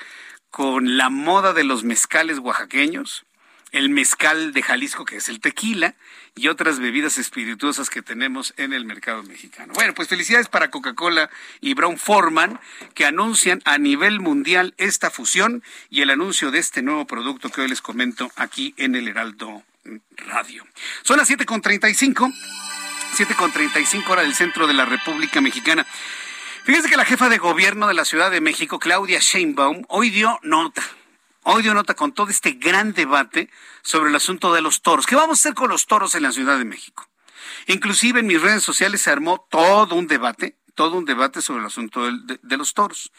con 0.50 0.98
la 0.98 1.08
moda 1.08 1.54
de 1.54 1.64
los 1.64 1.84
mezcales 1.84 2.38
oaxaqueños, 2.38 3.24
el 3.72 3.88
mezcal 3.88 4.52
de 4.52 4.62
Jalisco, 4.62 5.04
que 5.04 5.16
es 5.16 5.28
el 5.28 5.40
tequila, 5.40 5.94
y 6.34 6.48
otras 6.48 6.78
bebidas 6.78 7.18
espirituosas 7.18 7.90
que 7.90 8.02
tenemos 8.02 8.54
en 8.56 8.72
el 8.72 8.84
mercado 8.84 9.22
mexicano. 9.22 9.72
Bueno, 9.74 9.94
pues 9.94 10.08
felicidades 10.08 10.48
para 10.48 10.70
Coca-Cola 10.70 11.30
y 11.60 11.74
Brown 11.74 11.98
Forman, 11.98 12.60
que 12.94 13.04
anuncian 13.04 13.60
a 13.64 13.78
nivel 13.78 14.20
mundial 14.20 14.74
esta 14.76 15.10
fusión 15.10 15.62
y 15.90 16.02
el 16.02 16.10
anuncio 16.10 16.50
de 16.50 16.58
este 16.58 16.82
nuevo 16.82 17.06
producto 17.06 17.48
que 17.50 17.62
hoy 17.62 17.68
les 17.68 17.82
comento 17.82 18.30
aquí 18.36 18.74
en 18.76 18.94
el 18.94 19.08
Heraldo 19.08 19.62
Radio. 20.16 20.66
Son 21.02 21.16
las 21.16 21.28
7.35, 21.28 22.32
7.35 23.16 24.08
hora 24.08 24.22
del 24.22 24.34
centro 24.34 24.66
de 24.66 24.74
la 24.74 24.84
República 24.84 25.40
Mexicana. 25.40 25.86
Fíjense 26.64 26.88
que 26.88 26.96
la 26.96 27.04
jefa 27.04 27.28
de 27.28 27.38
gobierno 27.38 27.88
de 27.88 27.94
la 27.94 28.04
Ciudad 28.04 28.30
de 28.30 28.40
México, 28.40 28.78
Claudia 28.78 29.18
Sheinbaum, 29.20 29.84
hoy 29.88 30.10
dio 30.10 30.38
nota 30.42 30.82
Hoy 31.44 31.62
dio 31.62 31.74
nota 31.74 31.94
con 31.94 32.12
todo 32.12 32.28
este 32.28 32.52
gran 32.52 32.92
debate 32.92 33.50
sobre 33.82 34.10
el 34.10 34.16
asunto 34.16 34.54
de 34.54 34.60
los 34.60 34.80
toros. 34.80 35.06
¿Qué 35.06 35.16
vamos 35.16 35.38
a 35.38 35.40
hacer 35.40 35.54
con 35.54 35.70
los 35.70 35.86
toros 35.86 36.14
en 36.14 36.22
la 36.22 36.30
Ciudad 36.30 36.56
de 36.56 36.64
México? 36.64 37.08
Inclusive 37.66 38.20
en 38.20 38.28
mis 38.28 38.40
redes 38.40 38.62
sociales 38.62 39.02
se 39.02 39.10
armó 39.10 39.44
todo 39.50 39.96
un 39.96 40.06
debate, 40.06 40.56
todo 40.76 40.96
un 40.96 41.04
debate 41.04 41.42
sobre 41.42 41.60
el 41.60 41.66
asunto 41.66 42.08
de, 42.12 42.56
los 42.56 42.74
toros. 42.74 43.12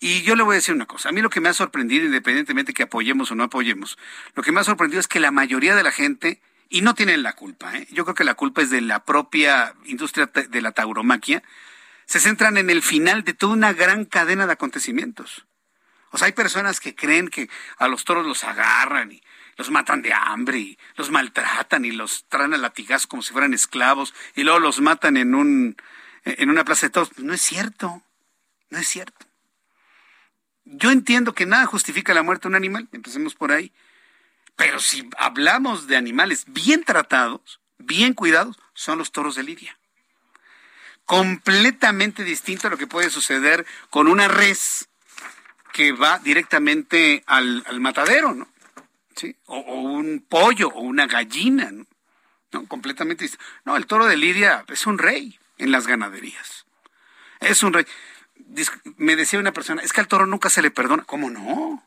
Y 0.00 0.22
yo 0.22 0.34
le 0.34 0.42
voy 0.42 0.54
a 0.54 0.56
decir 0.56 0.74
una 0.74 0.86
cosa, 0.86 1.10
a 1.10 1.12
mí 1.12 1.22
lo 1.22 1.30
que 1.30 1.40
me 1.40 1.48
ha 1.48 1.54
sorprendido, 1.54 2.04
independientemente 2.04 2.74
que 2.74 2.82
apoyemos 2.82 3.30
o 3.30 3.36
no 3.36 3.44
apoyemos, 3.44 3.98
lo 4.34 4.42
que 4.42 4.50
me 4.50 4.58
ha 4.58 4.64
sorprendido 4.64 4.98
es 4.98 5.06
que 5.06 5.20
la 5.20 5.30
mayoría 5.30 5.76
de 5.76 5.84
la 5.84 5.92
gente, 5.92 6.42
y 6.68 6.80
no 6.80 6.94
tienen 6.94 7.22
la 7.22 7.34
culpa, 7.34 7.76
¿eh? 7.76 7.86
yo 7.92 8.04
creo 8.04 8.16
que 8.16 8.24
la 8.24 8.34
culpa 8.34 8.62
es 8.62 8.70
de 8.70 8.80
la 8.80 9.04
propia 9.04 9.76
industria 9.84 10.26
de 10.26 10.60
la 10.60 10.72
tauromaquia, 10.72 11.44
se 12.06 12.18
centran 12.18 12.56
en 12.56 12.68
el 12.68 12.82
final 12.82 13.22
de 13.22 13.32
toda 13.32 13.52
una 13.52 13.72
gran 13.72 14.04
cadena 14.04 14.46
de 14.46 14.52
acontecimientos. 14.52 15.46
O 16.14 16.16
sea, 16.16 16.26
hay 16.26 16.32
personas 16.32 16.78
que 16.78 16.94
creen 16.94 17.26
que 17.26 17.50
a 17.76 17.88
los 17.88 18.04
toros 18.04 18.24
los 18.24 18.44
agarran 18.44 19.10
y 19.10 19.20
los 19.56 19.72
matan 19.72 20.00
de 20.00 20.14
hambre 20.14 20.58
y 20.60 20.78
los 20.94 21.10
maltratan 21.10 21.84
y 21.84 21.90
los 21.90 22.26
traen 22.28 22.54
a 22.54 22.56
latigazos 22.56 23.08
como 23.08 23.20
si 23.20 23.32
fueran 23.32 23.52
esclavos 23.52 24.14
y 24.36 24.44
luego 24.44 24.60
los 24.60 24.80
matan 24.80 25.16
en 25.16 25.34
un 25.34 25.76
en 26.22 26.50
una 26.50 26.64
plaza 26.64 26.86
de 26.86 26.90
toros. 26.90 27.18
No 27.18 27.34
es 27.34 27.42
cierto. 27.42 28.00
No 28.70 28.78
es 28.78 28.86
cierto. 28.86 29.26
Yo 30.64 30.92
entiendo 30.92 31.34
que 31.34 31.46
nada 31.46 31.66
justifica 31.66 32.14
la 32.14 32.22
muerte 32.22 32.42
de 32.42 32.50
un 32.50 32.54
animal, 32.54 32.86
empecemos 32.92 33.34
por 33.34 33.50
ahí. 33.50 33.72
Pero 34.54 34.78
si 34.78 35.10
hablamos 35.18 35.88
de 35.88 35.96
animales 35.96 36.44
bien 36.46 36.84
tratados, 36.84 37.58
bien 37.78 38.14
cuidados, 38.14 38.56
son 38.72 38.98
los 38.98 39.10
toros 39.10 39.34
de 39.34 39.42
Lidia. 39.42 39.76
Completamente 41.06 42.22
distinto 42.22 42.68
a 42.68 42.70
lo 42.70 42.78
que 42.78 42.86
puede 42.86 43.10
suceder 43.10 43.66
con 43.90 44.06
una 44.06 44.28
res 44.28 44.88
que 45.74 45.90
va 45.90 46.20
directamente 46.20 47.24
al, 47.26 47.64
matadero, 47.80 48.32
¿no? 48.32 48.46
¿Sí? 49.16 49.34
O, 49.46 49.58
un 49.58 50.24
pollo 50.26 50.68
o 50.68 50.80
una 50.80 51.08
gallina, 51.08 51.72
¿no? 51.72 52.66
Completamente. 52.68 53.28
No, 53.64 53.76
el 53.76 53.86
toro 53.86 54.06
de 54.06 54.16
Lidia 54.16 54.64
es 54.68 54.86
un 54.86 54.98
rey 54.98 55.36
en 55.58 55.72
las 55.72 55.88
ganaderías. 55.88 56.64
Es 57.40 57.64
un 57.64 57.72
rey. 57.72 57.86
Me 58.98 59.16
decía 59.16 59.40
una 59.40 59.50
persona, 59.50 59.82
es 59.82 59.92
que 59.92 60.00
al 60.00 60.06
toro 60.06 60.26
nunca 60.26 60.48
se 60.48 60.62
le 60.62 60.70
perdona. 60.70 61.02
¿Cómo 61.02 61.28
no? 61.28 61.84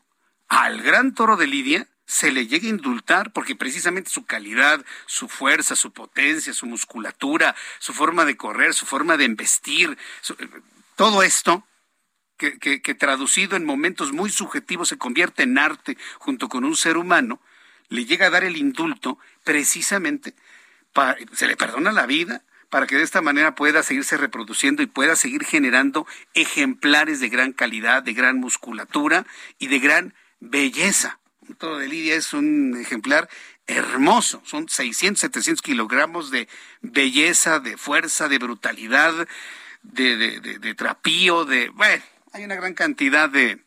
Al 0.48 0.82
gran 0.82 1.14
toro 1.14 1.38
de 1.38 1.46
Lidia 1.46 1.88
se 2.04 2.30
le 2.30 2.46
llega 2.46 2.66
a 2.66 2.70
indultar 2.70 3.32
porque 3.32 3.56
precisamente 3.56 4.10
su 4.10 4.26
calidad, 4.26 4.84
su 5.06 5.28
fuerza, 5.28 5.76
su 5.76 5.94
potencia, 5.94 6.52
su 6.52 6.66
musculatura, 6.66 7.56
su 7.78 7.94
forma 7.94 8.26
de 8.26 8.36
correr, 8.36 8.74
su 8.74 8.84
forma 8.84 9.16
de 9.16 9.24
embestir, 9.24 9.96
todo 10.94 11.22
esto 11.22 11.64
que, 12.38 12.94
traducido 12.94 13.56
en 13.56 13.64
momentos 13.64 14.12
muy 14.12 14.30
subjetivos 14.30 14.88
se 14.88 14.96
convierte 14.96 15.42
en 15.42 15.58
arte 15.58 15.98
junto 16.18 16.48
con 16.48 16.64
un 16.64 16.76
ser 16.76 16.96
humano, 16.96 17.40
le 17.88 18.04
llega 18.06 18.26
a 18.26 18.30
dar 18.30 18.44
el 18.44 18.56
indulto 18.56 19.18
precisamente 19.44 20.34
para, 20.92 21.16
se 21.32 21.46
le 21.46 21.56
perdona 21.56 21.92
la 21.92 22.06
vida 22.06 22.42
para 22.70 22.86
que 22.86 22.96
de 22.96 23.02
esta 23.02 23.22
manera 23.22 23.54
pueda 23.54 23.82
seguirse 23.82 24.16
reproduciendo 24.16 24.82
y 24.82 24.86
pueda 24.86 25.16
seguir 25.16 25.44
generando 25.44 26.06
ejemplares 26.34 27.18
de 27.20 27.28
gran 27.28 27.52
calidad, 27.52 28.02
de 28.02 28.12
gran 28.12 28.38
musculatura 28.38 29.26
y 29.58 29.68
de 29.68 29.78
gran 29.78 30.14
belleza. 30.38 31.18
Un 31.48 31.54
toro 31.56 31.78
de 31.78 31.88
Lidia 31.88 32.14
es 32.14 32.34
un 32.34 32.76
ejemplar 32.78 33.28
hermoso, 33.66 34.42
son 34.44 34.68
600, 34.68 35.20
700 35.20 35.62
kilogramos 35.62 36.30
de 36.30 36.46
belleza, 36.82 37.58
de 37.58 37.78
fuerza, 37.78 38.28
de 38.28 38.38
brutalidad, 38.38 39.26
de, 39.82 40.40
de 40.40 40.74
trapío, 40.74 41.46
de... 41.46 41.70
Bueno, 41.70 42.02
hay 42.32 42.44
una 42.44 42.56
gran 42.56 42.74
cantidad 42.74 43.28
de, 43.28 43.60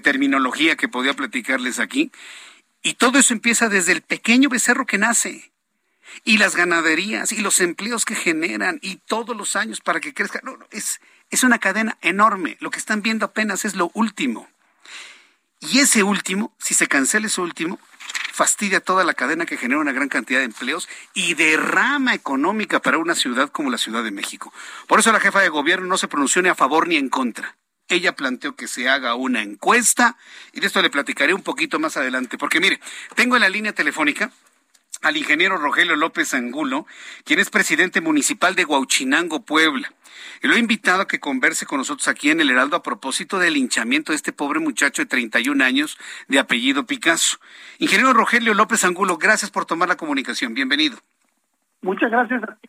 terminología 0.00 0.76
que 0.76 0.88
podía 0.88 1.14
platicarles 1.14 1.78
aquí. 1.78 2.10
Y 2.82 2.94
todo 2.94 3.18
eso 3.18 3.34
empieza 3.34 3.68
desde 3.68 3.92
el 3.92 4.02
pequeño 4.02 4.48
becerro 4.48 4.86
que 4.86 4.98
nace. 4.98 5.52
y 6.24 6.38
las 6.38 6.54
ganaderías 6.54 7.32
y 7.32 7.38
los 7.38 7.60
empleos 7.60 8.04
que 8.04 8.14
generan 8.14 8.78
y 8.80 8.96
todos 8.96 9.36
los 9.36 9.56
años 9.56 9.80
para 9.80 10.00
que 10.00 10.14
crezca. 10.14 10.40
No, 10.44 10.56
es, 10.70 11.00
es 11.30 11.42
una 11.42 11.58
cadena 11.58 11.98
enorme. 12.00 12.56
Lo 12.60 12.70
que 12.70 12.78
están 12.78 13.02
viendo 13.02 13.26
apenas 13.26 13.64
es 13.64 13.74
lo 13.74 13.90
último. 13.92 14.48
Y 15.60 15.80
ese 15.80 16.02
último, 16.04 16.54
si 16.58 16.74
se 16.74 16.86
cancela 16.86 17.26
ese 17.26 17.40
último, 17.40 17.80
fastidia 18.32 18.80
toda 18.80 19.02
la 19.02 19.14
cadena 19.14 19.46
que 19.46 19.56
genera 19.56 19.80
una 19.80 19.92
gran 19.92 20.08
cantidad 20.08 20.40
de 20.40 20.44
empleos 20.44 20.88
y 21.14 21.34
derrama 21.34 22.14
económica 22.14 22.80
para 22.80 22.98
una 22.98 23.14
ciudad 23.14 23.50
como 23.50 23.70
la 23.70 23.78
Ciudad 23.78 24.04
de 24.04 24.10
México. 24.10 24.52
Por 24.86 25.00
eso 25.00 25.10
la 25.10 25.20
jefa 25.20 25.40
de 25.40 25.48
gobierno 25.48 25.86
no 25.86 25.98
se 25.98 26.06
pronunció 26.06 26.42
ni 26.42 26.50
a 26.50 26.54
favor 26.54 26.86
ni 26.86 26.96
en 26.96 27.08
contra. 27.08 27.56
Ella 27.88 28.16
planteó 28.16 28.56
que 28.56 28.66
se 28.66 28.88
haga 28.88 29.14
una 29.14 29.42
encuesta 29.42 30.16
y 30.52 30.60
de 30.60 30.66
esto 30.66 30.82
le 30.82 30.90
platicaré 30.90 31.34
un 31.34 31.42
poquito 31.42 31.78
más 31.78 31.96
adelante, 31.96 32.36
porque 32.36 32.60
mire, 32.60 32.80
tengo 33.14 33.36
en 33.36 33.42
la 33.42 33.48
línea 33.48 33.72
telefónica 33.72 34.32
al 35.02 35.16
ingeniero 35.16 35.56
Rogelio 35.56 35.94
López 35.94 36.34
Angulo, 36.34 36.86
quien 37.24 37.38
es 37.38 37.50
presidente 37.50 38.00
municipal 38.00 38.54
de 38.54 38.64
Huauchinango, 38.64 39.44
Puebla. 39.44 39.92
Y 40.42 40.48
lo 40.48 40.54
he 40.54 40.58
invitado 40.58 41.02
a 41.02 41.06
que 41.06 41.20
converse 41.20 41.66
con 41.66 41.78
nosotros 41.78 42.08
aquí 42.08 42.30
en 42.30 42.40
el 42.40 42.50
Heraldo 42.50 42.76
a 42.76 42.82
propósito 42.82 43.38
del 43.38 43.54
linchamiento 43.54 44.12
de 44.12 44.16
este 44.16 44.32
pobre 44.32 44.58
muchacho 44.60 45.02
de 45.02 45.06
31 45.06 45.62
años 45.62 45.98
de 46.28 46.38
apellido 46.38 46.86
Picasso. 46.86 47.38
Ingeniero 47.78 48.12
Rogelio 48.12 48.54
López 48.54 48.84
Angulo, 48.84 49.18
gracias 49.18 49.50
por 49.50 49.66
tomar 49.66 49.88
la 49.88 49.96
comunicación. 49.96 50.54
Bienvenido. 50.54 50.98
Muchas 51.82 52.10
gracias 52.10 52.42
a 52.42 52.56
ti, 52.56 52.68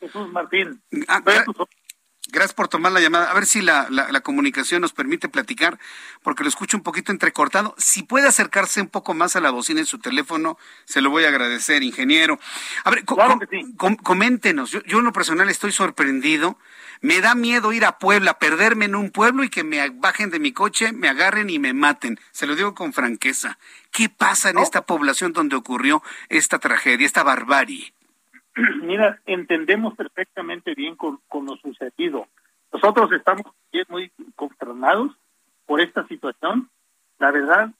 Jesús 0.00 0.32
Martín. 0.32 0.80
Ah, 1.06 1.22
Gracias 2.28 2.54
por 2.54 2.68
tomar 2.68 2.92
la 2.92 3.00
llamada. 3.00 3.30
A 3.30 3.34
ver 3.34 3.46
si 3.46 3.62
la, 3.62 3.88
la, 3.90 4.20
comunicación 4.20 4.80
nos 4.80 4.92
permite 4.92 5.28
platicar, 5.28 5.78
porque 6.22 6.44
lo 6.44 6.48
escucho 6.48 6.76
un 6.76 6.82
poquito 6.84 7.10
entrecortado. 7.10 7.74
Si 7.78 8.04
puede 8.04 8.28
acercarse 8.28 8.80
un 8.80 8.88
poco 8.88 9.12
más 9.12 9.34
a 9.34 9.40
la 9.40 9.50
bocina 9.50 9.80
en 9.80 9.86
su 9.86 9.98
teléfono, 9.98 10.56
se 10.84 11.00
lo 11.00 11.10
voy 11.10 11.24
a 11.24 11.28
agradecer, 11.28 11.82
ingeniero. 11.82 12.38
A 12.84 12.90
ver, 12.90 13.04
coméntenos. 14.02 14.70
Yo, 14.70 14.82
yo 14.84 15.00
en 15.00 15.04
lo 15.04 15.12
personal 15.12 15.50
estoy 15.50 15.72
sorprendido. 15.72 16.58
Me 17.00 17.20
da 17.20 17.34
miedo 17.34 17.72
ir 17.72 17.84
a 17.84 17.98
Puebla, 17.98 18.38
perderme 18.38 18.84
en 18.84 18.94
un 18.94 19.10
pueblo 19.10 19.42
y 19.42 19.50
que 19.50 19.64
me 19.64 19.90
bajen 19.90 20.30
de 20.30 20.38
mi 20.38 20.52
coche, 20.52 20.92
me 20.92 21.08
agarren 21.08 21.50
y 21.50 21.58
me 21.58 21.74
maten. 21.74 22.20
Se 22.30 22.46
lo 22.46 22.54
digo 22.54 22.76
con 22.76 22.92
franqueza. 22.92 23.58
¿Qué 23.90 24.08
pasa 24.08 24.50
en 24.50 24.58
esta 24.58 24.82
población 24.82 25.32
donde 25.32 25.56
ocurrió 25.56 26.04
esta 26.28 26.60
tragedia, 26.60 27.04
esta 27.04 27.24
barbarie? 27.24 27.92
Mira, 28.82 29.20
entendemos 29.26 29.94
perfectamente 29.94 30.74
bien 30.74 30.96
con, 30.96 31.20
lo 31.32 31.56
sucedido. 31.56 32.26
Nosotros 32.72 33.12
estamos 33.12 33.46
muy 33.88 34.10
consternados 34.34 35.12
por 35.66 35.80
esta 35.80 36.06
situación. 36.06 36.70
La 37.18 37.30
verdad, 37.30 37.70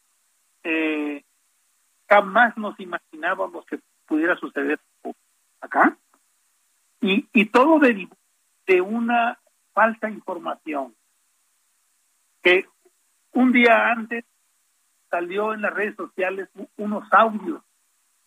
eh, 0.63 1.25
jamás 2.09 2.57
nos 2.57 2.79
imaginábamos 2.79 3.65
que 3.67 3.81
pudiera 4.07 4.37
suceder 4.37 4.79
acá. 5.61 5.97
Y, 7.01 7.47
todo 7.47 7.79
derivó 7.81 8.17
de 8.67 8.81
una 8.81 9.39
falsa 9.73 10.09
información 10.09 10.95
que 12.43 12.67
un 13.33 13.53
día 13.53 13.91
antes 13.91 14.25
salió 15.11 15.53
en 15.53 15.63
las 15.63 15.75
redes 15.75 15.97
sociales 15.97 16.49
unos 16.77 17.05
audios 17.13 17.61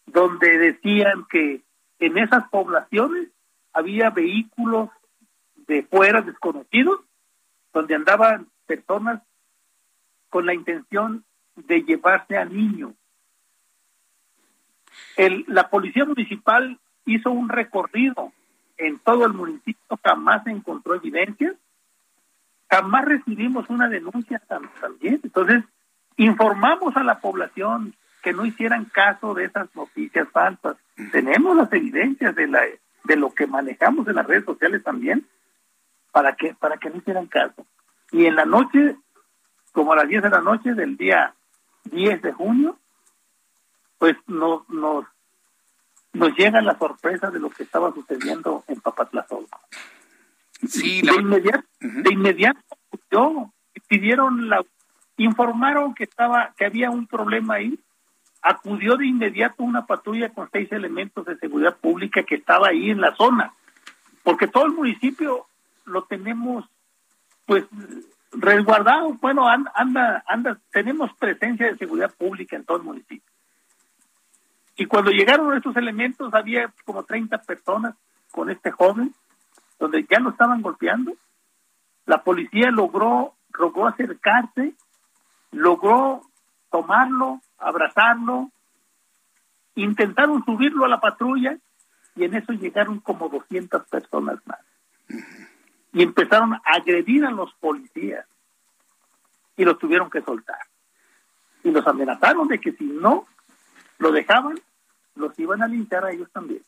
donde 0.05 0.57
decían 0.57 1.25
que 1.29 1.61
en 1.99 2.17
esas 2.17 2.47
poblaciones 2.49 3.29
había 3.73 4.09
vehículos 4.09 4.89
de 5.67 5.83
fuera 5.83 6.21
desconocidos 6.21 7.01
donde 7.73 7.95
andaban 7.95 8.47
personas 8.65 9.21
con 10.29 10.45
la 10.45 10.53
intención 10.53 11.23
de 11.55 11.81
llevarse 11.83 12.37
a 12.37 12.45
niños. 12.45 12.93
El, 15.17 15.45
la 15.47 15.69
policía 15.69 16.05
municipal 16.05 16.79
hizo 17.05 17.31
un 17.31 17.49
recorrido 17.49 18.31
en 18.77 18.99
todo 18.99 19.25
el 19.25 19.33
municipio, 19.33 19.99
jamás 20.03 20.45
encontró 20.47 20.95
evidencias, 20.95 21.55
jamás 22.69 23.05
recibimos 23.05 23.69
una 23.69 23.87
denuncia 23.87 24.41
también. 24.47 25.21
Entonces, 25.23 25.63
informamos 26.17 26.95
a 26.97 27.03
la 27.03 27.19
población 27.19 27.95
que 28.25 28.33
no 28.33 28.43
hicieran 28.43 28.85
caso 28.85 29.35
de 29.35 29.45
esas 29.45 29.73
noticias 29.75 30.27
falsas. 30.31 30.77
Tenemos 31.11 31.55
las 31.55 31.71
evidencias 31.71 32.35
de 32.35 32.47
la 32.47 32.61
de 33.03 33.15
lo 33.15 33.31
que 33.35 33.45
manejamos 33.45 34.07
en 34.07 34.15
las 34.15 34.25
redes 34.25 34.45
sociales 34.45 34.83
también 34.83 35.27
para 36.11 36.35
que 36.35 36.55
para 36.55 36.77
que 36.77 36.89
no 36.89 36.97
hicieran 36.97 37.27
caso. 37.27 37.67
Y 38.11 38.25
en 38.25 38.35
la 38.35 38.45
noche, 38.45 38.95
como 39.73 39.93
a 39.93 39.97
las 39.97 40.07
10 40.07 40.23
de 40.23 40.29
la 40.31 40.41
noche 40.41 40.73
del 40.73 40.97
día 40.97 41.35
10 41.83 42.23
de 42.23 42.33
junio, 42.33 42.79
pues 43.99 44.15
nos 44.25 44.67
nos 44.69 45.05
nos 46.13 46.35
llega 46.35 46.63
la 46.63 46.79
sorpresa 46.79 47.29
de 47.29 47.39
lo 47.39 47.51
que 47.51 47.61
estaba 47.61 47.93
sucediendo 47.93 48.63
en 48.67 48.81
Papatlazol. 48.81 49.45
Sí, 50.67 51.03
de, 51.03 51.13
inmediato, 51.13 51.67
de 51.79 52.11
inmediato 52.11 52.59
yo 53.11 53.53
pidieron 53.87 54.49
la 54.49 54.65
informaron 55.17 55.93
que 55.93 56.05
estaba 56.05 56.55
que 56.57 56.65
había 56.65 56.89
un 56.89 57.05
problema 57.05 57.55
ahí 57.55 57.79
acudió 58.45 58.95
de 58.95 59.07
inmediato 59.07 59.63
una 59.63 59.87
patrulla 59.87 60.29
con 60.29 60.47
seis 60.51 60.71
elementos 60.71 61.25
de 61.25 61.35
seguridad 61.37 61.77
pública 61.77 62.21
que 62.21 62.35
estaba 62.35 62.67
ahí 62.67 62.91
en 62.91 63.01
la 63.01 63.15
zona, 63.15 63.53
porque 64.23 64.47
todo 64.47 64.67
el 64.67 64.73
municipio 64.73 65.47
lo 65.85 66.03
tenemos 66.03 66.63
pues 67.47 67.65
resguardado, 68.31 69.13
bueno, 69.13 69.47
anda, 69.47 70.23
anda, 70.27 70.59
tenemos 70.71 71.11
presencia 71.17 71.67
de 71.67 71.77
seguridad 71.77 72.13
pública 72.13 72.55
en 72.55 72.65
todo 72.65 72.77
el 72.77 72.83
municipio. 72.83 73.31
Y 74.77 74.85
cuando 74.85 75.09
llegaron 75.09 75.55
estos 75.57 75.75
elementos 75.77 76.31
había 76.33 76.71
como 76.85 77.03
30 77.03 77.39
personas 77.39 77.95
con 78.31 78.51
este 78.51 78.69
joven, 78.69 79.15
donde 79.79 80.05
ya 80.07 80.19
lo 80.19 80.29
estaban 80.29 80.61
golpeando. 80.61 81.13
La 82.05 82.23
policía 82.23 82.69
logró, 82.69 83.33
logró 83.57 83.87
acercarse, 83.87 84.75
logró 85.51 86.21
tomarlo, 86.69 87.41
abrazarlo, 87.57 88.51
intentaron 89.75 90.43
subirlo 90.45 90.85
a 90.85 90.89
la 90.89 90.99
patrulla 90.99 91.57
y 92.15 92.23
en 92.23 92.33
eso 92.35 92.53
llegaron 92.53 92.99
como 92.99 93.29
200 93.29 93.87
personas 93.87 94.39
más. 94.45 94.59
Y 95.93 96.03
empezaron 96.03 96.53
a 96.53 96.61
agredir 96.65 97.25
a 97.25 97.31
los 97.31 97.53
policías 97.55 98.25
y 99.57 99.63
los 99.63 99.77
tuvieron 99.77 100.09
que 100.09 100.21
soltar. 100.21 100.59
Y 101.63 101.71
los 101.71 101.85
amenazaron 101.87 102.47
de 102.47 102.59
que 102.59 102.73
si 102.73 102.85
no 102.85 103.25
lo 103.97 104.11
dejaban, 104.11 104.59
los 105.15 105.37
iban 105.39 105.63
a 105.63 105.67
limpiar 105.67 106.05
a 106.05 106.11
ellos 106.11 106.29
también. 106.31 106.63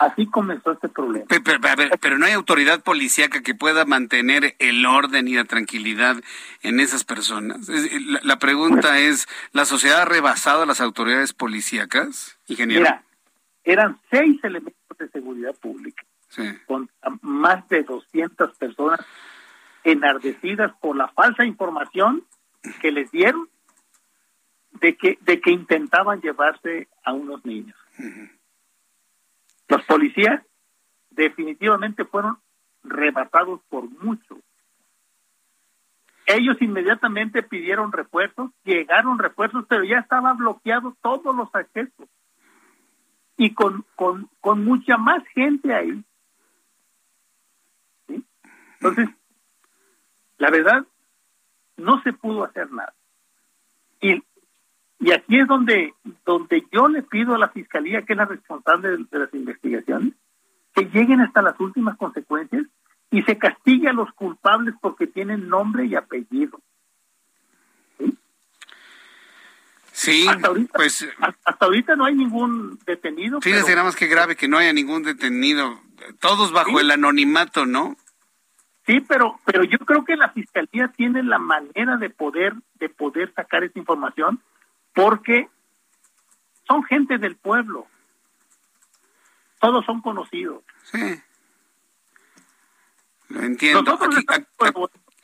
Así 0.00 0.26
comenzó 0.26 0.72
este 0.72 0.88
problema. 0.88 1.26
Pero, 2.00 2.16
no 2.16 2.24
hay 2.24 2.32
autoridad 2.32 2.82
policíaca 2.82 3.42
que 3.42 3.54
pueda 3.54 3.84
mantener 3.84 4.56
el 4.58 4.86
orden 4.86 5.28
y 5.28 5.34
la 5.34 5.44
tranquilidad 5.44 6.16
en 6.62 6.80
esas 6.80 7.04
personas. 7.04 7.68
La, 8.22 8.38
pregunta 8.38 8.98
es, 8.98 9.28
¿la 9.52 9.66
sociedad 9.66 10.00
ha 10.00 10.04
rebasado 10.06 10.62
a 10.62 10.66
las 10.66 10.80
autoridades 10.80 11.34
policíacas, 11.34 12.38
ingeniero? 12.46 12.80
Mira, 12.80 13.04
eran 13.62 14.00
seis 14.10 14.42
elementos 14.42 14.96
de 14.98 15.06
seguridad 15.10 15.54
pública, 15.56 16.02
con 16.66 16.88
más 17.20 17.68
de 17.68 17.82
200 17.82 18.56
personas 18.56 19.00
enardecidas 19.84 20.72
por 20.80 20.96
la 20.96 21.08
falsa 21.08 21.44
información 21.44 22.24
que 22.80 22.90
les 22.90 23.10
dieron 23.10 23.50
de 24.80 24.96
que, 24.96 25.18
de 25.20 25.42
que 25.42 25.50
intentaban 25.50 26.22
llevarse 26.22 26.88
a 27.04 27.12
unos 27.12 27.44
niños. 27.44 27.76
Los 29.70 29.84
policías 29.84 30.42
definitivamente 31.10 32.04
fueron 32.04 32.38
rebasados 32.82 33.60
por 33.68 33.88
mucho. 34.02 34.38
Ellos 36.26 36.56
inmediatamente 36.60 37.44
pidieron 37.44 37.92
refuerzos, 37.92 38.50
llegaron 38.64 39.18
refuerzos, 39.18 39.64
pero 39.68 39.84
ya 39.84 39.98
estaban 39.98 40.36
bloqueados 40.36 40.94
todos 41.00 41.34
los 41.34 41.48
accesos. 41.54 42.08
Y 43.36 43.54
con, 43.54 43.86
con, 43.94 44.28
con 44.40 44.64
mucha 44.64 44.96
más 44.96 45.24
gente 45.28 45.72
ahí. 45.72 46.04
Entonces, 48.74 49.08
la 50.38 50.50
verdad, 50.50 50.84
no 51.76 52.02
se 52.02 52.12
pudo 52.12 52.44
hacer 52.44 52.70
nada. 52.72 52.94
Y 54.00 54.22
y 55.00 55.12
aquí 55.12 55.40
es 55.40 55.46
donde, 55.46 55.94
donde 56.26 56.66
yo 56.70 56.86
le 56.88 57.02
pido 57.02 57.34
a 57.34 57.38
la 57.38 57.48
Fiscalía, 57.48 58.02
que 58.02 58.12
es 58.12 58.16
la 58.18 58.26
responsable 58.26 58.98
de, 59.10 59.18
las 59.18 59.32
investigaciones, 59.32 60.12
que 60.74 60.84
lleguen 60.84 61.22
hasta 61.22 61.40
las 61.40 61.58
últimas 61.58 61.96
consecuencias 61.96 62.66
y 63.10 63.22
se 63.22 63.38
castigue 63.38 63.88
a 63.88 63.94
los 63.94 64.12
culpables 64.12 64.74
porque 64.80 65.06
tienen 65.06 65.48
nombre 65.48 65.86
y 65.86 65.94
apellido. 65.94 66.60
Sí, 69.92 70.26
hasta 70.28 70.48
ahorita, 70.48 70.72
pues 70.74 71.08
hasta 71.18 71.64
ahorita 71.64 71.96
no 71.96 72.04
hay 72.04 72.14
ningún 72.14 72.78
detenido. 72.86 73.40
Fíjese 73.40 73.72
nada 73.72 73.84
más 73.84 73.96
que 73.96 74.06
grave 74.06 74.36
que 74.36 74.48
no 74.48 74.58
haya 74.58 74.72
ningún 74.72 75.02
detenido, 75.02 75.80
todos 76.20 76.52
bajo 76.52 76.78
el 76.78 76.90
anonimato, 76.90 77.66
¿no? 77.66 77.96
Sí, 78.86 79.00
pero 79.06 79.38
pero 79.44 79.64
yo 79.64 79.78
creo 79.78 80.04
que 80.04 80.16
la 80.16 80.30
fiscalía 80.30 80.88
tiene 80.88 81.22
la 81.22 81.38
manera 81.38 81.96
de 81.96 82.08
poder 82.08 82.54
de 82.74 82.88
poder 82.88 83.32
sacar 83.34 83.64
esa 83.64 83.78
información 83.78 84.40
porque 84.94 85.48
son 86.66 86.84
gente 86.84 87.18
del 87.18 87.36
pueblo. 87.36 87.86
todos 89.60 89.84
son 89.84 90.00
conocidos. 90.00 90.62
Sí. 90.84 91.20
Lo 93.28 93.42
entiendo. 93.42 93.82
Nosotros 93.82 94.24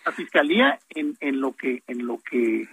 la 0.05 0.13
fiscalía 0.13 0.79
en, 0.91 1.17
en 1.21 1.41
lo 1.41 1.53
que 1.53 1.83
en 1.89 2.07
lo 2.07 2.19
que 2.19 2.69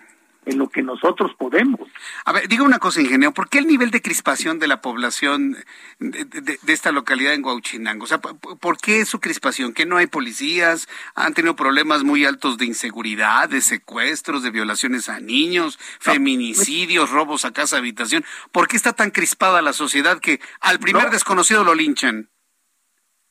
en 0.45 0.57
lo 0.57 0.69
que 0.69 0.81
nosotros 0.81 1.31
podemos. 1.37 1.89
A 2.25 2.33
ver, 2.33 2.47
diga 2.47 2.63
una 2.63 2.79
cosa, 2.79 3.01
ingeniero, 3.01 3.33
¿por 3.33 3.49
qué 3.49 3.59
el 3.59 3.67
nivel 3.67 3.91
de 3.91 4.01
crispación 4.01 4.59
de 4.59 4.67
la 4.67 4.81
población 4.81 5.55
de, 5.99 6.57
esta 6.67 6.91
localidad 6.91 7.33
en 7.33 7.45
Huauchinango? 7.45 8.03
O 8.03 8.07
sea, 8.07 8.19
¿por 8.19 8.77
qué 8.77 9.05
su 9.05 9.19
crispación? 9.19 9.73
¿Que 9.73 9.85
no 9.85 9.97
hay 9.97 10.07
policías? 10.07 10.87
¿Han 11.15 11.33
tenido 11.33 11.55
problemas 11.55 12.03
muy 12.03 12.25
altos 12.25 12.57
de 12.57 12.65
inseguridad, 12.65 13.49
de 13.49 13.61
secuestros, 13.61 14.43
de 14.43 14.51
violaciones 14.51 15.09
a 15.09 15.19
niños, 15.19 15.79
feminicidios, 15.99 17.09
robos 17.09 17.45
a 17.45 17.51
casa, 17.51 17.77
habitación? 17.77 18.23
¿Por 18.51 18.67
qué 18.67 18.75
está 18.75 18.93
tan 18.93 19.11
crispada 19.11 19.61
la 19.61 19.73
sociedad 19.73 20.19
que 20.19 20.39
al 20.61 20.79
primer 20.79 21.09
desconocido 21.09 21.63
lo 21.63 21.75
linchan? 21.75 22.29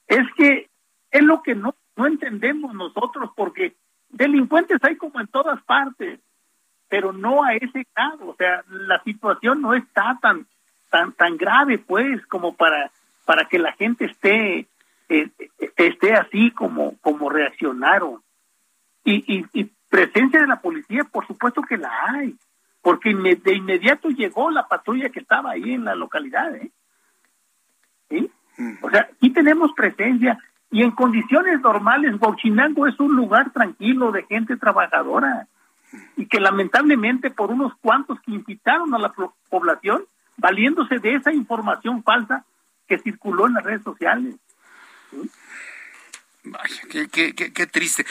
Es 0.07 0.27
que 0.37 0.71
es 1.11 1.23
lo 1.23 1.43
que 1.43 1.55
no, 1.55 1.75
no 1.97 2.07
entendemos 2.07 2.75
nosotros, 2.75 3.31
porque 3.37 3.77
delincuentes 4.09 4.79
hay 4.83 4.97
como 4.97 5.21
en 5.21 5.27
todas 5.29 5.63
partes 5.65 6.21
pero 6.93 7.11
no 7.11 7.43
a 7.43 7.55
ese 7.55 7.87
grado, 7.97 8.29
o 8.29 8.37
sea, 8.37 8.63
la 8.69 9.03
situación 9.03 9.63
no 9.63 9.73
está 9.73 10.19
tan 10.21 10.47
tan 10.91 11.13
tan 11.13 11.39
grave 11.39 11.79
pues 11.79 12.21
como 12.27 12.55
para 12.55 12.91
para 13.25 13.47
que 13.47 13.59
la 13.59 13.73
gente 13.73 14.05
esté 14.05 14.67
eh, 15.09 15.31
esté 15.79 16.13
así 16.13 16.51
como 16.51 16.99
como 16.99 17.31
reaccionaron. 17.31 18.21
Y, 19.05 19.47
y, 19.55 19.71
presencia 19.89 20.43
de 20.43 20.47
la 20.47 20.61
policía, 20.61 21.05
por 21.05 21.27
supuesto 21.27 21.63
que 21.63 21.79
la 21.79 21.91
hay, 22.11 22.37
porque 22.83 23.15
de 23.15 23.55
inmediato 23.55 24.11
llegó 24.11 24.51
la 24.51 24.69
patrulla 24.69 25.09
que 25.09 25.21
estaba 25.21 25.53
ahí 25.53 25.73
en 25.73 25.87
la 25.87 25.95
localidad, 25.95 26.55
¿eh? 26.57 26.71
¿Sí? 28.11 28.31
O 28.83 28.91
sea, 28.91 29.09
aquí 29.15 29.31
tenemos 29.31 29.73
presencia 29.73 30.39
y 30.71 30.83
en 30.83 30.91
condiciones 30.91 31.59
normales, 31.63 32.19
Bochinango 32.19 32.87
es 32.87 33.01
un 33.01 33.17
lugar 33.17 33.51
tranquilo 33.51 34.13
de 34.13 34.25
gente 34.25 34.59
trabajadora 34.59 35.49
y 36.17 36.27
que 36.27 36.41
lamentablemente 36.41 37.31
por 37.31 37.51
unos 37.51 37.73
cuantos 37.81 38.21
que 38.21 38.33
incitaron 38.33 38.95
a 38.95 38.99
la 38.99 39.13
población, 39.49 40.05
valiéndose 40.37 40.99
de 40.99 41.15
esa 41.15 41.33
información 41.33 42.03
falsa 42.03 42.45
que 42.87 42.99
circuló 42.99 43.47
en 43.47 43.55
las 43.55 43.65
redes 43.65 43.83
sociales. 43.83 44.37
Vaya, 46.45 46.83
qué, 46.91 47.35
qué, 47.35 47.67
triste. 47.69 48.05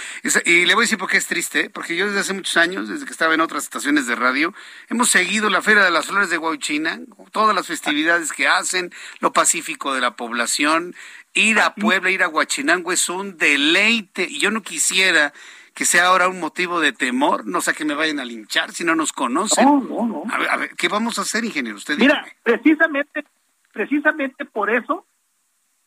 Y 0.46 0.66
le 0.66 0.74
voy 0.74 0.84
a 0.84 0.86
decir 0.86 0.98
por 0.98 1.10
qué 1.10 1.18
es 1.18 1.28
triste, 1.28 1.66
¿eh? 1.66 1.70
porque 1.70 1.98
yo 1.98 2.08
desde 2.08 2.22
hace 2.22 2.34
muchos 2.34 2.56
años, 2.56 2.88
desde 2.88 3.06
que 3.06 3.12
estaba 3.12 3.34
en 3.34 3.42
otras 3.42 3.64
estaciones 3.64 4.08
de 4.08 4.16
radio, 4.16 4.54
hemos 4.88 5.10
seguido 5.10 5.50
la 5.50 5.62
Feria 5.62 5.84
de 5.84 5.92
las 5.92 6.06
Flores 6.06 6.30
de 6.30 6.38
Huauchina, 6.38 7.02
todas 7.34 7.54
las 7.54 7.68
festividades 7.68 8.32
que 8.32 8.48
hacen, 8.48 8.94
lo 9.20 9.34
pacífico 9.34 9.94
de 9.94 10.00
la 10.00 10.16
población. 10.16 10.96
Ir 11.34 11.60
a 11.60 11.76
Puebla, 11.76 12.10
ir 12.10 12.24
a 12.24 12.30
Huachinango 12.30 12.94
es 12.94 13.10
un 13.10 13.38
deleite. 13.38 14.24
Y 14.24 14.40
yo 14.40 14.50
no 14.50 14.64
quisiera 14.64 15.34
que 15.74 15.86
sea 15.86 16.08
ahora 16.08 16.28
un 16.28 16.40
motivo 16.40 16.80
de 16.80 16.92
temor, 16.92 17.48
no 17.48 17.62
sea 17.62 17.74
que 17.74 17.86
me 17.86 17.94
vayan 17.94 18.20
a 18.20 18.26
linchar 18.26 18.72
si 18.72 18.84
no 18.84 18.96
nos 18.96 19.14
conocen. 19.14 19.66
No, 19.66 19.80
no, 19.82 20.06
no. 20.06 20.24
A 20.34 20.38
ver, 20.38 20.50
a 20.50 20.58
ver 20.58 20.76
¿qué 20.76 20.88
vamos 20.88 21.18
a 21.18 21.22
hacer, 21.22 21.46
ingeniero? 21.46 21.78
Usted 21.78 21.98
Mira, 21.98 22.26
precisamente, 22.44 23.24
precisamente 23.72 24.46
por 24.46 24.70
eso 24.70 25.06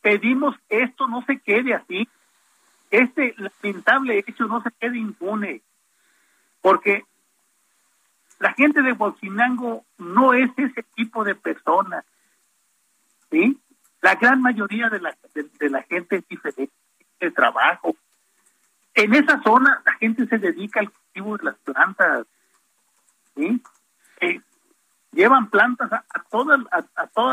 pedimos 0.01 0.55
esto 0.69 1.07
no 1.07 1.23
se 1.25 1.39
quede 1.39 1.73
así, 1.73 2.07
este 2.91 3.33
lamentable 3.37 4.23
hecho 4.27 4.45
no 4.45 4.61
se 4.61 4.69
quede 4.79 4.97
impune, 4.97 5.61
porque 6.61 7.05
la 8.39 8.53
gente 8.53 8.81
de 8.81 8.93
Bolsinango 8.93 9.83
no 9.97 10.33
es 10.33 10.51
ese 10.57 10.83
tipo 10.95 11.23
de 11.23 11.35
personas, 11.35 12.05
¿sí? 13.31 13.57
La 14.01 14.15
gran 14.15 14.41
mayoría 14.41 14.89
de 14.89 14.99
la, 14.99 15.17
de 15.33 15.69
la 15.69 15.81
gente 15.83 16.17
es 16.17 16.27
diferente, 16.27 16.73
de 17.19 17.31
trabajo, 17.31 17.95
en 18.95 19.13
esa 19.13 19.41
zona 19.43 19.81
la 19.85 19.91
gente 19.93 20.25
se 20.25 20.37
dedica 20.37 20.79
al 20.79 20.89
cultivo 20.89 21.37
de 21.37 21.43
las 21.43 21.55
plantas, 21.57 22.25
¿sí? 23.35 23.61
Eh, 24.21 24.41
llevan 25.11 25.49
plantas 25.49 25.91
a, 25.91 26.03
a, 26.13 26.23
todas 26.29 26.59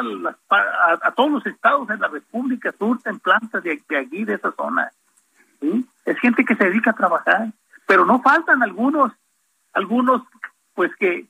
las 0.07 0.37
a, 0.51 1.13
todos 1.13 1.31
los 1.31 1.47
estados 1.47 1.87
de 1.89 1.97
la 1.97 2.09
República 2.09 2.75
surten 2.79 3.21
plantas 3.21 3.63
de, 3.63 3.81
de 3.89 3.97
allí 3.97 4.25
de 4.25 4.35
esa 4.35 4.53
zona, 4.53 4.91
¿sí? 5.61 5.89
Es 6.05 6.19
gente 6.19 6.45
que 6.45 6.57
se 6.57 6.65
dedica 6.65 6.91
a 6.91 6.97
trabajar, 6.97 7.53
pero 7.87 8.05
no 8.05 8.21
faltan 8.21 8.63
algunos 8.63 9.13
algunos 9.73 10.23
pues 10.75 10.95
que 10.97 11.27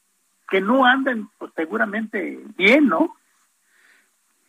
que 0.48 0.60
no 0.60 0.84
andan 0.84 1.30
pues 1.38 1.52
seguramente 1.54 2.40
bien, 2.56 2.88
¿no? 2.88 3.16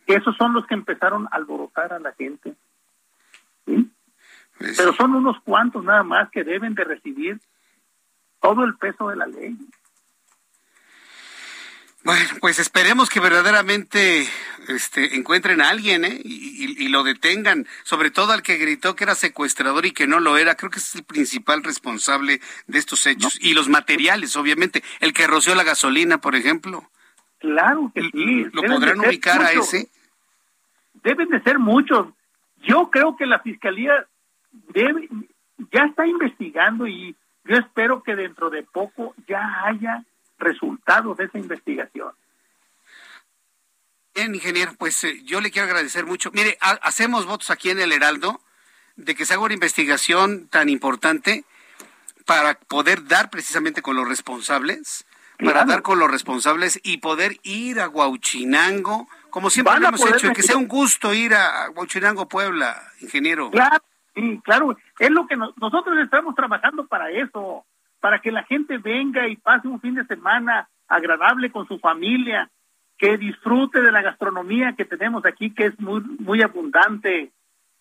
Esos 0.06 0.36
son 0.36 0.52
los 0.52 0.66
que 0.66 0.74
empezaron 0.74 1.26
a 1.26 1.36
alborotar 1.36 1.92
a 1.92 1.98
la 1.98 2.12
gente. 2.12 2.54
¿sí? 3.64 3.90
Pero 4.58 4.94
son 4.94 5.14
unos 5.14 5.40
cuantos 5.40 5.84
nada 5.84 6.02
más 6.02 6.30
que 6.30 6.44
deben 6.44 6.74
de 6.74 6.84
recibir 6.84 7.40
todo 8.40 8.64
el 8.64 8.76
peso 8.76 9.08
de 9.08 9.16
la 9.16 9.26
ley. 9.26 9.56
Bueno, 12.04 12.28
pues 12.40 12.58
esperemos 12.58 13.08
que 13.08 13.18
verdaderamente 13.18 14.28
este, 14.68 15.16
encuentren 15.16 15.62
a 15.62 15.70
alguien 15.70 16.04
¿eh? 16.04 16.20
y, 16.22 16.88
lo 16.88 17.02
detengan, 17.02 17.66
sobre 17.82 18.10
todo 18.10 18.32
al 18.32 18.42
que 18.42 18.58
gritó 18.58 18.94
que 18.94 19.04
era 19.04 19.14
secuestrador 19.14 19.86
y 19.86 19.92
que 19.92 20.06
no 20.06 20.20
lo 20.20 20.36
era. 20.36 20.54
Creo 20.54 20.70
que 20.70 20.80
es 20.80 20.94
el 20.94 21.04
principal 21.04 21.64
responsable 21.64 22.42
de 22.66 22.78
estos 22.78 23.06
hechos. 23.06 23.38
Y 23.40 23.54
los 23.54 23.70
materiales, 23.70 24.36
obviamente. 24.36 24.84
El 25.00 25.14
que 25.14 25.26
roció 25.26 25.54
la 25.54 25.64
gasolina, 25.64 26.18
por 26.18 26.34
ejemplo. 26.34 26.90
Claro 27.38 27.90
que 27.94 28.02
sí. 28.02 28.44
¿Lo 28.52 28.62
podrán 28.62 29.00
ubicar 29.00 29.42
a 29.42 29.52
ese? 29.52 29.88
Deben 31.02 31.30
de 31.30 31.42
ser 31.42 31.58
muchos. 31.58 32.08
Yo 32.58 32.90
creo 32.90 33.16
que 33.16 33.24
la 33.24 33.40
fiscalía 33.40 34.06
debe, 34.72 35.08
ya 35.72 35.84
está 35.84 36.06
investigando 36.06 36.86
y 36.86 37.16
yo 37.44 37.56
espero 37.56 38.02
que 38.02 38.16
dentro 38.16 38.50
de 38.50 38.62
poco 38.62 39.14
ya 39.28 39.64
haya 39.64 40.04
resultados 40.38 41.16
de 41.16 41.24
esa 41.24 41.38
investigación. 41.38 42.12
Bien, 44.14 44.34
ingeniero, 44.34 44.74
pues 44.78 45.02
eh, 45.04 45.20
yo 45.24 45.40
le 45.40 45.50
quiero 45.50 45.66
agradecer 45.66 46.06
mucho. 46.06 46.30
Mire, 46.32 46.56
hacemos 46.60 47.26
votos 47.26 47.50
aquí 47.50 47.70
en 47.70 47.80
el 47.80 47.92
Heraldo 47.92 48.40
de 48.96 49.14
que 49.14 49.26
se 49.26 49.34
haga 49.34 49.42
una 49.42 49.54
investigación 49.54 50.46
tan 50.48 50.68
importante 50.68 51.44
para 52.24 52.54
poder 52.54 53.06
dar 53.06 53.28
precisamente 53.28 53.82
con 53.82 53.96
los 53.96 54.08
responsables, 54.08 55.04
para 55.38 55.64
dar 55.64 55.82
con 55.82 55.98
los 55.98 56.10
responsables 56.10 56.80
y 56.82 56.98
poder 56.98 57.38
ir 57.42 57.80
a 57.80 57.88
Huauchinango, 57.88 59.08
como 59.30 59.50
siempre 59.50 59.80
lo 59.80 59.88
hemos 59.88 60.06
hecho, 60.06 60.32
que 60.32 60.42
sea 60.42 60.56
un 60.56 60.68
gusto 60.68 61.12
ir 61.12 61.34
a 61.34 61.68
Huauchinango, 61.70 62.28
Puebla, 62.28 62.80
ingeniero. 63.00 63.50
Claro, 63.50 63.82
Sí, 64.14 64.40
claro, 64.44 64.76
es 64.98 65.10
lo 65.10 65.26
que 65.26 65.36
nosotros 65.36 65.98
estamos 65.98 66.34
trabajando 66.34 66.86
para 66.86 67.10
eso, 67.10 67.64
para 68.00 68.20
que 68.20 68.30
la 68.30 68.44
gente 68.44 68.78
venga 68.78 69.26
y 69.28 69.36
pase 69.36 69.66
un 69.66 69.80
fin 69.80 69.94
de 69.94 70.06
semana 70.06 70.68
agradable 70.86 71.50
con 71.50 71.66
su 71.66 71.78
familia, 71.78 72.50
que 72.96 73.16
disfrute 73.16 73.82
de 73.82 73.90
la 73.90 74.02
gastronomía 74.02 74.74
que 74.76 74.84
tenemos 74.84 75.24
aquí, 75.26 75.52
que 75.52 75.66
es 75.66 75.80
muy 75.80 76.00
muy 76.00 76.42
abundante, 76.42 77.32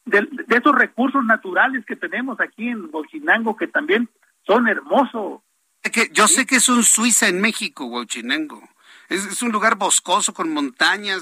de, 0.06 0.28
esos 0.50 0.76
recursos 0.76 1.24
naturales 1.24 1.86
que 1.86 1.96
tenemos 1.96 2.40
aquí 2.40 2.68
en 2.68 2.90
Huachinango, 2.92 3.56
que 3.56 3.68
también 3.68 4.10
son 4.46 4.68
hermosos. 4.68 5.42
Que 5.82 6.10
yo 6.12 6.28
sé 6.28 6.46
que 6.46 6.56
es 6.56 6.70
un 6.70 6.84
Suiza 6.84 7.28
en 7.28 7.42
México, 7.42 7.86
Huachinango. 7.86 8.62
Es, 9.10 9.26
es, 9.26 9.42
un 9.44 9.52
lugar 9.52 9.76
boscoso 9.76 10.34
con 10.34 10.52
montañas, 10.52 11.22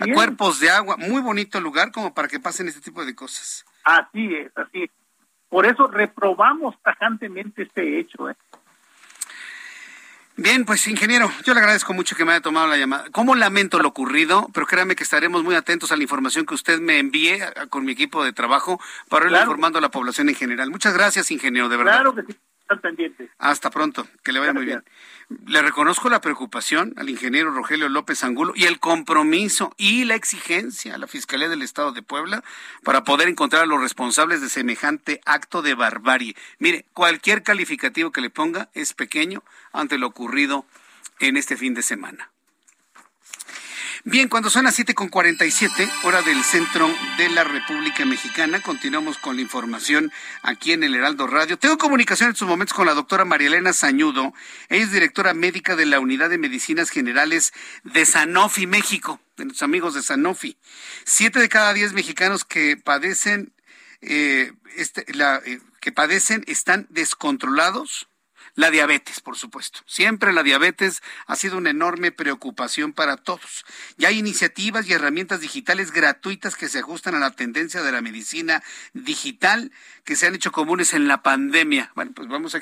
eh, 0.00 0.12
cuerpos 0.12 0.60
de 0.60 0.70
agua, 0.70 0.96
muy 0.96 1.20
bonito 1.20 1.60
lugar 1.60 1.92
como 1.92 2.14
para 2.14 2.26
que 2.26 2.40
pasen 2.40 2.68
este 2.68 2.80
tipo 2.80 3.04
de 3.04 3.14
cosas. 3.14 3.64
Así 3.86 4.34
es, 4.34 4.50
así 4.56 4.82
es. 4.82 4.90
Por 5.48 5.64
eso 5.64 5.86
reprobamos 5.86 6.74
tajantemente 6.82 7.62
este 7.62 8.00
hecho. 8.00 8.28
¿eh? 8.28 8.34
Bien, 10.36 10.64
pues 10.64 10.88
ingeniero, 10.88 11.30
yo 11.44 11.54
le 11.54 11.60
agradezco 11.60 11.94
mucho 11.94 12.16
que 12.16 12.24
me 12.24 12.32
haya 12.32 12.40
tomado 12.40 12.66
la 12.66 12.76
llamada. 12.76 13.08
Como 13.12 13.36
lamento 13.36 13.78
lo 13.78 13.88
ocurrido, 13.88 14.48
pero 14.52 14.66
créame 14.66 14.96
que 14.96 15.04
estaremos 15.04 15.44
muy 15.44 15.54
atentos 15.54 15.92
a 15.92 15.96
la 15.96 16.02
información 16.02 16.46
que 16.46 16.54
usted 16.54 16.80
me 16.80 16.98
envíe 16.98 17.38
con 17.70 17.84
mi 17.84 17.92
equipo 17.92 18.24
de 18.24 18.32
trabajo 18.32 18.80
para 19.08 19.30
ir 19.30 19.36
informando 19.36 19.78
a 19.78 19.82
la 19.82 19.88
población 19.88 20.28
en 20.28 20.34
general. 20.34 20.68
Muchas 20.72 20.92
gracias, 20.92 21.30
ingeniero, 21.30 21.68
de 21.68 21.76
verdad. 21.76 21.92
Claro 21.92 22.14
que 22.16 22.22
sí, 22.24 22.36
están 22.66 22.80
pendientes. 22.80 23.30
Hasta 23.38 23.70
pronto, 23.70 24.06
que 24.22 24.32
le 24.32 24.40
vaya 24.40 24.52
muy 24.52 24.64
bien 24.64 24.82
le 25.28 25.60
reconozco 25.60 26.08
la 26.08 26.20
preocupación 26.20 26.94
al 26.96 27.10
ingeniero 27.10 27.50
Rogelio 27.50 27.88
López 27.88 28.22
Angulo 28.22 28.52
y 28.54 28.64
el 28.64 28.78
compromiso 28.78 29.74
y 29.76 30.04
la 30.04 30.14
exigencia 30.14 30.94
a 30.94 30.98
la 30.98 31.08
Fiscalía 31.08 31.48
del 31.48 31.62
Estado 31.62 31.92
de 31.92 32.02
Puebla 32.02 32.44
para 32.84 33.02
poder 33.02 33.28
encontrar 33.28 33.62
a 33.62 33.66
los 33.66 33.80
responsables 33.80 34.40
de 34.40 34.48
semejante 34.48 35.20
acto 35.24 35.62
de 35.62 35.74
barbarie. 35.74 36.36
Mire, 36.58 36.86
cualquier 36.92 37.42
calificativo 37.42 38.12
que 38.12 38.20
le 38.20 38.30
ponga 38.30 38.68
es 38.74 38.94
pequeño 38.94 39.42
ante 39.72 39.98
lo 39.98 40.06
ocurrido 40.06 40.64
en 41.18 41.36
este 41.36 41.56
fin 41.56 41.74
de 41.74 41.82
semana. 41.82 42.30
Bien, 44.08 44.28
cuando 44.28 44.50
son 44.50 44.66
las 44.66 44.78
7.47, 44.78 45.90
hora 46.04 46.22
del 46.22 46.44
centro 46.44 46.88
de 47.18 47.28
la 47.28 47.42
República 47.42 48.04
Mexicana, 48.04 48.62
continuamos 48.62 49.18
con 49.18 49.34
la 49.34 49.42
información 49.42 50.12
aquí 50.42 50.70
en 50.70 50.84
el 50.84 50.94
Heraldo 50.94 51.26
Radio. 51.26 51.58
Tengo 51.58 51.76
comunicación 51.76 52.28
en 52.28 52.34
estos 52.34 52.46
momentos 52.46 52.76
con 52.76 52.86
la 52.86 52.94
doctora 52.94 53.24
María 53.24 53.48
Elena 53.48 53.72
Sañudo. 53.72 54.32
Ella 54.68 54.84
es 54.84 54.92
directora 54.92 55.34
médica 55.34 55.74
de 55.74 55.86
la 55.86 55.98
Unidad 55.98 56.30
de 56.30 56.38
Medicinas 56.38 56.90
Generales 56.90 57.52
de 57.82 58.06
Sanofi 58.06 58.68
México. 58.68 59.18
de 59.36 59.46
nuestros 59.46 59.64
amigos 59.64 59.94
de 59.94 60.04
Sanofi. 60.04 60.56
Siete 61.04 61.40
de 61.40 61.48
cada 61.48 61.72
diez 61.72 61.92
mexicanos 61.92 62.44
que 62.44 62.76
padecen, 62.76 63.52
eh, 64.02 64.52
este, 64.76 65.04
la, 65.14 65.42
eh, 65.44 65.58
que 65.80 65.90
padecen 65.90 66.44
están 66.46 66.86
descontrolados 66.90 68.08
la 68.56 68.70
diabetes, 68.70 69.20
por 69.20 69.36
supuesto. 69.36 69.80
Siempre 69.86 70.32
la 70.32 70.42
diabetes 70.42 71.02
ha 71.26 71.36
sido 71.36 71.58
una 71.58 71.70
enorme 71.70 72.10
preocupación 72.10 72.92
para 72.92 73.16
todos. 73.16 73.64
Ya 73.98 74.08
hay 74.08 74.18
iniciativas 74.18 74.88
y 74.88 74.94
herramientas 74.94 75.40
digitales 75.40 75.92
gratuitas 75.92 76.56
que 76.56 76.68
se 76.68 76.80
ajustan 76.80 77.14
a 77.14 77.18
la 77.20 77.30
tendencia 77.30 77.82
de 77.82 77.92
la 77.92 78.00
medicina 78.00 78.62
digital 78.94 79.70
que 80.04 80.16
se 80.16 80.26
han 80.26 80.34
hecho 80.34 80.52
comunes 80.52 80.94
en 80.94 81.06
la 81.06 81.22
pandemia. 81.22 81.92
Bueno, 81.94 82.12
pues 82.14 82.28
vamos 82.28 82.54
a, 82.54 82.60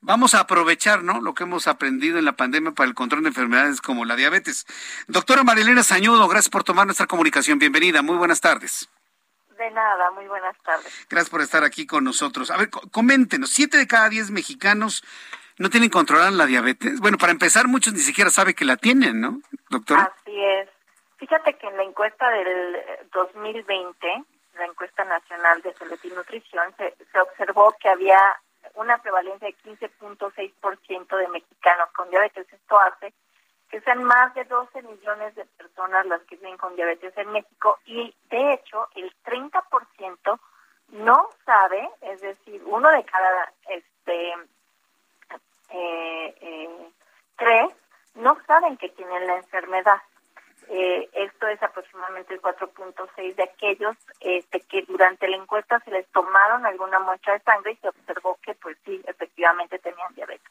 vamos 0.00 0.34
a 0.34 0.40
aprovechar, 0.40 1.04
¿no? 1.04 1.20
Lo 1.20 1.34
que 1.34 1.44
hemos 1.44 1.68
aprendido 1.68 2.18
en 2.18 2.24
la 2.24 2.36
pandemia 2.36 2.72
para 2.72 2.88
el 2.88 2.94
control 2.94 3.22
de 3.22 3.28
enfermedades 3.28 3.80
como 3.80 4.04
la 4.04 4.16
diabetes. 4.16 4.66
Doctora 5.06 5.44
Marilena 5.44 5.84
Sañudo, 5.84 6.26
gracias 6.26 6.50
por 6.50 6.64
tomar 6.64 6.86
nuestra 6.86 7.06
comunicación. 7.06 7.60
Bienvenida. 7.60 8.02
Muy 8.02 8.16
buenas 8.16 8.40
tardes. 8.40 8.88
De 9.58 9.70
nada, 9.72 10.12
muy 10.12 10.26
buenas 10.28 10.56
tardes. 10.62 11.06
Gracias 11.10 11.30
por 11.30 11.40
estar 11.40 11.64
aquí 11.64 11.84
con 11.84 12.04
nosotros. 12.04 12.52
A 12.52 12.56
ver, 12.56 12.70
coméntenos, 12.70 13.50
siete 13.50 13.76
de 13.76 13.88
cada 13.88 14.08
diez 14.08 14.30
mexicanos 14.30 15.02
no 15.58 15.68
tienen 15.68 15.90
controlada 15.90 16.30
la 16.30 16.46
diabetes. 16.46 17.00
Bueno, 17.00 17.18
para 17.18 17.32
empezar, 17.32 17.66
muchos 17.66 17.92
ni 17.92 17.98
siquiera 17.98 18.30
saben 18.30 18.54
que 18.54 18.64
la 18.64 18.76
tienen, 18.76 19.20
¿no, 19.20 19.40
doctora? 19.68 20.12
Así 20.16 20.44
es. 20.44 20.68
Fíjate 21.16 21.54
que 21.54 21.66
en 21.66 21.76
la 21.76 21.82
encuesta 21.82 22.30
del 22.30 22.76
2020, 23.12 24.24
la 24.56 24.64
encuesta 24.64 25.04
nacional 25.04 25.60
de 25.62 25.74
salud 25.74 25.98
y 26.04 26.08
nutrición, 26.08 26.72
se, 26.76 26.94
se 27.10 27.20
observó 27.20 27.74
que 27.80 27.88
había 27.88 28.20
una 28.74 28.98
prevalencia 28.98 29.48
de 29.48 29.56
15.6% 29.56 31.16
de 31.16 31.28
mexicanos 31.28 31.88
con 31.96 32.08
diabetes. 32.10 32.46
Esto 32.52 32.78
hace 32.78 33.12
que 33.70 33.80
sean 33.82 34.02
más 34.02 34.34
de 34.34 34.44
12 34.44 34.82
millones 34.82 35.34
de 35.34 35.44
personas 35.44 36.06
las 36.06 36.22
que 36.22 36.36
viven 36.36 36.56
con 36.56 36.74
diabetes 36.74 37.16
en 37.16 37.30
México 37.32 37.78
y 37.84 38.14
de 38.30 38.54
hecho 38.54 38.88
el 38.94 39.12
30% 39.24 40.40
no 40.88 41.28
sabe, 41.44 41.88
es 42.00 42.20
decir, 42.20 42.62
uno 42.64 42.90
de 42.90 43.04
cada 43.04 43.52
este 43.68 44.32
eh, 45.70 46.34
eh, 46.40 46.90
tres 47.36 47.72
no 48.14 48.38
saben 48.46 48.76
que 48.78 48.88
tienen 48.90 49.26
la 49.26 49.36
enfermedad. 49.36 50.00
Eh, 50.70 51.08
esto 51.14 51.46
es 51.46 51.62
aproximadamente 51.62 52.34
el 52.34 52.42
4.6 52.42 53.34
de 53.36 53.42
aquellos 53.42 53.96
este, 54.20 54.60
que 54.60 54.82
durante 54.82 55.26
la 55.28 55.36
encuesta 55.36 55.80
se 55.80 55.90
les 55.90 56.06
tomaron 56.08 56.66
alguna 56.66 56.98
muestra 56.98 57.34
de 57.34 57.40
sangre 57.40 57.72
y 57.72 57.76
se 57.76 57.88
observó 57.88 58.38
que 58.42 58.54
pues 58.54 58.76
sí, 58.84 59.02
efectivamente 59.06 59.78
tenían 59.78 60.14
diabetes. 60.14 60.50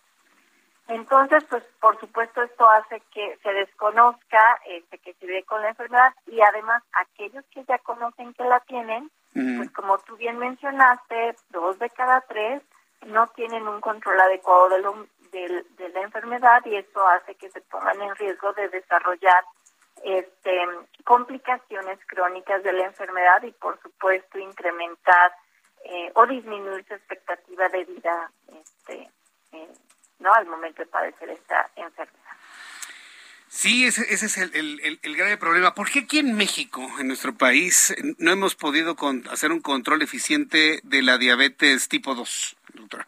Entonces, 0.88 1.43
pues 1.49 1.64
por 1.81 1.99
supuesto 1.99 2.41
esto 2.41 2.69
hace 2.69 3.01
que 3.14 3.38
se 3.43 3.53
desconozca 3.53 4.59
este, 4.65 4.97
que 4.99 5.14
se 5.15 5.26
vive 5.26 5.43
con 5.43 5.61
la 5.61 5.69
enfermedad 5.69 6.14
y 6.27 6.39
además 6.41 6.81
aquellos 6.93 7.43
que 7.51 7.64
ya 7.65 7.77
conocen 7.80 8.34
que 8.34 8.43
la 8.45 8.59
tienen, 8.61 9.11
pues 9.34 9.69
como 9.72 9.99
tú 9.99 10.15
bien 10.15 10.39
mencionaste, 10.39 11.35
dos 11.49 11.77
de 11.77 11.89
cada 11.91 12.22
tres 12.22 12.64
no 13.05 13.27
tienen 13.27 13.68
un 13.68 13.81
control 13.81 14.19
adecuado 14.19 14.69
de, 14.69 14.81
lo, 14.81 15.07
de, 15.31 15.65
de 15.77 15.89
la 15.89 16.01
enfermedad 16.01 16.65
y 16.65 16.76
esto 16.76 17.05
hace 17.07 17.35
que 17.35 17.49
se 17.51 17.61
pongan 17.61 18.01
en 18.01 18.15
riesgo 18.15 18.51
de 18.53 18.69
desarrollar 18.69 19.43
este, 20.03 20.65
complicaciones 21.03 21.99
crónicas 22.07 22.64
de 22.64 22.73
la 22.73 22.85
enfermedad 22.85 23.43
y 23.43 23.51
por 23.51 23.80
supuesto 23.81 24.39
incrementar 24.39 25.34
eh, 25.84 26.11
o 26.15 26.26
disminuir 26.26 26.85
su 26.88 26.93
expectativa 26.93 27.69
de 27.69 27.85
vida 27.85 28.31
este, 28.47 29.09
eh, 29.53 29.73
¿no? 30.19 30.34
al 30.34 30.45
momento 30.45 30.81
de 30.81 30.88
padecer 30.88 31.30
esta 31.30 31.69
enfermedad. 31.76 32.18
Sí, 33.49 33.85
ese, 33.88 34.02
ese 34.14 34.26
es 34.26 34.38
el, 34.38 34.53
el, 34.56 34.99
el, 35.02 35.15
grave 35.15 35.38
problema. 35.38 35.73
¿Por 35.73 35.89
qué 35.89 35.99
aquí 35.99 36.19
en 36.19 36.35
México, 36.35 36.81
en 36.99 37.07
nuestro 37.07 37.34
país, 37.34 37.95
no 38.19 38.31
hemos 38.31 38.56
podido 38.56 38.95
con, 38.95 39.23
hacer 39.31 39.52
un 39.52 39.61
control 39.61 40.02
eficiente 40.02 40.81
de 40.84 41.02
la 41.02 41.18
diabetes 41.18 41.88
tipo 41.88 42.14
2, 42.14 42.57
doctora? 42.73 43.07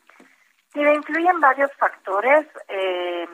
Mira, 0.76 0.94
influyen 0.94 1.40
varios 1.42 1.72
factores. 1.74 2.48
Eh, 2.70 3.28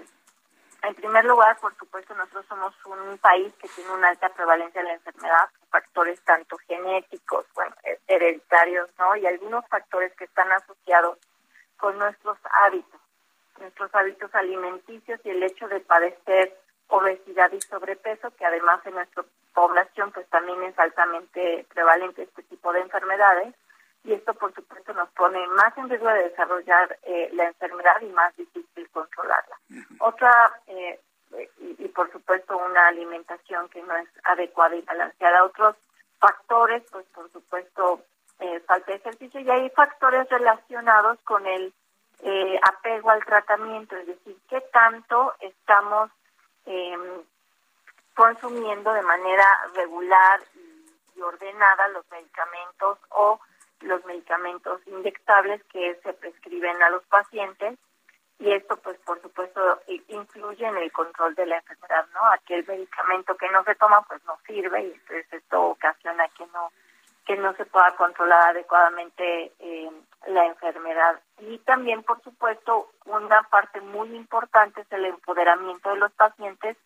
en 0.82 0.96
primer 0.96 1.26
lugar, 1.26 1.58
por 1.60 1.76
supuesto, 1.78 2.14
nosotros 2.16 2.46
somos 2.48 2.74
un 2.86 3.18
país 3.18 3.54
que 3.62 3.68
tiene 3.70 3.92
una 3.92 4.10
alta 4.10 4.30
prevalencia 4.30 4.82
de 4.82 4.88
la 4.88 4.94
enfermedad, 4.94 5.50
factores 5.70 6.22
tanto 6.22 6.58
genéticos, 6.68 7.46
bueno, 7.56 7.76
hereditarios, 8.08 8.90
¿no? 9.00 9.16
Y 9.16 9.26
algunos 9.26 9.66
factores 9.68 10.14
que 10.16 10.26
están 10.26 10.52
asociados 10.52 11.18
con 11.78 11.98
nuestros 11.98 12.38
hábitos, 12.66 13.02
nuestros 13.60 13.94
hábitos 13.94 14.34
alimenticios 14.36 15.19
y 15.23 15.30
el 15.30 15.44
hecho 15.44 15.68
de 15.68 15.80
padecer 15.80 16.56
obesidad 16.88 17.52
y 17.52 17.61
sobrepeso, 17.61 18.32
que 18.32 18.45
además 18.45 18.80
en 18.86 18.95
nuestra 18.95 19.23
población 19.53 20.11
pues 20.11 20.27
también 20.30 20.61
es 20.64 20.77
altamente 20.77 21.65
prevalente 21.73 22.23
este 22.23 22.44
tipo 22.44 22.72
de 22.73 22.82
enfermedades 22.82 23.56
y 24.03 24.14
esto 24.14 24.34
por 24.36 24.53
supuesto 24.53 24.94
nos 24.94 25.10
pone 25.11 25.45
más 25.48 25.76
en 25.77 25.90
riesgo 25.90 26.10
de 26.10 26.30
desarrollar 26.30 26.98
eh, 27.03 27.30
la 27.34 27.45
enfermedad 27.45 28.02
y 28.02 28.07
más 28.07 28.36
difícil 28.36 28.88
controlarla. 28.91 29.57
Otra, 29.99 30.61
eh, 30.68 30.99
y, 31.60 31.88
por 31.90 32.11
supuesto 32.11 32.57
una 32.57 32.88
alimentación 32.88 33.68
que 33.69 33.82
no 33.82 33.95
es 33.95 34.07
adecuada 34.23 34.76
y 34.76 34.82
balanceada. 34.82 35.44
Otros 35.44 35.76
factores, 36.19 36.84
pues 36.91 37.06
por 37.07 37.32
supuesto 37.32 38.02
eh, 38.40 38.60
falta 38.61 38.91
de 38.91 38.98
ejercicio 38.98 39.40
y 39.40 39.49
hay 39.49 39.69
factores 39.72 40.30
relacionados 40.30 41.19
con 41.22 41.45
el 41.48 41.73
apego 42.62 43.10
al 43.12 43.24
tratamiento, 43.24 43.96
es 43.96 44.08
decir, 44.08 44.38
qué 44.50 44.62
tanto 44.72 45.34
estamos 45.40 46.10
eh, 46.66 47.24
consumiendo 48.16 48.94
de 48.94 49.02
manera 49.04 49.46
regular 49.76 50.42
y, 50.56 51.22
ordenada 51.22 51.88
los 51.90 52.06
medicamentos 52.12 53.00
o 53.10 53.40
los 53.82 54.04
medicamentos 54.06 54.82
inyectables 54.86 55.64
que 55.66 55.96
se 56.04 56.14
prescriben 56.14 56.82
a 56.84 56.90
los 56.90 57.04
pacientes 57.06 57.80
y 58.38 58.52
esto 58.52 58.76
pues 58.78 58.98
por 59.00 59.22
supuesto 59.22 59.82
influye 60.10 60.66
en 60.66 60.76
el 60.76 60.92
control 60.92 61.34
de 61.36 61.46
la 61.46 61.58
enfermedad, 61.58 62.06
¿no? 62.14 62.26
Aquel 62.32 62.66
medicamento 62.68 63.38
que 63.38 63.50
no 63.50 63.64
se 63.64 63.76
toma 63.76 64.02
pues 64.02 64.22
no 64.26 64.38
sirve 64.46 64.82
y 64.84 64.92
entonces 64.92 65.26
esto 65.32 65.62
ocasiona 65.62 66.28
que 66.30 66.46
no 66.48 66.70
que 67.26 67.36
no 67.38 67.54
se 67.56 67.66
pueda 67.66 67.96
controlar 67.96 68.52
adecuadamente 68.52 69.52
eh, 69.60 69.92
la 70.28 70.46
enfermedad. 70.46 71.20
Y 71.40 71.58
también, 71.60 72.04
por 72.04 72.22
supuesto, 72.22 72.92
una 73.06 73.42
parte 73.44 73.82
muy 73.82 74.16
importante 74.16 74.82
es 74.82 74.92
el 74.92 75.06
empoderamiento 75.06 75.90
de 75.90 75.98
los 75.98 76.12
pacientes, 76.14 76.78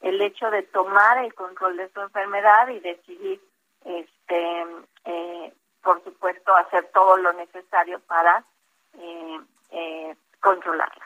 el 0.00 0.20
hecho 0.20 0.50
de 0.50 0.62
tomar 0.64 1.18
el 1.18 1.34
control 1.34 1.78
de 1.78 1.88
su 1.90 2.00
enfermedad 2.00 2.68
y 2.68 2.80
decidir, 2.80 3.40
este, 3.84 4.66
eh, 5.06 5.52
por 5.82 6.04
supuesto, 6.04 6.54
hacer 6.56 6.90
todo 6.92 7.16
lo 7.16 7.32
necesario 7.32 8.00
para 8.00 8.44
eh, 9.70 10.16
controlarla. 10.40 11.05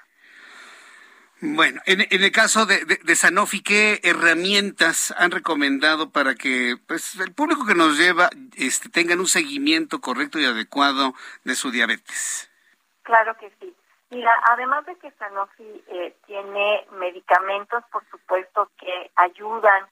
Bueno, 1.42 1.80
en, 1.86 2.00
el 2.10 2.32
caso 2.32 2.66
de, 2.66 2.84
de, 2.84 3.16
Sanofi, 3.16 3.62
¿qué 3.62 4.00
herramientas 4.02 5.14
han 5.16 5.30
recomendado 5.30 6.10
para 6.10 6.34
que 6.34 6.76
pues, 6.86 7.18
el 7.18 7.32
público 7.32 7.64
que 7.64 7.74
nos 7.74 7.96
lleva 7.98 8.28
este, 8.56 8.90
tengan 8.90 9.20
un 9.20 9.26
seguimiento 9.26 10.02
correcto 10.02 10.38
y 10.38 10.44
adecuado 10.44 11.14
de 11.44 11.54
su 11.54 11.70
diabetes? 11.70 12.50
Claro 13.02 13.34
que 13.38 13.50
sí. 13.58 13.74
Mira, 14.10 14.30
además 14.50 14.84
de 14.84 14.96
que 14.96 15.10
Sanofi 15.12 15.82
eh, 15.88 16.14
tiene 16.26 16.86
medicamentos, 16.98 17.84
por 17.90 18.04
supuesto, 18.10 18.70
que 18.78 19.10
ayudan 19.16 19.86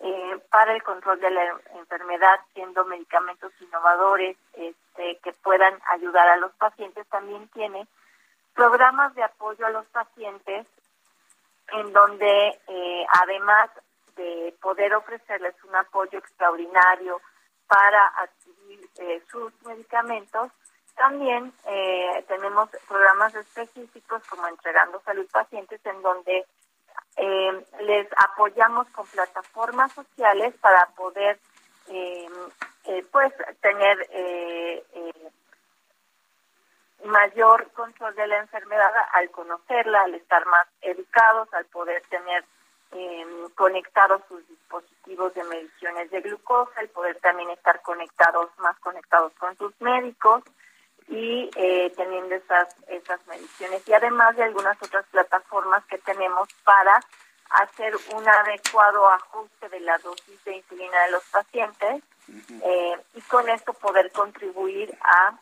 eh, 0.00 0.38
para 0.50 0.74
el 0.74 0.82
control 0.82 1.20
de 1.20 1.30
la 1.30 1.60
enfermedad, 1.78 2.40
siendo 2.54 2.86
medicamentos 2.86 3.52
innovadores 3.60 4.38
este, 4.54 5.18
que 5.22 5.32
puedan 5.42 5.78
ayudar 5.90 6.28
a 6.28 6.36
los 6.36 6.52
pacientes, 6.52 7.06
también 7.08 7.46
tiene 7.48 7.86
programas 8.54 9.14
de 9.14 9.22
apoyo 9.22 9.66
a 9.66 9.70
los 9.70 9.84
pacientes 9.86 10.66
en 11.72 11.92
donde 11.92 12.58
eh, 12.68 13.06
además 13.22 13.70
de 14.16 14.54
poder 14.60 14.94
ofrecerles 14.94 15.54
un 15.64 15.74
apoyo 15.74 16.18
extraordinario 16.18 17.20
para 17.66 18.06
adquirir 18.18 18.88
eh, 18.98 19.22
sus 19.30 19.52
medicamentos, 19.64 20.50
también 20.96 21.52
eh, 21.66 22.24
tenemos 22.28 22.68
programas 22.86 23.34
específicos 23.34 24.22
como 24.28 24.46
Entregando 24.46 25.00
Salud 25.04 25.26
Pacientes 25.32 25.80
en 25.84 26.00
donde 26.02 26.46
les 27.80 28.08
apoyamos 28.16 28.88
con 28.88 29.06
plataformas 29.06 29.92
sociales 29.92 30.54
para 30.60 30.86
poder 30.96 31.38
pues 33.12 33.32
tener 33.60 33.98
mayor 37.04 37.70
control 37.72 38.14
de 38.14 38.26
la 38.26 38.38
enfermedad 38.38 38.90
al 39.12 39.30
conocerla, 39.30 40.02
al 40.02 40.14
estar 40.14 40.44
más 40.46 40.66
educados, 40.80 41.52
al 41.52 41.64
poder 41.66 42.02
tener 42.08 42.44
em, 42.92 43.50
conectados 43.54 44.22
sus 44.28 44.46
dispositivos 44.48 45.34
de 45.34 45.44
mediciones 45.44 46.10
de 46.10 46.20
glucosa, 46.20 46.72
al 46.80 46.88
poder 46.88 47.18
también 47.20 47.50
estar 47.50 47.82
conectados, 47.82 48.50
más 48.58 48.78
conectados 48.80 49.32
con 49.34 49.56
sus 49.56 49.78
médicos 49.80 50.42
y 51.08 51.50
eh, 51.56 51.92
teniendo 51.96 52.34
esas, 52.34 52.74
esas 52.88 53.26
mediciones. 53.26 53.86
Y 53.88 53.92
además 53.92 54.36
de 54.36 54.44
algunas 54.44 54.80
otras 54.82 55.04
plataformas 55.06 55.84
que 55.86 55.98
tenemos 55.98 56.48
para 56.64 57.00
hacer 57.50 57.94
un 58.14 58.28
adecuado 58.28 59.08
ajuste 59.10 59.68
de 59.68 59.80
la 59.80 59.98
dosis 59.98 60.44
de 60.44 60.56
insulina 60.56 61.02
de 61.04 61.10
los 61.12 61.24
pacientes 61.26 62.02
eh, 62.62 62.98
y 63.14 63.20
con 63.22 63.48
esto 63.48 63.72
poder 63.74 64.10
contribuir 64.12 64.96
a 65.02 65.38